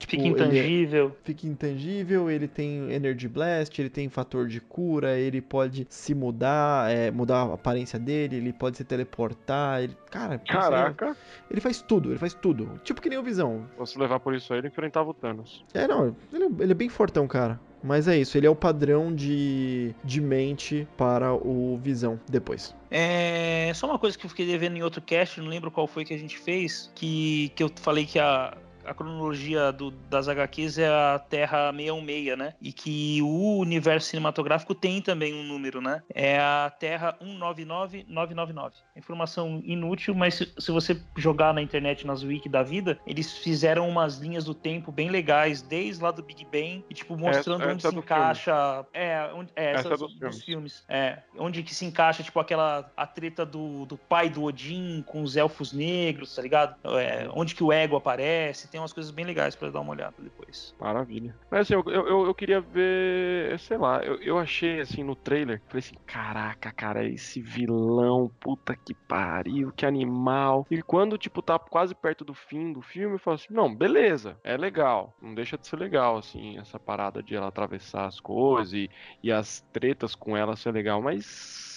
Tipo, 0.00 0.12
Fica 0.12 0.22
ele 0.22 0.28
é- 0.28 0.32
intangível. 0.32 1.16
fica 1.22 1.46
intangível, 1.46 2.30
ele 2.30 2.48
tem 2.48 2.90
Energy 2.90 3.28
Blast, 3.28 3.78
ele 3.78 3.90
tem 3.90 4.08
fator 4.08 4.48
de 4.48 4.58
cura, 4.58 5.18
ele 5.18 5.42
pode 5.42 5.86
se 5.90 6.14
mudar, 6.14 6.90
é, 6.90 7.10
mudar 7.10 7.42
a 7.42 7.52
aparência 7.54 7.98
dele, 7.98 8.36
ele 8.36 8.50
pode 8.52 8.78
se 8.78 8.84
teleportar, 8.84 9.82
ele, 9.82 9.94
cara, 10.10 10.38
Caraca, 10.38 11.14
ele 11.50 11.60
faz 11.60 11.82
tudo, 11.82 12.10
ele 12.10 12.18
faz 12.18 12.32
tudo. 12.32 12.80
Tipo 12.82 13.02
que 13.02 13.10
nem 13.10 13.18
o 13.18 13.22
Visão. 13.22 13.66
se 13.72 13.76
você 13.78 13.98
levar 13.98 14.18
por 14.20 14.34
isso 14.34 14.50
aí, 14.54 14.60
ele 14.60 14.68
enfrentava 14.68 15.10
o 15.10 15.14
Thanos. 15.14 15.64
É, 15.74 15.86
não, 15.86 16.16
ele, 16.32 16.44
é- 16.44 16.62
ele 16.62 16.72
é 16.72 16.74
bem 16.74 16.88
fortão, 16.88 17.28
cara. 17.28 17.60
Mas 17.82 18.08
é 18.08 18.16
isso, 18.18 18.36
ele 18.38 18.46
é 18.46 18.50
o 18.50 18.56
padrão 18.56 19.14
de, 19.14 19.94
de 20.04 20.20
mente 20.20 20.88
para 20.96 21.32
o 21.34 21.78
Visão 21.82 22.18
depois. 22.28 22.74
É, 22.90 23.70
só 23.74 23.86
uma 23.86 23.98
coisa 23.98 24.18
que 24.18 24.24
eu 24.26 24.30
fiquei 24.30 24.46
devendo 24.46 24.76
em 24.76 24.82
outro 24.82 25.00
cast, 25.00 25.40
não 25.40 25.48
lembro 25.48 25.70
qual 25.70 25.86
foi 25.86 26.04
que 26.06 26.12
a 26.14 26.18
gente 26.18 26.38
fez, 26.38 26.90
que, 26.94 27.50
que 27.54 27.62
eu 27.62 27.70
falei 27.80 28.04
que 28.04 28.18
a, 28.18 28.54
a 28.90 28.94
cronologia 28.94 29.72
do- 29.72 29.90
das 29.90 30.28
HQs 30.28 30.78
é 30.78 30.88
a 30.88 31.18
Terra 31.18 31.72
616, 31.72 32.36
né? 32.36 32.54
E 32.60 32.72
que 32.72 33.20
o 33.22 33.58
universo 33.58 34.08
cinematográfico 34.08 34.74
tem 34.74 35.00
também 35.00 35.32
um 35.34 35.42
número, 35.44 35.80
né? 35.80 36.02
É 36.12 36.38
a 36.38 36.70
Terra 36.78 37.16
199999. 37.20 38.74
Informação 38.96 39.60
inútil, 39.64 40.14
mas 40.14 40.34
se, 40.34 40.52
se 40.58 40.70
você 40.70 41.00
jogar 41.16 41.54
na 41.54 41.62
internet, 41.62 42.06
nas 42.06 42.22
wiki 42.22 42.48
da 42.48 42.62
vida, 42.62 42.98
eles 43.06 43.38
fizeram 43.38 43.88
umas 43.88 44.16
linhas 44.18 44.44
do 44.44 44.54
tempo 44.54 44.90
bem 44.92 45.08
legais, 45.08 45.62
desde 45.62 46.02
lá 46.02 46.10
do 46.10 46.22
Big 46.22 46.44
Bang, 46.44 46.84
e 46.90 46.94
tipo, 46.94 47.16
mostrando 47.16 47.62
Essa- 47.62 47.72
onde 47.72 47.78
essa 47.78 47.88
é 47.88 47.90
se 47.90 47.96
encaixa. 47.98 48.86
É, 48.92 49.30
onde, 49.34 49.52
é, 49.54 49.70
Essa 49.72 49.80
essa, 49.80 49.88
é 49.88 49.96
dos 49.96 50.00
dos, 50.00 50.18
filmes. 50.18 50.44
filmes. 50.44 50.84
É, 50.88 51.18
onde 51.38 51.62
que 51.62 51.74
se 51.74 51.84
encaixa, 51.84 52.22
tipo, 52.22 52.38
aquela 52.40 52.90
a 52.96 53.06
treta 53.06 53.44
do, 53.46 53.86
do 53.86 53.96
pai 53.96 54.28
do 54.28 54.42
Odin 54.42 55.02
com 55.06 55.22
os 55.22 55.36
elfos 55.36 55.72
negros, 55.72 56.34
tá 56.34 56.42
ligado? 56.42 56.74
É, 56.98 57.28
onde 57.32 57.54
que 57.54 57.62
o 57.62 57.72
ego 57.72 57.96
aparece, 57.96 58.68
tem 58.68 58.79
umas 58.80 58.92
coisas 58.92 59.10
bem 59.12 59.24
legais 59.24 59.54
pra 59.56 59.70
dar 59.70 59.80
uma 59.80 59.92
olhada 59.92 60.16
depois. 60.18 60.74
Maravilha. 60.78 61.38
Mas 61.50 61.60
assim, 61.62 61.74
eu, 61.74 61.82
eu- 61.86 62.26
eu 62.26 62.34
queria 62.34 62.60
ver, 62.60 63.58
sei 63.60 63.76
lá, 63.76 64.02
eu, 64.04 64.20
eu 64.22 64.38
achei 64.38 64.80
assim 64.80 65.02
no 65.04 65.14
trailer, 65.16 65.62
falei 65.68 65.80
assim, 65.80 65.94
caraca, 66.06 66.72
cara, 66.72 67.04
esse 67.06 67.40
vilão, 67.42 68.30
puta 68.40 68.74
que 68.76 68.94
pariu, 68.94 69.72
que 69.72 69.84
animal. 69.86 70.66
E 70.70 70.82
quando, 70.82 71.18
tipo, 71.18 71.42
tá 71.42 71.58
quase 71.58 71.94
perto 71.94 72.24
do 72.24 72.34
fim 72.34 72.72
do 72.72 72.80
filme, 72.82 73.16
eu 73.16 73.18
falo 73.18 73.34
assim, 73.36 73.52
não, 73.52 73.74
beleza, 73.74 74.38
é 74.42 74.56
legal, 74.56 75.14
não 75.20 75.34
deixa 75.34 75.58
de 75.58 75.66
ser 75.66 75.76
legal, 75.76 76.16
assim, 76.18 76.58
essa 76.58 76.78
parada 76.80 77.22
de 77.22 77.34
ela 77.34 77.48
atravessar 77.48 78.06
as 78.06 78.18
coisas 78.20 78.72
e, 78.72 78.88
e 79.22 79.30
as 79.30 79.60
tretas 79.72 80.14
com 80.14 80.36
ela 80.36 80.56
ser 80.56 80.72
legal, 80.72 81.02
mas. 81.02 81.69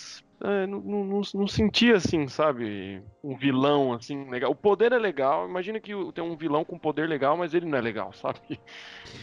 É, 0.43 0.67
não, 0.67 0.81
não, 0.81 1.05
não, 1.05 1.21
não 1.35 1.47
senti 1.47 1.91
assim, 1.91 2.27
sabe? 2.27 3.01
Um 3.23 3.35
vilão 3.37 3.93
assim 3.93 4.29
legal. 4.29 4.51
O 4.51 4.55
poder 4.55 4.91
é 4.91 4.97
legal. 4.99 5.47
Imagina 5.47 5.79
que 5.79 5.91
tem 6.13 6.23
um 6.23 6.35
vilão 6.35 6.65
com 6.65 6.77
poder 6.77 7.07
legal, 7.07 7.37
mas 7.37 7.53
ele 7.53 7.65
não 7.65 7.77
é 7.77 7.81
legal, 7.81 8.11
sabe? 8.13 8.59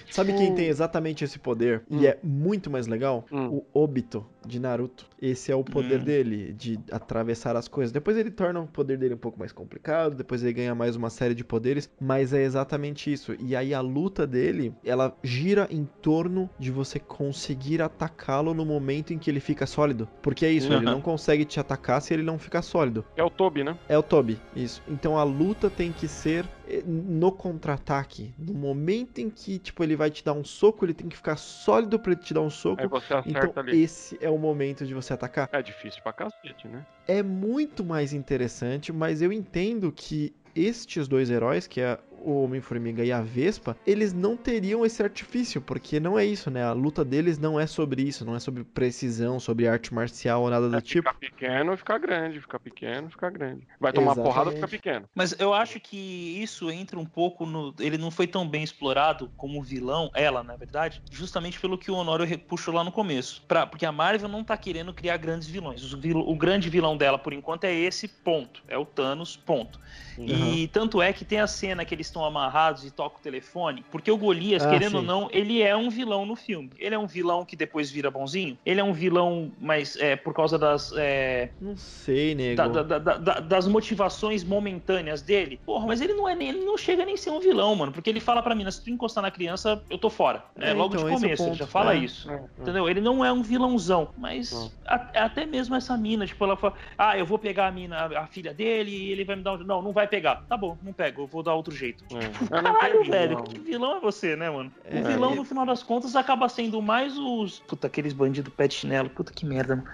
Sabe 0.09 0.33
quem 0.33 0.55
tem 0.55 0.67
exatamente 0.67 1.23
esse 1.25 1.39
poder 1.39 1.83
Hum. 1.91 2.01
e 2.01 2.07
é 2.07 2.19
muito 2.23 2.71
mais 2.71 2.87
legal? 2.87 3.25
Hum. 3.31 3.63
O 3.73 3.83
Obito 3.83 4.27
de 4.47 4.59
Naruto. 4.59 5.07
Esse 5.21 5.53
é 5.53 5.55
o 5.55 5.63
poder 5.63 6.01
Hum. 6.01 6.05
dele, 6.05 6.53
de 6.55 6.79
atravessar 6.91 7.55
as 7.57 7.69
coisas. 7.69 7.93
Depois 7.93 8.17
ele 8.17 8.31
torna 8.31 8.61
o 8.61 8.67
poder 8.67 8.97
dele 8.97 9.15
um 9.15 9.19
pouco 9.19 9.39
mais 9.39 9.53
complicado, 9.53 10.15
depois 10.17 10.43
ele 10.43 10.55
ganha 10.55 10.75
mais 10.75 10.97
uma 10.97 11.11
série 11.11 11.35
de 11.35 11.45
poderes, 11.45 11.91
mas 12.01 12.33
é 12.33 12.43
exatamente 12.43 13.13
isso. 13.13 13.35
E 13.39 13.55
aí 13.55 13.75
a 13.75 13.81
luta 13.83 14.27
dele, 14.27 14.73
ela 14.85 15.15
gira 15.23 15.69
em 15.71 15.85
torno 16.01 16.49
de 16.59 16.71
você 16.71 16.99
conseguir 16.99 17.83
atacá-lo 17.83 18.55
no 18.55 18.65
momento 18.65 19.13
em 19.13 19.19
que 19.19 19.31
ele 19.31 19.41
fica 19.41 19.67
sólido. 19.67 20.09
Porque 20.23 20.47
é 20.47 20.51
isso, 20.51 20.73
ele 20.73 20.87
não 20.87 21.01
consegue 21.11 21.45
te 21.45 21.59
atacar 21.59 22.01
se 22.01 22.15
ele 22.15 22.23
não 22.23 22.39
ficar 22.39 22.63
sólido. 22.63 23.05
É 23.17 23.23
o 23.25 23.29
Toby, 23.29 23.65
né? 23.65 23.77
É 23.89 23.99
o 23.99 24.03
Toby, 24.03 24.41
isso. 24.55 24.81
Então 24.87 25.19
a 25.19 25.25
luta 25.25 25.69
tem 25.69 25.91
que 25.91 26.07
ser 26.07 26.47
eh, 26.69 26.83
no 26.87 27.33
contra-ataque. 27.33 28.33
No 28.39 28.55
momento 28.55 29.19
em 29.19 29.29
que, 29.29 29.59
tipo, 29.59 29.83
ele 29.83 29.97
vai 29.97 30.09
te 30.09 30.25
dar 30.25 30.35
um 30.35 30.45
soco, 30.45 30.85
ele 30.85 30.95
tem 30.95 31.09
que 31.09 31.17
ficar 31.17 31.37
sólido 31.37 31.99
pra 31.99 32.13
ele 32.13 32.21
te 32.21 32.33
dar 32.33 32.43
um 32.43 32.51
soco. 32.51 32.81
Aí 32.81 32.87
você 32.87 33.13
acerta 33.13 33.29
Então 33.49 33.53
ali. 33.57 33.83
esse 33.83 34.17
é 34.21 34.31
o 34.31 34.39
momento 34.39 34.87
de 34.87 34.95
você 34.95 35.13
atacar. 35.13 35.49
É 35.51 35.61
difícil 35.61 36.01
pra 36.03 36.13
cacete, 36.13 36.69
né? 36.69 36.87
É 37.09 37.23
muito 37.25 37.85
mais 37.85 38.13
interessante, 38.13 38.93
mas 38.93 39.21
eu 39.21 39.33
entendo 39.33 39.91
que 39.91 40.33
estes 40.55 41.09
dois 41.09 41.29
heróis, 41.31 41.67
que 41.67 41.81
é 41.81 41.99
o 42.25 42.45
Homem-Formiga 42.45 43.05
e 43.05 43.13
a 43.13 43.21
Vespa, 43.21 43.77
eles 43.87 44.13
não 44.13 44.37
teriam 44.37 44.85
esse 44.85 45.03
artifício, 45.03 45.61
porque 45.61 45.99
não 46.01 46.19
é 46.19 46.25
isso, 46.25 46.51
né? 46.51 46.63
A 46.65 46.73
luta 46.73 47.05
deles 47.05 47.39
não 47.39 47.59
é 47.59 47.67
sobre 47.67 48.03
isso, 48.03 48.25
não 48.25 48.35
é 48.37 48.41
sobre 48.41 48.65
precisão, 48.65 49.41
sobre 49.41 49.67
arte 49.69 49.93
marcial 49.95 50.43
ou 50.43 50.51
nada 50.51 50.69
do 50.69 50.77
É 50.77 50.81
tipo. 50.81 51.09
ficar 51.09 51.19
pequeno, 51.19 51.77
ficar 51.77 51.99
grande, 51.99 52.41
ficar 52.41 52.59
pequeno, 52.59 53.11
ficar 53.11 53.31
grande. 53.31 53.67
Vai 53.79 53.93
tomar 53.93 54.13
Exatamente. 54.13 54.33
porrada, 54.35 54.53
fica 54.53 54.69
pequeno. 54.69 55.09
Mas 55.15 55.35
eu 55.39 55.55
acho 55.55 55.81
que 55.81 55.97
isso 55.97 56.71
entra 56.71 56.99
um 56.99 57.07
pouco 57.07 57.47
no. 57.47 57.75
Ele 57.81 57.99
não 57.99 58.11
foi 58.11 58.27
tão 58.27 58.47
bem 58.49 58.63
explorado 58.63 59.31
como 59.37 59.63
vilão, 59.63 60.11
ela, 60.15 60.43
na 60.43 60.57
verdade, 60.57 61.03
justamente 61.11 61.59
pelo 61.59 61.79
que 61.79 61.91
o 61.91 61.95
Honório 61.95 62.39
puxou 62.41 62.75
lá 62.75 62.85
no 62.85 62.93
começo. 62.93 63.43
Pra, 63.49 63.67
porque 63.67 63.87
a 63.87 63.93
Marvel 63.93 64.29
não 64.29 64.45
tá 64.45 64.57
querendo 64.57 64.93
criar 64.93 65.17
grandes 65.17 65.49
vilões. 65.49 65.93
O, 65.93 65.99
vil- 65.99 66.19
o 66.19 66.37
grande 66.37 66.69
vilão 66.69 66.97
dela, 66.97 67.19
por 67.19 67.33
enquanto, 67.33 67.65
é 67.65 67.75
esse 67.75 68.07
ponto. 68.09 68.63
É 68.69 68.77
o 68.77 68.85
Thanos, 68.85 69.37
ponto. 69.37 69.79
E 70.19 70.69
tanto 70.69 71.01
é 71.01 71.13
que 71.15 71.25
tem 71.25 71.41
a 71.41 71.47
cena 71.47 71.83
que 71.85 71.95
eles 71.95 72.10
estão 72.11 72.25
amarrados 72.25 72.85
e 72.85 72.91
toca 72.91 73.19
o 73.19 73.23
telefone, 73.23 73.85
porque 73.91 74.11
o 74.11 74.17
Golias, 74.17 74.65
Ah, 74.65 74.71
querendo 74.71 74.97
ou 74.97 75.01
sim. 75.01 75.07
não, 75.07 75.29
ele 75.33 75.63
é 75.63 75.75
um 75.77 75.89
vilão 75.89 76.27
no 76.27 76.37
filme. 76.37 76.71
Ele 76.79 76.95
é 76.95 76.99
um 76.99 77.07
vilão 77.07 77.45
que 77.45 77.57
depois 77.57 77.91
vira 77.91 78.11
bonzinho. 78.11 78.59
Ele 78.67 78.81
é 78.81 78.85
um 78.85 78.93
vilão, 78.93 79.53
mas 79.59 79.97
é 79.97 80.17
por 80.17 80.35
causa 80.35 80.59
das. 80.59 80.93
é, 80.97 81.51
Não 81.61 81.77
sei, 81.77 82.35
nego. 82.35 82.57
da- 82.57 82.83
da- 82.83 82.99
da- 82.99 83.17
da- 83.17 83.41
das 83.41 83.67
motivações 83.67 84.45
momentâneas 84.45 85.23
dele. 85.23 85.61
Porra, 85.65 85.87
mas 85.87 86.01
ele 86.01 86.13
não 86.15 86.29
é 86.29 86.35
nem, 86.35 86.49
ele 86.49 86.65
não 86.65 86.77
chega 86.77 87.05
nem 87.05 87.15
a 87.15 87.17
ser 87.17 87.31
um 87.31 87.41
vilão, 87.41 87.75
mano. 87.75 87.93
Porque 87.93 88.11
ele 88.11 88.21
fala 88.21 88.43
pra 88.43 88.55
mim, 88.55 88.69
se 88.71 88.83
tu 88.85 88.91
encostar 88.91 89.23
na 89.23 89.31
criança, 89.31 89.83
eu 89.89 89.97
tô 89.99 90.11
fora. 90.11 90.45
É, 90.59 90.71
É, 90.71 90.73
logo 90.73 90.95
então, 90.95 91.07
de 91.07 91.13
é 91.13 91.15
começo, 91.15 91.43
ele 91.45 91.55
já 91.55 91.67
fala 91.67 91.95
É. 91.95 91.99
isso. 91.99 92.31
É, 92.31 92.41
Entendeu? 92.59 92.89
Ele 92.89 93.01
não 93.01 93.25
é 93.25 93.33
um 93.33 93.43
vilãozão, 93.43 94.09
mas 94.17 94.73
a- 94.87 95.11
até 95.25 95.47
mesmo 95.47 95.75
essa 95.75 95.97
mina, 95.97 96.27
tipo, 96.27 96.45
ela 96.45 96.57
fala, 96.57 96.75
ah, 96.99 97.17
eu 97.17 97.25
vou 97.25 97.39
pegar 97.39 97.67
a 97.69 97.73
mina, 97.73 97.97
a, 97.97 98.21
a 98.23 98.27
filha 98.27 98.53
dele, 98.53 98.91
e 98.91 99.13
ele 99.13 99.25
vai 99.25 99.37
me 99.37 99.43
dar 99.43 99.55
um. 99.55 99.59
Não, 99.59 99.81
não 99.83 99.93
vai 99.93 100.07
pegar. 100.07 100.37
Tá 100.49 100.57
bom, 100.57 100.77
não 100.83 100.93
pego, 100.93 101.23
eu 101.23 101.27
vou 101.27 101.43
dar 101.43 101.55
outro 101.55 101.75
jeito. 101.75 102.00
É. 102.13 102.47
Caralho, 102.49 103.05
velho, 103.05 103.29
vilão. 103.29 103.45
que 103.45 103.59
vilão 103.59 103.97
é 103.97 104.01
você, 104.01 104.37
né, 104.37 104.51
mano? 104.51 104.73
É, 104.85 105.01
o 105.01 105.05
vilão, 105.05 105.35
no 105.35 105.45
final 105.45 105.67
das 105.67 105.83
contas, 105.83 106.17
acaba 106.17 106.49
sendo 106.49 106.81
mais 106.81 107.17
os. 107.19 107.61
Puta, 107.61 107.87
aqueles 107.87 108.13
bandidos 108.13 108.53
pé 108.55 108.69
de 108.69 108.75
chinelo. 108.75 109.11
Puta 109.11 109.33
que 109.33 109.47
merda, 109.47 109.77
mano. 109.77 109.89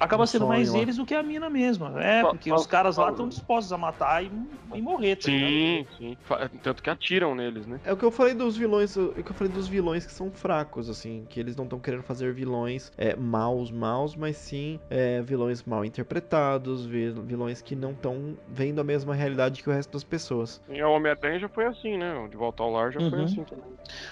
Acaba 0.00 0.24
Um 0.24 0.26
sendo 0.26 0.46
mais 0.46 0.70
lá. 0.72 0.78
eles 0.78 0.96
do 0.96 1.06
que 1.06 1.14
a 1.14 1.22
mina 1.22 1.48
mesmo. 1.50 1.86
É, 1.98 2.22
Fa- 2.22 2.30
porque 2.30 2.52
os 2.52 2.66
caras 2.66 2.96
lá 2.96 3.10
estão 3.10 3.28
dispostos 3.28 3.72
a 3.72 3.78
matar 3.78 4.24
e, 4.24 4.30
e 4.74 4.82
morrer, 4.82 5.16
tá 5.16 5.28
ligado? 5.30 5.50
Sim, 5.50 5.86
sim. 5.96 6.18
Fa- 6.24 6.50
Tanto 6.62 6.82
que 6.82 6.90
atiram 6.90 7.34
neles, 7.34 7.66
né? 7.66 7.80
É 7.84 7.92
o 7.92 7.96
que 7.96 8.04
eu 8.04 8.10
falei 8.10 8.34
dos 8.34 8.56
vilões, 8.56 8.96
é 8.96 9.00
o 9.00 9.12
que 9.24 9.30
eu 9.30 9.34
falei 9.34 9.52
dos 9.52 9.68
vilões 9.68 10.06
que 10.06 10.12
são 10.12 10.30
fracos, 10.30 10.88
assim, 10.88 11.26
que 11.28 11.38
eles 11.38 11.54
não 11.56 11.64
estão 11.64 11.78
querendo 11.78 12.02
fazer 12.02 12.32
vilões 12.32 12.92
é, 12.96 13.14
maus, 13.16 13.70
maus, 13.70 14.16
mas 14.16 14.36
sim 14.36 14.78
é, 14.90 15.20
vilões 15.22 15.62
mal 15.64 15.84
interpretados, 15.84 16.86
vi- 16.86 17.10
vilões 17.10 17.60
que 17.62 17.76
não 17.76 17.92
estão 17.92 18.36
vendo 18.48 18.80
a 18.80 18.84
mesma 18.84 19.14
realidade 19.14 19.62
que 19.62 19.68
o 19.68 19.72
resto 19.72 19.92
das 19.92 20.04
pessoas. 20.04 20.60
E 20.68 20.82
o 20.82 20.90
Homem-Aranha 20.90 21.38
já 21.40 21.48
foi 21.48 21.66
assim, 21.66 21.96
né? 21.98 22.14
O 22.18 22.28
De 22.28 22.36
Volta 22.36 22.62
ao 22.62 22.70
Lar 22.70 22.90
já 22.92 23.00
foi 23.00 23.18
Uhum. 23.18 23.24
assim 23.24 23.44
também. 23.44 23.64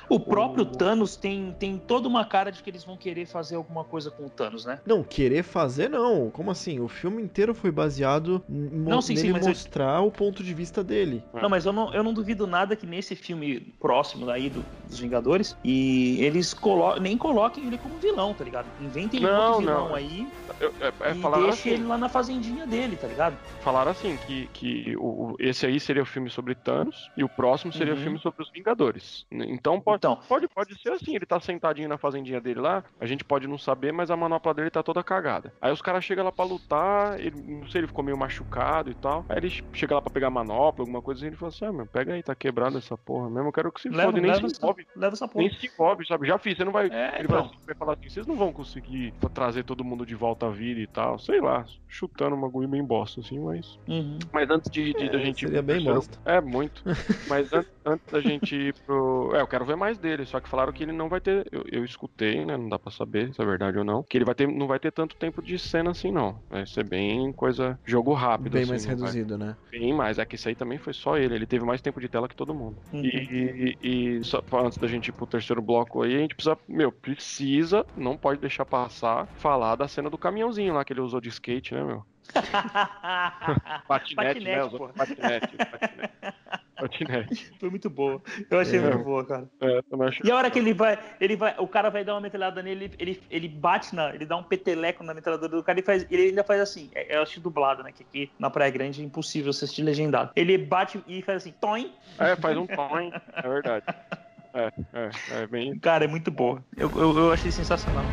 O 0.09 0.21
próprio 0.21 0.65
O- 0.65 0.67
Thanos 0.67 1.17
tem, 1.17 1.55
tem 1.59 1.79
toda 1.79 2.07
uma 2.07 2.25
cara 2.27 2.53
de 2.53 2.63
que 2.63 2.69
eles 2.69 2.85
vão 2.85 2.97
querer 2.97 3.25
fazer 3.27 3.57
alguma 3.57 3.85
coisa 3.85 4.11
com 4.11 4.27
o 4.27 4.31
Thanos, 4.31 4.67
né? 4.67 4.79
Não, 4.85 5.03
querer 5.03 5.43
fazer 5.43 5.72
não. 5.89 6.31
Como 6.31 6.51
assim? 6.51 6.81
O 6.81 6.89
filme 6.89 7.23
inteiro 7.23 7.55
foi 7.55 7.71
baseado 7.71 8.45
Não, 8.49 9.01
sim, 9.01 9.17
sim, 9.17 9.29
nele 9.29 9.39
eu- 9.39 9.47
mostrar 9.47 10.01
o 10.01 10.11
ponto 10.11 10.43
de 10.43 10.55
vista 10.55 10.83
dele. 10.83 11.25
Não, 11.33 11.49
mas 11.49 11.65
eu 11.67 11.73
não, 11.73 11.93
eu 11.95 12.03
não 12.03 12.13
duvido 12.13 12.47
nada 12.47 12.77
que 12.77 12.87
nesse 12.87 13.15
filme 13.17 13.61
próximo 13.81 14.27
daí 14.27 14.49
do- 14.51 14.65
dos 14.89 14.99
Vingadores, 14.99 15.57
e 15.65 16.19
eles 16.21 16.53
colo 16.53 16.97
nem 17.01 17.17
coloquem 17.17 17.67
ele 17.67 17.79
como 17.79 17.99
vilão, 17.99 18.35
tá 18.35 18.45
ligado? 18.45 18.71
Inventem 18.79 19.21
Não, 19.21 19.47
outro 19.47 19.61
vilão 19.61 19.87
não. 19.89 19.95
aí 19.95 20.29
Eu, 20.61 20.73
é, 20.81 20.89
é, 20.89 21.11
e 21.13 21.15
deixem 21.15 21.49
assim, 21.49 21.71
ele 21.71 21.85
lá 21.85 21.97
na 21.97 22.09
fazendinha 22.09 22.67
dele, 22.67 22.97
tá 22.97 23.07
ligado? 23.09 23.39
falaram 23.63 23.91
assim 23.93 24.19
que, 24.19 24.49
que 24.49 24.97
o, 24.97 25.33
o- 25.33 25.37
esse 25.39 25.65
aí 25.67 25.79
seria 25.79 26.03
o 26.03 26.07
filme 26.07 26.29
sobre 26.29 26.55
Thanos 26.55 27.11
e 27.17 27.23
o 27.25 27.29
próximo 27.29 27.73
seria 27.73 27.95
Uhum. 27.95 28.01
o 28.01 28.03
filme 28.03 28.19
sobre 28.19 28.43
os 28.43 28.51
Vingadores. 28.51 29.25
Então 29.31 29.81
pode, 29.81 29.99
Então, 29.99 30.17
pode, 30.17 30.49
pode 30.49 30.75
ser 30.81 30.93
assim, 30.93 31.15
ele 31.15 31.25
tá 31.27 31.39
sentadinho 31.41 31.89
na 31.89 31.97
fazendinha 31.97 32.41
dele 32.41 32.61
lá, 32.61 32.85
a 32.99 33.07
gente 33.07 33.25
pode 33.25 33.47
não 33.47 33.57
saber, 33.59 33.93
mas 33.93 34.11
a 34.11 34.17
manopla 34.17 34.53
dele 34.53 34.71
tá 34.71 34.83
toda 34.83 35.03
cagada. 35.03 35.55
Aí 35.63 35.73
os 35.73 35.81
caras 35.81 36.05
chegam 36.05 36.25
lá 36.25 36.33
pra 36.33 36.45
lutar, 36.45 37.21
ele, 37.21 37.41
não 37.41 37.67
sei, 37.69 37.81
ele 37.81 37.87
ficou 37.87 38.05
meio 38.05 38.19
machucado 38.19 38.91
e 38.91 38.95
tal. 38.95 39.25
Aí 39.29 39.37
ele 39.39 39.53
chega 39.73 39.95
lá 39.95 40.01
pra 40.03 40.11
pegar 40.13 40.29
manopla, 40.29 40.83
alguma 40.83 41.01
coisa 41.01 41.21
assim, 41.21 41.29
ele 41.29 41.37
fala 41.37 41.51
assim, 41.51 41.65
ah, 41.65 41.73
meu, 41.73 41.87
pega 41.87 42.15
aí, 42.15 42.23
tá 42.23 42.35
quebrada 42.35 42.79
essa 42.79 42.99
porra 42.99 43.31
mesmo, 43.31 43.49
eu 43.49 43.53
quero 43.53 43.71
que 43.71 43.81
se 43.81 43.89
leva, 43.89 44.11
fode, 44.11 44.21
nem 44.21 44.31
leva, 44.31 44.41
se 44.49 44.55
essa, 44.55 44.57
envolve. 44.65 44.87
leva 44.97 45.15
essa 45.15 45.29
porra. 45.29 45.45
Nem 45.45 45.55
se 45.59 45.67
envolve, 45.67 46.07
sabe? 46.07 46.27
Já 46.27 46.39
fiz, 46.39 46.57
você 46.57 46.65
não 46.65 46.73
vai. 46.73 46.89
É, 46.89 47.19
ele 47.19 47.29
vai, 47.29 47.41
então. 47.41 47.51
vai 47.67 47.75
falar 47.77 47.93
assim, 47.93 48.09
vocês 48.11 48.27
não 48.27 48.37
vão 48.37 48.53
conseguir 48.53 49.15
trazer 49.33 49.63
todo 49.65 49.85
mundo 49.85 50.05
de 50.05 50.15
volta 50.15 50.47
à 50.47 50.51
vida 50.51 50.81
e 50.81 50.87
tal. 50.87 51.19
Sei 51.19 51.41
lá, 51.41 51.65
chutando 51.89 52.35
uma 52.35 52.47
bagulho 52.49 52.69
bem 52.69 52.85
bosta, 52.85 53.21
assim, 53.21 53.39
mas. 53.39 53.79
Uhum. 53.89 54.19
Mas 54.33 54.51
antes 54.51 54.71
de, 54.71 54.93
de- 54.95 55.07
É, 55.07 55.11
da 55.11 55.19
gente 55.19 55.43
ir 55.45 55.47
seria 55.47 55.63
bem 55.63 55.85
bosta. 55.85 56.19
É, 56.25 56.41
muito. 56.41 56.83
Mas 57.29 57.53
an- 57.53 57.65
antes 57.87 58.07
da 58.13 58.21
gente 58.21 58.55
ir 58.55 58.75
pro. 58.85 59.31
É, 59.35 59.41
eu 59.41 59.47
quero 59.47 59.65
ver 59.65 59.77
mais 59.77 59.97
dele, 59.99 60.27
só 60.27 60.41
que 60.41 60.49
falaram 60.49 60.73
que 60.73 60.83
ele 60.83 60.93
não 60.93 61.09
vai 61.09 61.21
ter. 61.21 61.47
Eu, 61.51 61.65
eu 61.71 61.85
escutei, 61.85 62.45
né? 62.45 62.57
Não 62.57 62.69
dá 62.69 62.79
pra 62.79 62.91
saber 62.91 63.33
se 63.33 63.41
é 63.41 63.45
verdade 63.45 63.79
ou 63.79 63.85
não. 63.85 64.03
Que 64.03 64.19
ele 64.19 64.25
vai 64.25 64.35
ter, 64.35 64.47
não 64.49 64.67
vai 64.67 64.79
ter 64.79 64.91
tanto 64.91 65.17
tempo 65.17 65.41
de 65.41 65.52
cena 65.59 65.91
assim, 65.91 66.11
não. 66.13 66.41
Vai 66.49 66.67
ser 66.67 66.85
bem 66.85 67.33
coisa. 67.33 67.79
Jogo 67.85 68.13
rápido. 68.15 68.53
Bem 68.53 68.63
assim, 68.63 68.71
mais 68.71 68.83
não 68.87 68.97
vai- 68.97 68.99
reduzido, 69.13 69.39
né? 69.39 69.57
Bem 69.71 69.93
mais. 69.95 70.19
É 70.19 70.25
que 70.25 70.37
isso 70.37 70.49
aí 70.49 70.55
também 70.55 70.79
foi 70.79 70.93
só 70.93 71.17
ele. 71.17 71.35
Ele 71.35 71.47
teve 71.47 71.65
mais 71.65 71.81
tempo 71.81 72.01
de 72.01 72.09
tela 72.09 72.29
que 72.29 72.37
todo 72.37 72.55
mundo. 72.55 72.79
Uhum. 72.93 73.05
E, 73.05 73.79
e- 73.83 74.19
e 74.21 74.25
só 74.25 74.41
pra- 74.43 74.63
antes 74.63 74.79
da 74.79 74.87
gente 74.87 75.09
ir 75.09 75.13
pro 75.13 75.27
terceiro 75.27 75.63
bloco 75.63 76.03
aí, 76.03 76.15
a 76.17 76.19
gente 76.19 76.35
precisa, 76.35 76.59
meu, 76.69 76.93
precisa, 76.93 77.85
não 77.97 78.17
pode 78.17 78.41
deixar 78.41 78.65
passar, 78.67 79.29
falar 79.35 79.77
da 79.77 79.89
cena 79.89 80.11
do 80.11 80.19
caminhãozinho 80.19 80.75
lá 80.75 80.85
que 80.85 80.93
ele 80.93 81.01
usou 81.01 81.21
de 81.21 81.29
skate, 81.29 81.75
né, 81.75 81.83
meu? 81.85 82.05
Patinete, 82.33 83.85
Patinete, 83.87 84.45
né? 84.45 84.93
Patinete, 84.97 85.57
patinete. 85.57 86.13
Foi 87.61 87.71
muito 87.71 87.89
boa. 87.89 88.23
Eu 88.51 88.59
achei 88.59 88.79
É. 88.79 88.83
muito 88.83 89.05
boa, 89.05 89.25
cara. 89.25 89.49
É, 89.61 89.81
acho. 90.09 90.27
E 90.27 90.31
a 90.31 90.37
hora 90.37 90.51
que 90.51 90.59
ele 90.59 90.75
vai, 90.75 90.99
ele 91.21 91.37
vai, 91.37 91.55
o 91.59 91.69
cara 91.69 91.91
vai 91.91 92.05
dar 92.05 92.15
uma 92.15 92.21
metralhada 92.21 92.63
nele, 92.63 92.91
ele, 92.99 93.23
ele 93.31 93.49
bate 93.49 93.95
na, 93.95 94.15
ele 94.15 94.27
dá 94.27 94.37
um 94.37 94.43
peteleco 94.43 95.03
na 95.05 95.15
metralhadora 95.15 95.57
do 95.57 95.63
cara 95.63 95.79
e 95.81 95.83
faz, 95.83 96.07
ele 96.11 96.29
ainda 96.29 96.45
faz 96.45 96.61
assim, 96.61 96.91
é, 96.95 97.17
eu 97.17 97.23
acho 97.23 97.41
dublado, 97.41 97.83
né, 97.83 97.93
que 97.93 98.03
aqui 98.03 98.33
na 98.39 98.51
Praia 98.51 98.71
Grande 98.71 99.01
é 99.01 99.05
impossível 99.05 99.51
assistir 99.51 99.83
legendado. 99.83 100.33
Ele 100.37 100.59
bate 100.59 101.03
e 101.07 101.23
faz 101.23 101.39
assim, 101.43 101.55
toim, 101.61 101.93
É, 102.19 102.37
faz 102.37 102.57
um 102.57 102.67
hein? 102.99 103.13
É 103.35 103.49
verdade. 103.49 103.87
É, 104.55 104.67
é, 104.93 105.43
é 105.45 105.47
bem. 105.47 105.79
cara, 105.79 106.05
é 106.05 106.07
muito 106.09 106.31
boa. 106.31 106.63
Eu, 106.77 106.91
eu, 106.95 107.17
eu 107.17 107.33
achei 107.33 107.51
sensacional. 107.51 108.13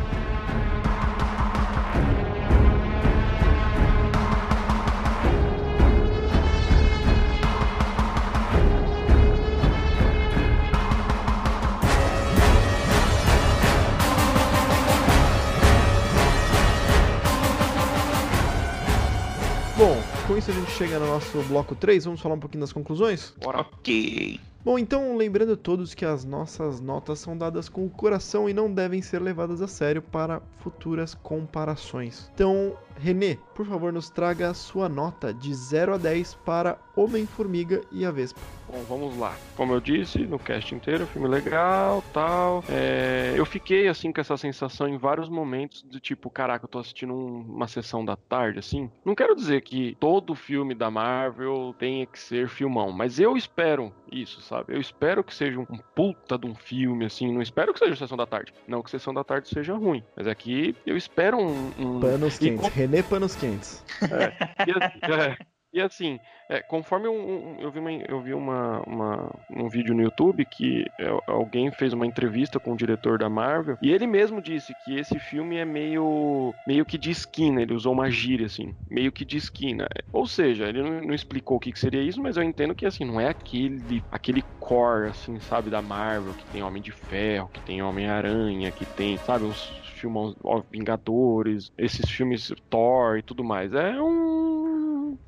Isso 20.40 20.50
a 20.50 20.54
gente 20.54 20.70
chega 20.70 20.98
no 20.98 21.06
nosso 21.06 21.42
bloco 21.42 21.74
3. 21.74 22.06
Vamos 22.06 22.20
falar 22.20 22.34
um 22.34 22.40
pouquinho 22.40 22.62
das 22.62 22.72
conclusões? 22.72 23.34
Ok. 23.44 24.40
Bom, 24.62 24.78
então 24.78 25.16
lembrando 25.16 25.56
todos 25.56 25.94
que 25.94 26.04
as 26.04 26.24
nossas 26.24 26.80
notas 26.80 27.18
são 27.18 27.36
dadas 27.36 27.68
com 27.68 27.86
o 27.86 27.90
coração 27.90 28.48
e 28.48 28.52
não 28.52 28.72
devem 28.72 29.00
ser 29.00 29.20
levadas 29.20 29.62
a 29.62 29.66
sério 29.66 30.02
para 30.02 30.42
futuras 30.58 31.14
comparações. 31.14 32.30
Então, 32.34 32.76
Renê, 32.96 33.36
por 33.54 33.64
favor, 33.66 33.92
nos 33.92 34.10
traga 34.10 34.50
a 34.50 34.54
sua 34.54 34.88
nota 34.88 35.32
de 35.32 35.54
0 35.54 35.94
a 35.94 35.98
10 35.98 36.34
para 36.34 36.78
Homem-Formiga 36.94 37.80
e 37.90 38.04
a 38.04 38.10
Vespa. 38.10 38.40
Bom, 38.70 38.84
vamos 38.84 39.16
lá. 39.16 39.36
Como 39.56 39.72
eu 39.72 39.80
disse, 39.80 40.18
no 40.26 40.38
cast 40.38 40.72
inteiro, 40.72 41.04
filme 41.04 41.26
legal, 41.26 42.00
tal. 42.12 42.64
É, 42.68 43.34
eu 43.36 43.44
fiquei, 43.44 43.88
assim, 43.88 44.12
com 44.12 44.20
essa 44.20 44.36
sensação 44.36 44.86
em 44.86 44.96
vários 44.96 45.28
momentos 45.28 45.84
de 45.90 45.98
tipo, 45.98 46.30
caraca, 46.30 46.66
eu 46.66 46.68
tô 46.68 46.78
assistindo 46.78 47.12
um- 47.12 47.40
uma 47.40 47.66
sessão 47.66 48.04
da 48.04 48.14
tarde, 48.14 48.60
assim. 48.60 48.88
Não 49.04 49.14
quero 49.16 49.34
dizer 49.34 49.62
que 49.62 49.96
todo 49.98 50.36
filme 50.36 50.72
da 50.72 50.88
Marvel 50.88 51.74
tenha 51.78 52.06
que 52.06 52.18
ser 52.18 52.48
filmão, 52.48 52.92
mas 52.92 53.18
eu 53.18 53.36
espero 53.36 53.92
isso, 54.12 54.40
sabe? 54.50 54.74
Eu 54.74 54.80
espero 54.80 55.22
que 55.24 55.32
seja 55.34 55.58
um 55.58 55.64
puta 55.94 56.36
de 56.36 56.46
um 56.46 56.54
filme, 56.54 57.04
assim. 57.06 57.32
Não 57.32 57.40
espero 57.40 57.72
que 57.72 57.78
seja 57.78 57.94
sessão 57.96 58.16
da 58.18 58.26
tarde. 58.26 58.52
Não 58.68 58.82
que 58.82 58.90
sessão 58.90 59.14
da 59.14 59.22
tarde 59.24 59.48
seja 59.48 59.74
ruim. 59.74 60.02
Mas 60.16 60.26
aqui 60.26 60.74
eu 60.84 60.96
espero 60.96 61.38
um. 61.38 61.70
um- 61.78 62.00
Panos 62.00 62.36
E 62.36 62.50
quentes. 62.50 62.68
com- 62.68 62.74
René 62.74 63.02
Panos 63.02 63.36
quentes. 63.36 63.84
e, 64.02 64.70
assim, 64.84 64.98
é, 65.02 65.36
e 65.72 65.80
assim, 65.80 66.20
é, 66.48 66.62
conforme 66.62 67.08
um- 67.08 67.54
um- 67.56 67.60
eu 67.60 67.70
vi, 67.70 67.78
uma, 67.78 67.92
eu 67.92 68.20
vi 68.20 68.34
uma, 68.34 68.80
uma- 68.86 69.40
um 69.48 69.68
vídeo 69.68 69.94
no 69.94 70.02
YouTube 70.02 70.44
que 70.44 70.84
é, 70.98 71.06
alguém 71.26 71.70
fez 71.70 71.92
uma 71.92 72.06
entrevista 72.06 72.58
com 72.58 72.72
o 72.72 72.76
diretor 72.76 73.18
da 73.18 73.28
Marvel 73.28 73.76
e 73.80 73.90
ele 73.92 74.06
mesmo 74.06 74.40
disse 74.42 74.74
que 74.74 74.94
esse 74.98 75.18
filme 75.20 75.56
é 75.56 75.64
meio, 75.64 76.56
meio 76.66 76.84
que 76.84 76.98
de 76.98 77.10
esquina, 77.10 77.62
ele 77.62 77.74
usou 77.74 77.92
uma 77.92 78.10
gíria 78.10 78.46
assim, 78.46 78.74
meio 78.90 79.12
que 79.12 79.24
de 79.24 79.36
esquina. 79.36 79.86
Ou 80.12 80.26
seja, 80.26 80.68
ele 80.68 80.82
não, 80.82 81.00
não 81.02 81.14
explicou 81.14 81.56
o 81.56 81.60
que, 81.60 81.72
que 81.72 81.78
seria 81.78 82.02
isso, 82.02 82.20
mas 82.20 82.36
eu 82.36 82.42
entendo 82.42 82.74
que 82.74 82.84
assim, 82.86 83.04
não 83.04 83.20
é 83.20 83.28
aquele, 83.28 84.04
aquele 84.10 84.42
core, 84.58 85.08
assim, 85.08 85.38
sabe, 85.40 85.70
da 85.70 85.80
Marvel, 85.82 86.34
que 86.34 86.46
tem 86.46 86.62
Homem 86.62 86.82
de 86.82 86.92
Ferro, 86.92 87.48
que 87.50 87.60
tem 87.62 87.82
Homem-Aranha, 87.82 88.72
que 88.72 88.86
tem, 88.86 89.18
sabe, 89.18 89.44
os 89.44 89.72
filmes 90.00 90.34
Vingadores, 90.70 91.70
esses 91.76 92.08
filmes 92.10 92.52
Thor 92.68 93.18
e 93.18 93.22
tudo 93.22 93.44
mais. 93.44 93.72
É 93.72 94.00
um 94.02 94.49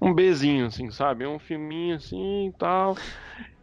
um 0.02 0.14
Bzinho 0.14 0.66
assim, 0.66 0.90
sabe? 0.90 1.26
Um 1.26 1.38
filminho 1.38 1.96
assim 1.96 2.48
e 2.48 2.52
tal. 2.58 2.94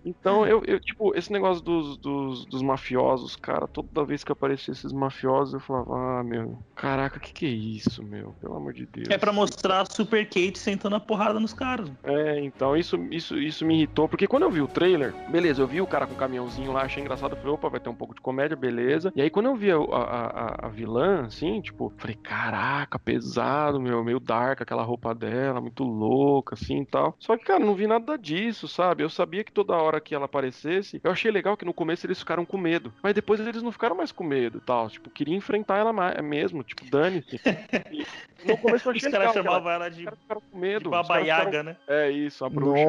Então, 0.04 0.46
eu, 0.46 0.62
eu, 0.66 0.80
tipo, 0.80 1.16
esse 1.16 1.32
negócio 1.32 1.64
dos, 1.64 1.98
dos, 1.98 2.46
dos 2.48 2.62
mafiosos, 2.62 3.36
cara, 3.36 3.68
toda 3.68 4.06
vez 4.06 4.24
que 4.24 4.32
aparecia 4.32 4.72
esses 4.72 4.92
mafiosos, 4.94 5.54
eu 5.54 5.60
falava, 5.60 6.20
ah, 6.20 6.24
meu, 6.24 6.60
caraca, 6.76 7.18
o 7.18 7.22
que 7.22 7.34
que 7.34 7.46
é 7.46 7.50
isso, 7.50 8.04
meu? 8.04 8.34
Pelo 8.40 8.56
amor 8.56 8.74
de 8.74 8.86
Deus. 8.86 9.10
É 9.10 9.18
pra 9.18 9.34
mostrar 9.34 9.82
a 9.82 9.86
Super 9.86 10.26
Kate 10.26 10.58
sentando 10.58 10.96
a 10.96 11.00
porrada 11.00 11.40
nos 11.40 11.54
caras. 11.54 11.92
É, 12.04 12.40
então 12.44 12.76
isso, 12.78 12.96
isso, 13.12 13.38
isso 13.38 13.66
me 13.66 13.76
irritou, 13.76 14.08
porque 14.08 14.28
quando 14.28 14.44
eu 14.44 14.52
vi 14.52 14.62
o 14.62 14.68
trailer, 14.68 15.14
beleza, 15.32 15.62
eu 15.62 15.68
vi 15.68 15.82
o 15.82 15.88
cara 15.88 16.08
com 16.08 16.14
o 16.14 16.18
caminhãozinho 16.18 16.72
lá, 16.72 16.84
achei 16.84 17.02
engraçado, 17.04 17.36
falei, 17.36 17.54
opa, 17.54 17.70
vai 17.70 17.80
ter 17.80 17.90
um 17.90 17.96
pouco 17.96 18.16
de 18.16 18.22
comédia, 18.22 18.56
beleza. 18.56 19.12
E 19.16 19.22
aí 19.22 19.30
quando 19.30 19.48
eu 19.48 19.56
vi 19.56 19.72
a, 19.72 19.78
a, 19.78 20.26
a- 20.28 20.56
a 20.68 20.70
vilã, 20.70 21.26
assim, 21.26 21.62
tipo, 21.62 21.94
falei, 21.98 22.16
caraca, 22.24 22.98
pesado, 23.00 23.80
meu, 23.82 24.04
meio 24.04 24.20
dark, 24.20 24.62
aquela 24.62 24.84
roupa 24.84 25.14
dela, 25.14 25.60
muito 25.62 25.84
louca, 25.84 26.56
assim 26.56 26.82
e 26.82 26.86
tal. 26.86 27.16
Só 27.20 27.38
que, 27.38 27.44
cara, 27.46 27.60
não 27.66 27.76
vi 27.76 27.88
nada 27.88 28.18
disso, 28.18 28.68
sabe? 28.68 29.04
Eu 29.04 29.10
sabia 29.10 29.44
que 29.44 29.52
toda 29.52 29.74
hora 29.76 29.89
que 30.02 30.14
ela 30.14 30.26
aparecesse, 30.26 31.00
eu 31.02 31.10
achei 31.10 31.32
legal 31.32 31.56
que 31.56 31.64
no 31.64 31.74
começo 31.74 32.06
eles 32.06 32.20
ficaram 32.20 32.46
com 32.46 32.58
medo, 32.58 32.94
mas 33.02 33.14
depois 33.14 33.40
eles 33.40 33.64
não 33.64 33.72
ficaram 33.72 33.96
mais 33.96 34.12
com 34.12 34.26
medo 34.26 34.60
tal, 34.60 34.90
tipo, 34.90 35.10
queria 35.10 35.38
enfrentar 35.38 35.78
ela 35.78 35.94
ma- 35.94 36.22
mesmo, 36.22 36.62
tipo, 36.64 36.84
dane-se. 36.86 37.40
E 38.44 38.48
no 38.48 38.58
começo 38.58 38.88
eu 38.88 38.92
Os 38.94 38.98
achei 38.98 39.12
caras 39.12 39.32
que 39.32 39.38
ela- 39.38 39.46
chamavam 39.48 39.72
ela 39.72 39.90
de, 39.90 40.04
os 40.08 40.20
caras 40.28 40.44
de 40.54 40.60
medo. 40.60 40.86
os 40.86 40.92
Baba 40.92 41.08
caras 41.08 41.24
ficaram- 41.24 41.64
né? 41.64 41.78
É 41.88 42.10
isso, 42.10 42.46
a 42.46 42.50
bruxa. 42.50 42.86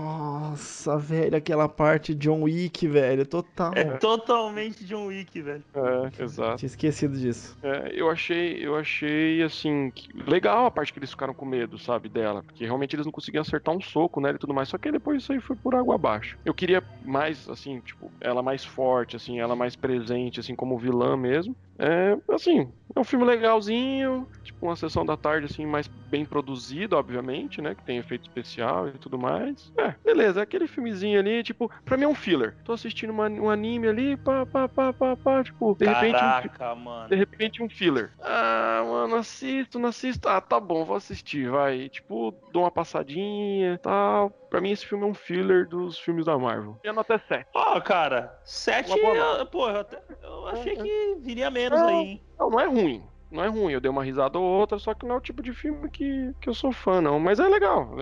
Nossa, 0.00 0.96
velho, 0.98 1.36
aquela 1.36 1.68
parte 1.68 2.14
John 2.14 2.42
Wick, 2.42 2.86
velho, 2.86 3.26
total. 3.26 3.72
É 3.74 3.84
totalmente 3.98 4.84
John 4.84 5.06
Wick, 5.06 5.40
velho. 5.40 5.64
É, 5.74 6.22
exato. 6.22 6.56
Tinha 6.58 6.66
esquecido 6.68 7.16
disso. 7.16 7.56
É, 7.62 7.90
eu 7.94 8.08
achei, 8.10 8.64
eu 8.64 8.76
achei 8.76 9.42
assim, 9.42 9.92
legal 10.26 10.66
a 10.66 10.70
parte 10.70 10.92
que 10.92 10.98
eles 10.98 11.10
ficaram 11.10 11.34
com 11.34 11.44
medo, 11.44 11.78
sabe, 11.78 12.08
dela, 12.08 12.42
porque 12.42 12.64
realmente 12.64 12.94
eles 12.94 13.06
não 13.06 13.12
conseguiam 13.12 13.42
acertar 13.42 13.74
um 13.74 13.80
soco 13.80 14.20
nela 14.20 14.36
e 14.36 14.38
tudo 14.38 14.54
mais, 14.54 14.68
só 14.68 14.78
que 14.78 14.90
depois 14.92 15.22
isso 15.22 15.32
aí 15.32 15.40
foi 15.40 15.56
por 15.56 15.74
água 15.74 15.94
abaixo. 15.94 16.38
Eu 16.44 16.54
queria 16.54 16.82
mais, 17.04 17.48
assim, 17.48 17.80
tipo, 17.80 18.10
ela 18.20 18.42
mais 18.42 18.64
forte, 18.64 19.16
assim, 19.16 19.40
ela 19.40 19.56
mais 19.56 19.76
presente, 19.76 20.40
assim, 20.40 20.54
como 20.54 20.78
vilã 20.78 21.16
mesmo. 21.16 21.56
É, 21.80 22.16
assim, 22.34 22.72
É 22.94 23.00
um 23.00 23.04
filme 23.04 23.24
legalzinho, 23.24 24.28
tipo 24.42 24.66
uma 24.66 24.74
sessão 24.76 25.06
da 25.06 25.16
tarde, 25.16 25.46
assim, 25.46 25.64
mais 25.64 25.88
bem 26.10 26.24
produzido, 26.24 26.96
obviamente, 26.96 27.62
né? 27.62 27.74
Que 27.74 27.84
tem 27.84 27.98
efeito 27.98 28.22
especial 28.22 28.88
e 28.88 28.98
tudo 28.98 29.16
mais. 29.16 29.70
É, 29.78 29.94
beleza, 30.04 30.40
é 30.40 30.42
aquele 30.42 30.66
filmezinho 30.66 31.18
ali, 31.20 31.42
tipo, 31.44 31.70
pra 31.84 31.96
mim 31.96 32.04
é 32.04 32.08
um 32.08 32.14
filler. 32.14 32.56
Tô 32.64 32.72
assistindo 32.72 33.10
uma, 33.10 33.28
um 33.28 33.48
anime 33.48 33.86
ali, 33.88 34.16
pá, 34.16 34.44
pá, 34.44 34.68
pá, 34.68 34.92
pá, 34.92 35.16
pá, 35.16 35.44
tipo, 35.44 35.76
de 35.78 35.86
repente. 35.86 36.12
Caraca, 36.18 36.72
um, 36.72 36.76
mano. 36.76 37.08
De 37.08 37.14
repente 37.14 37.62
um 37.62 37.70
filler. 37.70 38.12
Ah, 38.20 38.82
mano, 38.84 39.14
assisto, 39.16 39.78
não 39.78 39.88
assisto. 39.90 40.28
Ah, 40.28 40.40
tá 40.40 40.58
bom, 40.58 40.84
vou 40.84 40.96
assistir, 40.96 41.48
vai. 41.48 41.88
Tipo, 41.88 42.34
dou 42.52 42.64
uma 42.64 42.70
passadinha 42.72 43.74
e 43.74 43.78
tal. 43.78 44.30
Pra 44.50 44.60
mim, 44.60 44.72
esse 44.72 44.84
filme 44.84 45.04
é 45.04 45.06
um 45.06 45.14
filler 45.14 45.68
dos 45.68 45.96
filmes 45.96 46.24
da 46.26 46.36
Marvel. 46.36 46.76
E 46.82 46.88
a 46.88 46.92
nota 46.92 47.14
é 47.14 47.18
7. 47.18 47.48
Ó, 47.54 47.80
cara, 47.80 48.36
7, 48.44 48.90
Uma 48.90 48.96
boa 49.00 49.14
nota. 49.14 49.46
pô, 49.46 49.68
eu, 49.68 49.76
até- 49.76 50.02
eu 50.24 50.46
achei 50.48 50.72
É, 50.72 50.74
é. 50.74 50.82
que 50.82 51.16
viria 51.20 51.48
menos 51.52 51.69
Não. 51.76 51.88
aí, 51.88 51.94
hein? 51.96 52.22
Não, 52.38 52.50
não 52.50 52.60
é 52.60 52.66
ruim. 52.66 53.02
Não 53.30 53.44
é 53.44 53.46
ruim, 53.46 53.72
eu 53.72 53.80
dei 53.80 53.88
uma 53.90 54.02
risada 54.02 54.38
ou 54.38 54.44
outra, 54.44 54.76
só 54.78 54.92
que 54.92 55.06
não 55.06 55.14
é 55.14 55.18
o 55.18 55.20
tipo 55.20 55.40
de 55.40 55.52
filme 55.52 55.88
que, 55.88 56.34
que 56.40 56.48
eu 56.48 56.54
sou 56.54 56.72
fã, 56.72 57.00
não. 57.00 57.20
Mas 57.20 57.38
é 57.38 57.48
legal. 57.48 57.94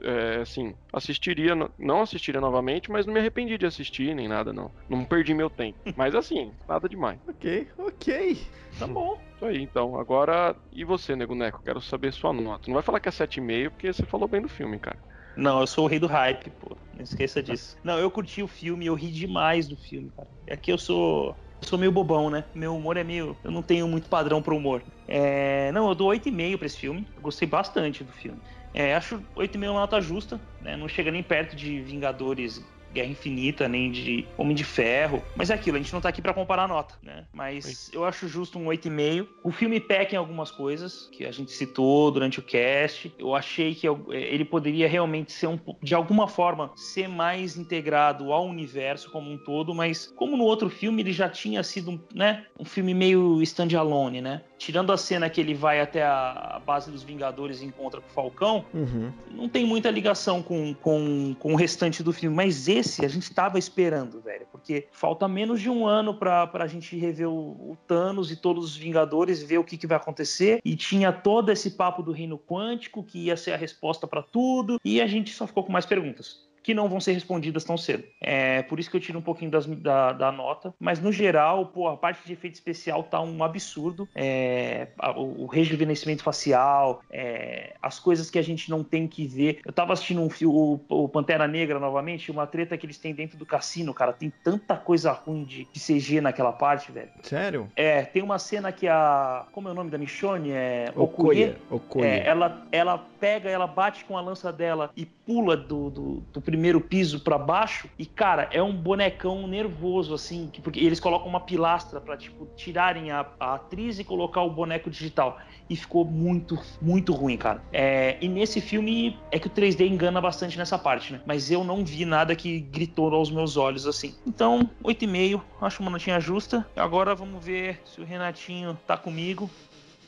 É, 0.00 0.40
assim, 0.42 0.76
assistiria, 0.92 1.54
não 1.76 2.02
assistiria 2.02 2.40
novamente, 2.40 2.88
mas 2.88 3.04
não 3.04 3.12
me 3.12 3.18
arrependi 3.18 3.58
de 3.58 3.66
assistir, 3.66 4.14
nem 4.14 4.28
nada, 4.28 4.52
não. 4.52 4.70
Não 4.88 5.04
perdi 5.04 5.34
meu 5.34 5.50
tempo. 5.50 5.76
Mas 5.96 6.14
assim, 6.14 6.52
nada 6.68 6.88
demais. 6.88 7.18
Ok, 7.26 7.68
ok. 7.78 8.38
Tá 8.78 8.86
bom. 8.86 9.18
Isso 9.34 9.44
aí, 9.44 9.62
então. 9.62 9.98
Agora, 9.98 10.54
e 10.72 10.84
você, 10.84 11.16
Nego 11.16 11.34
Neco? 11.34 11.62
Quero 11.64 11.80
saber 11.80 12.12
sua 12.12 12.32
nota. 12.32 12.64
Não 12.68 12.74
vai 12.74 12.82
falar 12.82 13.00
que 13.00 13.08
é 13.08 13.12
7,5, 13.12 13.70
porque 13.70 13.92
você 13.92 14.04
falou 14.04 14.28
bem 14.28 14.42
do 14.42 14.48
filme, 14.48 14.78
cara. 14.78 14.98
Não, 15.36 15.60
eu 15.60 15.66
sou 15.66 15.84
o 15.84 15.88
rei 15.88 15.98
do 15.98 16.06
hype, 16.06 16.50
pô. 16.50 16.76
Não 16.94 17.02
esqueça 17.02 17.42
disso. 17.42 17.76
Não, 17.84 17.98
eu 17.98 18.10
curti 18.10 18.42
o 18.42 18.48
filme, 18.48 18.86
eu 18.86 18.94
ri 18.94 19.10
demais 19.10 19.68
do 19.68 19.76
filme, 19.76 20.10
cara. 20.16 20.28
É 20.46 20.56
que 20.56 20.72
eu 20.72 20.78
sou. 20.78 21.36
Eu 21.60 21.68
sou 21.68 21.78
meio 21.78 21.90
bobão, 21.90 22.30
né? 22.30 22.44
Meu 22.54 22.76
humor 22.76 22.96
é 22.96 23.04
meio. 23.04 23.36
Eu 23.42 23.50
não 23.50 23.62
tenho 23.62 23.88
muito 23.88 24.08
padrão 24.08 24.42
pro 24.42 24.56
humor. 24.56 24.82
É... 25.08 25.70
Não, 25.72 25.88
eu 25.88 25.94
dou 25.94 26.10
8,5 26.10 26.58
pra 26.58 26.66
esse 26.66 26.78
filme. 26.78 27.06
Eu 27.16 27.22
gostei 27.22 27.48
bastante 27.48 28.04
do 28.04 28.12
filme. 28.12 28.38
É, 28.74 28.94
acho 28.94 29.22
8,5 29.34 29.70
uma 29.70 29.80
nota 29.80 30.00
justa, 30.00 30.38
né? 30.60 30.76
Não 30.76 30.86
chega 30.86 31.10
nem 31.10 31.22
perto 31.22 31.56
de 31.56 31.80
Vingadores 31.80 32.62
Guerra 32.96 33.10
Infinita, 33.10 33.68
nem 33.68 33.90
de 33.90 34.26
Homem 34.38 34.56
de 34.56 34.64
Ferro. 34.64 35.22
Mas 35.36 35.50
é 35.50 35.54
aquilo, 35.54 35.76
a 35.76 35.80
gente 35.80 35.92
não 35.92 36.00
tá 36.00 36.08
aqui 36.08 36.22
pra 36.22 36.32
comparar 36.32 36.64
a 36.64 36.68
nota, 36.68 36.94
né? 37.02 37.26
Mas 37.32 37.90
eu 37.92 38.04
acho 38.04 38.26
justo 38.26 38.58
um 38.58 38.66
8,5. 38.66 39.28
O 39.44 39.52
filme 39.52 39.78
peca 39.78 40.14
em 40.14 40.18
algumas 40.18 40.50
coisas 40.50 41.08
que 41.12 41.26
a 41.26 41.30
gente 41.30 41.52
citou 41.52 42.10
durante 42.10 42.38
o 42.38 42.42
cast. 42.42 43.14
Eu 43.18 43.34
achei 43.34 43.74
que 43.74 43.86
eh, 43.86 43.92
ele 44.10 44.44
poderia 44.44 44.88
realmente 44.88 45.32
ser 45.32 45.46
um, 45.46 45.58
de 45.82 45.94
alguma 45.94 46.26
forma 46.26 46.72
ser 46.74 47.08
mais 47.08 47.56
integrado 47.56 48.32
ao 48.32 48.46
universo 48.46 49.10
como 49.10 49.30
um 49.30 49.36
todo, 49.36 49.74
mas 49.74 50.10
como 50.16 50.36
no 50.36 50.44
outro 50.44 50.70
filme 50.70 51.02
ele 51.02 51.12
já 51.12 51.28
tinha 51.28 51.62
sido, 51.62 51.90
um, 51.90 52.00
né, 52.14 52.46
um 52.58 52.64
filme 52.64 52.94
meio 52.94 53.42
standalone, 53.42 54.22
né? 54.22 54.42
Tirando 54.58 54.92
a 54.92 54.96
cena 54.96 55.28
que 55.28 55.40
ele 55.40 55.54
vai 55.54 55.80
até 55.80 56.02
a, 56.02 56.56
a 56.56 56.58
base 56.58 56.90
dos 56.90 57.02
Vingadores 57.02 57.60
e 57.60 57.66
encontra 57.66 58.00
com 58.00 58.08
o 58.08 58.12
Falcão, 58.12 58.64
Uhum. 58.72 59.12
não 59.30 59.48
tem 59.48 59.64
muita 59.66 59.90
ligação 59.90 60.42
com, 60.42 60.74
com, 60.74 61.34
com 61.38 61.52
o 61.52 61.56
restante 61.56 62.02
do 62.02 62.12
filme, 62.12 62.34
mas 62.34 62.68
esse 62.68 63.04
a 63.04 63.08
gente 63.08 63.32
tava 63.32 63.58
esperando, 63.58 64.20
velho, 64.20 64.46
porque 64.50 64.88
falta 64.90 65.28
menos 65.28 65.60
de 65.60 65.68
um 65.68 65.86
ano 65.86 66.14
pra, 66.14 66.46
pra 66.46 66.66
gente 66.66 66.96
rever 66.96 67.28
o, 67.28 67.72
o 67.72 67.78
Thanos 67.86 68.30
e 68.30 68.36
todos 68.36 68.64
os 68.64 68.76
Vingadores, 68.76 69.42
ver 69.42 69.58
o 69.58 69.64
que, 69.64 69.76
que 69.76 69.86
vai 69.86 69.96
acontecer, 69.96 70.60
e 70.64 70.74
tinha 70.74 71.12
todo 71.12 71.50
esse 71.50 71.72
papo 71.72 72.02
do 72.02 72.12
reino 72.12 72.38
quântico, 72.38 73.02
que 73.02 73.26
ia 73.26 73.36
ser 73.36 73.52
a 73.52 73.56
resposta 73.56 74.06
pra 74.06 74.22
tudo, 74.22 74.78
e 74.84 75.00
a 75.00 75.06
gente 75.06 75.32
só 75.32 75.46
ficou 75.46 75.64
com 75.64 75.72
mais 75.72 75.86
perguntas. 75.86 76.45
Que 76.66 76.74
não 76.74 76.88
vão 76.88 76.98
ser 76.98 77.12
respondidas 77.12 77.62
tão 77.62 77.76
cedo. 77.78 78.02
É 78.20 78.60
por 78.62 78.80
isso 78.80 78.90
que 78.90 78.96
eu 78.96 79.00
tiro 79.00 79.20
um 79.20 79.22
pouquinho 79.22 79.52
das- 79.52 79.66
da, 79.66 80.12
da 80.12 80.32
nota. 80.32 80.74
Mas 80.80 80.98
no 81.00 81.12
geral, 81.12 81.66
pô, 81.66 81.86
a 81.86 81.96
parte 81.96 82.26
de 82.26 82.32
efeito 82.32 82.54
especial 82.54 83.04
tá 83.04 83.20
um 83.20 83.44
absurdo. 83.44 84.08
É, 84.16 84.88
o, 85.16 85.44
o 85.44 85.46
rejuvenescimento 85.46 86.24
facial, 86.24 87.02
é, 87.08 87.74
as 87.80 88.00
coisas 88.00 88.28
que 88.30 88.36
a 88.38 88.42
gente 88.42 88.68
não 88.68 88.82
tem 88.82 89.06
que 89.06 89.28
ver. 89.28 89.60
Eu 89.64 89.72
tava 89.72 89.92
assistindo 89.92 90.20
um 90.20 90.28
filme, 90.28 90.56
o, 90.56 90.80
o 90.88 91.08
Pantera 91.08 91.46
Negra 91.46 91.78
novamente, 91.78 92.32
uma 92.32 92.48
treta 92.48 92.76
que 92.76 92.84
eles 92.84 92.98
têm 92.98 93.14
dentro 93.14 93.38
do 93.38 93.46
cassino, 93.46 93.94
cara. 93.94 94.12
Tem 94.12 94.32
tanta 94.42 94.74
coisa 94.76 95.12
ruim 95.12 95.44
de, 95.44 95.68
de 95.72 95.78
CG 95.78 96.20
naquela 96.20 96.52
parte, 96.52 96.90
velho. 96.90 97.10
Sério? 97.22 97.70
É, 97.76 98.02
tem 98.02 98.24
uma 98.24 98.40
cena 98.40 98.72
que 98.72 98.88
a. 98.88 99.46
Como 99.52 99.68
é 99.68 99.70
o 99.70 99.74
nome 99.74 99.90
da 99.90 99.98
Michonne? 99.98 100.50
É. 100.50 100.86
Okoye. 100.96 101.54
Okoye. 101.70 102.04
É, 102.04 102.26
ela, 102.26 102.66
ela 102.72 103.06
pega, 103.18 103.48
ela 103.50 103.66
bate 103.66 104.04
com 104.04 104.16
a 104.16 104.20
lança 104.20 104.52
dela 104.52 104.90
e 104.96 105.04
pula 105.04 105.56
do, 105.56 105.90
do, 105.90 106.22
do 106.32 106.40
primeiro 106.40 106.80
piso 106.80 107.20
pra 107.20 107.38
baixo. 107.38 107.88
E, 107.98 108.06
cara, 108.06 108.48
é 108.52 108.62
um 108.62 108.72
bonecão 108.74 109.46
nervoso, 109.46 110.14
assim, 110.14 110.48
que- 110.52 110.60
porque 110.60 110.80
eles 110.80 111.00
colocam 111.00 111.28
uma 111.28 111.40
pilastra 111.40 112.00
pra, 112.00 112.16
tipo, 112.16 112.46
tirarem 112.56 113.10
a, 113.10 113.26
a 113.40 113.54
atriz 113.54 113.98
e 113.98 114.04
colocar 114.04 114.42
o 114.42 114.50
boneco 114.50 114.90
digital. 114.90 115.38
E 115.68 115.74
ficou 115.76 116.04
muito, 116.04 116.58
muito 116.80 117.12
ruim, 117.12 117.36
cara. 117.36 117.62
É, 117.72 118.16
e 118.20 118.28
nesse 118.28 118.60
filme 118.60 119.18
é 119.32 119.38
que 119.38 119.48
o 119.48 119.50
3D 119.50 119.86
engana 119.86 120.20
bastante 120.20 120.56
nessa 120.56 120.78
parte, 120.78 121.12
né? 121.12 121.20
Mas 121.26 121.50
eu 121.50 121.64
não 121.64 121.84
vi 121.84 122.04
nada 122.04 122.36
que 122.36 122.60
gritou 122.60 123.12
aos 123.12 123.30
meus 123.30 123.56
olhos, 123.56 123.86
assim. 123.86 124.14
Então, 124.26 124.70
8,5, 124.84 125.42
acho 125.60 125.82
uma 125.82 125.90
notinha 125.90 126.20
justa. 126.20 126.64
Agora 126.76 127.14
vamos 127.14 127.44
ver 127.44 127.80
se 127.84 128.00
o 128.00 128.04
Renatinho 128.04 128.78
tá 128.86 128.96
comigo 128.96 129.50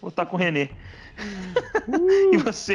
ou 0.01 0.11
tá 0.13 0.25
com 0.25 0.37
o 0.37 0.39
Renê. 0.39 0.69
e 2.33 2.37
você, 2.39 2.75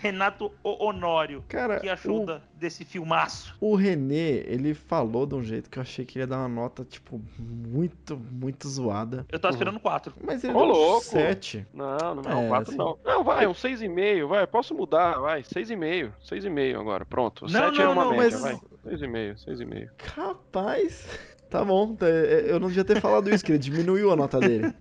Renato 0.00 0.50
O- 0.62 0.86
Honório, 0.88 1.44
Cara, 1.48 1.78
o 1.78 1.80
que 1.80 1.88
achou 1.88 2.24
o, 2.28 2.40
desse 2.54 2.84
filmaço? 2.84 3.56
o 3.60 3.74
Renê, 3.74 4.40
ele 4.46 4.74
falou 4.74 5.26
de 5.26 5.34
um 5.34 5.42
jeito 5.42 5.70
que 5.70 5.78
eu 5.78 5.82
achei 5.82 6.04
que 6.04 6.18
ele 6.18 6.22
ia 6.24 6.26
dar 6.26 6.38
uma 6.38 6.48
nota, 6.48 6.84
tipo, 6.84 7.20
muito, 7.38 8.16
muito 8.16 8.68
zoada. 8.68 9.26
Eu 9.30 9.38
tava 9.38 9.54
esperando 9.54 9.78
quatro. 9.80 10.12
Mas 10.22 10.42
ele 10.42 10.52
Ô, 10.54 10.58
deu 10.58 10.66
louco. 10.66 11.04
7. 11.04 11.66
Não, 11.72 12.14
não 12.16 12.22
é 12.40 12.44
É, 12.46 12.48
4 12.48 12.68
assim. 12.70 12.78
não. 12.78 12.98
Não, 13.04 13.24
vai, 13.24 13.46
um 13.46 13.52
6,5, 13.52 14.26
vai. 14.28 14.46
Posso 14.46 14.74
mudar, 14.74 15.18
vai. 15.20 15.42
6,5. 15.42 16.12
6,5 16.28 16.80
agora, 16.80 17.04
pronto. 17.04 17.42
Não, 17.44 17.50
7 17.50 17.80
é 17.80 17.84
não, 17.84 17.92
uma 17.92 18.04
não, 18.04 18.16
média, 18.16 18.38
mas- 18.38 18.60
vai. 18.84 18.94
6,5, 18.94 19.36
6,5. 19.46 19.88
Capaz. 20.14 21.06
Tá 21.54 21.64
bom, 21.64 21.94
tá- 21.94 22.08
eu 22.08 22.58
não 22.58 22.66
devia 22.66 22.84
ter 22.84 23.00
falado 23.00 23.32
isso, 23.32 23.44
que 23.44 23.52
ele 23.52 23.58
diminuiu 23.60 24.10
a 24.10 24.16
nota 24.16 24.40
dele. 24.40 24.74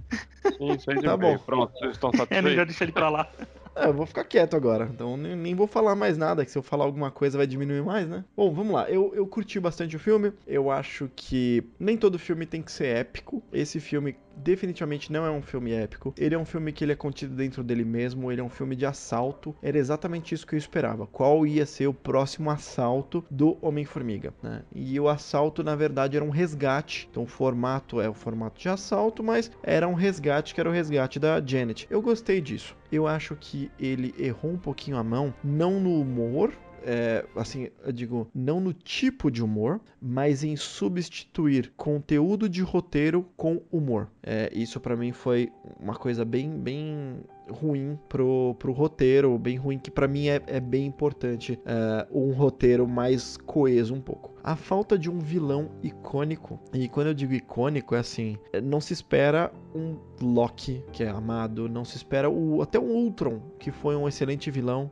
Sim, 0.57 0.79
6,5. 0.79 1.03
Tá 1.03 1.15
bom. 1.15 1.37
Pronto, 1.37 1.71
vocês 1.77 1.91
estão 1.91 2.09
É 2.31 2.41
melhor 2.41 2.65
satisfeitos? 2.65 2.65
deixar 2.67 2.85
ele 2.85 2.91
pra 2.91 3.09
lá. 3.09 3.29
É, 3.75 3.87
eu 3.87 3.93
vou 3.93 4.07
ficar 4.07 4.23
quieto 4.23 4.55
agora, 4.55 4.89
então 4.91 5.15
nem, 5.15 5.35
nem 5.35 5.53
vou 5.55 5.67
falar 5.67 5.95
mais 5.95 6.17
nada, 6.17 6.43
que 6.43 6.49
se 6.51 6.57
eu 6.57 6.63
falar 6.63 6.85
alguma 6.85 7.11
coisa 7.11 7.37
vai 7.37 7.45
diminuir 7.45 7.83
mais, 7.83 8.07
né? 8.07 8.23
Bom, 8.35 8.51
vamos 8.51 8.73
lá. 8.73 8.89
Eu, 8.89 9.13
eu 9.15 9.25
curti 9.27 9.59
bastante 9.59 9.95
o 9.95 9.99
filme. 9.99 10.33
Eu 10.47 10.71
acho 10.71 11.11
que 11.15 11.63
nem 11.79 11.95
todo 11.95 12.17
filme 12.17 12.45
tem 12.47 12.61
que 12.63 12.71
ser 12.71 12.87
épico. 12.97 13.43
Esse 13.53 13.79
filme 13.79 14.15
definitivamente 14.35 15.11
não 15.11 15.25
é 15.25 15.31
um 15.31 15.41
filme 15.41 15.71
épico. 15.71 16.13
Ele 16.17 16.35
é 16.35 16.37
um 16.37 16.45
filme 16.45 16.71
que 16.71 16.83
ele 16.83 16.91
é 16.91 16.95
contido 16.95 17.35
dentro 17.35 17.63
dele 17.63 17.83
mesmo. 17.83 18.31
Ele 18.31 18.41
é 18.41 18.43
um 18.43 18.49
filme 18.49 18.75
de 18.75 18.85
assalto. 18.85 19.55
Era 19.61 19.77
exatamente 19.77 20.33
isso 20.33 20.45
que 20.45 20.55
eu 20.55 20.59
esperava. 20.59 21.07
Qual 21.07 21.45
ia 21.45 21.65
ser 21.65 21.87
o 21.87 21.93
próximo 21.93 22.49
assalto 22.49 23.23
do 23.29 23.57
Homem-Formiga, 23.61 24.33
né? 24.41 24.63
E 24.73 24.99
o 24.99 25.07
assalto, 25.07 25.63
na 25.63 25.75
verdade, 25.75 26.15
era 26.15 26.25
um 26.25 26.29
resgate. 26.29 27.07
Então 27.09 27.23
o 27.23 27.27
formato 27.27 28.01
é 28.01 28.09
o 28.09 28.13
formato 28.13 28.59
de 28.59 28.69
assalto, 28.69 29.23
mas 29.23 29.51
era 29.61 29.87
um 29.87 29.93
resgate 29.93 30.53
que 30.53 30.59
era 30.59 30.69
o 30.69 30.73
resgate 30.73 31.19
da 31.19 31.41
Janet. 31.45 31.87
Eu 31.89 32.01
gostei 32.01 32.41
disso. 32.41 32.75
Eu 32.91 33.07
acho 33.07 33.35
que 33.35 33.71
ele 33.79 34.13
errou 34.17 34.51
um 34.51 34.57
pouquinho 34.57 34.97
a 34.97 35.03
mão, 35.03 35.33
não 35.43 35.79
no 35.79 35.99
humor, 35.99 36.53
é, 36.85 37.25
assim, 37.35 37.69
eu 37.83 37.91
digo, 37.91 38.27
não 38.33 38.59
no 38.59 38.73
tipo 38.73 39.31
de 39.31 39.43
humor, 39.43 39.79
mas 40.01 40.43
em 40.43 40.55
substituir 40.55 41.71
conteúdo 41.75 42.49
de 42.49 42.61
roteiro 42.61 43.25
com 43.35 43.61
humor. 43.71 44.09
É, 44.21 44.49
isso 44.53 44.79
pra 44.79 44.95
mim 44.95 45.11
foi 45.11 45.51
uma 45.79 45.95
coisa 45.95 46.25
bem, 46.25 46.49
bem 46.49 47.23
ruim 47.49 47.97
pro, 48.07 48.55
pro 48.59 48.71
roteiro, 48.71 49.37
bem 49.37 49.57
ruim 49.57 49.77
que 49.77 49.91
pra 49.91 50.07
mim 50.07 50.27
é, 50.27 50.41
é 50.47 50.59
bem 50.59 50.85
importante 50.85 51.59
é, 51.65 52.07
um 52.11 52.31
roteiro 52.31 52.87
mais 52.87 53.37
coeso 53.37 53.93
um 53.93 54.01
pouco. 54.01 54.33
A 54.43 54.57
falta 54.57 54.99
de 54.99 55.09
um 55.09 55.19
vilão 55.19 55.69
icônico, 55.81 56.59
e 56.73 56.89
quando 56.89 57.07
eu 57.07 57.13
digo 57.13 57.33
icônico 57.33 57.95
é 57.95 57.99
assim, 57.99 58.37
não 58.61 58.81
se 58.81 58.91
espera 58.91 59.53
um 59.73 59.95
Loki 60.21 60.83
que 60.91 61.03
é 61.03 61.09
amado, 61.09 61.69
não 61.69 61.85
se 61.85 61.95
espera 61.95 62.29
o 62.29 62.61
até 62.61 62.77
um 62.77 62.91
Ultron 62.91 63.39
que 63.57 63.71
foi 63.71 63.95
um 63.95 64.07
excelente 64.07 64.51
vilão, 64.51 64.91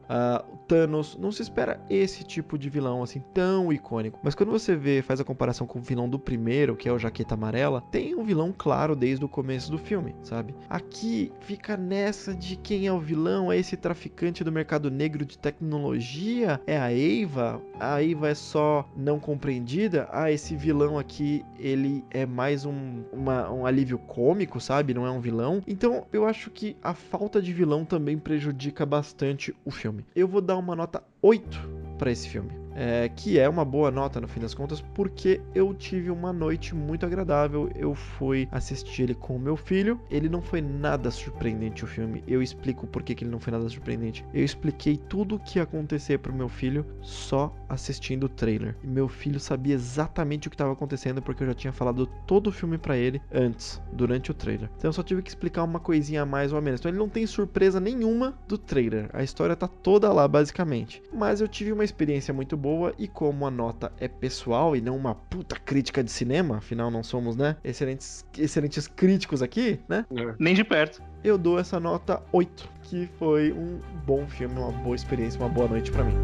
o 0.52 0.57
Thanos, 0.57 1.18
não 1.19 1.34
se 1.34 1.41
espera 1.41 1.84
esse 1.90 2.23
tipo 2.23 2.57
de 2.57 2.69
vilão 2.69 3.03
assim 3.03 3.22
tão 3.34 3.73
icônico. 3.73 4.19
Mas 4.23 4.36
quando 4.36 4.52
você 4.52 4.73
vê, 4.73 5.02
faz 5.02 5.19
a 5.19 5.26
comparação 5.26 5.68
com 5.68 5.80
o 5.80 5.82
vilão 5.82 6.07
do 6.07 6.18
primeiro, 6.18 6.76
que 6.78 6.88
é 6.88 6.91
o 6.91 6.99
Jaqueta 6.99 7.34
Amarela, 7.34 7.82
tem 7.91 8.15
um 8.15 8.23
vilão 8.23 8.53
claro 8.57 8.95
desde 8.95 9.26
o 9.26 9.30
começo 9.30 9.69
do 9.69 9.78
filme, 9.78 10.15
sabe? 10.23 10.56
Aqui 10.69 11.32
fica 11.41 11.76
nessa 11.76 12.34
de 12.42 12.56
quem 12.56 12.88
é 12.88 12.92
o 12.92 13.00
vilão, 13.00 13.52
é 13.52 13.58
esse 13.58 13.78
traficante 13.78 14.44
do 14.44 14.52
mercado 14.52 14.90
negro 14.90 15.24
de 15.24 15.38
tecnologia, 15.38 16.60
é 16.66 16.78
a 16.78 16.92
Eva, 16.92 17.62
a 17.80 18.04
Eva 18.04 18.30
é 18.30 18.36
só 18.36 18.90
não 18.98 19.20
compreendida, 19.20 20.08
ah, 20.12 20.32
esse 20.32 20.56
vilão 20.56 20.98
aqui, 20.98 21.46
ele 21.60 22.04
é 22.10 22.26
mais 22.26 22.66
um, 22.66 23.04
uma- 23.14 23.52
um 23.52 23.66
alívio 23.66 23.98
cômico, 24.00 24.60
sabe? 24.60 24.94
Não 24.94 25.06
é 25.06 25.12
um 25.12 25.20
vilão. 25.20 25.62
Então, 25.68 26.06
eu 26.12 26.26
acho 26.26 26.50
que 26.50 26.76
a 26.82 26.94
falta 26.94 27.42
de 27.42 27.54
vilão 27.54 27.86
também 27.86 28.18
prejudica 28.18 28.86
bastante 28.86 29.56
o 29.64 29.70
filme. 29.72 30.06
Eu 30.16 30.28
vou 30.28 30.42
dar 30.42 30.58
uma 30.58 30.76
nota 30.76 31.04
8 31.22 31.60
para 31.98 32.12
esse 32.12 32.28
filme. 32.28 32.61
É, 32.76 33.10
que 33.10 33.39
é 33.39 33.48
uma 33.48 33.65
boa 33.65 33.91
nota 33.91 34.19
no 34.22 34.27
fim 34.27 34.39
das 34.39 34.53
contas, 34.53 34.81
porque 34.81 35.41
eu 35.53 35.73
tive 35.73 36.10
uma 36.10 36.31
noite 36.31 36.76
muito 36.76 37.06
agradável. 37.06 37.69
Eu 37.76 37.93
fui 37.95 38.48
assistir 38.52 39.03
ele 39.03 39.15
com 39.15 39.35
o 39.35 39.39
meu 39.39 39.56
filho. 39.56 39.99
Ele 40.10 40.30
não 40.30 40.41
foi 40.41 40.61
nada 40.61 41.11
surpreendente 41.11 41.84
o 41.84 41.88
filme. 41.88 42.23
Eu 42.27 42.41
explico 42.41 42.88
por 42.88 43.03
que, 43.03 43.14
ele 43.23 43.31
não 43.31 43.39
foi 43.39 43.52
nada 43.52 43.68
surpreendente. 43.69 44.26
Eu 44.34 44.43
expliquei 44.43 44.98
tudo 44.98 45.35
o 45.35 45.39
que 45.39 45.60
ia 45.60 45.64
acontecer 45.64 46.19
pro 46.19 46.34
meu 46.34 46.49
filho 46.49 46.85
só 47.02 47.53
assistindo 47.68 48.26
o 48.26 48.30
trailer. 48.30 48.76
E 48.84 48.88
meu 48.88 49.07
filho 49.07 49.39
sabia 49.39 49.76
exatamente 49.76 50.48
o 50.48 50.52
que 50.52 50.56
estava 50.56 50.73
acontecendo 50.73 51.22
porque 51.22 51.43
eu 51.43 51.48
já 51.48 51.53
tinha 51.53 51.73
falado 51.73 52.07
todo 52.26 52.48
o 52.48 52.52
filme 52.52 52.77
para 52.77 52.98
ele 52.98 53.22
antes, 53.31 53.81
durante 53.93 54.31
o 54.31 54.34
trailer. 54.34 54.69
Então 54.77 54.89
eu 54.89 54.93
só 54.93 55.03
tive 55.03 55.22
que 55.22 55.30
explicar 55.30 55.64
uma 55.64 55.80
coisinha 55.80 56.23
a 56.23 56.26
mais 56.26 56.52
ou 56.52 56.57
a 56.57 56.61
menos. 56.61 56.80
Então 56.80 56.89
ele 56.89 56.98
não 56.98 57.10
tem 57.10 57.26
surpresa 57.26 57.80
nenhuma 57.80 58.38
do 58.48 58.57
trailer. 58.57 59.10
A 59.14 59.23
história 59.23 59.56
tá 59.56 59.68
toda 59.68 60.11
lá 60.11 60.27
basicamente. 60.27 61.02
Mas 61.14 61.41
eu 61.41 61.48
tive 61.48 61.72
uma 61.72 61.84
experiência 61.84 62.34
muito 62.34 62.57
boa 62.57 62.70
e 62.98 63.07
como 63.07 63.45
a 63.45 63.52
nota 63.52 63.91
é 63.99 64.07
pessoal 64.07 64.76
e 64.76 64.81
não 64.81 64.95
uma 64.95 65.14
puta 65.14 65.56
crítica 65.56 66.03
de 66.03 66.11
cinema, 66.11 66.57
afinal 66.57 66.89
não 66.89 67.03
somos, 67.03 67.35
né, 67.35 67.57
excelentes, 67.64 68.26
excelentes 68.38 68.88
críticos 68.88 69.41
aqui, 69.41 69.80
né? 69.88 70.06
É. 70.15 70.35
Nem 70.39 70.53
de 70.53 70.64
perto. 70.64 71.02
Eu 71.23 71.38
dou 71.38 71.60
essa 71.60 71.80
nota 71.80 72.22
8, 72.31 72.69
que 72.84 73.10
foi 73.19 73.52
um 73.52 73.80
bom 74.06 74.26
filme, 74.27 74.57
uma 74.57 74.72
boa 74.72 74.95
experiência, 74.95 75.39
uma 75.39 75.49
boa 75.49 75.68
noite 75.68 75.91
para 75.91 76.03
mim. 76.03 76.15